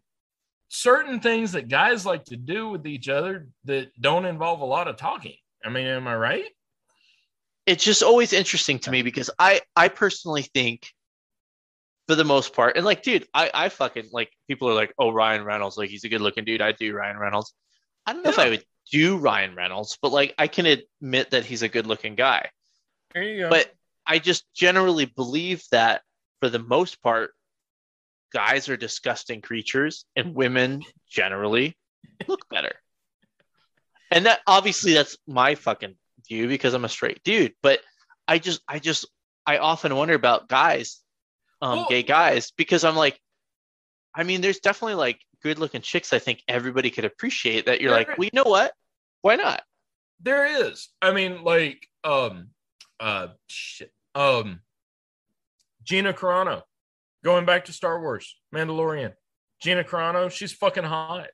certain 0.70 1.18
things 1.20 1.52
that 1.52 1.68
guys 1.68 2.06
like 2.06 2.24
to 2.26 2.36
do 2.36 2.68
with 2.68 2.86
each 2.86 3.08
other 3.08 3.48
that 3.64 3.90
don't 4.00 4.24
involve 4.24 4.60
a 4.60 4.64
lot 4.64 4.88
of 4.88 4.96
talking. 4.96 5.34
I 5.64 5.68
mean, 5.68 5.86
am 5.86 6.06
I 6.06 6.14
right? 6.14 6.44
It's 7.66 7.84
just 7.84 8.02
always 8.02 8.32
interesting 8.32 8.78
to 8.80 8.90
me 8.90 9.02
because 9.02 9.30
I, 9.38 9.60
I 9.76 9.88
personally 9.88 10.42
think, 10.42 10.86
for 12.06 12.14
the 12.14 12.24
most 12.24 12.54
part, 12.54 12.76
and 12.76 12.84
like, 12.84 13.02
dude, 13.02 13.26
I, 13.34 13.50
I 13.52 13.68
fucking 13.68 14.08
like 14.12 14.32
people 14.48 14.68
are 14.68 14.74
like, 14.74 14.92
oh, 14.98 15.10
Ryan 15.10 15.44
Reynolds, 15.44 15.76
like 15.76 15.90
he's 15.90 16.04
a 16.04 16.08
good 16.08 16.20
looking 16.20 16.44
dude. 16.44 16.62
I 16.62 16.72
do 16.72 16.94
Ryan 16.94 17.18
Reynolds. 17.18 17.52
I 18.06 18.12
don't 18.12 18.24
know 18.24 18.30
if 18.30 18.38
I 18.38 18.50
would 18.50 18.64
do 18.90 19.16
Ryan 19.16 19.54
Reynolds, 19.54 19.98
but 20.00 20.10
like 20.10 20.34
I 20.38 20.48
can 20.48 20.66
admit 20.66 21.30
that 21.30 21.44
he's 21.44 21.62
a 21.62 21.68
good 21.68 21.86
looking 21.86 22.14
guy. 22.14 22.48
There 23.12 23.22
you 23.22 23.40
go. 23.40 23.50
But 23.50 23.72
I 24.06 24.18
just 24.18 24.44
generally 24.54 25.04
believe 25.04 25.62
that 25.70 26.02
for 26.40 26.48
the 26.48 26.58
most 26.58 27.00
part, 27.02 27.32
guys 28.32 28.68
are 28.68 28.76
disgusting 28.76 29.40
creatures 29.40 30.04
and 30.16 30.34
women 30.34 30.82
generally 31.08 31.76
look 32.28 32.48
better. 32.48 32.72
And 34.10 34.26
that 34.26 34.40
obviously 34.46 34.94
that's 34.94 35.16
my 35.26 35.54
fucking 35.54 35.94
view 36.28 36.48
because 36.48 36.74
I'm 36.74 36.84
a 36.84 36.88
straight 36.88 37.22
dude. 37.24 37.54
But 37.62 37.80
I 38.26 38.38
just 38.38 38.60
I 38.68 38.78
just 38.78 39.06
I 39.46 39.58
often 39.58 39.94
wonder 39.96 40.14
about 40.14 40.48
guys, 40.48 41.00
um, 41.62 41.86
gay 41.88 42.02
guys, 42.02 42.52
because 42.56 42.84
I'm 42.84 42.96
like, 42.96 43.20
I 44.14 44.24
mean, 44.24 44.40
there's 44.40 44.60
definitely 44.60 44.94
like 44.96 45.20
good 45.42 45.58
looking 45.58 45.80
chicks 45.80 46.12
I 46.12 46.18
think 46.18 46.42
everybody 46.48 46.90
could 46.90 47.04
appreciate 47.04 47.66
that 47.66 47.80
you're 47.80 47.90
like, 47.92 48.08
There- 48.08 48.16
well, 48.18 48.24
you 48.24 48.30
know 48.34 48.50
what? 48.50 48.72
Why 49.22 49.36
not? 49.36 49.62
there 50.22 50.66
is. 50.66 50.88
I 51.00 51.12
mean, 51.12 51.44
like, 51.44 51.88
um, 52.04 52.48
uh, 53.00 53.28
shit. 53.46 53.90
Um, 54.14 54.60
Gina 55.82 56.12
Carano, 56.12 56.62
going 57.24 57.44
back 57.46 57.66
to 57.66 57.72
Star 57.72 58.00
Wars, 58.00 58.36
Mandalorian. 58.54 59.12
Gina 59.62 59.84
Carano, 59.84 60.30
she's 60.30 60.52
fucking 60.52 60.84
hot. 60.84 61.28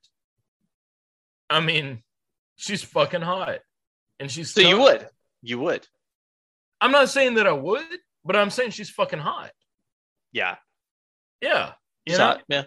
I 1.49 1.61
mean, 1.61 2.03
she's 2.57 2.83
fucking 2.83 3.23
hot, 3.23 3.61
and 4.19 4.31
she's. 4.31 4.53
So 4.53 4.63
you 4.63 4.81
would. 4.81 5.07
You 5.43 5.61
would. 5.61 5.87
I'm 6.81 6.91
not 6.91 7.09
saying 7.09 7.35
that 7.35 7.47
I 7.47 7.53
would, 7.53 7.85
but 8.25 8.35
I'm 8.35 8.51
saying 8.51 8.71
she's 8.73 8.91
fucking 8.91 9.21
hot. 9.21 9.53
Yeah. 10.33 10.57
Yeah, 11.41 11.73
you 12.07 12.17
hot, 12.17 12.43
yeah. 12.49 12.65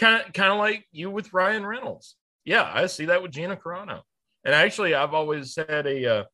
kind 0.00 0.24
of, 0.26 0.32
kind 0.32 0.52
of 0.52 0.58
like 0.58 0.84
you 0.90 1.10
with 1.10 1.32
Ryan 1.32 1.64
Reynolds. 1.64 2.16
Yeah, 2.44 2.68
I 2.72 2.86
see 2.86 3.06
that 3.06 3.22
with 3.22 3.32
Gina 3.32 3.56
Carano. 3.56 4.02
And 4.44 4.54
actually, 4.54 4.94
I've 4.94 5.14
always 5.14 5.56
had 5.56 5.86
a 5.86 6.18
uh, 6.18 6.24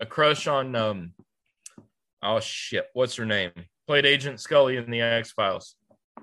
a 0.00 0.06
crush 0.06 0.46
on 0.46 0.76
um, 0.76 1.12
oh 2.22 2.40
shit, 2.40 2.86
what's 2.92 3.16
her 3.16 3.24
name? 3.24 3.52
Played 3.90 4.06
Agent 4.06 4.38
Scully 4.38 4.76
in 4.76 4.88
the 4.88 5.00
X 5.00 5.32
Files. 5.32 5.74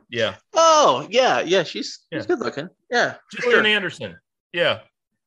Yeah, 0.07 0.35
Oh, 0.53 1.05
yeah, 1.09 1.41
yeah. 1.41 1.63
She's 1.63 1.99
Yeah. 2.09 2.19
she's 2.19 2.25
good 2.25 2.39
looking. 2.39 2.69
Yeah, 2.89 3.15
Gillian 3.29 3.65
sure. 3.65 3.67
Anderson. 3.67 4.17
Yeah, 4.53 4.79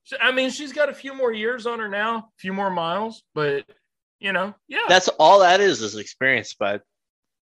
So, 0.04 0.16
I 0.18 0.32
mean, 0.32 0.48
she's 0.48 0.72
got 0.72 0.88
a 0.88 0.94
few 0.94 1.12
more 1.12 1.32
years 1.34 1.66
on 1.66 1.80
her 1.80 1.88
now, 1.90 2.16
a 2.16 2.24
few 2.38 2.54
more 2.54 2.70
miles, 2.70 3.24
but 3.34 3.66
you 4.20 4.32
know, 4.32 4.54
yeah, 4.68 4.86
That's 4.88 5.08
all 5.18 5.40
that 5.40 5.60
is 5.60 5.82
is 5.82 5.96
experience, 5.96 6.54
but 6.58 6.82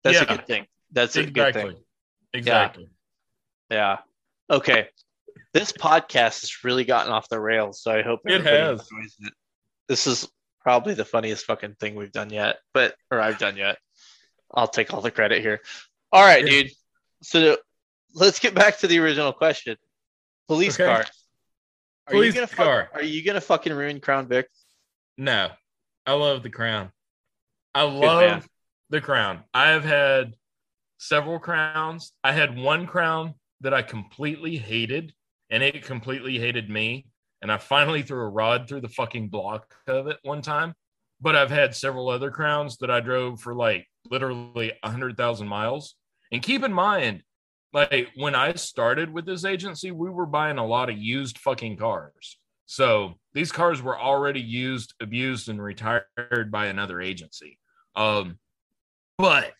That's 0.05 0.21
a 0.21 0.27
good 0.27 0.47
thing. 0.47 0.67
That's 0.93 1.17
a 1.17 1.27
good 1.27 1.55
thing. 1.55 1.75
exactly. 2.33 2.89
Yeah. 3.73 3.99
Okay. 4.49 4.91
This 5.53 5.73
podcast 5.73 6.43
has 6.43 6.63
really 6.63 6.85
gotten 6.85 7.11
off 7.13 7.29
the 7.29 7.41
rails, 7.41 7.83
so 7.83 7.91
I 7.91 8.03
hope 8.03 8.21
It 8.27 8.43
has. 8.45 8.89
enjoys 8.93 9.17
it. 9.23 9.33
This 9.89 10.07
is 10.07 10.29
probably 10.61 10.95
the 10.95 11.05
funniest 11.05 11.47
fucking 11.47 11.75
thing 11.81 11.97
we've 11.97 12.13
done 12.13 12.31
yet, 12.31 12.59
but 12.73 12.95
or 13.11 13.21
I've 13.21 13.39
done 13.39 13.57
yet. 13.57 13.79
I'll 14.55 14.69
take 14.69 14.93
all 14.93 15.01
the 15.01 15.11
credit 15.11 15.41
here. 15.43 15.61
All 16.13 16.23
right, 16.25 16.45
Yeah. 16.45 16.63
dude. 16.63 16.71
So 17.23 17.59
let's 18.15 18.39
get 18.39 18.55
back 18.55 18.79
to 18.79 18.87
the 18.87 18.99
original 18.99 19.33
question. 19.33 19.77
Police 20.49 20.75
Okay. 20.79 20.87
cars. 20.87 21.11
Are 22.07 22.13
Police 22.13 22.35
you 22.35 22.41
gonna 22.41 22.47
fuck- 22.47 22.57
car. 22.57 22.91
Are 22.95 23.03
you 23.03 23.25
gonna 23.25 23.41
fucking 23.41 23.73
ruin 23.73 24.01
Crown 24.01 24.29
Vic? 24.29 24.49
No, 25.17 25.51
I 26.07 26.13
love 26.13 26.43
the 26.43 26.51
crown. 26.51 26.93
I 27.75 27.83
love 27.83 28.47
the 28.91 29.01
crown. 29.01 29.45
I 29.55 29.71
have 29.71 29.85
had 29.85 30.35
several 30.99 31.39
crowns. 31.39 32.13
I 32.23 32.33
had 32.33 32.57
one 32.57 32.87
crown 32.87 33.35
that 33.63 33.73
I 33.75 33.83
completely 33.83 34.57
hated, 34.59 35.15
and 35.51 35.63
it 35.63 35.85
completely 35.85 36.39
hated 36.39 36.69
me. 36.69 37.07
And 37.43 37.51
I 37.51 37.59
finally 37.59 38.03
threw 38.03 38.21
a 38.23 38.29
rod 38.29 38.69
through 38.69 38.81
the 38.83 38.89
fucking 38.89 39.29
block 39.29 39.75
of 39.87 40.07
it 40.07 40.19
one 40.23 40.43
time. 40.43 40.75
But 41.25 41.37
I've 41.37 41.51
had 41.51 41.75
several 41.75 42.11
other 42.11 42.31
crowns 42.31 42.77
that 42.79 42.91
I 42.91 43.01
drove 43.01 43.41
for 43.41 43.55
like 43.55 43.87
literally 44.11 44.73
a 44.83 44.91
hundred 44.91 45.17
thousand 45.17 45.49
miles. 45.49 45.97
And 46.31 46.43
keep 46.43 46.63
in 46.63 46.73
mind, 46.73 47.23
like 47.73 48.11
when 48.15 48.35
I 48.35 48.53
started 48.53 49.11
with 49.11 49.25
this 49.25 49.47
agency, 49.47 49.91
we 49.91 50.11
were 50.11 50.27
buying 50.27 50.59
a 50.59 50.67
lot 50.67 50.91
of 50.91 50.99
used 50.99 51.39
fucking 51.39 51.79
cars. 51.79 52.39
So 52.67 53.15
these 53.33 53.51
cars 53.51 53.81
were 53.81 53.99
already 53.99 54.43
used, 54.43 54.93
abused, 55.01 55.49
and 55.49 55.63
retired 55.63 56.51
by 56.51 56.67
another 56.67 57.01
agency. 57.01 57.59
Um, 57.97 58.39
but, 59.17 59.55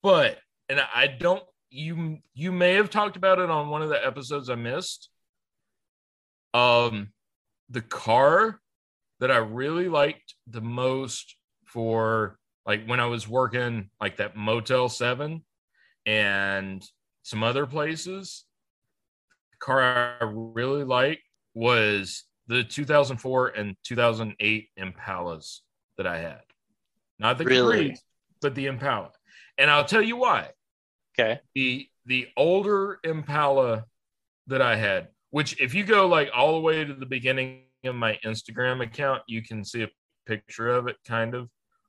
but, 0.00 0.38
and 0.68 0.80
I 0.94 1.08
don't. 1.08 1.42
You 1.70 2.18
you 2.34 2.52
may 2.52 2.74
have 2.74 2.90
talked 2.90 3.16
about 3.16 3.40
it 3.40 3.50
on 3.50 3.68
one 3.68 3.82
of 3.82 3.88
the 3.88 4.06
episodes 4.06 4.48
I 4.48 4.54
missed. 4.54 5.10
Um, 6.54 7.08
the 7.68 7.82
car 7.82 8.60
that 9.20 9.30
I 9.30 9.36
really 9.36 9.88
liked 9.88 10.34
the 10.46 10.60
most 10.60 11.36
for 11.64 12.38
like 12.66 12.86
when 12.86 13.00
I 13.00 13.06
was 13.06 13.28
working 13.28 13.90
like 14.00 14.16
that 14.16 14.36
Motel 14.36 14.88
Seven 14.88 15.44
and 16.04 16.84
some 17.22 17.42
other 17.42 17.66
places. 17.66 18.44
The 19.52 19.64
car 19.64 20.16
I 20.20 20.24
really 20.24 20.84
liked 20.84 21.22
was 21.54 22.24
the 22.46 22.62
2004 22.62 23.48
and 23.48 23.76
2008 23.84 24.68
Impalas 24.78 25.60
that 25.96 26.06
I 26.06 26.18
had. 26.18 26.42
Not 27.18 27.38
the 27.38 27.44
Really? 27.44 27.96
But 28.40 28.54
the 28.54 28.66
Impala. 28.66 29.10
And 29.58 29.70
I'll 29.70 29.84
tell 29.84 30.02
you 30.02 30.16
why. 30.16 30.50
Okay. 31.18 31.40
The 31.54 31.88
the 32.04 32.28
older 32.36 33.00
Impala 33.02 33.86
that 34.46 34.62
I 34.62 34.76
had, 34.76 35.08
which 35.30 35.60
if 35.60 35.74
you 35.74 35.84
go 35.84 36.06
like 36.06 36.30
all 36.34 36.54
the 36.54 36.60
way 36.60 36.84
to 36.84 36.94
the 36.94 37.06
beginning 37.06 37.62
of 37.86 37.94
my 37.94 38.18
Instagram 38.24 38.82
account, 38.82 39.22
you 39.26 39.42
can 39.42 39.64
see 39.64 39.82
a 39.82 39.88
picture 40.26 40.68
of 40.68 40.88
it 40.88 40.96
kind 41.06 41.34
of. 41.34 41.48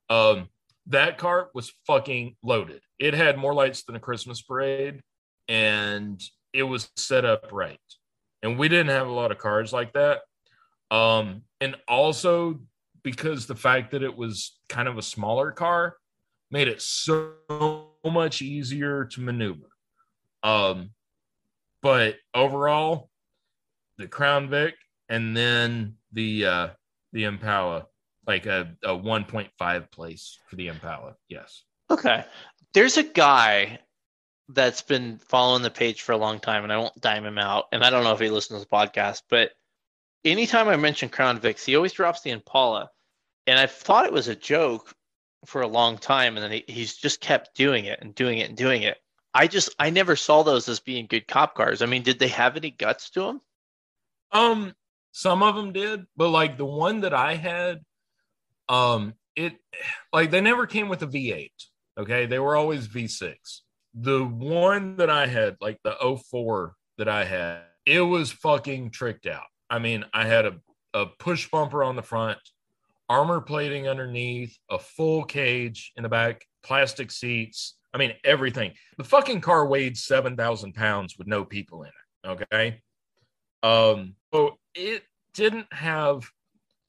Um 0.10 0.50
that 0.88 1.18
car 1.18 1.50
was 1.54 1.74
fucking 1.86 2.36
loaded. 2.44 2.82
It 2.98 3.14
had 3.14 3.38
more 3.38 3.54
lights 3.54 3.84
than 3.84 3.96
a 3.96 4.00
Christmas 4.00 4.42
parade, 4.42 5.02
and 5.48 6.22
it 6.54 6.64
was 6.64 6.90
set 6.96 7.26
up 7.26 7.50
right. 7.52 7.80
And 8.42 8.58
we 8.58 8.70
didn't 8.70 8.90
have 8.90 9.08
a 9.08 9.12
lot 9.12 9.32
of 9.32 9.38
cars 9.38 9.74
like 9.74 9.94
that. 9.94 10.22
Um, 10.90 11.44
and 11.60 11.76
also 11.88 12.62
because 13.04 13.46
the 13.46 13.56
fact 13.56 13.92
that 13.92 14.04
it 14.04 14.16
was 14.16 14.58
kind 14.70 14.88
of 14.88 14.98
a 14.98 15.02
smaller 15.02 15.52
car 15.52 15.98
made 16.52 16.68
it 16.68 16.82
so 16.82 17.34
much 18.06 18.42
easier 18.42 19.06
to 19.06 19.22
maneuver. 19.22 19.70
Um, 20.44 20.92
but 21.82 22.16
overall, 22.34 23.10
the 23.98 24.08
Crown 24.08 24.50
Vic 24.50 24.76
and 25.10 25.36
then 25.36 25.96
the 26.12 26.46
uh, 26.46 26.68
the 27.14 27.26
Impala, 27.26 27.88
like 28.26 28.46
a, 28.46 28.76
a 28.84 28.90
1.5 28.90 29.92
place 29.92 30.38
for 30.48 30.56
the 30.56 30.68
Impala. 30.68 31.16
Yes. 31.30 31.64
Okay. 31.90 32.26
There's 32.74 32.98
a 32.98 33.04
guy 33.04 33.80
that's 34.50 34.82
been 34.82 35.18
following 35.18 35.64
the 35.64 35.70
page 35.70 36.02
for 36.02 36.12
a 36.12 36.18
long 36.18 36.40
time, 36.40 36.64
and 36.64 36.72
I 36.72 36.78
won't 36.78 37.00
dime 37.00 37.26
him 37.26 37.38
out. 37.38 37.66
And 37.72 37.84
I 37.84 37.90
don't 37.90 38.04
know 38.04 38.14
if 38.14 38.20
he 38.20 38.30
listens 38.30 38.62
to 38.62 38.68
the 38.70 38.76
podcast, 38.76 39.24
but 39.30 39.52
anytime 40.24 40.68
I 40.68 40.76
mention 40.76 41.10
Crown 41.10 41.40
Vics, 41.40 41.66
he 41.66 41.76
always 41.76 41.94
drops 41.94 42.22
the 42.22 42.32
Impala. 42.32 42.90
And 43.46 43.58
I 43.58 43.66
thought 43.66 44.06
it 44.06 44.14
was 44.14 44.28
a 44.28 44.36
joke 44.36 44.94
for 45.46 45.62
a 45.62 45.68
long 45.68 45.98
time, 45.98 46.36
and 46.36 46.44
then 46.44 46.52
he, 46.52 46.64
he's 46.68 46.96
just 46.96 47.22
kept 47.22 47.56
doing 47.56 47.86
it 47.86 48.00
and 48.02 48.14
doing 48.14 48.40
it 48.40 48.50
and 48.50 48.58
doing 48.58 48.84
it. 48.84 48.98
I 49.34 49.48
just 49.48 49.74
I 49.78 49.90
never 49.90 50.16
saw 50.16 50.44
those 50.44 50.68
as 50.68 50.80
being 50.80 51.06
good 51.08 51.28
cop 51.28 51.56
cars. 51.56 51.82
I 51.82 51.86
mean, 51.86 52.04
did 52.04 52.20
they 52.20 52.30
have 52.30 52.58
any 52.58 52.72
guts 52.72 53.12
to 53.12 53.22
them? 53.22 53.42
Um, 54.32 54.74
some 55.18 55.42
of 55.42 55.56
them 55.56 55.74
did, 55.74 56.06
but 56.16 56.30
like 56.30 56.60
the 56.60 56.66
one 56.66 57.02
that 57.02 57.14
I 57.16 57.34
had, 57.34 57.80
um, 58.70 59.16
it 59.36 59.54
like 60.14 60.30
they 60.30 60.42
never 60.42 60.68
came 60.68 60.90
with 60.90 61.02
a 61.02 61.08
V8. 61.08 61.50
Okay, 61.98 62.28
they 62.28 62.38
were 62.38 62.56
always 62.56 62.88
V6. 62.88 63.34
The 63.96 64.24
one 64.24 64.98
that 64.98 65.10
I 65.10 65.26
had, 65.26 65.58
like 65.60 65.80
the 65.84 65.96
04 66.30 66.76
that 67.00 67.10
I 67.10 67.26
had, 67.26 67.62
it 67.84 68.02
was 68.02 68.32
fucking 68.32 68.92
tricked 68.92 69.26
out. 69.26 69.48
I 69.72 69.80
mean, 69.80 70.06
I 70.14 70.28
had 70.28 70.46
a, 70.46 70.58
a 70.94 71.08
push 71.08 71.50
bumper 71.50 71.84
on 71.84 71.96
the 71.96 72.04
front, 72.04 72.38
armor 73.10 73.42
plating 73.42 73.88
underneath, 73.88 74.56
a 74.70 74.78
full 74.78 75.24
cage 75.24 75.94
in 75.96 76.04
the 76.04 76.10
back, 76.10 76.46
plastic 76.62 77.10
seats. 77.10 77.76
I 77.92 77.98
mean, 77.98 78.14
everything. 78.24 78.74
The 79.00 79.04
fucking 79.04 79.42
car 79.42 79.66
weighed 79.66 79.98
7,000 79.98 80.74
pounds 80.76 81.16
with 81.18 81.26
no 81.26 81.44
people 81.44 81.82
in 81.82 81.90
it. 81.90 82.44
Okay. 82.44 82.82
Um, 83.64 84.14
so 84.32 84.60
it 84.78 85.04
didn't 85.34 85.72
have, 85.74 86.30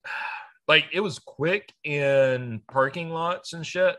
like, 0.69 0.85
it 0.93 1.01
was 1.01 1.19
quick 1.19 1.73
in 1.85 2.61
parking 2.71 3.11
lots 3.11 3.53
and 3.55 3.67
shit. 3.67 3.97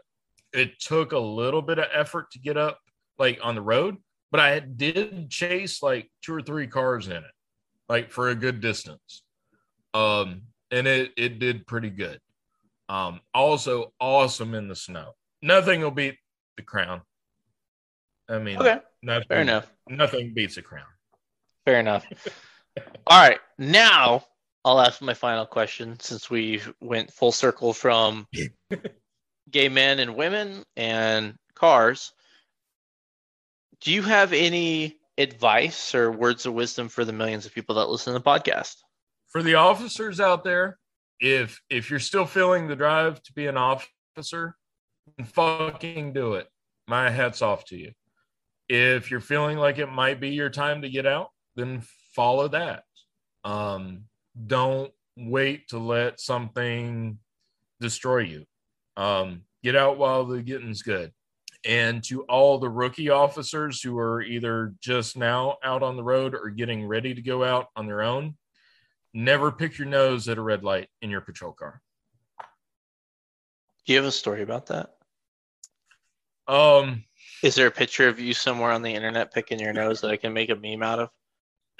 It 0.53 0.80
took 0.80 1.11
a 1.11 1.19
little 1.19 1.61
bit 1.61 1.80
of 1.80 1.85
effort 1.93 2.32
to 2.32 2.40
get 2.40 2.58
up, 2.58 2.80
like, 3.18 3.40
on 3.43 3.56
the 3.56 3.61
road, 3.61 3.98
but 4.32 4.40
I 4.40 4.59
did 4.59 5.30
chase 5.30 5.82
like 5.84 6.09
two 6.22 6.34
or 6.35 6.42
three 6.42 6.68
cars 6.68 7.08
in 7.08 7.18
it, 7.18 7.24
like, 7.88 8.11
for 8.11 8.30
a 8.30 8.35
good 8.35 8.61
distance. 8.61 9.24
Um, 9.93 10.43
and 10.72 10.88
it, 10.88 11.11
it 11.18 11.40
did 11.40 11.66
pretty 11.68 11.90
good. 11.90 12.19
Um, 12.88 13.22
also 13.34 13.93
awesome 14.00 14.53
in 14.56 14.68
the 14.68 14.76
snow. 14.76 15.14
Nothing 15.42 15.82
will 15.82 15.92
beat 15.92 16.18
the 16.58 16.64
crown. 16.64 17.01
I 18.27 18.38
mean, 18.40 18.58
Okay. 18.59 18.80
nothing, 19.01 19.27
Fair 19.27 19.42
enough. 19.42 19.72
Nothing 19.88 20.34
beats 20.34 20.58
a 20.58 20.61
crown. 20.61 20.85
Fair 21.66 21.80
enough. 21.80 22.06
All 23.08 23.22
right. 23.22 23.40
Now 23.58 24.24
I'll 24.66 24.80
ask 24.80 25.01
my 25.01 25.14
final 25.14 25.45
question 25.45 25.99
since 25.99 26.30
we 26.30 26.61
went 26.82 27.11
full 27.11 27.32
circle 27.32 27.74
from 27.74 28.27
gay 29.49 29.69
men 29.69 29.99
and 29.99 30.16
women 30.16 30.64
and 30.75 31.35
cars. 31.56 32.11
Do 33.82 33.91
you 33.91 34.01
have 34.01 34.33
any 34.33 34.98
advice 35.17 35.95
or 35.95 36.11
words 36.11 36.45
of 36.45 36.53
wisdom 36.53 36.90
for 36.90 37.06
the 37.06 37.14
millions 37.14 37.45
of 37.45 37.53
people 37.53 37.75
that 37.75 37.90
listen 37.90 38.14
to 38.14 38.19
the 38.19 38.25
podcast? 38.25 38.75
For 39.30 39.41
the 39.41 39.56
officers 39.56 40.19
out 40.19 40.43
there, 40.43 40.77
if 41.19 41.61
if 41.69 41.90
you're 41.90 41.99
still 41.99 42.25
feeling 42.25 42.67
the 42.67 42.75
drive 42.75 43.22
to 43.24 43.33
be 43.33 43.48
an 43.48 43.58
officer, 43.58 44.56
fucking 45.25 46.14
do 46.14 46.33
it. 46.33 46.48
My 46.88 47.09
hat's 47.09 47.41
off 47.41 47.66
to 47.66 47.77
you. 47.77 47.91
If 48.67 49.11
you're 49.11 49.19
feeling 49.19 49.58
like 49.58 49.77
it 49.77 49.91
might 49.91 50.19
be 50.19 50.30
your 50.30 50.49
time 50.49 50.82
to 50.82 50.90
get 50.90 51.06
out, 51.06 51.30
then 51.56 51.83
follow 52.15 52.47
that. 52.49 52.83
Um, 53.43 54.05
don't 54.47 54.91
wait 55.17 55.69
to 55.69 55.77
let 55.77 56.19
something 56.19 57.19
destroy 57.79 58.19
you. 58.19 58.45
Um, 58.97 59.41
get 59.63 59.75
out 59.75 59.97
while 59.97 60.25
the 60.25 60.41
getting's 60.41 60.81
good. 60.81 61.11
And 61.65 62.03
to 62.05 62.23
all 62.23 62.57
the 62.57 62.69
rookie 62.69 63.09
officers 63.09 63.81
who 63.81 63.97
are 63.97 64.21
either 64.21 64.73
just 64.81 65.17
now 65.17 65.57
out 65.63 65.83
on 65.83 65.97
the 65.97 66.03
road 66.03 66.33
or 66.33 66.49
getting 66.49 66.85
ready 66.85 67.13
to 67.13 67.21
go 67.21 67.43
out 67.43 67.67
on 67.75 67.85
their 67.85 68.01
own, 68.01 68.35
never 69.13 69.51
pick 69.51 69.77
your 69.77 69.88
nose 69.88 70.29
at 70.29 70.38
a 70.38 70.41
red 70.41 70.63
light 70.63 70.88
in 71.01 71.09
your 71.09 71.21
patrol 71.21 71.51
car. 71.51 71.81
Do 73.85 73.93
you 73.93 73.97
have 73.97 74.05
a 74.05 74.11
story 74.11 74.41
about 74.41 74.67
that? 74.67 74.91
Um, 76.47 77.03
Is 77.41 77.55
there 77.55 77.67
a 77.67 77.71
picture 77.71 78.07
of 78.07 78.19
you 78.19 78.33
somewhere 78.33 78.71
on 78.71 78.81
the 78.81 78.93
internet 78.93 79.33
picking 79.33 79.59
your 79.59 79.73
nose 79.73 80.01
that 80.01 80.11
I 80.11 80.17
can 80.17 80.33
make 80.33 80.49
a 80.49 80.55
meme 80.55 80.83
out 80.83 80.99
of? 80.99 81.09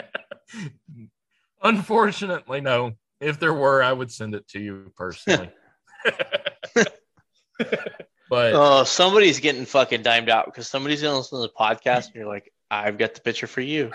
unfortunately, 1.64 2.62
no. 2.62 2.94
If 3.20 3.40
there 3.40 3.54
were, 3.54 3.84
I 3.84 3.92
would 3.92 4.12
send 4.12 4.34
it 4.34 4.48
to 4.50 4.60
you 4.60 4.92
personally. 4.96 5.52
but 8.30 8.54
Oh, 8.54 8.84
somebody's 8.86 9.40
getting 9.40 9.66
fucking 9.66 10.02
dimed 10.02 10.30
out 10.30 10.46
because 10.46 10.68
somebody's 10.68 11.02
gonna 11.02 11.18
listen 11.18 11.42
to 11.42 11.48
the 11.48 11.54
podcast 11.60 12.08
and 12.08 12.16
you're 12.16 12.28
like, 12.28 12.52
I've 12.72 12.98
got 12.98 13.16
the 13.16 13.22
picture 13.22 13.48
for 13.48 13.62
you. 13.62 13.92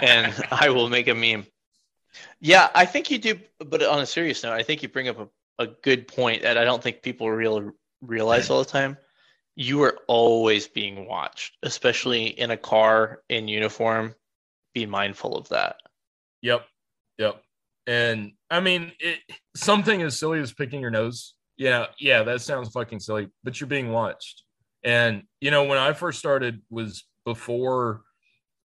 and 0.00 0.32
I 0.50 0.70
will 0.70 0.88
make 0.88 1.08
a 1.08 1.14
meme. 1.14 1.46
Yeah, 2.40 2.68
I 2.74 2.84
think 2.86 3.10
you 3.10 3.18
do. 3.18 3.40
But 3.58 3.82
on 3.82 4.00
a 4.00 4.06
serious 4.06 4.42
note, 4.42 4.52
I 4.52 4.62
think 4.62 4.82
you 4.82 4.88
bring 4.88 5.08
up 5.08 5.18
a, 5.18 5.64
a 5.64 5.66
good 5.82 6.06
point 6.08 6.42
that 6.42 6.58
I 6.58 6.64
don't 6.64 6.82
think 6.82 7.02
people 7.02 7.30
real, 7.30 7.72
realize 8.00 8.50
all 8.50 8.58
the 8.62 8.70
time. 8.70 8.96
You 9.56 9.82
are 9.82 9.98
always 10.06 10.68
being 10.68 11.06
watched, 11.06 11.56
especially 11.62 12.26
in 12.26 12.50
a 12.50 12.56
car 12.56 13.22
in 13.28 13.48
uniform. 13.48 14.14
Be 14.74 14.86
mindful 14.86 15.36
of 15.36 15.48
that. 15.48 15.76
Yep. 16.42 16.66
Yep. 17.18 17.42
And 17.86 18.32
I 18.50 18.60
mean, 18.60 18.92
it, 19.00 19.18
something 19.56 20.02
as 20.02 20.18
silly 20.18 20.40
as 20.40 20.52
picking 20.52 20.80
your 20.80 20.90
nose. 20.90 21.34
Yeah. 21.56 21.86
Yeah. 21.98 22.22
That 22.22 22.40
sounds 22.40 22.70
fucking 22.70 23.00
silly, 23.00 23.28
but 23.42 23.60
you're 23.60 23.68
being 23.68 23.90
watched. 23.90 24.44
And, 24.84 25.24
you 25.40 25.50
know, 25.50 25.64
when 25.64 25.78
I 25.78 25.92
first 25.92 26.18
started 26.18 26.62
was 26.70 27.04
before 27.24 28.02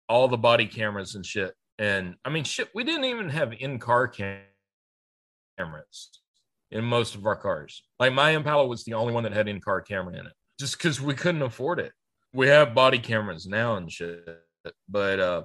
all 0.09 0.27
the 0.27 0.37
body 0.37 0.67
cameras 0.67 1.15
and 1.15 1.25
shit. 1.25 1.55
And 1.79 2.17
I 2.25 2.31
mean, 2.31 2.45
shit, 2.45 2.69
we 2.75 2.83
didn't 2.83 3.05
even 3.05 3.29
have 3.29 3.53
in 3.53 3.79
car 3.79 4.09
cam- 4.09 4.41
cameras 5.57 6.11
in 6.71 6.85
most 6.85 7.15
of 7.15 7.27
our 7.27 7.37
cars. 7.37 7.83
Like 7.99 8.13
my 8.13 8.31
Impala 8.31 8.67
was 8.67 8.85
the 8.85 8.95
only 8.95 9.13
one 9.13 9.23
that 9.23 9.33
had 9.33 9.49
in 9.49 9.61
car 9.61 9.81
camera 9.81 10.19
in 10.19 10.27
it 10.27 10.33
just 10.59 10.79
because 10.79 11.01
we 11.01 11.15
couldn't 11.15 11.43
afford 11.43 11.79
it. 11.79 11.93
We 12.33 12.49
have 12.49 12.75
body 12.75 12.99
cameras 12.99 13.47
now 13.47 13.77
and 13.77 13.91
shit. 13.91 14.27
But, 14.89 15.21
uh, 15.21 15.43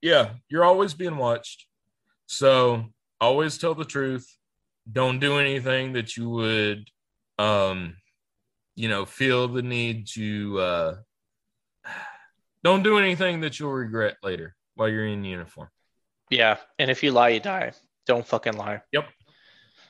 yeah, 0.00 0.30
you're 0.48 0.64
always 0.64 0.94
being 0.94 1.16
watched. 1.16 1.66
So 2.26 2.86
always 3.20 3.58
tell 3.58 3.74
the 3.74 3.84
truth. 3.84 4.26
Don't 4.90 5.18
do 5.18 5.38
anything 5.38 5.94
that 5.94 6.16
you 6.16 6.28
would, 6.30 6.88
um, 7.38 7.96
you 8.76 8.88
know, 8.88 9.04
feel 9.04 9.48
the 9.48 9.62
need 9.62 10.06
to. 10.14 10.58
Uh, 10.60 10.94
don't 12.62 12.82
do 12.82 12.98
anything 12.98 13.40
that 13.40 13.58
you'll 13.58 13.72
regret 13.72 14.16
later 14.22 14.54
while 14.74 14.88
you're 14.88 15.06
in 15.06 15.24
uniform. 15.24 15.68
Yeah, 16.30 16.56
and 16.78 16.90
if 16.90 17.02
you 17.02 17.12
lie, 17.12 17.30
you 17.30 17.40
die. 17.40 17.72
Don't 18.06 18.26
fucking 18.26 18.56
lie. 18.56 18.82
Yep. 18.92 19.08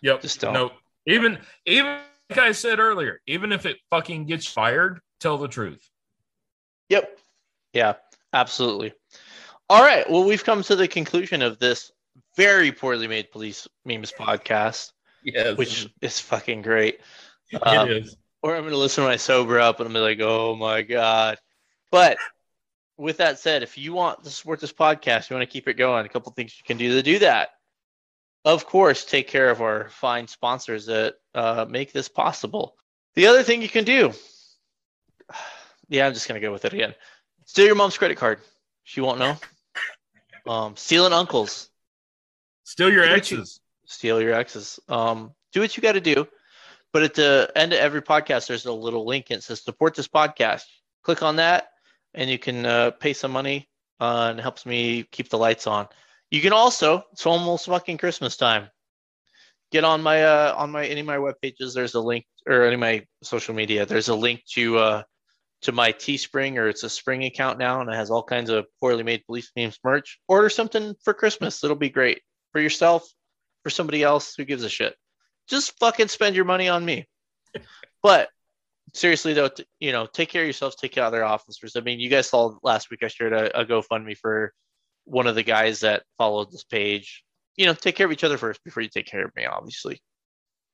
Yep. 0.02 0.22
Just 0.22 0.40
don't. 0.40 0.52
No. 0.52 0.70
Even 1.06 1.38
even 1.66 1.98
like 2.30 2.38
I 2.38 2.52
said 2.52 2.78
earlier, 2.78 3.20
even 3.26 3.52
if 3.52 3.66
it 3.66 3.76
fucking 3.90 4.26
gets 4.26 4.46
fired, 4.46 5.00
tell 5.20 5.38
the 5.38 5.48
truth. 5.48 5.88
Yep. 6.88 7.18
Yeah, 7.72 7.94
absolutely. 8.32 8.94
All 9.68 9.82
right. 9.82 10.08
Well, 10.08 10.24
we've 10.24 10.44
come 10.44 10.62
to 10.64 10.76
the 10.76 10.86
conclusion 10.86 11.42
of 11.42 11.58
this 11.58 11.90
very 12.36 12.72
poorly 12.72 13.08
made 13.08 13.30
police 13.30 13.66
memes 13.84 14.12
podcast, 14.12 14.92
Yes. 15.24 15.56
which 15.56 15.88
is 16.00 16.20
fucking 16.20 16.62
great. 16.62 17.00
it 17.50 17.66
um, 17.66 17.90
is. 17.90 18.16
Or 18.42 18.54
I'm 18.54 18.62
going 18.62 18.72
to 18.72 18.78
listen 18.78 19.02
when 19.02 19.12
I 19.12 19.16
sober 19.16 19.58
up 19.58 19.80
and 19.80 19.88
I'm 19.88 20.02
like, 20.02 20.20
oh 20.20 20.54
my 20.54 20.82
God. 20.82 21.38
But 21.90 22.18
with 22.96 23.16
that 23.18 23.38
said, 23.38 23.62
if 23.62 23.76
you 23.76 23.92
want 23.92 24.22
to 24.24 24.30
support 24.30 24.60
this 24.60 24.72
podcast, 24.72 25.28
you 25.28 25.36
want 25.36 25.48
to 25.48 25.52
keep 25.52 25.66
it 25.66 25.74
going, 25.74 26.06
a 26.06 26.08
couple 26.08 26.30
things 26.32 26.54
you 26.56 26.64
can 26.64 26.76
do 26.76 26.92
to 26.92 27.02
do 27.02 27.18
that. 27.20 27.50
Of 28.44 28.66
course, 28.66 29.04
take 29.04 29.26
care 29.26 29.50
of 29.50 29.60
our 29.60 29.88
fine 29.88 30.28
sponsors 30.28 30.86
that 30.86 31.16
uh, 31.34 31.66
make 31.68 31.92
this 31.92 32.08
possible. 32.08 32.76
The 33.14 33.26
other 33.26 33.42
thing 33.42 33.62
you 33.62 33.68
can 33.68 33.84
do, 33.84 34.12
yeah, 35.88 36.06
I'm 36.06 36.14
just 36.14 36.28
going 36.28 36.40
to 36.40 36.46
go 36.46 36.52
with 36.52 36.64
it 36.64 36.72
again. 36.72 36.94
Steal 37.46 37.66
your 37.66 37.74
mom's 37.74 37.98
credit 37.98 38.16
card. 38.16 38.38
She 38.84 39.00
won't 39.00 39.18
know. 39.18 39.36
Um, 40.46 40.76
stealing 40.76 41.12
uncles. 41.12 41.70
Steal 42.64 42.90
your 42.92 43.04
do 43.04 43.12
what 43.12 43.30
you- 43.30 43.38
exes. 43.38 43.60
Steal 43.86 44.20
your 44.20 44.34
exes. 44.34 44.80
Um, 44.88 45.32
do 45.52 45.60
what 45.60 45.76
you 45.76 45.82
got 45.82 45.92
to 45.92 46.00
do. 46.00 46.26
But 46.92 47.02
at 47.02 47.14
the 47.14 47.50
end 47.54 47.72
of 47.72 47.78
every 47.78 48.02
podcast, 48.02 48.46
there's 48.48 48.64
a 48.64 48.72
little 48.72 49.04
link 49.06 49.26
and 49.30 49.38
it 49.38 49.42
says 49.42 49.62
support 49.62 49.94
this 49.94 50.08
podcast. 50.08 50.62
Click 51.02 51.22
on 51.22 51.36
that, 51.36 51.68
and 52.14 52.28
you 52.30 52.38
can 52.38 52.64
uh, 52.66 52.90
pay 52.92 53.12
some 53.12 53.30
money, 53.30 53.68
uh, 54.00 54.28
and 54.30 54.38
it 54.38 54.42
helps 54.42 54.66
me 54.66 55.04
keep 55.12 55.28
the 55.28 55.38
lights 55.38 55.66
on. 55.66 55.86
You 56.30 56.40
can 56.40 56.52
also, 56.52 57.04
it's 57.12 57.26
almost 57.26 57.66
fucking 57.66 57.98
Christmas 57.98 58.36
time. 58.36 58.68
Get 59.70 59.84
on 59.84 60.02
my 60.02 60.24
uh, 60.24 60.54
on 60.56 60.70
my 60.70 60.86
any 60.86 61.00
of 61.00 61.06
my 61.06 61.18
web 61.18 61.34
pages. 61.42 61.74
There's 61.74 61.94
a 61.94 62.00
link, 62.00 62.24
or 62.46 62.64
any 62.64 62.74
of 62.74 62.80
my 62.80 63.04
social 63.22 63.54
media. 63.54 63.84
There's 63.84 64.08
a 64.08 64.14
link 64.14 64.42
to 64.54 64.78
uh, 64.78 65.02
to 65.62 65.72
my 65.72 65.92
Teespring, 65.92 66.56
or 66.56 66.68
it's 66.68 66.82
a 66.82 66.90
Spring 66.90 67.24
account 67.24 67.58
now, 67.58 67.80
and 67.80 67.90
it 67.90 67.96
has 67.96 68.10
all 68.10 68.22
kinds 68.22 68.50
of 68.50 68.66
poorly 68.80 69.02
made 69.02 69.24
police 69.26 69.50
memes 69.56 69.78
merch. 69.82 70.18
Order 70.28 70.48
something 70.48 70.94
for 71.02 71.14
Christmas. 71.14 71.62
It'll 71.64 71.76
be 71.76 71.90
great 71.90 72.22
for 72.52 72.60
yourself, 72.60 73.06
for 73.62 73.70
somebody 73.70 74.02
else. 74.02 74.34
Who 74.36 74.44
gives 74.44 74.64
a 74.64 74.68
shit? 74.68 74.94
Just 75.48 75.78
fucking 75.78 76.08
spend 76.08 76.36
your 76.36 76.44
money 76.44 76.68
on 76.68 76.84
me. 76.84 77.06
but 78.02 78.28
seriously 78.94 79.32
though, 79.32 79.48
t- 79.48 79.66
you 79.80 79.92
know, 79.92 80.06
take 80.06 80.28
care 80.28 80.42
of 80.42 80.46
yourselves. 80.46 80.76
Take 80.76 80.92
care 80.92 81.04
of 81.04 81.08
other 81.08 81.24
officers. 81.24 81.76
I 81.76 81.80
mean, 81.80 82.00
you 82.00 82.08
guys 82.08 82.28
saw 82.28 82.56
last 82.62 82.90
week 82.90 83.02
I 83.02 83.08
shared 83.08 83.32
a, 83.32 83.60
a 83.60 83.64
GoFundMe 83.64 84.16
for 84.16 84.52
one 85.04 85.26
of 85.26 85.34
the 85.34 85.42
guys 85.42 85.80
that 85.80 86.02
followed 86.18 86.50
this 86.50 86.64
page. 86.64 87.24
You 87.56 87.66
know, 87.66 87.74
take 87.74 87.96
care 87.96 88.06
of 88.06 88.12
each 88.12 88.24
other 88.24 88.38
first 88.38 88.62
before 88.64 88.82
you 88.82 88.88
take 88.88 89.06
care 89.06 89.24
of 89.24 89.34
me, 89.34 89.46
obviously. 89.46 90.00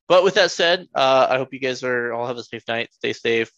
But 0.08 0.24
with 0.24 0.34
that 0.34 0.50
said, 0.50 0.88
uh, 0.94 1.26
I 1.30 1.38
hope 1.38 1.52
you 1.52 1.60
guys 1.60 1.82
are 1.84 2.12
all 2.12 2.26
have 2.26 2.36
a 2.36 2.42
safe 2.42 2.64
night. 2.66 2.92
Stay 2.92 3.12
safe, 3.12 3.52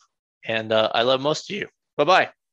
and 0.44 0.73
uh, 0.73 0.90
I 0.94 1.02
love 1.02 1.20
most 1.20 1.50
of 1.50 1.56
you. 1.56 1.68
Bye 1.97 2.05
bye. 2.05 2.43